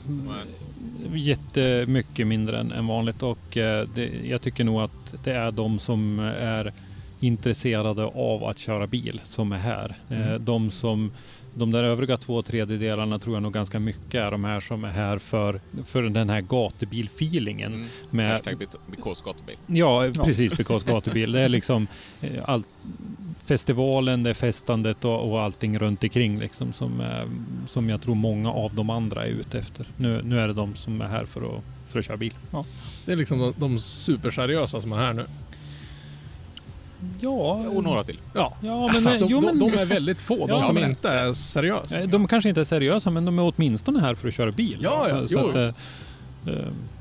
jättemycket 1.15 2.27
mindre 2.27 2.59
än, 2.59 2.73
än 2.73 2.87
vanligt. 2.87 3.23
Och 3.23 3.57
eh, 3.57 3.89
det, 3.95 4.11
jag 4.25 4.43
tycker 4.43 4.65
nog 4.65 4.81
att 4.81 5.15
det 5.25 5.33
är 5.33 5.51
de 5.51 5.79
som 5.79 6.19
är 6.41 6.73
intresserade 7.21 8.05
av 8.05 8.45
att 8.45 8.59
köra 8.59 8.87
bil 8.87 9.21
som 9.25 9.53
är 9.53 9.59
här. 9.59 9.97
Eh, 10.11 10.21
Mm. 10.31 10.45
de 10.45 10.71
som 10.71 11.11
de 11.55 11.71
där 11.71 11.85
övriga 11.85 12.17
två 12.17 12.43
tredjedelarna 12.43 13.19
tror 13.19 13.37
jag 13.37 13.43
nog 13.43 13.53
ganska 13.53 13.81
mycket 13.81 14.15
är 14.15 14.31
de 14.31 14.45
här 14.45 14.61
som 14.61 14.85
är 14.85 14.89
här 14.89 15.19
för, 15.19 15.61
för 15.85 16.03
den 16.03 16.31
här 16.31 16.41
gatubil-feelingen. 16.41 17.75
Mm. 17.75 17.87
Med, 18.11 18.31
Hashtag 18.31 18.59
because 18.91 19.23
gatubil. 19.25 19.57
Ja, 19.67 20.11
precis. 20.25 20.57
Because 20.57 20.93
gatubil. 20.93 21.33
Det 21.33 21.41
är 21.41 21.49
liksom 21.49 21.87
eh, 22.21 22.31
allt, 22.45 22.69
festivalen, 23.55 24.23
det 24.23 24.31
är 24.31 24.35
festandet 24.35 25.05
och, 25.05 25.31
och 25.31 25.41
allting 25.43 25.79
runt 25.79 26.03
omkring 26.03 26.39
liksom 26.41 26.73
som, 26.73 27.01
eh, 27.01 27.25
som 27.69 27.89
jag 27.89 28.03
tror 28.03 28.15
många 28.15 28.51
av 28.53 28.75
de 28.75 28.91
andra 28.91 29.27
är 29.27 29.29
ute 29.31 29.59
efter. 29.59 29.87
Nu, 29.97 30.23
nu 30.25 30.41
är 30.41 30.49
det 30.49 30.55
de 30.55 30.75
som 30.75 31.01
är 31.01 31.07
här 31.09 31.25
för 31.25 31.41
att, 31.43 31.63
för 31.89 31.99
att 31.99 32.05
köra 32.05 32.17
bil. 32.17 32.35
Det 33.07 33.13
är 33.13 33.17
liksom 33.17 33.39
de, 33.39 33.55
de 33.57 33.79
superseriösa 33.81 34.81
som 34.83 34.93
är 34.93 34.97
här 34.97 35.13
nu. 35.13 35.27
Ja, 37.21 37.65
Och 37.75 37.85
några 37.85 38.03
till. 38.03 38.19
Ja, 38.35 38.55
ja 38.63 38.91
men, 38.93 39.03
Fast 39.03 39.19
de, 39.21 39.27
jo, 39.29 39.41
men 39.41 39.59
de, 39.59 39.71
de 39.71 39.79
är 39.79 39.87
väldigt 39.87 40.21
få, 40.21 40.47
de 40.47 40.49
Ja, 40.51 40.63
som 40.63 40.75
men- 40.75 40.91
inte 40.91 41.09
är 41.09 41.33
seriösa. 41.33 42.07
de 42.07 42.29
kanske 42.29 42.49
inte 42.49 42.61
är 42.61 42.65
seriösa 42.65 43.11
men 43.11 43.25
de 43.25 43.39
är 43.39 43.53
åtminstone 43.57 44.01
här 44.01 44.15
för 44.15 44.29
att 44.29 44.35
köra 44.35 44.53
bil. 44.53 44.79
Ja, 44.83 45.07
ja, 45.09 45.21
så, 45.21 45.29
så 45.29 45.39
jo. 45.39 45.49
att, 45.49 45.55
eh, 45.55 45.75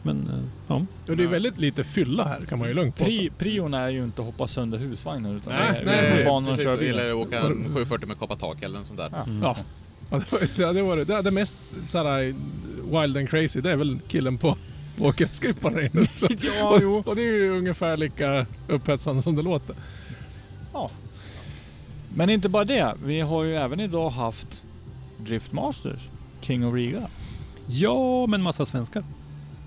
men 0.03 0.27
eh, 0.29 0.39
ja. 0.67 0.85
Och 1.09 1.17
det 1.17 1.23
är 1.23 1.27
väldigt 1.27 1.57
lite 1.59 1.83
fylla 1.83 2.23
här 2.23 2.41
kan 2.41 2.59
man 2.59 2.67
ju 2.67 2.73
lugnt 2.73 2.95
påstå. 2.95 3.11
Pri, 3.11 3.29
prion 3.37 3.73
är 3.73 3.89
ju 3.89 4.03
inte 4.03 4.21
att 4.21 4.25
hoppa 4.25 4.47
sönder 4.47 4.77
husvagnen 4.77 5.35
utan 5.37 5.53
Nej, 5.53 5.71
det 5.73 5.79
är 5.79 5.85
nej, 5.85 6.13
nej, 6.15 6.25
banan 6.25 6.49
och 6.51 6.57
precis. 6.57 6.79
bil. 6.79 6.89
Eller 6.89 7.13
åka 7.13 7.39
en 7.39 7.63
740 7.63 8.07
med 8.07 8.17
koppa 8.19 8.35
tak 8.35 8.61
eller 8.63 8.79
något 8.79 8.87
sånt 8.87 8.99
där. 8.99 9.09
Ja. 9.11 9.23
Mm. 9.23 9.41
Ja. 9.43 9.55
Ja, 10.11 10.17
det 10.19 10.31
var- 10.65 10.73
Det 10.73 10.81
varit, 10.81 11.07
det 11.07 11.15
hade 11.15 11.31
mest 11.31 11.57
såhär 11.87 12.33
wild 13.01 13.17
and 13.17 13.29
crazy, 13.29 13.61
det 13.61 13.71
är 13.71 13.75
väl 13.77 13.99
killen 14.07 14.37
på 14.37 14.57
åkerskripparen 14.99 15.75
där 15.75 15.81
inne. 15.81 16.07
Ja, 16.59 16.79
jo. 16.81 16.95
och, 16.97 17.07
och 17.07 17.15
det 17.15 17.21
är 17.21 17.25
ju 17.33 17.57
ungefär 17.57 17.97
lika 17.97 18.45
upphetsande 18.67 19.21
som 19.21 19.35
det 19.35 19.41
låter. 19.41 19.75
Men 22.15 22.29
inte 22.29 22.49
bara 22.49 22.63
det. 22.65 22.93
Vi 23.05 23.19
har 23.19 23.43
ju 23.43 23.55
även 23.55 23.79
idag 23.79 24.09
haft 24.09 24.63
Driftmasters, 25.17 26.09
King 26.41 26.65
of 26.67 26.73
Riga. 26.75 27.07
ja, 27.67 28.25
men 28.27 28.41
massa 28.41 28.65
svenskar. 28.65 29.03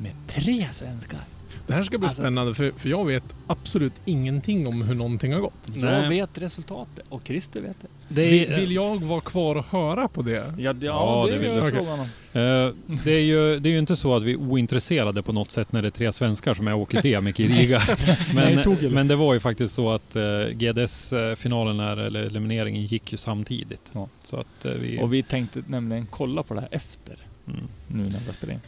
Med 0.03 0.13
tre 0.27 0.69
svenskar. 0.73 1.21
Det 1.67 1.75
här 1.75 1.83
ska 1.83 1.99
bli 1.99 2.07
Alltså- 2.07 2.23
spännande 2.23 2.55
för, 2.55 2.73
för 2.77 2.89
jag 2.89 3.05
vet 3.05 3.25
absolut 3.47 3.93
ingenting 4.05 4.67
om 4.67 4.83
hur 4.83 4.95
någonting 4.95 5.33
har 5.33 5.41
gått. 5.41 5.53
Jag 5.67 5.83
Nej. 5.85 6.09
vet 6.09 6.39
resultatet 6.39 7.05
och 7.09 7.23
Christer 7.27 7.61
vet 7.61 7.77
det. 7.81 7.89
Det 8.09 8.31
Vill, 8.31 8.55
vill 8.55 8.73
jag 8.73 9.05
vara 9.05 9.21
kvar 9.21 9.57
och 9.57 9.65
höra 9.67 10.09
på 10.09 10.23
det? 10.23 10.55
Ja, 10.59 10.73
det, 10.73 10.87
Ja, 10.87 11.25
det, 11.27 11.33
det 11.33 11.39
vill 11.39 11.51
är 11.51 11.55
du. 11.55 11.61
ju 11.61 11.69
Okej. 11.69 11.79
frågan 11.79 12.01
om. 12.01 12.07
Eh, 12.33 12.97
det, 13.05 13.13
är 13.13 13.21
ju, 13.21 13.61
det 13.61 13.69
är 13.69 13.71
ju 13.71 13.79
inte 13.79 13.97
så 13.97 14.17
att 14.17 14.23
vi 14.23 14.33
är 14.33 14.37
ointresserade 14.37 15.23
på 15.23 15.33
något 15.33 15.51
sätt 15.51 15.73
när 15.73 15.83
det 15.83 15.89
är 15.89 15.91
tre 15.91 16.13
svenskar 16.13 16.55
som 16.55 16.69
är 16.69 16.75
och 16.75 16.81
åker 16.81 17.03
DMIC 17.03 17.41
i 17.41 17.49
Riga. 17.49 17.81
Nej, 18.35 18.55
men, 18.65 18.77
det. 18.81 18.91
men 18.91 19.09
det 19.09 19.17
var 19.17 19.35
ju 19.35 19.41
faktiskt 19.41 19.75
så 19.75 19.91
att 19.91 20.17
uh, 20.17 20.23
GDS-finalen, 20.49 21.81
här, 21.81 21.97
eller 21.97 22.23
elimineringen, 22.23 22.87
gick 22.87 23.13
ju 23.13 23.19
samtidigt. 23.19 23.91
Ja. 23.93 24.09
Så 24.25 24.37
att 24.37 24.65
eh, 24.65 24.73
vi... 24.73 24.99
Och 25.03 25.15
vi 25.15 25.23
tänkte 25.23 25.63
nämligen 25.67 26.07
kolla 26.11 26.43
på 26.43 26.55
det 26.55 26.61
här 26.61 26.69
efter, 26.73 27.17
mm. 27.47 27.61
nu 27.89 28.03
när 28.03 28.21
vi 28.27 28.33
spelar 28.33 28.55
in. 28.55 28.61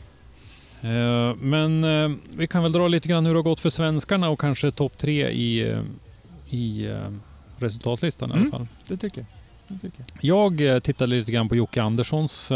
Eh, 0.85 1.35
men 1.37 1.85
eh, 1.85 2.17
vi 2.37 2.47
kan 2.47 2.63
väl 2.63 2.73
dra 2.73 2.89
lite 2.89 3.09
grann 3.09 3.27
hur 3.27 3.33
det 3.35 3.39
har 3.39 3.43
gått 3.45 3.61
för 3.61 3.71
svenskarna 3.71 4.29
och 4.29 4.41
kanske 4.41 4.71
topp 4.71 4.99
tre 4.99 5.29
i, 5.31 5.71
eh, 5.71 5.79
i 6.51 6.95
resultatlistan 7.59 8.31
i 8.31 8.33
alla 8.33 8.41
Mm. 8.41 8.51
fall. 8.53 8.67
Det 8.89 8.97
tycker 8.97 9.19
jag. 9.19 9.27
Jag. 10.21 10.83
Tittade 10.83 11.11
lite 11.17 11.33
grann 11.33 11.49
på 11.49 11.57
Jocke 11.57 11.83
Anderssons 11.83 12.53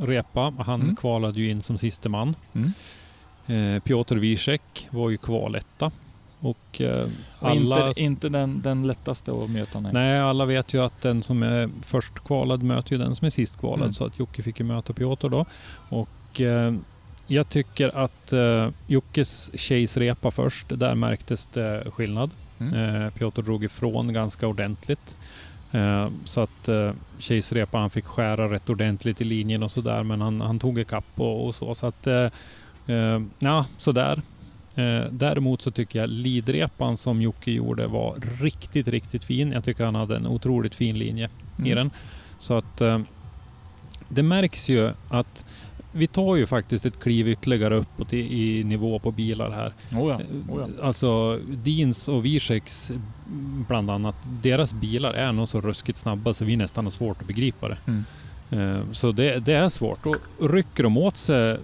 repa. 0.00 0.54
Han 0.58 0.82
Mm. 0.82 0.96
kvalade 0.96 1.40
ju 1.40 1.50
in 1.50 1.62
som 1.62 1.78
siste 1.78 2.08
man. 2.08 2.36
Mm. 2.54 3.80
Piotr 3.80 4.16
Wiesek 4.16 4.88
var 4.90 5.10
ju 5.10 5.16
kvaletta. 5.16 5.90
Och 6.40 6.56
Och 7.40 7.48
alla... 7.50 7.88
Inte, 7.88 8.02
inte 8.02 8.28
den, 8.28 8.62
den 8.62 8.86
lättaste 8.86 9.32
att 9.32 9.50
möta. 9.50 9.80
Nej. 9.80 9.92
Nej, 9.92 10.20
alla 10.20 10.44
vet 10.44 10.74
ju 10.74 10.82
att 10.84 11.02
den 11.02 11.22
som 11.22 11.42
är 11.42 11.70
först 11.82 12.14
kvalad 12.24 12.62
möter 12.62 12.92
ju 12.92 12.98
den 12.98 13.14
som 13.14 13.26
är 13.26 13.30
sist 13.30 13.58
kvalad. 13.58 13.80
Mm. 13.80 13.92
Så 13.92 14.04
att 14.04 14.18
Jocke 14.18 14.42
fick 14.42 14.60
ju 14.60 14.66
möta 14.66 14.92
Piotr 14.92 15.28
då. 15.28 15.44
Och 15.88 16.40
jag 17.28 17.48
tycker 17.48 17.96
att 17.96 18.32
eh, 18.32 18.68
Jockes 18.86 19.50
tjejs 19.60 19.96
repa 19.96 20.30
först, 20.30 20.66
där 20.68 20.94
märktes 20.94 21.46
det 21.46 21.84
skillnad. 21.90 22.30
Mm. 22.60 23.02
Eh, 23.02 23.10
Piotr 23.10 23.42
drog 23.42 23.64
ifrån 23.64 24.12
ganska 24.12 24.46
ordentligt. 24.46 25.16
Eh, 25.72 26.08
så 26.24 26.40
att 26.40 26.68
eh, 26.68 26.92
tjejs 27.18 27.52
repa, 27.52 27.78
han 27.78 27.90
fick 27.90 28.04
skära 28.04 28.52
rätt 28.52 28.70
ordentligt 28.70 29.20
i 29.20 29.24
linjen 29.24 29.62
och 29.62 29.70
sådär. 29.70 30.02
Men 30.02 30.20
han, 30.20 30.40
han 30.40 30.58
tog 30.58 30.78
ikapp 30.80 31.04
och, 31.14 31.46
och 31.46 31.54
så. 31.54 31.74
Så 31.74 31.86
att, 31.86 32.06
eh, 32.06 32.28
eh, 32.86 33.20
ja, 33.38 33.66
sådär. 33.78 34.22
Eh, 34.74 35.02
däremot 35.10 35.62
så 35.62 35.70
tycker 35.70 35.98
jag 35.98 36.10
lidrepan 36.10 36.96
som 36.96 37.22
Jocke 37.22 37.50
gjorde 37.50 37.86
var 37.86 38.16
riktigt, 38.40 38.88
riktigt 38.88 39.24
fin. 39.24 39.52
Jag 39.52 39.64
tycker 39.64 39.84
han 39.84 39.94
hade 39.94 40.16
en 40.16 40.26
otroligt 40.26 40.74
fin 40.74 40.98
linje 40.98 41.28
i 41.58 41.60
Mm. 41.72 41.76
den. 41.76 41.90
Så 42.38 42.56
att 42.58 42.80
eh, 42.80 43.00
det 44.08 44.22
märks 44.22 44.68
ju 44.68 44.90
att 45.08 45.44
vi 45.98 46.06
tar 46.06 46.36
ju 46.36 46.46
faktiskt 46.46 46.86
ett 46.86 47.00
kliv 47.00 47.28
ytterligare 47.28 47.76
uppåt 47.76 48.12
i, 48.12 48.18
i 48.58 48.64
nivå 48.64 48.98
på 48.98 49.10
bilar 49.10 49.50
här. 49.50 49.72
Oh 50.00 50.10
ja. 50.10 50.20
Oh 50.54 50.60
ja. 50.78 50.84
Alltså 50.86 51.38
Deans 51.64 52.08
och 52.08 52.24
Wieseks 52.24 52.92
bland 53.68 53.90
annat, 53.90 54.14
deras 54.42 54.72
bilar 54.72 55.12
är 55.12 55.32
nog 55.32 55.48
så 55.48 55.60
ruskigt 55.60 55.98
snabba 55.98 56.34
så 56.34 56.44
vi 56.44 56.56
nästan 56.56 56.84
har 56.86 56.90
svårt 56.90 57.20
att 57.20 57.26
begripa 57.26 57.68
det. 57.68 57.78
Mm. 57.86 58.04
Eh, 58.50 58.92
Så 58.92 59.12
det, 59.12 59.38
det 59.38 59.52
är 59.52 59.68
svårt. 59.68 60.06
Och 60.06 60.50
rycker 60.50 60.82
de 60.82 60.96
åt 60.96 61.16
sig 61.16 61.58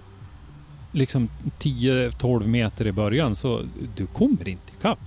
liksom 0.91 1.29
10-12 1.59 2.47
meter 2.47 2.87
i 2.87 2.91
början 2.91 3.35
så 3.35 3.61
du 3.95 4.05
kommer 4.05 4.47
inte 4.47 4.71
ikapp. 4.79 4.99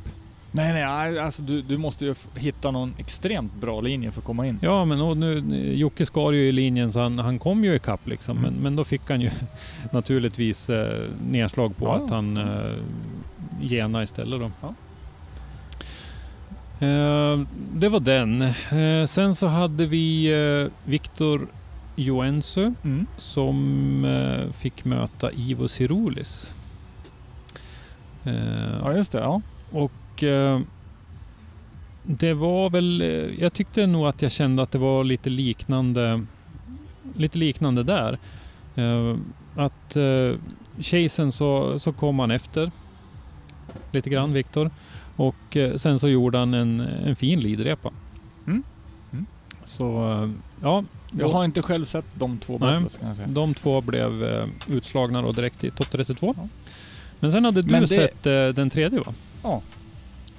Nej, 0.52 0.72
nej, 0.72 1.18
alltså 1.18 1.42
du, 1.42 1.62
du 1.62 1.76
måste 1.78 2.04
ju 2.04 2.14
hitta 2.34 2.70
någon 2.70 2.94
extremt 2.98 3.54
bra 3.60 3.80
linje 3.80 4.10
för 4.10 4.20
att 4.20 4.24
komma 4.24 4.46
in. 4.46 4.58
Ja 4.62 4.84
men 4.84 5.00
och 5.00 5.16
nu, 5.16 5.42
Jocke 5.74 6.06
skar 6.06 6.32
ju 6.32 6.48
i 6.48 6.52
linjen 6.52 6.92
så 6.92 7.00
han, 7.00 7.18
han 7.18 7.38
kom 7.38 7.64
ju 7.64 7.74
ikapp 7.74 8.06
liksom. 8.08 8.38
Mm. 8.38 8.50
Men, 8.52 8.62
men 8.62 8.76
då 8.76 8.84
fick 8.84 9.00
han 9.10 9.20
ju 9.20 9.30
naturligtvis 9.92 10.70
eh, 10.70 11.04
nedslag 11.30 11.76
på 11.76 11.84
Ja. 11.84 11.96
att 12.04 12.10
han 12.10 12.36
eh, 12.36 12.74
gena 13.60 14.02
istället 14.02 14.40
då. 14.40 14.50
Ja. 14.60 14.74
Eh, 16.86 17.40
det 17.74 17.88
var 17.88 18.00
den. 18.00 18.42
Eh, 18.42 19.06
sen 19.06 19.34
så 19.34 19.46
hade 19.46 19.86
vi 19.86 20.26
eh, 20.64 20.72
Viktor 20.90 21.46
Joensuu 21.96 22.74
Mm. 22.84 23.06
som 23.16 24.04
eh, 24.04 24.52
fick 24.52 24.84
möta 24.84 25.30
Ivo 25.32 25.68
Sirulis. 25.68 26.52
Eh, 28.24 28.32
Ja, 28.82 28.92
just 28.96 29.12
det. 29.12 29.18
Ja. 29.18 29.40
och 29.70 29.92
eh, 30.22 30.60
det 32.02 32.34
var 32.34 32.70
väl, 32.70 33.02
eh, 33.02 33.08
jag 33.42 33.52
tyckte 33.52 33.86
nog 33.86 34.06
att 34.06 34.22
jag 34.22 34.32
kände 34.32 34.62
att 34.62 34.70
det 34.70 34.78
var 34.78 35.04
lite 35.04 35.30
liknande, 35.30 36.24
lite 37.16 37.38
liknande 37.38 37.82
där. 37.82 38.18
Eh, 38.74 39.16
att 39.56 39.96
eh, 39.96 40.34
chasen 40.80 41.32
så, 41.32 41.78
så 41.78 41.92
kom 41.92 42.18
han 42.18 42.30
efter 42.30 42.70
lite 43.92 44.10
grann, 44.10 44.32
Viktor. 44.32 44.70
Och 45.16 45.56
eh, 45.56 45.74
sen 45.74 45.98
så 45.98 46.08
gjorde 46.08 46.38
han 46.38 46.54
en, 46.54 46.80
en 46.80 47.16
fin 47.16 47.40
lidrepa. 47.40 47.90
Mm. 48.46 48.62
Mm. 49.12 49.26
Så 49.64 49.92
ja, 50.62 50.84
Jag 51.18 51.28
har 51.28 51.44
inte 51.44 51.62
själv 51.62 51.84
sett 51.84 52.04
de 52.14 52.38
två 52.38 52.52
Nej. 52.58 52.72
battles 52.72 52.96
kan 52.96 53.08
jag 53.08 53.16
säga. 53.16 53.28
de 53.28 53.54
två 53.54 53.80
blev 53.80 54.24
utslagna 54.66 55.22
då 55.22 55.32
direkt 55.32 55.64
i 55.64 55.70
topp 55.70 55.90
32. 55.90 56.34
Ja. 56.36 56.48
Men 57.20 57.32
sen 57.32 57.44
hade 57.44 57.62
du 57.62 57.80
det- 57.80 57.86
sett 57.88 58.22
den 58.56 58.70
tredje 58.70 59.00
va? 59.00 59.14
Ja. 59.42 59.62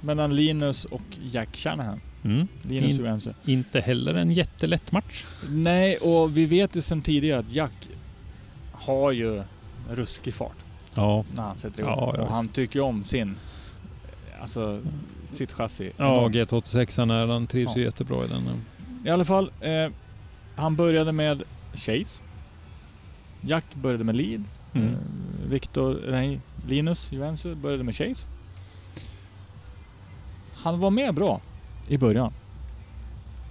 Mellan 0.00 0.34
Linus 0.36 0.84
och 0.84 1.02
Jack 1.32 1.56
Shanahan. 1.56 2.00
Mm. 2.24 2.48
Linus 2.62 3.26
In-. 3.26 3.34
Inte 3.44 3.80
heller 3.80 4.14
en 4.14 4.32
jättelätt 4.32 4.92
match. 4.92 5.26
Nej, 5.48 5.96
och 5.96 6.36
vi 6.36 6.46
vet 6.46 6.76
ju 6.76 6.80
sedan 6.80 7.02
tidigare 7.02 7.38
att 7.40 7.52
Jack 7.52 7.88
har 8.72 9.12
ju 9.12 9.42
ruskig 9.90 10.34
fart 10.34 10.56
Ja. 10.94 11.24
när 11.34 11.42
han 11.42 11.56
sätter 11.56 11.80
igång. 11.82 11.94
Ja, 11.98 12.14
ja, 12.16 12.22
och 12.22 12.28
han 12.34 12.48
tycker 12.48 12.78
ju 12.78 12.84
om 12.84 13.04
sin, 13.04 13.36
alltså 14.40 14.80
sitt 15.24 15.52
chassi. 15.52 15.92
Ja, 15.96 16.16
enormt. 16.18 16.34
GT86 16.34 17.12
är 17.12 17.26
han 17.32 17.46
trivs 17.46 17.76
ju 17.76 17.80
Ja. 17.80 17.84
jättebra 17.86 18.24
i 18.24 18.28
den. 18.28 18.42
I 19.04 19.10
alla 19.10 19.24
fall, 19.24 19.50
eh, 19.60 19.88
han 20.56 20.76
började 20.76 21.12
med 21.12 21.42
Chase. 21.74 22.22
Jack 23.40 23.64
började 23.74 24.04
med 24.04 24.16
lead. 24.16 24.44
Mm. 24.74 24.88
Eh, 24.88 24.94
Victor, 25.48 26.00
nej, 26.10 26.40
Linus 26.68 27.12
Johansson 27.12 27.60
började 27.60 27.84
med 27.84 27.94
Chase. 27.96 28.26
Han 30.62 30.80
var 30.80 30.90
med 30.90 31.14
bra 31.14 31.40
i 31.88 31.98
början. 31.98 32.32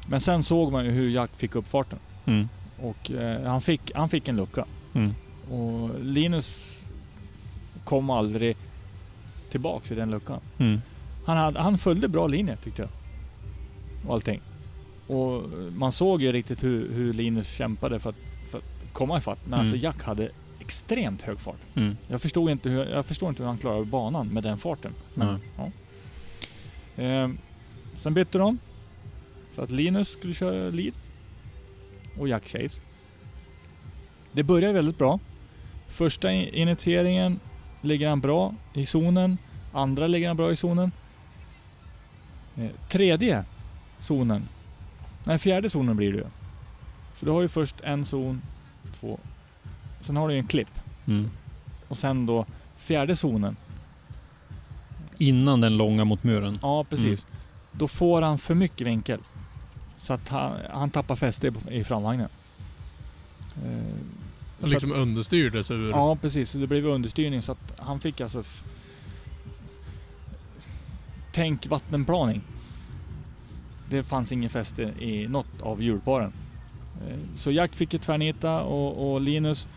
Men 0.07 0.21
sen 0.21 0.43
såg 0.43 0.71
man 0.71 0.85
ju 0.85 0.91
hur 0.91 1.09
Jack 1.09 1.31
fick 1.35 1.55
upp 1.55 1.67
farten. 1.67 1.99
Mm. 2.25 2.49
Och 2.81 3.11
eh, 3.11 3.43
han, 3.43 3.61
fick, 3.61 3.91
han 3.95 4.09
fick 4.09 4.27
en 4.27 4.35
lucka. 4.35 4.65
Mm. 4.93 5.13
Och 5.51 5.89
Linus 6.03 6.79
kom 7.83 8.09
aldrig 8.09 8.57
tillbaks 9.51 9.91
i 9.91 9.95
den 9.95 10.11
luckan. 10.11 10.39
Mm. 10.57 10.81
Han, 11.25 11.37
hade, 11.37 11.59
han 11.59 11.77
följde 11.77 12.07
bra 12.07 12.27
linje 12.27 12.55
tyckte 12.55 12.81
jag. 12.81 12.89
Och 14.07 14.13
allting. 14.13 14.41
Och 15.07 15.43
man 15.75 15.91
såg 15.91 16.21
ju 16.21 16.31
riktigt 16.31 16.63
hur, 16.63 16.93
hur 16.93 17.13
Linus 17.13 17.49
kämpade 17.55 17.99
för 17.99 18.09
att, 18.09 18.15
för 18.51 18.57
att 18.57 18.93
komma 18.93 19.17
ifatt. 19.17 19.39
Men 19.43 19.53
Mm. 19.53 19.59
alltså 19.59 19.75
Jack 19.75 20.03
hade 20.03 20.29
extremt 20.59 21.21
hög 21.21 21.39
fart. 21.39 21.59
Mm. 21.75 21.97
Jag 22.07 22.21
förstod 22.21 22.49
inte 22.49 22.69
hur, 22.69 22.85
jag 22.85 23.05
förstår 23.05 23.29
inte 23.29 23.41
hur 23.43 23.47
han 23.47 23.57
klarade 23.57 23.85
banan 23.85 24.27
med 24.27 24.43
den 24.43 24.57
farten. 24.57 24.91
Men, 25.13 25.39
ja. 25.57 25.69
Ehm, 26.99 27.37
sen 27.95 28.13
bytte 28.13 28.37
de. 28.37 28.59
Så 29.51 29.61
att 29.61 29.71
Linus 29.71 30.11
skulle 30.11 30.33
köra 30.33 30.69
lead. 30.69 30.93
Och 32.17 32.27
Jack 32.27 32.47
Chase. 32.47 32.81
Det 34.31 34.43
började 34.43 34.73
väldigt 34.73 34.97
bra. 34.97 35.19
Första 35.87 36.31
initieringen 36.31 37.39
ligger 37.81 38.09
han 38.09 38.21
bra 38.21 38.55
i 38.73 38.85
zonen. 38.85 39.37
Andra 39.73 40.07
ligger 40.07 40.27
han 40.27 40.37
bra 40.37 40.51
i 40.51 40.55
zonen. 40.55 40.91
Eh, 42.57 42.69
tredje 42.89 43.43
zonen. 43.99 44.43
Nej, 45.23 45.39
fjärde 45.39 45.69
zonen 45.69 45.97
blir 45.97 46.11
det 46.11 46.17
ju. 46.17 46.25
För 47.13 47.25
du 47.25 47.31
har 47.31 47.41
ju 47.41 47.47
först 47.47 47.75
en 47.83 48.05
zon, 48.05 48.41
två. 48.99 49.19
Sen 50.01 50.17
har 50.17 50.27
du 50.27 50.33
ju 50.33 50.39
en 50.39 50.47
klipp. 50.47 50.79
Mm. 51.07 51.29
Och 51.87 51.97
sen 51.97 52.25
då 52.25 52.45
fjärde 52.77 53.15
zonen. 53.15 53.55
Innan 55.21 55.61
den 55.61 55.77
långa 55.77 56.05
mot 56.05 56.23
muren. 56.23 56.59
Ja, 56.61 56.83
precis. 56.83 57.25
Då 57.71 57.87
får 57.87 58.21
han 58.21 58.37
för 58.37 58.55
mycket 58.55 58.87
vinkel. 58.87 59.19
Så 59.99 60.13
att 60.13 60.29
han, 60.29 60.51
han 60.71 60.89
tappar 60.89 61.15
fäste 61.15 61.53
i 61.69 61.83
framvagnen. 61.83 62.29
Eh, 63.65 64.69
liksom 64.69 64.91
understyrdes 64.91 65.71
ur... 65.71 65.89
att, 65.89 65.95
ja, 65.95 66.15
precis. 66.15 66.51
Det 66.51 66.67
blev 66.67 66.85
understyrning 66.85 67.41
så 67.41 67.51
att 67.51 67.73
han 67.77 67.99
fick 67.99 68.21
alltså... 68.21 68.43
Tänk 71.31 71.67
vattenplaning. 71.67 72.41
Det 73.89 74.03
fanns 74.03 74.31
ingen 74.31 74.49
fäste 74.49 74.83
i 74.83 75.27
något 75.27 75.61
av 75.61 75.83
hjulparen. 75.83 76.33
Eh, 77.09 77.17
Så 77.37 77.51
Jack 77.51 77.75
fick 77.75 77.93
ett 77.93 78.01
tvärnita 78.01 78.61
och, 78.61 79.13
och 79.13 79.21
Linus 79.21 79.67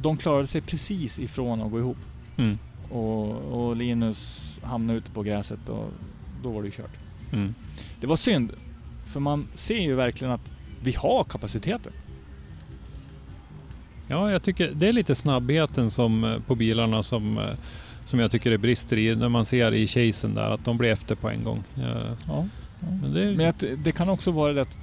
de 0.00 0.16
klarade 0.16 0.46
sig 0.46 0.60
precis 0.60 1.18
ifrån 1.18 1.60
att 1.60 1.70
gå 1.70 1.78
ihop. 1.78 1.98
Mm. 2.36 2.58
Och, 2.90 3.30
och 3.68 3.76
Linus 3.76 4.42
hamnade 4.62 4.98
ute 4.98 5.10
på 5.10 5.22
gräset 5.22 5.68
och 5.68 5.90
då 6.42 6.50
var 6.50 6.62
det 6.62 6.66
ju 6.68 6.72
kört. 6.72 6.96
Mm. 7.32 7.54
Det 8.00 8.06
var 8.06 8.16
synd, 8.16 8.52
för 9.04 9.20
man 9.20 9.48
ser 9.54 9.78
ju 9.78 9.94
verkligen 9.94 10.32
att 10.34 10.50
vi 10.82 10.92
har 10.92 11.24
kapaciteten. 11.24 11.92
Ja, 14.08 14.30
jag 14.30 14.42
tycker 14.42 14.70
det 14.74 14.88
är 14.88 14.92
lite 14.92 15.14
snabbheten 15.14 15.90
som 15.90 16.24
eh, 16.24 16.38
på 16.40 16.54
bilarna 16.54 17.02
som, 17.02 17.38
eh, 17.38 17.44
som 18.04 18.18
jag 18.20 18.30
tycker 18.30 18.50
det 18.50 18.58
brister 18.58 18.96
i 18.98 19.16
när 19.16 19.28
man 19.28 19.44
ser 19.44 19.74
i 19.74 19.86
chasen 19.86 20.34
där 20.34 20.50
att 20.50 20.64
de 20.64 20.78
blir 20.78 20.90
efter 20.90 21.14
på 21.14 21.30
en 21.30 21.44
gång. 21.44 21.64
Eh, 21.76 22.12
Ja. 22.28 22.46
Men 23.02 23.14
det, 23.14 23.36
Men 23.36 23.48
att 23.48 23.64
det 23.78 23.92
kan 23.92 24.08
också 24.08 24.30
vara 24.30 24.52
det 24.52 24.60
att... 24.60 24.76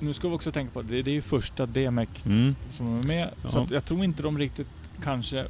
Nu 0.00 0.12
ska 0.12 0.28
vi 0.28 0.34
också 0.34 0.52
tänka 0.52 0.72
på 0.72 0.80
att 0.80 0.88
det, 0.88 1.02
det 1.02 1.10
är 1.10 1.14
ju 1.14 1.22
första 1.22 1.66
DMEC 1.66 2.08
mm, 2.26 2.54
som 2.70 2.98
är 2.98 3.02
med. 3.02 3.28
Så 3.44 3.58
Ja. 3.58 3.62
att 3.62 3.70
jag 3.70 3.84
tror 3.84 4.04
inte 4.04 4.22
de 4.22 4.38
riktigt 4.38 4.66
kanske 5.02 5.46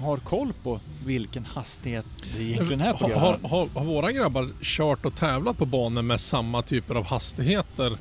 har 0.00 0.16
koll 0.16 0.52
på 0.62 0.80
vilken 1.04 1.44
hastighet 1.44 2.06
det 2.36 2.42
egentligen 2.42 2.80
är 2.80 2.92
på 2.92 3.04
Har, 3.04 3.14
har, 3.14 3.38
har, 3.42 3.68
har 3.74 3.84
våra 3.84 4.12
grabbar 4.12 4.48
kört 4.62 5.06
och 5.06 5.16
tävlat 5.16 5.58
på 5.58 5.66
banor 5.66 6.02
med 6.02 6.20
samma 6.20 6.62
typer 6.62 6.94
av 6.94 7.04
hastigheter 7.04 7.96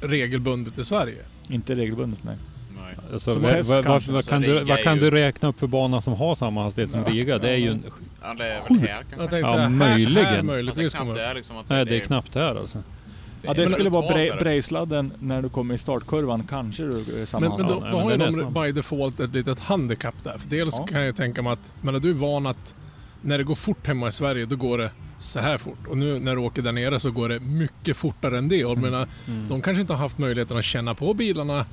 regelbundet 0.00 0.78
i 0.78 0.84
Sverige? 0.84 1.18
Inte 1.48 1.74
regelbundet 1.74 2.24
nej. 2.24 2.36
Nej. 2.84 2.96
alltså, 3.12 3.38
vad, 3.38 3.52
vad, 3.52 3.66
vad, 3.66 3.84
vad, 3.84 4.16
Alltså, 4.16 4.30
kan 4.30 4.40
du, 4.40 4.52
Riga 4.52 4.64
vad 4.64 4.82
kan 4.82 4.98
du 4.98 5.10
räkna 5.10 5.48
upp 5.48 5.60
för 5.60 5.66
bana 5.66 6.00
som 6.00 6.12
har 6.12 6.34
samma 6.34 6.62
hastighet 6.62 6.90
som 6.90 7.00
Ja. 7.00 7.12
Riga? 7.12 7.38
Det 7.38 7.50
är 7.50 7.56
ju 7.56 7.70
en, 7.70 7.84
Ja, 8.22 8.34
det 8.34 8.44
är 8.44 8.60
väl 8.68 8.78
här 8.78 9.04
kanske. 9.16 9.38
Ja, 9.38 9.56
här, 9.56 9.68
möjligen. 9.68 10.16
här 10.16 10.34
Fast 10.34 10.46
det 10.46 10.52
möjligtvis 10.52 10.92
knappt 10.92 11.06
kommer 11.06 11.20
är 11.20 11.34
liksom 11.34 11.56
att 11.56 11.68
nej, 11.68 11.84
det 11.84 11.96
är 11.96 12.00
knappt 12.00 12.34
här 12.34 12.54
alltså. 12.54 12.78
Ja, 13.42 13.54
det 13.54 13.68
skulle 13.68 13.90
vara 13.90 14.12
bre. 14.14 14.36
Brejsladden 14.38 15.12
när 15.18 15.42
du 15.42 15.48
kommer 15.48 15.74
i 15.74 15.78
startkurvan 15.78 16.46
kanske 16.48 16.82
du 16.82 17.22
är 17.22 17.26
samma 17.26 17.48
Men, 17.48 17.58
men 17.58 17.68
då, 17.68 17.80
då 17.90 17.98
har 17.98 18.10
ju 18.10 18.16
de 18.16 18.32
snabb. 18.32 18.54
by 18.62 18.72
default 18.72 19.20
ett 19.20 19.34
litet 19.34 19.60
handikapp 19.60 20.14
där. 20.24 20.38
För 20.38 20.50
dels 20.50 20.74
Ja. 20.78 20.86
kan 20.86 21.02
jag 21.04 21.16
tänka 21.16 21.42
mig 21.42 21.52
att, 21.52 21.72
men 21.80 21.94
du 22.00 22.10
är 22.10 22.14
van 22.14 22.46
att 22.46 22.74
när 23.22 23.38
det 23.38 23.44
går 23.44 23.54
fort 23.54 23.86
hemma 23.86 24.08
i 24.08 24.12
Sverige, 24.12 24.46
då 24.46 24.56
går 24.56 24.78
det 24.78 24.90
så 25.18 25.40
här 25.40 25.58
fort. 25.58 25.86
Och 25.88 25.98
nu 25.98 26.18
när 26.18 26.36
du 26.36 26.40
åker 26.42 26.62
där 26.62 26.72
nere 26.72 27.00
så 27.00 27.10
går 27.10 27.28
det 27.28 27.40
mycket 27.40 27.96
fortare 27.96 28.38
än 28.38 28.48
det. 28.48 28.64
Och 28.64 28.70
jag 28.70 28.78
menar, 28.78 29.06
Mm. 29.28 29.48
de 29.48 29.62
kanske 29.62 29.80
inte 29.80 29.92
har 29.92 29.98
haft 29.98 30.18
möjligheten 30.18 30.56
att 30.58 30.64
känna 30.64 30.94
på 30.94 31.14
bilarna. 31.14 31.66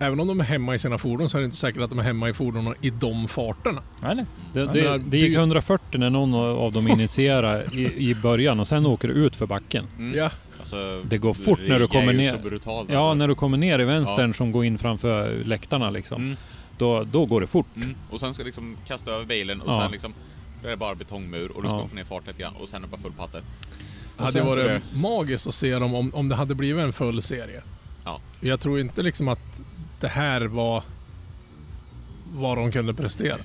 Även 0.00 0.20
om 0.20 0.26
de 0.26 0.40
är 0.40 0.44
hemma 0.44 0.74
i 0.74 0.78
sina 0.78 0.98
fordon 0.98 1.28
så 1.28 1.36
är 1.36 1.40
det 1.40 1.44
inte 1.44 1.56
säkert 1.56 1.82
att 1.82 1.90
de 1.90 1.98
är 1.98 2.02
hemma 2.02 2.28
i 2.28 2.32
fordonen 2.32 2.74
i 2.80 2.90
de 2.90 3.28
farterna. 3.28 3.82
Nej, 4.02 4.14
nej. 4.16 4.24
Det, 4.52 4.60
Ja, 4.60 4.66
det, 4.92 4.98
det 4.98 5.18
gick 5.18 5.30
by- 5.30 5.34
140 5.36 5.98
när 6.00 6.10
någon 6.10 6.34
av 6.34 6.72
dem 6.72 6.88
initierade 6.88 7.64
i, 7.72 8.10
i 8.10 8.14
början 8.14 8.60
och 8.60 8.68
sen 8.68 8.86
åker 8.86 9.08
du 9.08 9.14
ut 9.14 9.36
för 9.36 9.46
backen. 9.46 9.86
Mm. 9.98 10.18
Ja, 10.18 10.30
Alltså, 10.58 11.02
Det 11.08 11.18
går 11.18 11.34
fort 11.34 11.58
när 11.68 11.78
du 11.78 11.88
kommer 11.88 12.12
ner. 12.12 12.32
så 12.32 12.38
brutalt. 12.38 12.90
Ja, 12.90 12.98
alltså. 12.98 13.14
när 13.14 13.28
du 13.28 13.34
kommer 13.34 13.58
ner 13.58 13.78
i 13.78 13.84
vänstern 13.84 14.34
som 14.34 14.52
går 14.52 14.64
in 14.64 14.78
framför 14.78 15.42
läktarna 15.44 15.90
liksom. 15.90 16.22
Mm. 16.22 16.36
Då, 16.78 17.04
då 17.04 17.26
går 17.26 17.40
det 17.40 17.46
fort. 17.46 17.66
Mm. 17.76 17.94
Och 18.10 18.20
sen 18.20 18.34
ska 18.34 18.42
du 18.42 18.46
liksom 18.46 18.76
kasta 18.86 19.10
över 19.10 19.24
bilen 19.24 19.60
och 19.60 19.72
Ja. 19.72 19.80
sen 19.82 19.90
liksom 19.92 20.14
då 20.62 20.66
är 20.66 20.70
det 20.70 20.76
bara 20.76 20.94
betongmur 20.94 21.48
och 21.56 21.62
du 21.62 21.68
ska 21.68 21.78
Ja. 21.78 21.86
få 21.88 21.94
ner 21.94 22.04
farten 22.04 22.26
lite 22.26 22.42
grann 22.42 22.54
och 22.56 22.68
sen 22.68 22.82
är 22.82 22.86
det 22.86 22.90
bara 22.90 23.00
full 23.00 23.12
patte. 23.12 23.40
det 24.18 24.24
hade 24.24 24.42
varit 24.42 24.66
det- 24.66 24.80
magiskt 24.98 25.46
att 25.46 25.54
se 25.54 25.78
dem 25.78 25.94
om, 25.94 26.14
om 26.14 26.28
det 26.28 26.34
hade 26.34 26.54
blivit 26.54 26.84
en 26.84 26.92
full 26.92 27.22
serie. 27.22 27.62
Ja. 28.04 28.20
Jag 28.40 28.60
tror 28.60 28.80
inte 28.80 29.02
liksom 29.02 29.28
att 29.28 29.62
det 30.00 30.08
här 30.08 30.40
var 30.40 30.82
vad 32.32 32.58
de 32.58 32.72
kunde 32.72 32.94
prestera. 32.94 33.36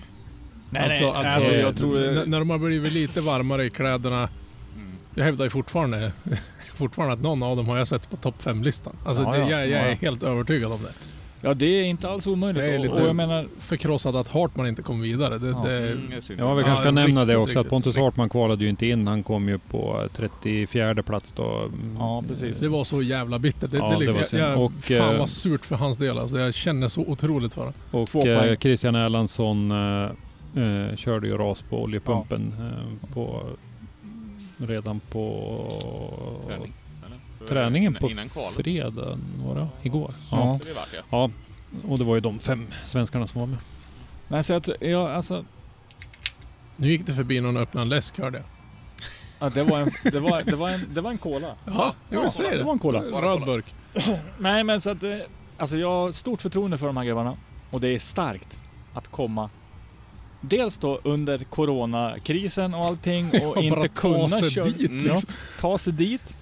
Nej, 0.70 0.84
alltså, 0.90 1.06
nej. 1.06 1.16
alltså, 1.16 1.36
alltså, 1.40 1.52
jag 1.54 1.78
tror... 1.78 2.26
när 2.26 2.40
de 2.40 2.50
har 2.50 2.58
blivit 2.58 2.94
lite 2.94 3.22
varmare 3.22 3.66
i 3.66 3.70
kläderna. 3.70 4.30
Mm. 4.76 4.92
Jag 5.16 5.24
hävdar 5.24 5.46
ju 5.46 5.50
fortfarande, 5.50 6.12
fortfarande 6.76 7.14
att 7.14 7.22
någon 7.22 7.44
av 7.44 7.58
dem 7.58 7.68
har 7.68 7.78
jag 7.78 7.88
sett 7.88 8.10
på 8.10 8.18
topp 8.18 8.36
5-listan. 8.44 8.96
Alltså 9.06 9.24
Ja, 9.24 9.32
det, 9.32 9.38
ja. 9.38 9.50
jag, 9.50 9.68
jag 9.68 9.80
är 9.80 9.86
Ja, 9.86 9.90
ja. 9.90 9.96
helt 10.02 10.24
övertygad 10.24 10.72
om 10.72 10.84
det. 10.84 10.92
Ja, 11.46 11.54
det 11.54 11.66
är 11.66 11.84
inte 11.84 12.10
alls 12.10 12.28
omöjligt. 12.28 12.64
Det 12.64 12.72
är 12.72 12.76
och, 12.76 12.82
lite- 12.86 12.94
och 12.94 13.08
jag 13.08 13.16
menar, 13.16 13.48
Förkrossad 13.60 14.16
att 14.16 14.28
Hartman 14.28 14.68
inte 14.68 14.82
kom 14.82 15.02
vidare. 15.02 15.38
Det, 15.38 15.48
Ja. 15.48 15.62
det, 15.66 15.78
Mm, 15.92 16.10
det. 16.10 16.34
Ja, 16.38 16.54
vi 16.54 16.62
Ja, 16.62 16.66
kanske 16.66 16.84
ska 16.84 16.92
nämna 16.92 17.06
riktigt, 17.22 17.28
det 17.28 17.36
också 17.38 17.52
att 17.60 17.64
riktigt, 17.64 17.70
Pontus 17.70 17.88
riktigt. 17.88 18.04
Hartman 18.04 18.30
kvalade 18.30 18.64
ju 18.64 18.70
inte 18.70 18.86
in. 18.86 19.08
Han 19.08 19.24
kom 19.24 19.50
ju 19.50 19.58
på 19.58 20.08
34 20.16 21.04
plats 21.04 21.32
då. 21.32 21.70
Ja, 22.00 22.24
precis. 22.28 22.58
det 22.60 22.68
var 22.70 22.84
så 22.84 23.02
jävla 23.02 23.40
bittert. 23.40 23.72
Det, 23.72 23.78
Ja, 23.78 23.86
det 23.90 23.94
det 23.96 24.00
liksom, 24.00 24.18
var 24.20 24.26
synd. 24.26 24.42
jag, 24.44 24.52
jag, 24.52 24.62
Och, 24.62 24.72
fan 24.84 25.14
eh, 25.14 25.20
vad 25.20 25.30
surt 25.30 25.66
för 25.66 25.76
hans 25.76 25.98
del. 25.98 26.18
Alltså, 26.20 26.40
jag 26.40 26.54
känner 26.54 26.88
så 26.88 27.02
otroligt 27.02 27.54
för 27.54 27.62
honom. 27.62 27.74
Och 27.92 28.08
Två 28.10 28.26
eh. 28.28 28.56
Christian 28.58 28.96
Erlandsson 28.96 29.72
eh, 29.72 30.04
eh, 30.64 30.96
körde 30.96 31.28
ju 31.28 31.38
ras 31.38 31.62
på 31.62 31.84
oljepumpen 31.84 32.54
eh, 32.60 33.14
på, 33.14 33.42
redan 34.58 35.00
på 35.00 36.44
Träning? 36.48 36.74
Träningen 37.50 37.92
Innan- 37.92 38.02
på 38.02 38.10
Innan 38.10 38.30
fredagen, 38.56 39.22
var 39.46 39.56
det? 39.56 39.68
Igår. 39.88 40.14
Ja. 40.32 40.38
Ja. 40.38 40.60
Det 40.66 41.04
ja. 41.10 41.30
Och 41.88 42.00
det 42.00 42.04
var 42.06 42.16
ju 42.16 42.22
de 42.22 42.40
fem 42.40 42.68
svenskarna 42.86 43.28
som 43.28 43.40
var 43.42 43.48
med. 43.48 43.58
nej, 44.28 44.44
så 44.44 44.54
att, 44.54 44.70
ja, 44.82 45.12
alltså, 45.12 45.46
Nu 46.76 46.92
gick 46.92 47.06
det 47.06 47.14
förbi 47.14 47.42
någon 47.42 47.58
och 47.58 47.64
öppnade 47.64 47.86
en 47.86 47.90
läsk 47.90 48.20
hörde 48.20 48.38
jag. 48.38 48.46
ja, 49.40 49.50
det, 49.50 49.64
var 49.64 49.80
en, 49.80 49.92
det, 50.04 50.20
var, 50.20 50.42
det, 50.44 50.56
var 50.56 50.70
en, 50.70 50.86
det 50.94 51.02
var 51.02 51.12
en 51.12 51.18
cola. 51.18 51.56
Ja, 51.66 51.94
jag 52.10 52.34
säga 52.34 52.52
det. 52.52 52.58
Det 52.58 52.64
var 52.64 52.74
en 52.74 52.80
cola. 52.80 53.00
Röd 53.02 53.46
burk. 53.46 53.66
Nej, 54.38 54.64
men 54.64 54.82
så 54.82 54.90
att, 54.90 55.04
eh, 55.04 55.18
alltså 55.58 55.78
jag 55.78 55.90
har 55.92 56.12
stort 56.12 56.42
förtroende 56.42 56.78
för 56.78 56.86
de 56.88 56.98
här 56.98 57.04
grabbarna. 57.04 57.38
Och 57.70 57.82
det 57.82 57.88
är 57.88 58.00
starkt 58.00 58.60
att 58.94 59.08
komma 59.08 59.50
Dels 60.42 60.78
då 60.78 61.00
under 61.04 61.38
coronakrisen 61.38 62.74
och 62.74 62.86
allting 62.86 63.30
och 63.30 63.34
Ja, 63.56 63.62
inte 63.62 63.76
bara 63.76 63.88
ta 63.88 63.94
kunna 63.94 64.28
sig 64.28 64.52
köra, 64.52 64.66
dit, 64.66 64.82
ja, 64.82 65.12
liksom. 65.14 65.34
ta 65.60 65.78
sig 65.78 65.94
dit 65.94 66.38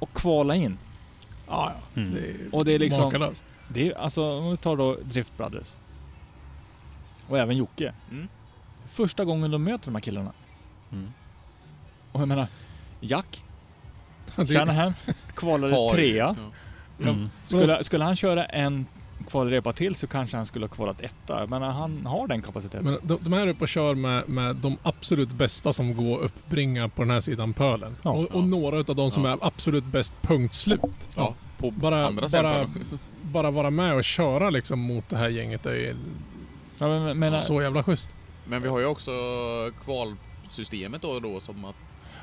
och 0.00 0.12
kvala 0.12 0.54
in. 0.54 0.78
Ja, 1.46 1.72
ja. 1.94 2.00
Mm. 2.02 2.14
Det 2.14 2.20
är 2.30 2.36
Och 2.54 2.64
det 2.64 2.72
är 2.72 2.78
liksom- 2.78 3.04
makalöst. 3.04 3.44
Det 3.74 3.88
är 3.90 3.98
alltså, 3.98 4.38
om 4.38 4.50
vi 4.50 4.56
tar 4.56 4.76
då 4.76 4.94
Drift 5.02 5.36
Brothers. 5.36 5.68
Och 7.28 7.38
även 7.38 7.56
Jocke. 7.56 7.92
Mm. 8.10 8.28
Första 8.88 9.24
gången 9.24 9.50
de 9.50 9.64
möter 9.64 9.84
de 9.84 9.94
här 9.94 10.00
killarna. 10.00 10.32
Mm. 10.92 11.08
Och 12.12 12.20
jag 12.20 12.28
menar, 12.28 12.46
Jack, 13.00 13.44
Shanahan, 14.48 14.94
kvalade 15.34 15.90
trea. 15.94 16.36
Ja. 16.98 17.08
Mm. 17.08 17.30
Skulle, 17.44 17.84
skulle 17.84 18.04
han 18.04 18.16
köra 18.16 18.44
en 18.44 18.86
kvalrepa 19.28 19.72
till 19.72 19.94
så 19.94 20.06
kanske 20.06 20.36
han 20.36 20.46
skulle 20.46 20.64
ha 20.66 20.70
kvalat 20.74 21.00
etta. 21.00 21.46
Men 21.46 21.62
han 21.62 22.06
har 22.06 22.26
den 22.26 22.42
kapaciteten. 22.42 22.84
Men 22.84 22.98
de, 23.02 23.18
de 23.22 23.32
här 23.32 23.40
är 23.46 23.46
uppe 23.50 23.62
och 23.64 23.68
kör 23.68 23.94
med, 23.94 24.28
med 24.28 24.56
de 24.56 24.76
absolut 24.82 25.32
bästa 25.32 25.72
som 25.72 25.96
går 25.96 26.18
att 26.18 26.24
uppbringa 26.24 26.88
på 26.88 27.02
den 27.02 27.10
här 27.10 27.20
sidan 27.20 27.52
pölen. 27.52 27.96
Ja. 28.02 28.10
och, 28.10 28.18
och 28.24 28.42
Ja. 28.42 28.46
några 28.46 28.78
av 28.78 28.84
de 28.96 29.10
som 29.10 29.24
Ja. 29.24 29.32
är 29.32 29.38
absolut 29.40 29.84
bäst 29.84 30.14
punkt 30.22 30.54
slut. 30.54 30.80
Ja, 31.16 31.34
på 31.58 31.70
Bara, 31.70 32.06
andra 32.06 32.28
sidan 32.28 32.44
bara, 32.52 32.66
bara 33.22 33.50
vara 33.50 33.70
med 33.70 33.94
och 33.94 34.04
köra 34.04 34.50
liksom 34.50 34.78
mot 34.80 35.08
det 35.08 35.16
här 35.16 35.28
gänget 35.28 35.66
är 35.66 35.74
ju 35.74 35.96
Ja, 36.78 36.88
men, 36.88 37.18
men, 37.18 37.32
så 37.32 37.62
jävla 37.62 37.82
schysst. 37.82 38.10
Men 38.44 38.62
vi 38.62 38.68
har 38.68 38.78
ju 38.80 38.86
också 38.86 39.10
kvalsystemet 39.84 41.02
då 41.02 41.08
och 41.08 41.22
då 41.22 41.40
som 41.40 41.64
att... 41.64 41.74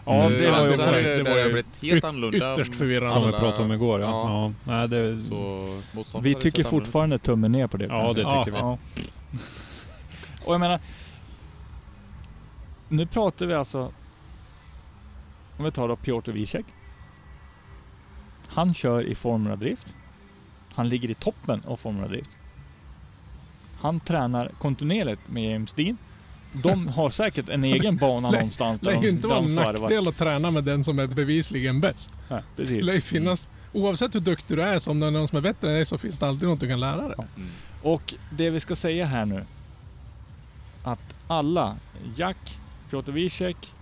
ja, 0.05 0.13
Mm. 0.25 0.37
det 0.41 0.51
var 0.51 0.63
ju 0.63 0.69
så 0.69 0.75
också... 0.75 0.91
det, 0.91 1.01
det 1.01 1.23
det 1.23 1.29
var 1.29 1.37
ju 1.37 1.43
blivit 1.45 1.81
helt 1.81 2.03
yt- 2.03 2.07
annorlunda. 2.07 2.53
ytterst 2.53 2.75
förvirrande. 2.75 3.13
Som 3.13 3.25
vi 3.25 3.31
pratade 3.31 3.63
om 3.63 3.71
igår 3.71 4.01
ja. 4.01 4.07
Ja. 4.07 4.53
ja. 4.65 4.71
Nej, 4.77 4.87
det, 4.87 5.19
Så 5.21 6.19
Vi 6.21 6.35
tycker 6.35 6.59
annorlunda 6.63 6.69
fortfarande 6.69 7.17
tummen 7.19 7.51
ner 7.51 7.67
på 7.67 7.77
det. 7.77 7.85
Ja, 7.85 8.13
det 8.13 8.23
kanske. 8.23 8.45
tycker 8.45 8.51
vi. 8.51 8.57
Ja. 8.57 8.77
Och 10.45 10.53
jag 10.53 10.59
menar... 10.59 10.79
Nu 12.89 13.05
pratar 13.05 13.45
vi 13.45 13.53
alltså... 13.53 13.91
Om 15.57 15.65
vi 15.65 15.71
tar 15.71 15.87
då 15.87 15.95
Piotr 15.95 16.31
Wiesek. 16.31 16.65
Han 18.47 18.73
kör 18.73 19.01
i 19.03 19.15
Formula 19.15 19.55
Drift. 19.55 19.93
Han 20.73 20.89
ligger 20.89 21.09
i 21.09 21.13
toppen 21.13 21.61
av 21.67 21.77
Formula 21.77 22.07
Drift. 22.07 22.29
Han 23.81 23.99
tränar 23.99 24.51
kontinuerligt 24.59 25.21
med 25.29 25.51
James 25.51 25.73
Dean. 25.73 25.97
De 26.53 26.87
har 26.87 27.09
säkert 27.09 27.49
en 27.49 27.63
egen 27.63 27.97
bana 28.01 28.31
någonstans 28.31 28.81
Det 28.81 28.85
där 28.85 28.95
lär 28.95 29.01
ju 29.01 29.09
de, 29.09 29.15
inte 29.15 29.27
vara 29.27 29.39
en 29.39 29.55
nackdel 29.55 30.07
att 30.07 30.17
träna 30.17 30.51
med 30.51 30.63
den 30.63 30.83
som 30.83 30.99
är 30.99 31.07
bevisligen 31.07 31.81
bäst. 31.81 32.11
Det 32.29 32.43
precis. 32.55 32.83
lär 32.83 32.93
ju 32.93 33.01
finnas, 33.01 33.49
oavsett 33.73 34.15
hur 34.15 34.19
duktig 34.19 34.57
du 34.57 34.63
är, 34.63 34.79
så 34.79 34.91
om 34.91 34.99
det 34.99 35.07
är 35.07 35.11
någon 35.11 35.27
som 35.27 35.37
är 35.37 35.41
bättre 35.41 35.67
än 35.67 35.73
dig 35.73 35.85
så 35.85 35.97
finns 35.97 36.19
det 36.19 36.27
alltid 36.27 36.49
något 36.49 36.59
du 36.59 36.67
kan 36.67 36.79
lära 36.79 37.07
dig. 37.07 37.15
Mm. 37.35 37.49
Och 37.81 38.13
det 38.29 38.49
vi 38.49 38.59
ska 38.59 38.75
säga 38.75 39.05
här 39.05 39.25
nu. 39.25 39.43
Att 40.83 41.15
alla, 41.27 41.75
Jack, 42.15 42.57
Piotr 42.89 43.11
Wiesek, 43.11 43.73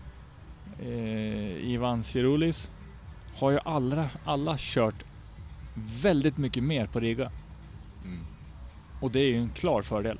eh, 0.79 1.71
Ivan 1.71 2.03
Cirulis, 2.03 2.69
har 3.35 3.51
ju 3.51 3.59
alla, 3.65 4.09
alla 4.25 4.55
kört 4.57 5.03
väldigt 6.01 6.37
mycket 6.37 6.63
mer 6.63 6.85
på 6.85 6.99
Riga. 6.99 7.31
Mm. 8.03 8.19
Och 8.99 9.11
det 9.11 9.19
är 9.19 9.27
ju 9.27 9.37
en 9.37 9.49
klar 9.49 9.81
fördel. 9.81 10.17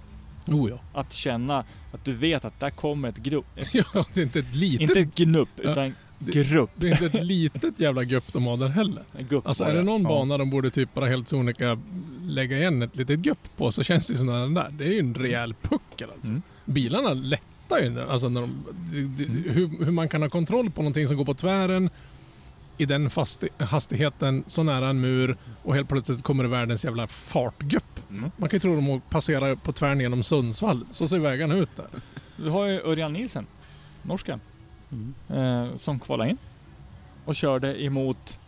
Oh 0.48 0.70
ja. 0.70 0.80
Att 0.94 1.14
känna 1.14 1.64
att 1.92 2.06
du 2.06 2.14
vet 2.14 2.46
att 2.46 2.60
där 2.60 2.70
kommer 2.70 3.10
ett 3.10 3.18
grupp. 3.18 3.46
Ja. 3.74 4.06
Det 4.14 4.22
är 4.22 4.24
inte 4.24 4.40
ett 4.40 4.56
litet, 4.56 4.82
inte 4.82 5.00
ett 5.00 5.16
gnupp, 5.16 5.50
Ja, 5.64 5.72
utan 5.72 5.96
det- 6.20 6.32
grupp. 6.32 6.70
det 6.76 6.88
är 6.88 6.92
inte 7.04 7.06
ett 7.20 7.26
litet 7.26 7.80
jävla 7.80 8.04
gupp 8.04 8.34
de 8.34 8.46
har 8.46 8.58
där 8.58 8.68
heller. 8.68 9.04
Gupp 9.30 9.48
Alltså 9.48 9.64
är 9.64 9.74
det 9.74 9.84
någon 9.84 10.02
Ja. 10.02 10.08
bana 10.10 10.38
de 10.38 10.50
borde 10.50 10.70
typ 10.70 10.94
bara 10.94 11.08
helt 11.08 11.28
sonika 11.28 11.80
lägga 12.22 12.58
igen 12.58 12.82
ett 12.82 12.96
litet 12.96 13.20
gupp 13.20 13.40
på 13.58 13.72
så 13.72 13.84
känns 13.84 14.08
det 14.08 14.18
som 14.18 14.28
den 14.28 14.54
där. 14.54 14.70
Det 14.72 14.84
är 14.84 14.90
ju 14.94 15.00
en 15.00 15.14
rejäl 15.16 15.54
puckel 15.62 16.10
alltså. 16.16 16.28
Mm. 16.30 16.42
Bilarna 16.66 17.14
lättar 17.14 17.80
ju. 17.80 18.02
Alltså 18.02 18.30
när 18.30 18.42
de, 18.42 18.50
Mm. 18.94 19.44
hur, 19.54 19.86
hur 19.86 19.92
man 19.92 20.10
kan 20.10 20.22
ha 20.22 20.30
kontroll 20.30 20.70
på 20.72 20.82
någonting 20.82 21.08
som 21.08 21.18
går 21.18 21.26
på 21.26 21.34
tvären 21.34 21.90
i 22.78 22.86
den 22.86 23.10
hastigheten 23.60 24.44
så 24.48 24.64
nära 24.64 24.90
en 24.90 25.02
mur 25.02 25.38
och 25.64 25.76
helt 25.76 25.90
plötsligt 25.90 26.24
kommer 26.24 26.44
det 26.44 26.50
världens 26.50 26.86
jävla 26.86 27.08
fartgupp. 27.08 28.10
Mm. 28.10 28.32
Man 28.38 28.50
kan 28.50 28.58
ju 28.58 28.60
tro 28.60 28.76
de 28.76 29.02
passerar 29.10 29.56
på 29.56 29.72
tvären 29.74 30.00
genom 30.00 30.24
Sundsvall. 30.24 30.86
Så 30.92 31.08
ser 31.08 31.20
vägarna 31.20 31.56
ut 31.56 31.70
där. 31.76 31.88
Du 32.38 32.50
har 32.50 32.66
ju 32.66 32.80
Örjan 32.82 33.14
Nielsen, 33.14 33.46
norsken, 34.02 34.40
Mm. 34.92 35.14
eh, 35.30 35.76
som 35.76 36.00
kvalade 36.00 36.30
in 36.30 36.38
och 37.26 37.36
körde 37.36 37.84
emot... 37.84 38.40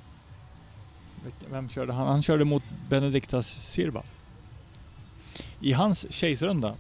Vem 1.52 1.70
körde 1.70 1.94
han? 1.94 2.08
Han 2.08 2.24
körde 2.24 2.46
mot 2.46 2.64
Benediktas 2.90 3.48
Sirba. 3.48 4.04
I 5.60 5.74
hans 5.74 6.06
chase-runda 6.10 6.76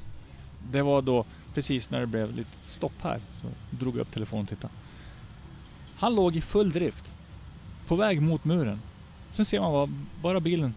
Det 0.72 0.82
var 0.82 1.02
då 1.02 1.26
precis 1.54 1.90
när 1.90 2.00
det 2.00 2.08
blev 2.08 2.36
lite 2.36 2.50
stopp 2.66 2.94
här. 3.02 3.20
Så 3.42 3.48
drog 3.78 3.96
jag 3.96 4.02
upp 4.02 4.12
telefonen 4.12 4.44
och 4.44 4.50
tittade. 4.50 4.74
Han 5.98 6.16
låg 6.16 6.36
i 6.36 6.42
full 6.42 6.72
drift. 6.72 7.14
På 7.88 7.96
väg 7.96 8.22
mot 8.22 8.46
muren. 8.46 8.80
Sen 9.32 9.46
ser 9.46 9.60
man 9.60 9.72
bara, 9.72 9.90
bara 10.22 10.40
bilen 10.40 10.74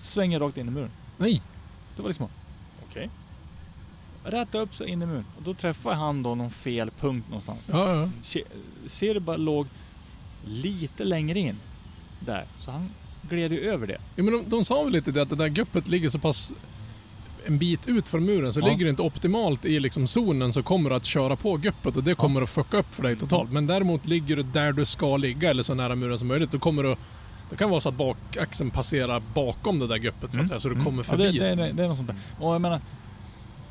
svänger 0.00 0.40
rakt 0.40 0.56
in 0.56 0.68
i 0.68 0.70
muren. 0.70 0.90
Nej! 1.16 1.42
Det 1.96 2.02
var 2.02 2.08
liksom, 2.08 2.28
okej. 2.90 3.10
Räta 4.24 4.58
upp 4.58 4.74
sig 4.74 4.88
in 4.88 5.02
i 5.02 5.06
muren. 5.06 5.24
Och 5.36 5.42
då 5.42 5.54
träffade 5.54 5.94
han 5.96 6.22
då 6.22 6.34
någon 6.34 6.50
fel 6.50 6.90
punkt 6.90 7.24
någonstans. 7.28 7.68
Ja, 7.72 7.94
ja. 7.94 8.10
Se- 8.22 8.44
Ser 8.86 9.14
du 9.14 9.20
bara 9.20 9.36
låg 9.36 9.66
lite 10.46 11.04
längre 11.04 11.38
in 11.38 11.56
där. 12.20 12.44
Så 12.60 12.70
han 12.70 12.90
gled 13.22 13.52
ju 13.52 13.60
över 13.60 13.86
det. 13.86 13.98
ja 14.16 14.22
men 14.22 14.32
de, 14.32 14.48
de 14.48 14.64
sa 14.64 14.82
väl 14.82 14.92
lite 14.92 15.10
det 15.12 15.22
att 15.22 15.28
det 15.30 15.36
där 15.36 15.48
guppet 15.48 15.88
ligger 15.88 16.08
så 16.10 16.18
pass 16.18 16.52
en 17.46 17.58
bit 17.58 17.88
ut 17.88 18.08
från 18.08 18.24
muren 18.24 18.52
så 18.52 18.60
Ja. 18.60 18.66
ligger 18.66 18.84
det 18.84 18.90
inte 18.90 19.02
optimalt 19.02 19.64
i 19.64 19.80
liksom 19.80 20.06
zonen 20.06 20.52
så 20.52 20.62
kommer 20.62 20.90
du 20.90 20.96
att 20.96 21.04
köra 21.04 21.36
på 21.36 21.56
guppet 21.56 21.96
och 21.96 22.04
det 22.04 22.14
kommer 22.14 22.42
att 22.42 22.50
fucka 22.50 22.76
upp 22.76 22.94
för 22.94 23.02
dig 23.02 23.16
totalt. 23.16 23.52
Men 23.52 23.66
däremot 23.66 24.06
ligger 24.06 24.36
du 24.36 24.42
där 24.42 24.72
du 24.72 24.84
ska 24.84 25.16
ligga 25.16 25.50
eller 25.50 25.62
så 25.62 25.74
nära 25.74 25.94
muren 25.94 26.18
som 26.18 26.28
möjligt. 26.28 26.52
Då 26.52 26.58
kommer 26.58 26.82
du 26.82 26.96
det 27.50 27.56
kan 27.56 27.70
vara 27.70 27.80
så 27.80 27.88
att 27.88 27.94
bakaxeln 27.94 28.70
passerar 28.70 29.22
bakom 29.34 29.78
det 29.78 29.86
där 29.86 29.98
guppet 29.98 30.34
så 30.34 30.40
att 30.40 30.48
säga, 30.48 30.60
så 30.60 30.68
du 30.68 30.84
kommer 30.84 31.02
förbi. 31.02 31.38
Mm. 31.38 31.42
Ja, 31.42 31.56
det, 31.56 31.62
det, 31.62 31.72
det, 31.72 31.82
är 31.82 31.88
något 31.88 31.96
sånt 31.96 32.08
där. 32.08 32.16
Och 32.40 32.54
jag 32.54 32.60
menar, 32.60 32.80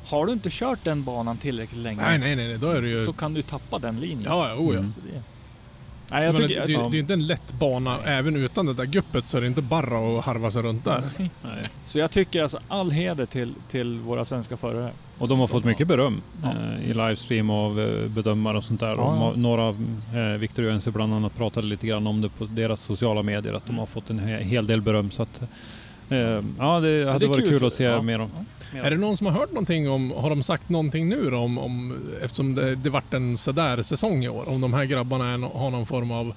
har 0.05 0.25
du 0.25 0.33
inte 0.33 0.49
kört 0.51 0.79
den 0.83 1.03
banan 1.03 1.37
tillräckligt 1.37 1.81
länge 1.81 2.01
Nej, 2.01 2.17
nej, 2.17 2.35
nej, 2.35 2.57
då 2.57 2.67
är 2.67 2.81
det 2.81 2.89
ju... 2.89 3.05
så 3.05 3.13
kan 3.13 3.33
du 3.33 3.41
tappa 3.41 3.79
den 3.79 3.99
linjen. 3.99 4.23
Ja, 4.25 4.49
ja, 4.49 4.55
oh 4.55 4.73
ja. 4.73 4.79
Mm. 4.79 4.93
Det, 6.09 6.15
nej, 6.15 6.25
jag 6.25 6.35
tycker... 6.37 6.47
det, 6.61 6.67
det, 6.67 6.73
det 6.73 6.87
är 6.87 6.91
ju 6.93 6.99
inte 6.99 7.13
en 7.13 7.27
lätt 7.27 7.53
bana, 7.59 7.99
även 8.03 8.35
utan 8.35 8.65
det 8.65 8.73
där 8.73 8.85
guppet 8.85 9.27
så 9.27 9.37
är 9.37 9.41
det 9.41 9.47
inte 9.47 9.61
bara 9.61 10.19
att 10.19 10.25
harva 10.25 10.51
sig 10.51 10.61
runt 10.61 10.85
där. 10.85 11.03
Nej. 11.17 11.29
Så 11.85 11.99
jag 11.99 12.11
tycker 12.11 12.43
alltså 12.43 12.59
all 12.67 12.91
heder 12.91 13.25
till, 13.25 13.53
till 13.69 13.97
våra 13.99 14.25
svenska 14.25 14.57
förare. 14.57 14.91
Och 15.17 15.27
de 15.27 15.39
har 15.39 15.47
fått 15.47 15.63
mycket 15.63 15.87
beröm 15.87 16.21
Ja. 16.43 16.49
eh, 16.49 16.89
i 16.89 16.93
livestream 16.93 17.49
av 17.49 17.79
eh, 17.81 18.07
bedömare 18.09 18.57
och 18.57 18.63
sånt 18.63 18.79
där. 18.79 18.87
Ja, 18.87 18.93
Och 18.93 19.15
ja. 19.17 19.31
ma- 19.33 19.37
Några, 19.37 19.69
eh, 20.33 20.37
Victor 20.39 20.65
Jönsson 20.65 20.93
bland 20.93 21.13
annat, 21.13 21.35
pratade 21.37 21.67
lite 21.67 21.87
grann 21.87 22.07
om 22.07 22.21
det 22.21 22.29
på 22.29 22.45
deras 22.45 22.81
sociala 22.81 23.23
medier. 23.23 23.53
Att 23.53 23.65
de 23.65 23.77
har 23.77 23.85
fått 23.85 24.09
en 24.09 24.19
he- 24.19 24.41
hel 24.41 24.67
del 24.67 24.81
beröm. 24.81 25.11
Så 25.11 25.21
att, 25.23 25.41
eh, 26.09 26.17
ja, 26.19 26.39
det 26.79 27.11
hade 27.11 27.25
är 27.25 27.29
varit 27.29 27.35
kul 27.49 27.57
kul, 27.59 27.67
att 27.67 27.73
se 27.73 28.01
mer 28.01 28.19
om. 28.21 28.29
Är 28.73 28.89
det 28.91 28.97
någon 28.97 29.17
som 29.17 29.27
har 29.27 29.33
hört 29.33 29.51
någonting 29.51 29.89
om, 29.89 30.11
har 30.11 30.29
de 30.29 30.43
sagt 30.43 30.69
någonting 30.69 31.09
nu 31.09 31.29
då 31.29 31.37
om, 31.37 31.57
om 31.57 31.97
eftersom 32.21 32.55
det, 32.55 32.75
det 32.75 32.89
vart 32.89 33.13
en 33.13 33.37
sådär 33.37 33.81
säsong 33.81 34.23
i 34.23 34.29
år, 34.29 34.49
om 34.49 34.61
de 34.61 34.73
här 34.73 34.85
grabbarna 34.85 35.33
är, 35.33 35.37
har 35.37 35.71
någon 35.71 35.85
form 35.85 36.11
av 36.11 36.33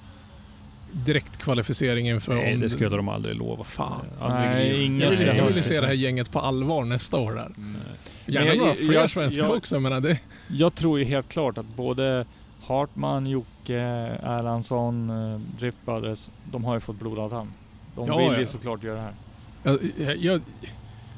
direktkvalificering 0.93 2.09
inför 2.09 2.35
Nej, 2.35 2.53
om 2.53 2.59
det 2.59 2.69
skulle 2.69 2.97
de 2.97 3.09
aldrig 3.09 3.35
lova. 3.35 3.63
Fan. 3.63 4.05
Aldrig 4.21 4.49
Nej, 4.49 4.85
ingen- 4.85 4.99
Jag 4.99 5.09
vill, 5.09 5.19
Nej, 5.27 5.37
jag 5.37 5.45
vill 5.45 5.63
se 5.63 5.81
det 5.81 5.87
här 5.87 5.93
gänget 5.93 6.31
på 6.31 6.39
allvar 6.39 6.85
nästa 6.85 7.17
år 7.17 7.31
där. 7.33 7.45
Mm. 7.57 7.75
Gärna 8.25 8.45
Men 8.45 8.55
jag- 8.55 8.57
några 8.63 8.73
fler 8.75 8.93
jag- 8.93 9.09
svenskar 9.09 9.43
jag- 9.43 9.57
också, 9.57 9.79
men 9.79 10.03
det... 10.03 10.19
Jag 10.47 10.75
tror 10.75 10.99
ju 10.99 11.05
helt 11.05 11.29
klart 11.29 11.57
att 11.57 11.65
både 11.75 12.25
Hartman, 12.65 13.27
Jocke, 13.27 13.75
Erlandsson, 14.23 15.09
eh, 15.09 15.39
Drift 15.59 15.77
Brothers, 15.85 16.29
de 16.51 16.63
har 16.65 16.73
ju 16.73 16.79
fått 16.79 16.99
blodad 16.99 17.31
hand. 17.33 17.49
De 17.95 18.05
Ja, 18.07 18.17
vill 18.17 18.27
ja. 18.27 18.39
ju 18.39 18.45
såklart 18.45 18.83
göra 18.83 18.95
det 18.95 19.01
här. 19.01 19.13
Jag, 19.63 19.79
jag, 20.07 20.17
jag, 20.17 20.41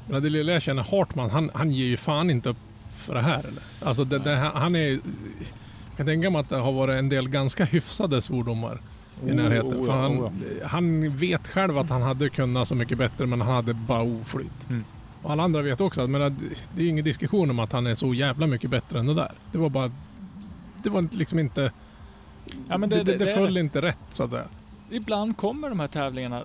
men 0.08 0.22
det 0.22 0.30
lilla 0.30 0.52
jag 0.52 0.62
känner, 0.62 0.82
Hartman, 0.82 1.30
han, 1.30 1.50
han 1.54 1.72
ger 1.72 1.86
ju 1.86 1.96
fan 1.96 2.30
inte 2.30 2.48
upp 2.48 2.56
för 2.96 3.14
det 3.14 3.20
här 3.20 3.38
eller? 3.38 3.62
Alltså 3.82 4.04
det, 4.04 4.18
det, 4.18 4.36
han 4.36 4.76
är... 4.76 4.88
Jag 4.88 5.96
kan 5.96 6.06
tänka 6.06 6.30
mig 6.30 6.40
att 6.40 6.48
det 6.48 6.56
har 6.56 6.72
varit 6.72 6.98
en 6.98 7.08
del 7.08 7.28
ganska 7.28 7.64
hyfsade 7.64 8.22
svordomar 8.22 8.80
i 9.26 9.30
Oh, 9.30 9.34
närheten. 9.34 9.74
oh, 9.74 9.86
för 9.86 9.92
han, 9.92 10.20
oh, 10.20 10.32
han 10.64 11.16
vet 11.16 11.48
själv 11.48 11.78
att 11.78 11.90
han 11.90 12.02
hade 12.02 12.28
kunnat 12.28 12.68
så 12.68 12.74
mycket 12.74 12.98
bättre 12.98 13.26
men 13.26 13.40
han 13.40 13.54
hade 13.54 13.74
bara 13.74 14.02
oflyt. 14.02 14.68
Mm. 14.68 14.84
Och 15.22 15.32
alla 15.32 15.42
andra 15.42 15.62
vet 15.62 15.80
också 15.80 16.02
att 16.02 16.10
men, 16.10 16.22
att 16.22 16.32
det 16.74 16.82
är 16.82 16.88
ingen 16.88 17.04
diskussion 17.04 17.50
om 17.50 17.58
att 17.58 17.72
han 17.72 17.86
är 17.86 17.94
så 17.94 18.14
jävla 18.14 18.46
mycket 18.46 18.70
bättre 18.70 18.98
än 18.98 19.06
det 19.06 19.14
där. 19.14 19.32
Det 19.52 19.58
var 19.58 19.68
bara... 19.68 19.90
Det 20.82 20.90
var 20.90 21.08
liksom 21.10 21.38
inte... 21.38 21.72
Ja, 22.68 22.78
men 22.78 22.88
det, 22.88 23.02
det, 23.02 23.16
det, 23.16 23.26
föll 23.26 23.56
inte 23.56 23.82
rätt 23.82 23.98
så 24.10 24.24
att 24.24 24.30
säga. 24.30 24.44
Ibland 24.90 25.36
kommer 25.36 25.68
de 25.68 25.80
här 25.80 25.86
tävlingarna 25.86 26.42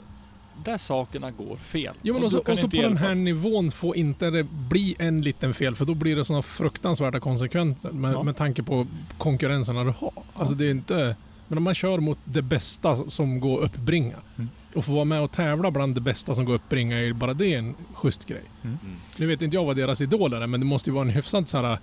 där 0.64 0.78
sakerna 0.78 1.32
går 1.32 1.56
fel. 1.58 1.94
Jo 2.02 2.14
men 2.14 2.24
Och 2.24 2.32
kan 2.32 2.40
också 2.40 2.52
inte 2.66 2.78
på 2.78 2.84
den 2.84 2.98
här 2.98 3.12
att- 3.12 3.18
nivån 3.18 3.72
får 3.72 3.96
inte 3.98 4.30
det 4.30 4.44
bli 4.44 4.96
en 5.00 5.22
liten 5.22 5.54
fel 5.54 5.76
för 5.76 5.86
då 5.86 5.94
blir 5.94 6.16
det 6.16 6.26
sådana 6.26 6.42
fruktansvärda 6.42 7.20
konsekvenser 7.20 7.92
med, 7.92 8.14
Ja. 8.14 8.24
med 8.24 8.36
tanke 8.36 8.64
på 8.64 8.88
konkurrenserna 9.18 9.84
du 9.84 9.94
har. 10.00 10.12
Alltså 10.34 10.56
det 10.56 10.66
är 10.66 10.72
inte... 10.72 11.16
Men 11.48 11.58
om 11.58 11.64
man 11.64 11.74
kör 11.74 11.98
mot 12.00 12.18
det 12.24 12.42
bästa 12.42 13.10
som 13.10 13.40
går 13.40 13.64
att 13.66 13.76
uppbringa 13.78 14.16
Mm. 14.38 14.50
och 14.76 14.86
få 14.86 14.92
vara 14.92 15.06
med 15.06 15.22
och 15.22 15.32
tävla 15.32 15.72
bland 15.72 15.96
det 15.96 16.02
bästa 16.02 16.36
som 16.36 16.46
går 16.46 16.56
att 16.56 16.62
uppbringa 16.62 16.98
är 17.00 17.14
bara 17.14 17.34
det 17.34 17.54
en 17.54 17.76
schysst 17.94 18.26
grej. 18.26 18.42
Mm. 18.64 18.78
Nu 19.18 19.26
vet 19.26 19.42
inte 19.42 19.56
jag 19.56 19.66
vad 19.66 19.76
deras 19.76 20.02
idoler 20.02 20.42
är 20.42 20.48
men 20.48 20.60
det 20.60 20.66
måste 20.66 20.90
ju 20.90 20.94
vara 20.94 21.02
en 21.06 21.10
hyfsad 21.10 21.48
så 21.48 21.58
här 21.58 21.80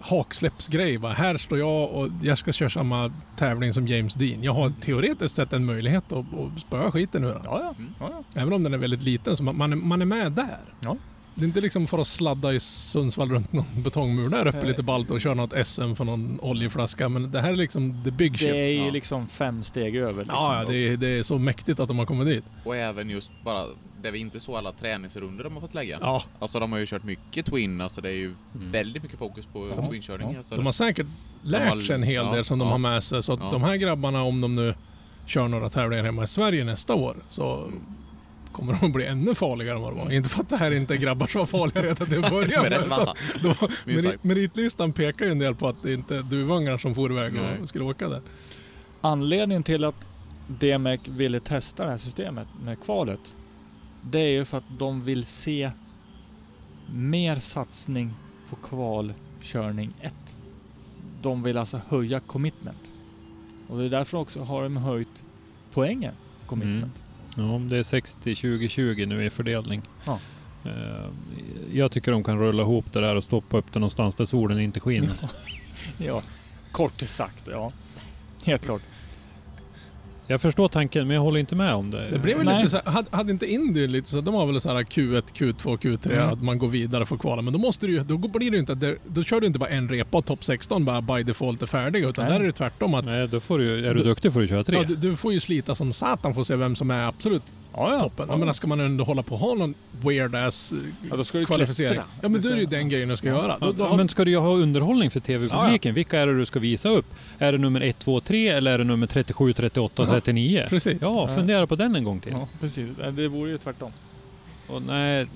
haksläppsgrej. 0.00 0.96
Va? 0.96 1.12
Här 1.12 1.36
står 1.36 1.58
jag 1.58 1.90
och 1.90 2.08
jag 2.22 2.38
ska 2.38 2.52
köra 2.52 2.70
samma 2.70 3.12
tävling 3.36 3.72
som 3.72 3.86
James 3.86 4.14
Dean. 4.14 4.42
Jag 4.42 4.52
har 4.52 4.72
teoretiskt 4.80 5.36
sett 5.36 5.52
en 5.52 5.64
möjlighet 5.64 6.12
att, 6.12 6.18
att 6.18 6.60
spöa 6.60 6.90
skiten 6.90 7.24
ur 7.24 7.28
den. 7.28 7.42
Ja, 7.44 7.60
ja. 7.62 7.74
Mm. 7.78 7.94
ja, 8.00 8.10
ja. 8.12 8.40
Även 8.40 8.52
om 8.52 8.62
den 8.62 8.74
är 8.74 8.78
väldigt 8.78 9.02
liten 9.02 9.36
så 9.36 9.42
man, 9.42 9.56
man, 9.56 9.72
är, 9.72 9.76
man 9.76 10.02
är 10.02 10.06
med 10.06 10.32
där. 10.32 10.58
Ja. 10.80 10.96
Det 11.38 11.44
är 11.44 11.46
inte 11.46 11.60
liksom 11.60 11.86
för 11.86 11.98
att 11.98 12.06
sladda 12.06 12.52
i 12.52 12.60
Sundsvall 12.60 13.30
runt 13.30 13.52
någon 13.52 13.82
betongmur 13.82 14.28
där 14.28 14.46
uppe 14.46 14.58
Nej. 14.58 14.66
lite 14.68 14.82
ballt 14.82 15.10
och 15.10 15.20
köra 15.20 15.34
något 15.34 15.66
SM 15.66 15.94
för 15.94 16.04
någon 16.04 16.40
oljeflaska. 16.40 17.08
Men 17.08 17.30
det 17.30 17.40
här 17.40 17.50
är 17.50 17.56
liksom 17.56 18.04
the 18.04 18.10
big 18.10 18.38
shit. 18.38 18.48
Det 18.48 18.58
är 18.58 18.70
ju 18.70 18.84
Ja. 18.86 18.90
liksom 18.92 19.26
fem 19.28 19.62
steg 19.62 19.96
över. 19.96 20.18
Liksom. 20.22 20.34
Ja, 20.38 20.58
ja 20.58 20.64
det, 20.68 20.88
är, 20.88 20.96
det 20.96 21.08
är 21.08 21.22
så 21.22 21.38
mäktigt 21.38 21.80
att 21.80 21.88
de 21.88 21.98
har 21.98 22.06
kommit 22.06 22.26
dit. 22.26 22.44
Och 22.64 22.76
även 22.76 23.10
just 23.10 23.30
bara, 23.44 23.64
där 24.02 24.10
vi 24.10 24.18
inte 24.18 24.40
såg 24.40 24.56
alla 24.56 24.72
träningsrunder 24.72 25.44
de 25.44 25.54
har 25.54 25.60
fått 25.60 25.74
lägga. 25.74 25.98
Ja, 26.00 26.22
Alltså 26.38 26.60
de 26.60 26.72
har 26.72 26.78
ju 26.78 26.86
kört 26.86 27.04
mycket 27.04 27.46
Twin, 27.46 27.80
alltså 27.80 28.00
det 28.00 28.08
är 28.08 28.12
ju 28.16 28.34
Mm. 28.54 28.68
väldigt 28.68 29.02
mycket 29.02 29.18
fokus 29.18 29.46
på 29.52 29.68
Ja, 29.76 29.88
Twin-körning. 29.88 30.30
ja. 30.32 30.38
Alltså, 30.38 30.56
de 30.56 30.64
har 30.64 30.72
säkert 30.72 31.06
lärt 31.42 31.84
sig 31.86 31.94
en 31.94 32.02
hel 32.02 32.14
ja, 32.26 32.32
del 32.32 32.44
som 32.44 32.58
de 32.58 32.68
har 32.68 32.78
med 32.78 33.02
sig. 33.02 33.22
Så 33.22 33.32
att 33.32 33.40
Ja. 33.42 33.48
de 33.52 33.62
här 33.62 33.76
grabbarna, 33.76 34.22
om 34.22 34.40
de 34.40 34.52
nu 34.52 34.74
kör 35.26 35.48
några 35.48 35.68
tävlingar 35.68 36.04
hemma 36.04 36.24
i 36.24 36.26
Sverige 36.26 36.64
nästa 36.64 36.94
år, 36.94 37.16
så 37.28 37.70
kommer 38.58 38.72
de 38.80 38.86
att 38.86 38.92
bli 38.92 39.06
ännu 39.06 39.34
farligare 39.34 39.76
än 39.76 39.82
vad 39.82 39.92
de 39.92 39.98
var. 39.98 40.12
Inte 40.12 40.28
för 40.28 40.40
att 40.40 40.48
det 40.48 40.56
här 40.56 40.70
inte 40.70 40.94
är 40.94 40.98
grabbar 40.98 41.26
som 41.26 41.38
var 41.38 41.46
farliga 41.46 41.82
redan 41.82 42.08
till 42.08 42.24
att 42.24 42.30
börja 42.30 42.62
Men 42.62 42.70
rätt 42.70 42.86
utan 42.86 42.98
vassa. 42.98 43.14
då-. 43.42 43.68
Meritlistan 44.22 44.92
pekar 44.92 45.24
ju 45.24 45.30
en 45.30 45.38
del 45.38 45.54
på 45.54 45.68
att 45.68 45.82
det 45.82 45.92
inte 45.92 46.16
är 46.16 46.22
duvungar 46.22 46.78
som 46.78 46.94
for 46.94 47.12
iväg 47.12 47.34
Nej. 47.34 47.58
och 47.62 47.68
skulle 47.68 47.84
åka 47.84 48.08
där. 48.08 48.22
Anledningen 49.00 49.62
till 49.62 49.84
att 49.84 50.08
DMEC 50.46 51.00
ville 51.08 51.40
testa 51.40 51.84
det 51.84 51.90
här 51.90 51.96
systemet 51.96 52.48
med 52.64 52.80
kvalet. 52.80 53.34
Det 54.02 54.18
är 54.18 54.30
ju 54.30 54.44
för 54.44 54.58
att 54.58 54.78
de 54.78 55.02
vill 55.02 55.24
se 55.24 55.70
mer 56.94 57.36
satsning 57.36 58.14
på 58.50 58.56
kvalkörning 58.56 59.94
1. 60.00 60.14
De 61.22 61.42
vill 61.42 61.58
alltså 61.58 61.80
höja 61.88 62.20
commitment. 62.20 62.92
Och 63.68 63.78
det 63.78 63.84
är 63.84 63.88
därför 63.88 64.18
också 64.18 64.42
har 64.42 64.62
de 64.62 64.76
höjt 64.76 65.22
poängen 65.72 66.14
på 66.40 66.46
commitment. 66.46 67.02
Ja, 67.38 67.60
det 67.70 67.76
är 67.78 67.82
60-20-20 67.82 69.06
nu 69.06 69.24
i 69.24 69.30
fördelning. 69.30 69.82
Ja. 70.04 70.18
Eh, 70.64 71.06
Jag 71.72 71.92
tycker 71.92 72.12
de 72.12 72.24
kan 72.24 72.38
rulla 72.38 72.62
ihop 72.62 72.92
det 72.92 73.00
där 73.00 73.14
och 73.16 73.24
stoppa 73.24 73.58
upp 73.58 73.72
det 73.72 73.78
någonstans 73.78 74.16
där 74.16 74.24
solen 74.24 74.60
inte 74.60 74.80
skiner. 74.80 75.10
Ja, 75.98 76.22
kort 76.72 77.00
sagt 77.00 77.48
ja. 77.50 77.72
Helt 78.44 78.64
klart. 78.64 78.82
Jag 80.30 80.40
förstår 80.40 80.68
tanken 80.68 81.06
men 81.06 81.14
jag 81.14 81.22
håller 81.22 81.40
inte 81.40 81.54
med 81.56 81.74
om 81.74 81.90
det. 81.90 82.08
Det 82.10 82.18
blev 82.18 82.36
väl 82.36 82.46
Nej. 82.46 82.56
lite 82.56 82.68
så 82.70 82.76
här, 82.84 82.92
hade, 82.92 83.08
hade 83.16 83.32
inte 83.32 83.46
Indy 83.46 83.86
lite 83.86 84.08
så, 84.08 84.20
de 84.20 84.34
har 84.34 84.46
väl 84.46 84.60
så 84.60 84.68
här 84.68 84.76
Q1, 84.82 85.22
Q2, 85.34 85.76
Q3, 85.78 86.12
Mm. 86.12 86.28
att 86.28 86.42
man 86.42 86.58
går 86.58 86.68
vidare 86.68 87.06
för 87.06 87.16
kvala. 87.16 87.42
Men 87.42 87.52
då 87.52 87.58
måste 87.58 87.86
du 87.86 87.92
ju, 87.92 88.00
då 88.04 88.16
blir 88.18 88.50
det 88.50 88.58
inte, 88.58 88.72
att 88.72 88.80
det- 88.80 88.96
då 89.06 89.22
kör 89.22 89.40
du 89.40 89.46
inte 89.46 89.58
bara 89.58 89.70
en 89.70 89.88
repa 89.88 90.18
och 90.18 90.24
topp 90.24 90.44
16 90.44 90.84
bara 90.84 91.02
by 91.02 91.22
default 91.22 91.62
är 91.62 91.66
färdig. 91.66 92.04
Utan 92.04 92.24
Nej. 92.24 92.34
där 92.34 92.40
är 92.40 92.46
det 92.46 92.52
tvärtom 92.52 92.94
att 92.94 93.04
Nej, 93.04 93.28
då 93.28 93.40
får 93.40 93.58
du, 93.58 93.86
är 93.88 93.94
du 93.94 93.98
Du- 93.98 94.04
duktig 94.04 94.32
får 94.32 94.40
du 94.40 94.48
köra 94.48 94.64
tre. 94.64 94.76
ja, 94.76 94.84
du, 94.88 94.96
du 94.96 95.16
får 95.16 95.32
ju 95.32 95.40
slita 95.40 95.74
som 95.74 95.92
satan 95.92 96.34
för 96.34 96.40
att 96.40 96.46
se 96.46 96.56
vem 96.56 96.76
som 96.76 96.90
är 96.90 97.02
absolut 97.08 97.42
Ja, 97.72 97.92
ja. 97.92 98.00
toppen. 98.00 98.26
Ja. 98.30 98.36
Menar, 98.36 98.52
ska 98.52 98.66
man 98.66 98.80
ändå 98.80 99.04
hålla 99.04 99.22
på 99.22 99.34
och 99.34 99.40
ha 99.40 99.54
någon 99.54 99.74
weird 100.00 100.34
ass 100.34 100.72
eh, 100.72 100.78
Ja, 101.10 101.16
då 101.16 101.24
ska 101.24 101.38
du 101.38 101.46
kvalificering? 101.46 101.88
klättra. 101.88 102.04
Ja 102.22 102.28
men 102.28 102.42
då 102.42 102.48
är 102.48 102.54
det 102.54 102.60
ju 102.60 102.66
den 102.66 102.88
grejen 102.88 103.08
du 103.08 103.16
ska 103.16 103.28
Ja. 103.28 103.34
göra. 103.42 103.58
Då, 103.60 103.72
då 103.72 103.84
har, 103.86 103.96
men 103.96 104.08
ska 104.08 104.24
du 104.24 104.30
ju 104.30 104.36
ha 104.38 104.48
underhållning 104.54 105.10
för 105.10 105.20
tv-publiken? 105.20 105.94
Vilka 105.94 106.18
är 106.20 106.26
det 106.26 106.38
du 106.38 106.46
ska 106.46 106.58
visa 106.58 106.88
upp? 106.88 107.06
Är 107.38 107.52
det 107.52 107.58
nummer 107.58 107.80
1, 107.80 107.98
2, 107.98 108.20
3 108.20 108.48
eller 108.48 108.72
är 108.72 108.78
det 108.78 108.84
nummer 108.84 109.06
37, 109.06 109.52
38, 109.52 110.02
Ja, 110.02 110.12
39? 110.12 110.66
precis. 110.68 110.98
Ja, 111.00 111.28
fundera 111.34 111.66
på 111.66 111.76
den 111.76 111.96
en 111.96 112.04
gång 112.04 112.20
till. 112.20 112.32
Ja, 112.32 112.48
precis. 112.60 112.88
Det 113.12 113.28
vore 113.28 113.50
ju 113.50 113.58
tvärtom. 113.58 113.92
Och 114.66 114.82
nej, 114.82 115.26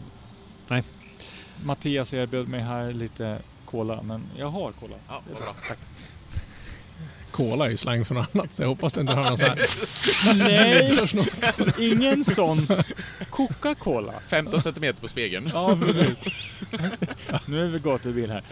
Mattias 1.65 2.15
erbjöd 2.15 2.49
mig 2.49 2.61
här 2.61 2.93
lite 2.93 3.39
cola, 3.65 4.03
men 4.03 4.23
jag 4.39 4.49
har 4.49 4.73
cola. 4.73 4.95
Ja, 5.09 5.21
bra. 5.39 5.55
Tack. 5.69 5.79
Cola 7.33 7.67
är 7.67 7.71
ju 7.71 7.77
slang 7.77 8.05
för 8.05 8.15
något 8.15 8.29
annat 8.35 8.53
så 8.55 8.63
jag 8.63 8.69
hoppas 8.69 8.93
det 8.93 9.01
inte 9.01 9.13
hör 9.15 9.25
någon 9.25 9.39
så 9.39 9.45
här. 9.45 9.59
Nej, 10.39 10.99
ingen 11.93 12.25
sån 12.25 12.67
Coca-Cola. 13.31 14.13
15 14.27 14.61
centimeter 14.61 15.01
på 15.01 15.09
spegeln. 15.09 15.51
Ja, 15.55 15.79
precis. 15.87 16.19
nu 17.47 17.65
är 17.65 17.69
vi 17.69 17.79
gatubil 17.79 18.31
här. 18.31 18.43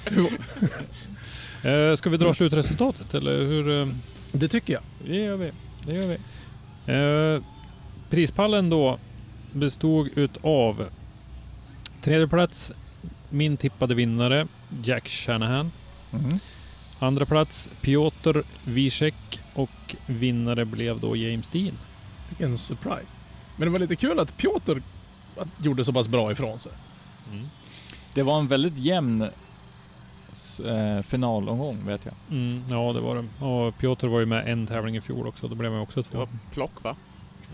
eh, 1.91 1.97
ska 1.97 2.11
vi 2.11 2.17
dra 2.17 2.35
slutresultatet 2.35 3.15
eller 3.15 3.39
hur? 3.45 3.81
eh? 3.83 3.89
Det 4.33 4.49
tycker 4.49 4.73
jag. 4.73 4.83
Det 5.07 5.17
gör 5.17 5.37
vi. 5.37 5.51
Det 5.87 5.93
gör 5.93 6.07
vi. 6.07 6.17
Eh, 7.37 7.43
prispallen 8.11 8.71
då 8.71 8.99
bestod 9.53 10.09
utav 10.15 10.85
tredje 12.03 12.29
plats 12.29 12.73
min 13.29 13.57
tippade 13.57 13.95
vinnare 13.95 14.47
Jack 14.85 15.09
Shanahan. 15.09 15.73
Mhm. 16.11 16.39
Andra 17.03 17.27
plats 17.27 17.69
Piotr 17.81 18.43
Wiesek 18.65 19.41
och 19.55 19.97
vinnare 20.07 20.65
blev 20.65 21.01
då 21.01 21.17
James 21.17 21.49
Dean. 21.49 21.79
Vilken 22.29 22.59
surprise. 22.59 23.07
Men 23.57 23.67
det 23.69 23.73
var 23.73 23.79
lite 23.79 23.97
kul 23.97 24.19
att 24.21 24.37
Piotr 24.37 24.79
gjorde 25.63 25.85
så 25.85 25.93
pass 25.93 26.09
bra 26.09 26.33
ifrån 26.33 26.59
sig. 26.61 26.73
Det 28.15 28.23
var 28.23 28.39
en 28.39 28.49
väldigt 28.49 28.79
jämn 28.79 29.23
eh, 30.65 31.03
finalomgång 31.03 31.87
vet 31.87 32.05
jag. 32.05 32.15
Mm, 32.31 32.65
ja, 32.71 32.93
det 32.93 33.01
var 33.01 33.15
det. 33.15 33.45
Och 33.45 33.79
Piotr 33.79 34.07
var 34.07 34.21
ju 34.21 34.27
med 34.27 34.49
en 34.49 34.67
tävling 34.67 34.97
i 34.97 35.01
fjol 35.01 35.27
också. 35.27 35.49
Då 35.49 35.55
blev 35.55 35.73
han 35.73 35.81
också 35.81 36.03
Det 36.03 36.09
två. 36.09 36.19
var 36.19 36.29
plock 36.53 36.83
va? 36.85 36.97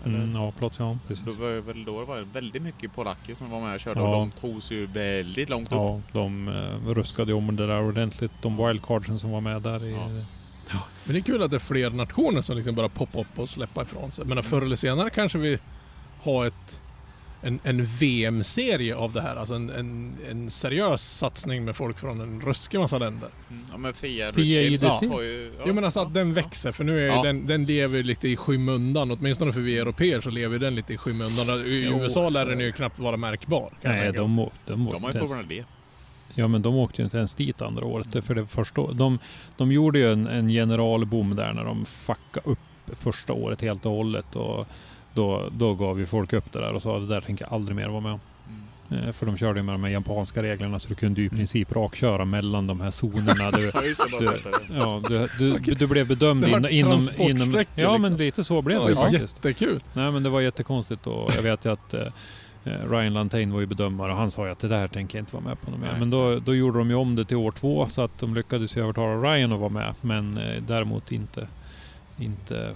Eller? 0.05 0.15
Mm, 0.17 0.31
ja, 0.31 0.51
plats, 0.51 0.75
ja, 0.79 0.97
precis. 1.07 1.25
Då 1.25 1.31
var 1.31 1.49
det 1.49 1.61
väl 1.61 1.85
då 1.85 1.99
det 1.99 2.05
var 2.05 2.19
väldigt 2.33 2.61
mycket 2.61 2.95
polacker 2.95 3.35
som 3.35 3.49
var 3.49 3.61
med 3.61 3.73
och 3.73 3.79
körde 3.79 3.99
Ja. 3.99 4.05
och 4.07 4.11
de 4.13 4.31
tog 4.31 4.63
sig 4.63 4.77
ju 4.77 4.85
väldigt 4.85 5.49
långt 5.49 5.67
upp. 5.67 5.73
Ja, 5.77 6.01
de 6.11 6.47
eh, 6.47 6.87
ruskade 6.93 7.33
om 7.33 7.55
det 7.55 7.67
där 7.67 7.81
ordentligt. 7.81 8.31
De 8.41 8.67
wildcardsen 8.67 9.19
som 9.19 9.31
var 9.31 9.41
med 9.41 9.61
där. 9.61 9.85
I, 9.85 9.91
Ja. 10.71 10.79
Men 11.03 11.13
det 11.13 11.19
är 11.19 11.23
kul 11.23 11.43
att 11.43 11.51
det 11.51 11.57
är 11.57 11.59
fler 11.59 11.89
nationer 11.89 12.41
som 12.41 12.55
liksom 12.57 12.75
bara 12.75 12.89
poppar 12.89 13.19
upp 13.19 13.39
och 13.39 13.49
släppa 13.49 13.81
ifrån 13.81 14.11
sig. 14.11 14.25
Men 14.25 14.43
förr 14.43 14.61
eller 14.61 14.75
senare 14.75 15.09
kanske 15.09 15.37
vi 15.37 15.59
har 16.21 16.45
ett, 16.45 16.81
en, 17.41 17.59
en 17.63 17.85
VM-serie 17.85 18.95
av 18.95 19.13
det 19.13 19.21
här. 19.21 19.35
Alltså 19.35 19.53
en, 19.55 19.69
en, 19.69 20.15
en 20.29 20.49
seriös 20.49 21.17
satsning 21.17 21.65
med 21.65 21.75
folk 21.75 21.99
från 21.99 22.21
en 22.21 22.41
ruskig 22.41 22.79
massa 22.79 22.97
länder. 22.97 23.29
Mm. 23.49 23.63
Ja 23.71 23.77
men 23.77 23.93
Fia, 23.93 24.33
Fia 24.33 24.61
IDC. 24.61 24.85
har 24.87 25.21
ju... 25.21 25.51
Ja, 25.57 25.63
Jo 25.67 25.73
men 25.73 25.83
alltså 25.83 25.99
ja, 25.99 26.05
att 26.05 26.13
den 26.13 26.27
ja. 26.27 26.33
växer 26.33 26.71
för 26.71 26.83
nu 26.83 26.97
är 26.99 27.01
ju 27.01 27.07
Ja. 27.07 27.23
den, 27.23 27.47
den 27.47 27.65
lever 27.65 28.03
lite 28.03 28.27
i 28.27 28.35
skymundan. 28.35 29.11
Åtminstone 29.11 29.53
för 29.53 29.59
vi 29.59 29.77
europeer 29.77 30.21
så 30.21 30.29
lever 30.29 30.59
den 30.59 30.75
lite 30.75 30.93
i 30.93 30.97
skymundan. 30.97 31.49
I 31.65 31.83
Jo, 31.91 31.99
USA 32.01 32.29
lär 32.29 32.41
är 32.41 32.45
den 32.45 32.57
det. 32.57 32.63
ju 32.63 32.71
knappt 32.71 32.99
vara 32.99 33.17
märkbar. 33.17 33.73
Nej, 33.81 34.11
de, 34.13 34.39
å- 34.39 34.51
de, 34.65 34.73
De 34.73 34.87
har 34.87 34.95
åkte 34.95 34.97
ju 34.99 35.07
inte 35.07 35.17
ens, 35.17 35.31
Formel 35.31 35.47
D. 35.47 35.63
Ja, 36.35 36.47
men 36.47 36.61
de 36.61 36.75
åkte 36.75 37.01
ju 37.01 37.03
inte 37.05 37.17
ens 37.17 37.33
dit 37.33 37.61
andra 37.61 37.85
året. 37.85 38.25
För 38.25 38.35
det 38.35 38.45
första, 38.47 38.91
de, 38.91 39.19
de 39.57 39.71
gjorde 39.71 39.99
ju 39.99 40.11
en, 40.13 40.27
en 40.27 40.49
generalbom 40.49 41.35
där 41.35 41.53
när 41.53 41.63
de 41.63 41.85
fuckade 41.85 42.49
upp 42.49 42.59
första 42.99 43.33
året 43.33 43.61
helt 43.61 43.85
och 43.85 43.91
hållet. 43.91 44.35
Och 44.35 44.67
då, 45.17 45.49
då 45.57 45.73
gav 45.73 45.99
ju 45.99 46.05
folk 46.05 46.33
upp 46.33 46.51
det 46.53 46.59
där 46.59 46.73
och 46.73 46.81
sa 46.81 46.99
det 46.99 47.07
där 47.07 47.21
tänker 47.21 47.45
jag 47.45 47.53
aldrig 47.53 47.75
mer 47.75 47.87
vara 47.87 48.01
med 48.01 48.11
om. 48.11 48.19
Mm. 48.91 49.03
Eh, 49.07 49.11
För 49.11 49.25
de 49.25 49.37
körde 49.37 49.59
ju 49.59 49.63
med 49.63 49.73
de 49.75 49.83
här 49.83 49.91
japanska 49.91 50.43
reglerna 50.43 50.79
så 50.79 50.89
du 50.89 50.95
kunde 50.95 51.21
ju 51.21 51.27
i 51.27 51.29
princip 51.29 51.75
rakköra 51.75 52.25
mellan 52.25 52.67
de 52.67 52.81
här 52.81 52.91
zonerna. 53.05 53.51
Du, 53.57 53.71
Du- 54.19 54.75
ja, 54.77 55.01
du, 55.07 55.27
du, 55.39 55.73
du 55.75 55.87
blev 55.87 56.07
bedömd 56.07 56.45
vart 56.45 56.71
inom... 56.71 56.99
inom, 57.17 57.51
ja, 57.53 57.57
liksom. 57.59 58.01
men 58.01 58.17
lite 58.17 58.43
så 58.43 58.61
blev 58.61 58.79
det 58.79 58.85
ju 58.89 58.95
Ja, 58.95 59.01
faktiskt. 59.01 59.35
jättekul. 59.35 59.83
Nej 59.93 60.11
men 60.11 60.23
det 60.23 60.29
var 60.29 60.41
jättekonstigt 60.41 61.07
och 61.07 61.31
jag 61.35 61.41
vet 61.43 61.65
ju 61.65 61.71
att 61.73 61.93
eh, 61.93 62.01
eh, 62.65 62.89
Ryan 62.91 63.13
Lantain 63.13 63.53
var 63.53 63.59
ju 63.59 63.65
bedömare 63.65 64.11
och 64.11 64.17
han 64.17 64.31
sa 64.31 64.45
ju 64.45 64.51
att 64.51 64.59
det 64.59 64.67
där 64.67 64.87
tänker 64.87 65.17
jag 65.17 65.21
inte 65.21 65.35
vara 65.35 65.43
med 65.45 65.61
på 65.61 65.71
något 65.71 65.79
mer. 65.79 65.95
Men 65.99 66.09
då, 66.09 66.39
då 66.39 66.55
gjorde 66.55 66.77
de 66.77 66.89
ju 66.89 66.95
om 66.95 67.15
det 67.15 67.25
till 67.25 67.37
år 67.37 67.51
två 67.51 67.87
så 67.89 68.01
att 68.01 68.19
de 68.19 68.35
lyckades 68.35 68.77
ju 68.77 68.81
övertala 68.83 69.33
Ryan 69.33 69.51
att 69.51 69.59
vara 69.59 69.69
med. 69.69 69.93
Men 70.01 70.37
eh, 70.37 70.61
däremot 70.67 71.11
inte, 71.11 71.47
inte 72.19 72.71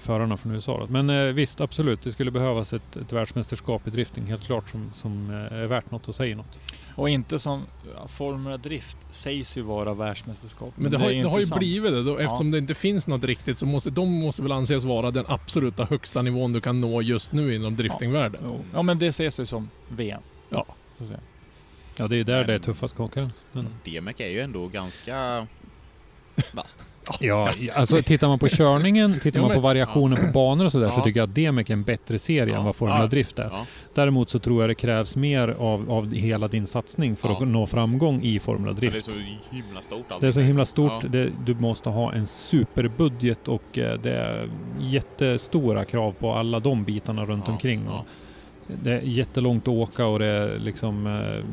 förarna 0.00 0.36
från 0.36 0.52
USA. 0.52 0.78
Då. 0.80 0.86
Men 0.86 1.10
eh, 1.10 1.24
visst, 1.24 1.60
absolut. 1.60 2.02
Det 2.02 2.12
skulle 2.12 2.30
behövas 2.30 2.72
ett, 2.72 2.96
ett 2.96 3.12
världsmästerskap 3.12 3.86
i 3.86 3.90
drifting 3.90 4.24
helt 4.26 4.44
klart 4.46 4.68
som, 4.68 4.90
som 4.94 5.30
eh, 5.30 5.58
är 5.58 5.66
värt 5.66 5.90
något 5.90 6.08
och 6.08 6.14
säger 6.14 6.36
något. 6.36 6.58
Och 6.96 7.08
inte 7.08 7.38
som 7.38 7.62
ja, 7.96 8.08
Formula 8.08 8.56
Drift 8.56 8.98
sägs 9.10 9.56
ju 9.58 9.62
vara 9.62 9.94
världsmästerskap. 9.94 10.74
Men 10.76 10.90
det 10.92 10.98
har, 10.98 11.10
det 11.10 11.28
har 11.28 11.40
ju 11.40 11.46
blivit 11.46 11.92
det. 11.92 12.02
Då, 12.02 12.10
Ja. 12.20 12.24
Eftersom 12.24 12.50
det 12.50 12.58
inte 12.58 12.74
finns 12.74 13.06
något 13.06 13.24
riktigt 13.24 13.58
så 13.58 13.66
måste 13.66 13.90
de 13.90 14.12
måste 14.20 14.42
väl 14.42 14.52
anses 14.52 14.84
vara 14.84 15.10
den 15.10 15.24
absoluta 15.28 15.84
högsta 15.84 16.22
nivån 16.22 16.52
du 16.52 16.60
kan 16.60 16.80
nå 16.80 17.02
just 17.02 17.32
nu 17.32 17.54
inom 17.54 17.76
driftingvärlden. 17.76 18.62
Ja 18.74 18.82
men 18.82 18.98
det 18.98 19.06
ses 19.06 19.40
ju 19.40 19.46
som 19.46 19.70
VM. 19.88 20.20
Ja. 20.48 20.66
Så 20.98 21.02
att 21.04 21.08
säga. 21.08 21.20
Ja, 21.96 22.08
det 22.08 22.16
är 22.16 22.24
där 22.24 22.38
Men- 22.38 22.46
det 22.46 22.54
är 22.54 22.58
tuffast 22.58 22.96
konkurrens. 22.96 23.44
Men, 23.52 23.68
DMEC 23.84 24.20
är 24.20 24.28
ju 24.28 24.40
ändå 24.40 24.66
ganska 24.66 25.46
vasst. 26.52 26.84
Ja, 27.20 27.50
alltså 27.74 28.02
tittar 28.02 28.28
man 28.28 28.38
på 28.38 28.48
körningen, 28.50 29.20
tittar 29.20 29.40
man 29.40 29.50
på 29.54 29.60
variationer 29.60 30.16
på 30.16 30.26
banor 30.32 30.64
och 30.64 30.72
sådär 30.72 30.90
så 30.90 31.00
tycker 31.00 31.20
jag 31.20 31.28
att 31.28 31.34
DMEC 31.34 31.70
är 31.70 31.72
en 31.72 31.82
bättre 31.82 32.18
serie 32.18 32.56
än 32.56 32.64
vad 32.64 32.76
Formula. 32.76 33.06
Drift 33.06 33.38
är. 33.38 33.50
Däremot 33.94 34.30
så 34.30 34.38
tror 34.38 34.62
jag 34.62 34.70
det 34.70 34.74
krävs 34.74 35.16
mer 35.16 35.48
av, 35.48 35.90
av 35.92 36.12
hela 36.14 36.48
din 36.48 36.66
satsning 36.66 37.16
för 37.16 37.28
att 37.32 37.48
nå 37.48 37.66
framgång 37.66 38.22
i 38.22 38.38
Formula 38.40 38.72
Men 38.72 38.80
det 38.80 38.86
är 38.86 38.90
Drift. 38.90 39.04
så 39.12 39.18
himla 39.56 39.82
stort 39.82 40.06
Det 40.20 40.26
är 40.26 40.32
så 40.32 40.40
himla 40.40 40.64
stort. 40.66 41.04
Det, 41.08 41.28
du 41.46 41.54
måste 41.54 41.88
ha 41.88 42.12
en 42.12 42.26
superbudget 42.26 43.48
och 43.48 43.78
eh, 43.78 43.98
det 44.02 44.12
är 44.12 44.48
jättestora 44.80 45.84
krav 45.84 46.12
på 46.12 46.32
alla 46.32 46.60
de 46.60 46.84
bitarna 46.84 47.24
runt 47.24 47.48
omkring. 47.48 47.88
Och 47.88 48.04
det 48.82 48.92
är 48.92 49.00
jättelångt 49.00 49.62
att 49.62 49.68
åka 49.74 50.06
och 50.06 50.18
det 50.18 50.26
är 50.26 50.58
liksom... 50.58 51.06
eh, 51.06 51.44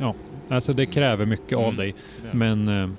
Ja, 0.00 0.14
alltså 0.50 0.72
det 0.72 0.86
kräver 0.86 1.26
mycket 1.26 1.58
av 1.58 1.64
Mm. 1.64 1.76
dig. 1.76 1.94
Men... 2.32 2.96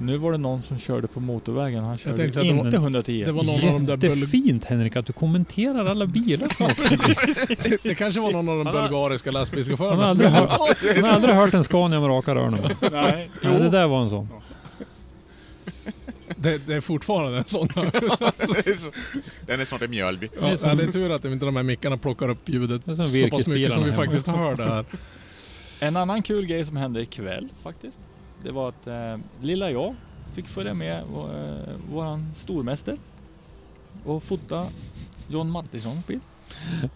Nu 0.00 0.16
var 0.16 0.32
det 0.32 0.38
någon 0.38 0.62
som 0.62 0.78
körde 0.78 1.06
på 1.06 1.20
motorvägen. 1.20 1.84
Han 1.84 1.98
körde 1.98 2.24
att 2.28 2.34
det 2.34 2.52
var- 2.52 2.64
inte 2.64 2.76
110. 2.76 3.24
det 3.24 3.32
var 3.32 3.44
någon 3.44 3.68
av 3.68 3.72
de 3.74 3.86
där 3.86 3.96
bul- 3.96 4.16
Jättefint 4.18 4.64
Henrik 4.64 4.96
att 4.96 5.06
du 5.06 5.12
kommenterar 5.12 5.84
alla 5.86 6.06
bilar 6.06 6.48
som. 6.56 6.68
Det, 7.64 7.82
det 7.88 7.94
kanske 7.94 8.20
var 8.20 8.32
någon 8.32 8.48
av 8.48 8.64
de 8.64 8.72
bulgariska 8.72 9.28
Han 9.30 9.34
har 9.34 9.40
lastbilschaufförerna. 9.40 10.06
aldrig 10.06 10.30
hört, 10.30 10.48
han 10.94 11.04
har 11.04 11.10
aldrig 11.10 11.34
hört 11.34 11.54
en 11.54 11.64
Scania 11.64 12.00
med 12.00 12.08
raka 12.08 12.34
rör 12.34 12.50
någon 12.50 12.60
gång. 12.60 12.70
Nej, 12.92 13.30
Nej, 13.42 13.58
det 13.58 13.68
där 13.70 13.86
var 13.86 14.02
en 14.02 14.10
sån. 14.10 14.28
Det, 16.36 16.58
det 16.66 16.74
är 16.74 16.80
fortfarande 16.80 17.38
en 17.38 17.44
sån. 17.44 17.68
Det 17.74 18.66
är 18.66 18.72
så- 18.72 18.90
Den 19.46 19.60
är 19.60 19.64
snart 19.64 19.82
i 19.82 19.88
Mjölby. 19.88 20.28
Ja, 20.40 20.46
det, 20.46 20.64
är 20.64 20.74
det 20.74 20.82
är 20.84 20.88
tur 20.88 21.10
att 21.10 21.24
inte 21.24 21.44
de 21.46 21.56
här 21.56 21.62
mickarna 21.62 21.96
plockar 21.96 22.28
upp 22.28 22.48
ljudet 22.48 22.82
Det 22.84 22.90
är 22.90 22.94
som 22.94 23.04
så 23.04 23.28
pass 23.28 23.46
mycket 23.46 23.72
som 23.72 23.84
vi 23.84 23.92
faktiskt 23.92 24.26
hör 24.26 24.54
det 24.56 24.64
här. 24.64 24.84
En 25.80 25.96
annan 25.96 26.22
kul 26.22 26.46
grej 26.46 26.64
som 26.64 26.76
hände 26.76 27.02
ikväll 27.02 27.48
faktiskt. 27.62 27.98
Det 28.42 28.50
var 28.52 28.68
att 28.68 28.86
eh, 28.86 29.16
lilla 29.42 29.70
jag 29.70 29.94
fick 30.34 30.48
följa 30.48 30.74
med 30.74 30.98
eh, 31.00 31.74
våran 31.92 32.32
stormäster 32.36 32.96
och 34.04 34.22
fota 34.22 34.66
John 35.28 35.50
Mattissons 35.50 36.06
bil. 36.06 36.20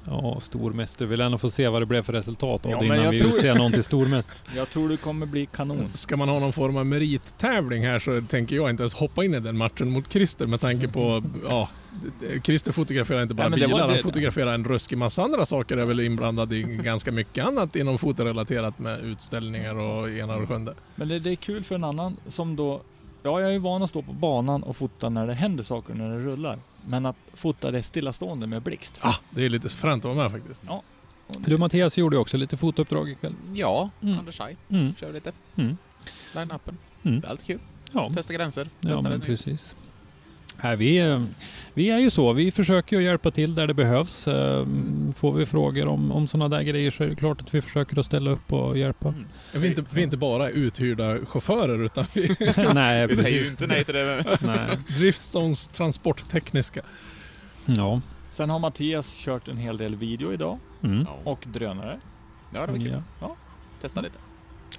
Ja, 0.05 0.41
stormästare. 0.41 1.09
Vill 1.09 1.21
ändå 1.21 1.39
få 1.39 1.51
se 1.51 1.69
vad 1.69 1.83
det 1.83 1.87
blev 1.87 2.03
för 2.03 2.13
resultat 2.13 2.67
av 2.67 2.73
Ja, 2.73 2.79
det 2.79 2.87
innan 2.87 3.11
vi 3.11 3.21
tror- 3.21 3.33
utser 3.33 3.55
någon 3.55 3.73
till 3.73 3.85
stormästare. 3.85 4.39
Jag 4.57 4.71
tror 4.71 4.89
det 4.89 4.97
kommer 4.97 5.27
bli 5.27 5.47
kanon. 5.47 5.89
Ska 5.95 6.17
man 6.17 6.29
ha 6.29 6.39
någon 6.39 6.53
form 6.53 6.77
av 6.77 6.87
merittävling 6.87 7.87
här 7.87 7.99
så 7.99 8.23
tänker 8.29 8.57
jag 8.57 8.71
inte 8.71 8.83
ens 8.83 8.95
hoppa 8.95 9.25
in 9.25 9.35
i 9.35 9.41
den 9.41 9.57
matchen 9.57 9.91
mot 9.91 10.13
Christer 10.13 10.47
med 10.47 10.61
tanke 10.61 10.89
på, 10.89 11.23
ja, 11.49 11.69
Christer 12.45 12.73
fotograferar 12.73 13.23
inte 13.23 13.35
bara 13.35 13.49
Nej, 13.49 13.51
men 13.51 13.69
det 13.69 13.73
var 13.75 13.81
bilar, 13.83 13.95
han 13.95 14.03
fotograferar 14.03 14.55
en 14.55 14.65
ruskig 14.65 14.99
massa 14.99 15.23
andra 15.23 15.47
saker, 15.47 15.77
är 15.77 15.85
väl 15.85 16.01
inblandad 16.01 16.53
i 16.53 16.63
ganska 16.85 17.13
mycket 17.13 17.45
annat 17.47 17.77
inom 17.77 17.99
fotorelaterat 17.99 18.79
med 18.79 19.01
utställningar 19.05 19.75
och 19.75 20.11
ena 20.11 20.37
och 20.37 20.49
sjunde. 20.49 20.75
Men 20.95 21.09
det, 21.09 21.19
det 21.19 21.31
är 21.31 21.37
kul 21.37 21.65
för 21.65 21.75
en 21.75 21.85
annan 21.85 22.17
som 22.27 22.57
då... 22.57 22.81
Ja, 23.23 23.41
jag 23.41 23.49
är 23.49 23.53
ju 23.53 23.59
van 23.59 23.83
att 23.83 23.91
stå 23.91 24.03
på 24.03 24.13
banan 24.13 24.63
och 24.63 24.77
fota 24.77 25.09
när 25.09 25.27
det 25.27 25.35
händer 25.35 25.65
saker, 25.65 25.95
när 25.95 26.11
det 26.11 26.25
rullar. 26.25 26.59
Men 26.87 27.07
att 27.07 27.17
fota 27.35 27.71
det 27.71 27.83
stillastående 27.83 28.47
med 28.47 28.63
blixt. 28.63 28.99
Ah, 29.01 29.15
det 29.31 29.45
är 29.45 29.49
lite 29.49 29.69
fränt 29.69 30.05
att 30.05 30.15
vara 30.17 30.23
med 30.23 30.33
faktiskt. 30.33 30.63
Och 30.69 30.85
det- 31.41 31.51
Du 31.51 31.59
Mattias 31.59 31.99
gjorde 31.99 32.17
ju 32.17 32.21
också 32.21 32.37
lite 32.37 32.57
fotouppdrag 32.57 33.11
ikväll. 33.11 33.35
Ja, 33.55 33.91
Mm. 34.03 34.19
Anders 34.19 34.39
Haj. 34.41 34.57
Mm. 34.69 34.95
Kör 34.95 35.13
lite. 35.13 35.33
Mm. 35.57 35.77
Line-upen. 36.35 36.77
Mm. 37.03 37.21
Det 37.21 37.27
är 37.27 37.31
alltid 37.31 37.47
kul. 37.47 37.59
Ja, 37.93 38.11
Testa 38.15 38.33
gränser. 38.33 38.69
ja 38.81 38.89
Testa 38.89 39.03
men 39.03 39.11
det 39.13 39.19
nytt. 39.19 39.27
precis. 39.27 39.77
Nej, 40.63 40.77
vi, 40.77 40.99
är- 40.99 41.27
vi 41.75 41.91
är 41.91 41.99
ju 41.99 42.11
så. 42.11 42.33
Vi 42.33 42.51
försöker 42.51 42.97
ju 42.99 43.05
hjälpa 43.05 43.31
till 43.31 43.55
där 43.55 43.67
det 43.67 43.75
behövs. 43.75 44.29
Ehm, 44.29 45.13
Får 45.17 45.33
vi 45.33 45.47
frågor 45.47 45.87
om, 45.89 46.13
om 46.13 46.27
sådana 46.27 46.57
där 46.57 46.63
grejer 46.63 46.91
så 46.91 47.05
är 47.05 47.09
det 47.09 47.15
klart 47.17 47.41
att 47.41 47.55
vi 47.55 47.63
försöker 47.63 47.99
att 47.99 48.07
ställa 48.07 48.31
upp 48.31 48.53
och 48.53 48.79
hjälpa. 48.79 49.09
Mm. 49.09 49.25
Vi 49.55 49.67
är 49.67 49.71
inte, 49.71 49.85
vi 49.91 50.01
är 50.01 50.05
inte 50.05 50.17
bara 50.17 50.49
uthyrda 50.51 51.19
chaufförer 51.27 51.85
utan 51.85 52.05
vi 52.15 52.37
Nej, 52.75 53.07
Vi 53.07 53.17
säger 53.17 53.43
ju 53.43 53.49
inte 53.51 53.67
nej 53.67 53.85
till 53.85 53.95
det. 53.95 54.39
Nej. 54.41 54.79
Driftstones 54.99 55.67
transporttekniska. 55.67 56.81
Ja. 57.67 58.01
Sen 58.31 58.51
har 58.51 58.59
Mattias 58.59 59.13
kört 59.17 59.49
en 59.49 59.57
hel 59.57 59.77
del 59.77 59.97
video 59.97 60.33
idag 60.33 60.59
Mm. 60.83 61.07
Ja, 61.09 61.31
och 61.31 61.45
drönare. 61.53 62.01
ja 62.55 62.67
det 62.67 62.73
var 62.73 62.79
kul. 62.79 63.03
ja. 63.21 63.37
Testa 63.81 64.01
lite. 64.01 64.19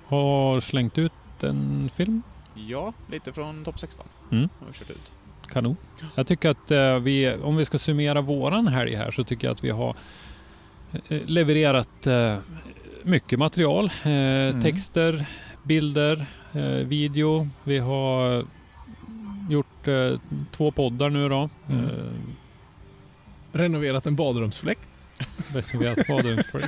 Har 0.06 0.60
slängt 0.60 0.98
ut 0.98 1.12
en 1.42 1.90
film. 1.96 2.22
Ja, 2.68 2.94
lite 3.12 3.34
från 3.34 3.64
topp 3.64 3.80
16. 3.80 4.06
Mm. 4.32 4.50
Har 4.60 4.68
vi 4.68 4.74
kört 4.74 4.90
ut. 4.90 5.12
Kanon. 5.48 5.78
Jag 6.16 6.28
tycker 6.28 6.50
att 6.50 6.72
eh, 6.72 7.00
vi, 7.00 7.34
om 7.34 7.56
vi 7.56 7.66
ska 7.66 7.78
summera 7.78 8.22
våran 8.22 8.68
helg 8.68 8.96
här 8.96 9.12
så 9.12 9.24
tycker 9.24 9.48
jag 9.48 9.56
att 9.56 9.64
vi 9.64 9.70
har 9.70 9.96
eh, 11.10 11.22
levererat 11.26 12.08
eh, 12.08 12.36
mycket 13.04 13.40
material. 13.40 13.86
Eh, 13.86 14.62
Texter, 14.62 15.26
bilder, 15.64 16.26
video. 16.84 17.50
Vi 17.64 17.78
har 17.78 18.46
gjort 19.50 19.88
två 20.52 20.72
poddar 20.72 21.10
nu 21.10 21.30
då. 21.30 21.50
Mm. 21.70 21.90
Renoverat 23.52 24.06
en 24.06 24.16
badrumsfläkt. 24.16 24.95
Reserverat 25.54 26.08
badrum 26.08 26.40
för 26.52 26.64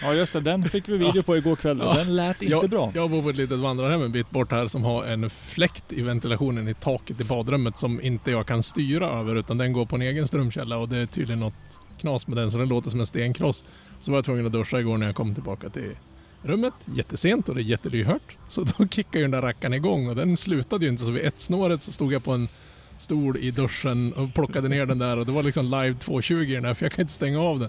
Ja 0.00 0.14
just 0.14 0.32
det, 0.32 0.40
den 0.40 0.62
fick 0.64 0.88
vi 0.88 0.96
video 0.96 1.22
på 1.22 1.36
igår 1.36 1.56
kväll 1.56 1.78
Ja. 1.82 1.94
den 1.94 2.16
lät 2.16 2.42
inte 2.42 2.52
jag, 2.52 2.70
bra. 2.70 2.92
Jag 2.94 3.10
bor 3.10 3.22
på 3.22 3.30
ett 3.30 3.36
litet 3.36 3.58
vandrarhem 3.58 4.02
en 4.02 4.12
bit 4.12 4.30
bort 4.30 4.50
här 4.50 4.68
som 4.68 4.84
har 4.84 5.04
en 5.04 5.30
fläkt 5.30 5.92
i 5.92 6.02
ventilationen 6.02 6.68
i 6.68 6.74
taket 6.74 7.20
i 7.20 7.24
badrummet 7.24 7.78
som 7.78 8.00
inte 8.00 8.30
jag 8.30 8.46
kan 8.46 8.62
styra 8.62 9.10
över 9.20 9.36
utan 9.36 9.58
den 9.58 9.72
går 9.72 9.86
på 9.86 9.96
en 9.96 10.02
egen 10.02 10.28
strömkälla 10.28 10.76
och 10.78 10.88
det 10.88 10.96
är 10.96 11.06
tydligen 11.06 11.40
något 11.40 11.80
knas 12.00 12.26
med 12.26 12.36
den 12.36 12.50
så 12.50 12.58
den 12.58 12.68
låter 12.68 12.90
som 12.90 13.00
en 13.00 13.06
stenkross. 13.06 13.64
Så 14.00 14.10
var 14.10 14.18
jag 14.18 14.24
tvungen 14.24 14.46
att 14.46 14.52
duscha 14.52 14.80
igår 14.80 14.96
när 14.96 15.06
jag 15.06 15.14
kom 15.16 15.34
tillbaka 15.34 15.68
till 15.68 15.96
rummet 16.42 16.74
jättesent 16.84 17.48
och 17.48 17.54
det 17.54 17.60
är 17.60 17.64
jättelyhört. 17.64 18.36
Så 18.48 18.62
då 18.62 18.88
kickade 18.90 19.18
ju 19.18 19.22
den 19.22 19.30
där 19.30 19.42
rackaren 19.42 19.74
igång 19.74 20.08
och 20.08 20.16
den 20.16 20.36
slutade 20.36 20.84
ju 20.84 20.90
inte 20.90 21.04
så 21.04 21.10
vid 21.10 21.24
ett 21.24 21.40
snåret 21.40 21.82
så 21.82 21.92
stod 21.92 22.12
jag 22.12 22.24
på 22.24 22.32
en 22.32 22.48
stol 22.98 23.36
i 23.36 23.50
duschen 23.50 24.12
och 24.12 24.34
plockade 24.34 24.68
ner 24.68 24.86
den 24.86 24.98
där 24.98 25.16
och 25.16 25.26
det 25.26 25.32
var 25.32 25.42
liksom 25.42 25.64
live 25.64 25.94
220 25.94 26.34
i 26.34 26.54
den 26.54 26.62
där 26.62 26.74
för 26.74 26.84
jag 26.84 26.92
kan 26.92 27.02
inte 27.02 27.12
stänga 27.14 27.40
av 27.40 27.58
den. 27.58 27.68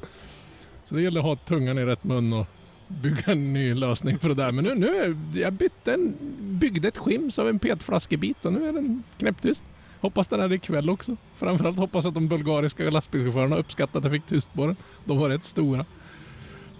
Så 0.85 0.95
det 0.95 1.01
gäller 1.01 1.19
att 1.19 1.25
ha 1.25 1.35
tungan 1.35 1.77
i 1.77 1.85
rätt 1.85 2.03
mun 2.03 2.33
och 2.33 2.47
bygga 2.87 3.31
en 3.31 3.53
ny 3.53 3.73
lösning 3.73 4.19
för 4.19 4.29
det 4.29 4.35
där. 4.35 4.51
Men 4.51 4.63
nu, 4.63 4.75
nu 4.75 5.17
jag 5.41 5.53
bytte 5.53 5.93
en, 5.93 6.13
byggde 6.39 6.87
ett 6.87 6.97
skims 6.97 7.39
av 7.39 7.49
en 7.49 7.59
petflaskebit 7.59 8.45
och 8.45 8.53
nu 8.53 8.69
är 8.69 8.73
den 8.73 9.03
knäpptyst. 9.17 9.63
Hoppas 10.01 10.27
den 10.27 10.39
är 10.39 10.53
ikväll 10.53 10.89
också. 10.89 11.15
Framförallt 11.35 11.77
hoppas 11.77 12.05
att 12.05 12.13
de 12.13 12.27
bulgariska 12.27 12.89
lastbilschaufförerna 12.89 13.55
uppskattar 13.55 13.99
att 13.99 14.05
jag 14.05 14.13
fick 14.13 14.25
tyst 14.25 14.53
på 14.53 14.65
den. 14.65 14.75
De 15.05 15.17
var 15.17 15.29
rätt 15.29 15.43
stora. 15.43 15.85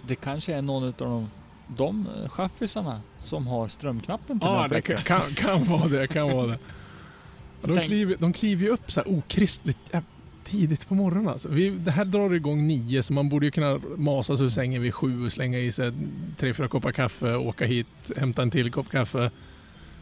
Det 0.07 0.15
kanske 0.15 0.53
är 0.53 0.61
någon 0.61 0.83
av 0.83 0.93
de, 0.97 1.29
de 1.67 2.07
chaffisarna 2.29 3.01
som 3.19 3.47
har 3.47 3.67
strömknappen 3.67 4.39
till 4.39 4.49
Ja, 4.49 4.61
här 4.61 4.69
det 4.69 4.81
kan, 4.81 4.97
kan, 4.97 5.33
kan 5.35 5.63
vara 5.63 5.87
det. 5.87 6.07
Kan 6.07 6.31
vara 6.31 6.47
det. 6.47 6.57
Så 7.59 7.67
De 7.67 7.73
tänk- 7.73 7.85
kliver, 7.85 8.15
de 8.19 8.33
kliver 8.33 8.63
ju 8.65 8.69
upp 8.69 8.91
så 8.91 8.99
här 9.01 9.17
okristligt 9.17 9.77
tidigt 10.43 10.87
på 10.87 10.95
morgonen. 10.95 11.27
Alltså. 11.27 11.49
Vi, 11.49 11.69
det 11.69 11.91
här 11.91 12.05
drar 12.05 12.33
igång 12.33 12.67
nio 12.67 13.03
så 13.03 13.13
man 13.13 13.29
borde 13.29 13.45
ju 13.45 13.51
kunna 13.51 13.79
masa 13.97 14.37
sig 14.37 14.45
ur 14.45 14.49
sängen 14.49 14.81
vid 14.81 14.93
sju 14.93 15.25
och 15.25 15.31
slänga 15.31 15.59
i 15.59 15.71
sig 15.71 15.93
tre, 16.37 16.53
fyra 16.53 16.67
koppar 16.67 16.91
kaffe, 16.91 17.35
åka 17.35 17.65
hit, 17.65 17.87
hämta 18.17 18.41
en 18.41 18.51
till 18.51 18.71
kopp 18.71 18.89
kaffe. 18.89 19.31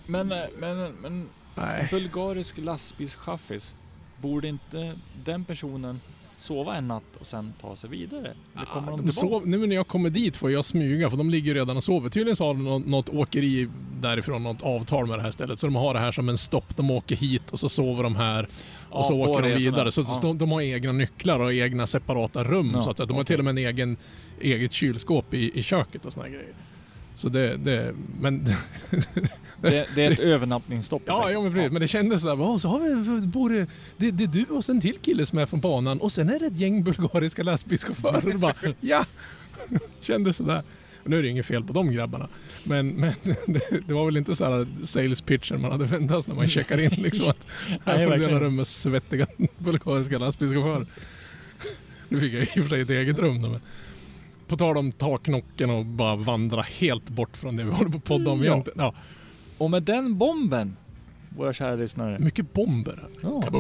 Men, 0.06 0.32
eh, 0.32 0.38
men, 0.60 0.92
men 1.02 1.30
Nej. 1.56 1.88
bulgarisk 1.92 2.58
lastbilschaffis, 2.58 3.74
borde 4.22 4.48
inte 4.48 4.96
den 5.26 5.46
personen 5.46 6.00
sova 6.38 6.76
en 6.76 6.88
natt 6.88 7.04
och 7.20 7.28
sen 7.28 7.54
ta 7.62 7.76
sig 7.76 7.90
vidare? 7.90 8.34
Eller 8.56 8.66
kommer 8.66 8.92
de 8.92 9.06
De 9.06 9.12
sov, 9.12 9.48
nu 9.48 9.68
när 9.68 9.76
jag 9.76 9.88
kommer 9.88 10.10
dit 10.10 10.38
får 10.38 10.52
jag 10.52 10.66
smyga 10.66 11.10
för 11.10 11.18
de 11.18 11.30
ligger 11.30 11.48
ju 11.54 11.60
redan 11.60 11.78
och 11.78 11.84
sover. 11.84 12.10
Tydligen 12.10 12.36
så 12.36 12.46
har 12.46 12.54
de 12.54 12.64
något, 12.64 12.86
något 12.88 13.10
åkeri 13.10 13.70
därifrån, 14.02 14.44
något 14.44 14.64
avtal 14.64 15.06
med 15.08 15.20
det 15.20 15.24
här 15.24 15.32
stället. 15.32 15.60
Så 15.60 15.68
de 15.68 15.76
har 15.76 15.94
det 15.94 16.00
här 16.00 16.12
som 16.12 16.30
en 16.30 16.38
stopp. 16.38 16.78
De 16.78 16.92
åker 16.92 17.16
hit 17.16 17.52
och 17.52 17.60
så 17.60 17.70
sover 17.70 18.04
de 18.04 18.16
här 18.16 18.48
och 18.90 19.06
så 19.06 19.14
Ja, 19.20 19.26
på 19.26 19.32
åker 19.32 19.50
de 19.50 19.56
vidare. 19.56 19.92
Så 19.92 20.02
Ja. 20.02 20.20
de, 20.22 20.38
de 20.38 20.52
har 20.52 20.62
egna 20.62 20.92
nycklar 20.92 21.40
och 21.40 21.54
egna 21.54 21.88
separata 21.88 22.44
rum. 22.44 22.72
Ja, 22.76 22.82
så 22.84 22.90
att. 22.92 22.98
De 22.98 23.12
har 23.18 23.24
till 23.24 23.40
och 23.40 23.46
med 23.46 23.52
en 23.52 23.58
egen, 23.58 23.98
eget 24.42 24.72
kylskåp 24.72 25.34
i, 25.34 25.60
i 25.60 25.64
köket 25.64 26.06
och 26.06 26.14
såna 26.14 26.26
här 26.26 26.32
grejer. 26.32 26.54
Så 27.18 27.30
det, 27.30 27.58
det 27.58 27.96
men 28.20 28.46
Det, 29.62 29.88
det 29.96 30.06
är 30.06 30.12
ett 30.12 30.20
övernattningsstopp. 30.20 31.02
Ja, 31.06 31.32
ja 31.32 31.42
men 31.42 31.54
precis. 31.54 31.72
Men 31.72 31.82
det 31.82 31.88
kändes 31.88 32.22
sådär, 32.22 32.42
"Åh, 32.42 32.58
så 32.58 32.70
har 32.70 32.80
vi, 33.20 33.28
bor 33.28 33.50
det, 33.98 34.12
det, 34.12 34.24
är 34.24 34.28
du 34.28 34.46
och 34.46 34.66
sen 34.66 34.82
till 34.82 34.98
kille 34.98 35.26
som 35.26 35.40
är 35.40 35.46
från 35.46 35.62
banan 35.62 36.02
och 36.02 36.12
sen 36.12 36.30
är 36.30 36.40
det 36.40 36.46
ett 36.46 36.58
gäng 36.58 36.84
bulgariska 36.84 37.44
lastbilschaufförer. 37.44 38.38
Bara, 38.38 38.54
ja! 38.82 39.06
Kändes 40.02 40.38
sådär. 40.38 40.64
Och 41.04 41.10
nu 41.10 41.20
är 41.20 41.24
det 41.24 41.30
inget 41.30 41.46
fel 41.46 41.64
på 41.64 41.74
de 41.74 41.92
grabbarna. 41.92 42.28
Men, 42.64 42.88
men 42.88 43.14
det, 43.48 43.88
det 43.88 43.94
var 43.94 44.06
väl 44.06 44.18
inte 44.18 44.36
så 44.36 44.46
här 44.46 44.68
sales 44.84 45.22
pitchen 45.22 45.62
man 45.62 45.72
hade 45.72 45.86
väntat 45.86 46.24
sig 46.24 46.34
när 46.34 46.40
man 46.40 46.48
checkar 46.48 46.82
in 46.82 46.90
liksom 46.90 47.30
att 47.32 47.48
här 47.86 48.06
får 48.06 48.12
du 48.12 48.18
dela 48.18 48.40
rum 48.40 48.56
med 48.56 48.68
svettiga 48.68 49.28
bulgariska 49.58 50.18
lastbilschaufförer. 50.18 50.88
Nu 52.10 52.20
fick 52.20 52.34
jag 52.34 52.42
i 52.42 52.46
och 52.46 52.64
för 52.64 52.70
sig 52.70 52.82
ett 52.82 52.90
eget 52.90 53.20
rum 53.20 53.42
då, 53.42 53.50
men 53.50 53.62
på 54.48 54.58
tal 54.58 54.78
om 54.78 54.92
ta 54.92 55.18
knocken 55.18 55.70
och 55.70 55.86
bara 55.86 56.16
vandra 56.16 56.62
helt 56.62 57.10
bort 57.10 57.38
från 57.38 57.56
det 57.56 57.64
vi 57.64 57.72
håller 57.72 57.90
på 57.92 57.98
att 57.98 58.04
podda 58.04 58.32
om 58.32 58.44
Ja. 58.44 58.52
egentligen. 58.52 58.80
Ja, 58.80 58.94
Och 59.58 59.72
med 59.72 59.84
den 59.84 60.18
bomben, 60.18 60.78
våra 61.30 61.54
kära 61.54 61.76
lyssnare, 61.76 62.20
mycket 62.20 62.54
bomber. 62.54 63.04
ja, 63.22 63.44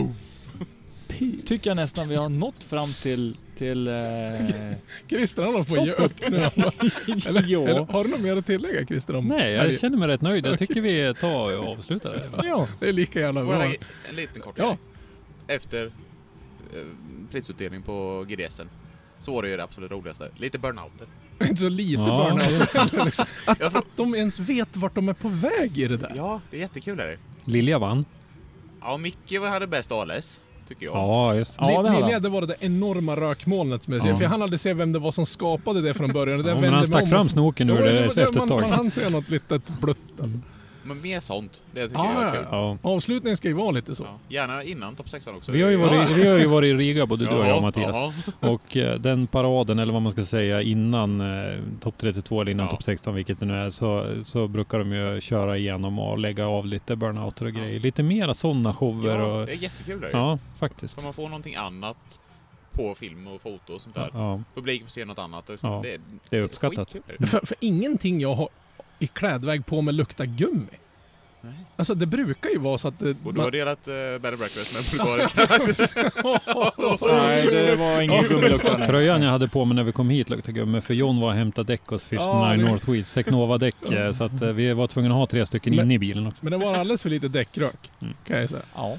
tycker 1.45 1.69
jag 1.69 1.75
nästan 1.75 2.09
vi 2.09 2.15
har 2.15 2.29
nått 2.29 2.63
fram 2.63 2.93
till, 2.93 3.37
till 3.57 3.87
eh, 3.87 3.93
Christer 5.09 5.43
han 5.43 5.55
att 5.55 5.85
ge 5.87 5.91
upp 5.93 6.29
nu. 6.29 6.37
Eller, 7.27 7.43
Ja. 7.47 7.67
eller, 7.67 7.85
har 7.85 8.03
du 8.03 8.09
något 8.09 8.19
mer 8.21 8.37
att 8.37 8.45
tillägga 8.45 8.85
Christer? 8.85 9.15
Om 9.15 9.25
Nej, 9.25 9.51
jag 9.53 9.79
känner 9.79 9.97
mig 9.97 10.07
rätt 10.07 10.21
nöjd. 10.21 10.45
Jag 10.45 10.59
tycker 10.59 10.81
vi 10.81 11.13
tar 11.21 11.57
och 11.59 11.67
avslutar 11.67 12.09
det. 12.13 12.47
ja. 12.47 12.67
Det 12.79 12.89
är 12.89 12.93
lika 12.93 13.19
gärna 13.19 13.39
Får 13.39 13.47
bra. 13.47 13.63
en 14.09 14.15
liten 14.15 14.41
kort 14.41 14.55
Ja. 14.57 14.77
Efter 15.47 15.85
eh, 15.85 15.91
prisutdelning 17.31 17.81
på 17.81 18.25
GDSen 18.29 18.69
så 19.19 19.33
var 19.33 19.41
det 19.43 19.49
ju 19.49 19.57
det 19.57 19.63
absolut 19.63 19.91
roligaste. 19.91 20.29
Lite 20.37 20.59
burnouter. 20.59 21.07
Inte 21.41 21.55
så 21.61 21.69
lite 21.69 22.01
Ja, 22.01 22.29
burnout 22.29 22.71
heller, 22.73 23.05
liksom. 23.05 23.25
att, 23.45 23.59
Jag 23.59 23.69
tror- 23.71 23.79
att 23.79 23.87
de 23.95 24.15
ens 24.15 24.39
vet 24.39 24.77
vart 24.77 24.95
de 24.95 25.09
är 25.09 25.13
på 25.13 25.29
väg 25.29 25.77
i 25.77 25.87
det 25.87 25.97
där. 25.97 26.13
Ja, 26.15 26.41
det 26.51 26.57
är 26.57 26.61
jättekul 26.61 26.99
är 26.99 27.07
det. 27.07 27.17
Lilja 27.51 27.79
vann. 27.79 28.05
Ja, 28.81 28.97
Micke 28.97 29.33
hade 29.49 29.67
bäst 29.67 29.91
ALS, 29.91 30.41
tycker 30.67 30.85
jag. 30.85 30.95
Ja, 30.95 31.35
just 31.35 31.57
Ja, 31.59 31.67
det 31.83 31.89
hade 31.89 32.01
Lilja, 32.01 32.19
det 32.19 32.29
var 32.29 32.41
det 32.41 32.47
där 32.47 32.57
enorma 32.59 33.15
rökmolnet 33.15 33.83
som 33.83 33.93
jag 33.93 34.01
ser. 34.01 34.09
Ja. 34.09 34.17
För 34.17 34.25
han 34.25 34.41
hade 34.41 34.57
sett 34.57 34.77
vem 34.77 34.91
det 34.93 34.99
var 34.99 35.11
som 35.11 35.25
skapade 35.25 35.81
det 35.81 35.93
från 35.93 36.11
början. 36.13 36.43
det 36.43 36.49
Ja, 36.49 36.61
men 36.61 36.73
han 36.73 36.87
stack 36.87 37.09
fram 37.09 37.25
och- 37.25 37.31
snoken 37.31 37.69
ur 37.69 37.81
det 37.83 38.05
efter 38.05 38.21
ett 38.23 38.35
man, 38.35 38.49
man 38.49 38.59
tag. 38.59 38.69
hann 38.69 38.91
se 38.91 39.09
något 39.09 39.29
litet 39.29 39.67
blutt. 39.81 39.97
Men 40.87 41.01
mer 41.01 41.19
sånt. 41.19 41.63
Det 41.73 41.83
tycker 41.87 41.95
Ja, 42.03 42.13
jag 42.13 42.21
är 42.23 42.25
ja, 42.27 42.33
kul. 42.33 42.45
Ja. 42.51 42.77
Avslutningen 42.81 43.37
ska 43.37 43.47
ju 43.47 43.53
vara 43.53 43.71
lite 43.71 43.95
så. 43.95 44.03
Ja. 44.03 44.19
Gärna 44.29 44.63
innan 44.63 44.95
topp 44.95 45.09
16 45.09 45.35
också. 45.35 45.51
Vi 45.51 45.61
har, 45.61 45.69
ju 45.69 45.75
varit, 45.75 46.09
vi 46.09 46.27
har 46.27 46.37
ju 46.37 46.45
varit 46.47 46.67
i 46.67 46.73
Riga 46.73 47.05
både 47.05 47.25
du 47.25 47.31
och 47.31 47.47
jag 47.47 47.61
Mattias. 47.61 47.95
Ja, 47.95 48.13
Och 48.49 48.77
eh, 48.77 48.99
den 48.99 49.27
paraden, 49.27 49.79
eller 49.79 49.93
vad 49.93 50.01
man 50.01 50.11
ska 50.11 50.25
säga, 50.25 50.61
innan 50.61 51.21
eh, 51.21 51.59
topp 51.81 51.95
32 51.97 52.41
eller 52.41 52.51
innan 52.51 52.65
Ja. 52.65 52.71
topp 52.71 52.83
16, 52.83 53.15
vilket 53.15 53.39
det 53.39 53.45
nu 53.45 53.53
är, 53.53 53.69
så, 53.69 54.05
så 54.23 54.47
brukar 54.47 54.79
de 54.79 54.91
ju 54.93 55.21
köra 55.21 55.57
igenom 55.57 55.99
och 55.99 56.17
lägga 56.17 56.47
av 56.47 56.65
lite 56.65 56.95
burnouter 56.95 57.45
och 57.45 57.51
Ja. 57.51 57.55
grejer. 57.59 57.79
Lite 57.79 58.03
mera 58.03 58.33
sådana 58.33 58.73
shower 58.73 59.19
ja, 59.19 59.25
och... 59.25 59.45
det 59.45 59.51
är 59.53 59.55
jättekul. 59.57 60.01
Där. 60.01 60.09
Ja, 60.13 60.39
faktiskt. 60.59 61.03
man 61.03 61.13
får 61.13 61.23
någonting 61.23 61.55
annat 61.55 62.19
på 62.71 62.95
film 62.95 63.27
och 63.27 63.41
foto 63.41 63.73
och 63.73 63.81
sånt 63.81 63.95
där. 63.95 64.09
Ja, 64.13 64.41
Publiken 64.55 64.87
får 64.87 64.91
se 64.91 65.05
något 65.05 65.19
annat. 65.19 65.45
Det, 65.45 65.57
Ja, 65.63 65.79
det, 65.83 65.97
det 66.29 66.37
är 66.37 66.41
uppskattat. 66.41 66.93
skitkul. 66.93 67.27
För, 67.27 67.45
för 67.45 67.57
ingenting 67.59 68.19
jag 68.21 68.35
har 68.35 68.49
i 68.99 69.07
klädväg 69.07 69.65
på 69.65 69.81
mig 69.81 69.93
luktar 69.93 70.25
gummi. 70.25 70.67
Nej. 71.41 71.53
Alltså 71.75 71.95
det 71.95 72.05
brukar 72.05 72.49
ju 72.49 72.57
vara 72.59 72.77
så 72.77 72.87
att... 72.87 73.01
Och 73.01 73.33
du 73.33 73.41
har 73.41 73.51
delat 73.51 73.87
uh, 73.87 73.93
Bed 73.93 74.25
and 74.25 74.37
Breakfast 74.37 74.73
med 74.73 74.83
bulgariska. 75.07 75.41
Nej, 77.11 77.47
det 77.47 77.75
var 77.75 78.01
ingen 78.01 78.23
gummilukta. 78.23 78.77
nej. 78.77 78.87
Tröjan 78.87 79.21
jag 79.21 79.31
hade 79.31 79.47
på 79.47 79.65
mig 79.65 79.75
när 79.75 79.83
vi 79.83 79.91
kom 79.91 80.09
hit 80.09 80.29
luktade 80.29 80.51
gummi 80.59 80.81
för 80.81 80.93
John 80.93 81.19
var 81.19 81.27
och 81.27 81.33
hämtade 81.33 81.73
däck 81.73 81.81
hos 81.85 82.05
Fish 82.05 82.15
Ja, 82.19 82.53
9 82.55 82.63
det- 82.65 82.69
Northwest, 82.71 83.11
Secnova-däck. 83.11 83.91
eh, 83.91 84.11
Så 84.11 84.23
att 84.23 84.41
eh, 84.41 84.49
vi 84.49 84.73
var 84.73 84.87
tvungna 84.87 85.09
att 85.13 85.17
ha 85.19 85.27
tre 85.27 85.45
stycken 85.45 85.75
Men- 85.75 85.85
inne 85.85 85.93
i 85.93 85.99
bilen 85.99 86.27
också. 86.27 86.45
Men 86.45 86.51
det 86.51 86.57
var 86.65 86.73
alldeles 86.75 87.03
för 87.03 87.09
lite 87.09 87.27
däckrök. 87.27 87.91
Mm. 88.01 88.13
Kan 88.27 88.39
jag 88.39 88.49
säga. 88.49 88.61
Ja. 88.75 88.97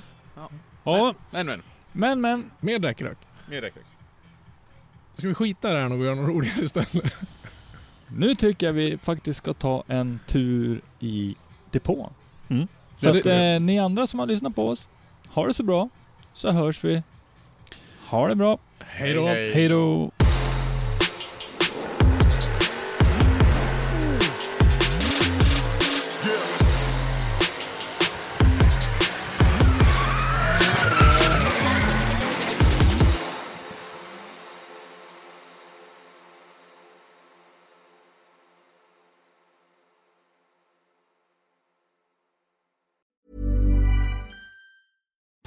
Ja, 0.84 1.14
men 1.30 1.46
men, 1.46 1.62
Men, 1.92 2.20
men. 2.20 2.50
Mer 2.60 2.78
däckrök. 2.78 3.18
mer 3.50 3.60
räcker. 3.60 3.82
Ska 5.18 5.28
vi 5.28 5.34
skita 5.34 5.70
i 5.70 5.72
det 5.74 5.78
här 5.80 5.92
och 5.92 5.98
göra 6.04 6.14
något 6.14 6.28
roligare 6.28 6.64
istället? 6.64 7.14
Nu 8.16 8.34
tycker 8.34 8.66
jag 8.66 8.72
vi 8.72 8.98
faktiskt 9.02 9.38
ska 9.38 9.52
ta 9.54 9.84
en 9.86 10.20
tur 10.26 10.80
i 11.00 11.36
depån. 11.70 12.10
Mm. 12.48 12.68
Så 12.96 13.08
att 13.08 13.26
eh, 13.26 13.60
ni 13.60 13.78
andra 13.78 14.06
som 14.06 14.20
har 14.20 14.26
lyssnat 14.26 14.54
på 14.54 14.68
oss, 14.68 14.88
ha 15.28 15.46
det 15.46 15.54
så 15.54 15.62
bra. 15.62 15.88
Så 16.34 16.50
hörs 16.50 16.84
vi. 16.84 17.02
Ha 18.06 18.28
det 18.28 18.34
bra. 18.34 18.58
Hej 18.78 19.14
då! 19.14 19.26
hej 19.26 19.68
då! 19.68 20.10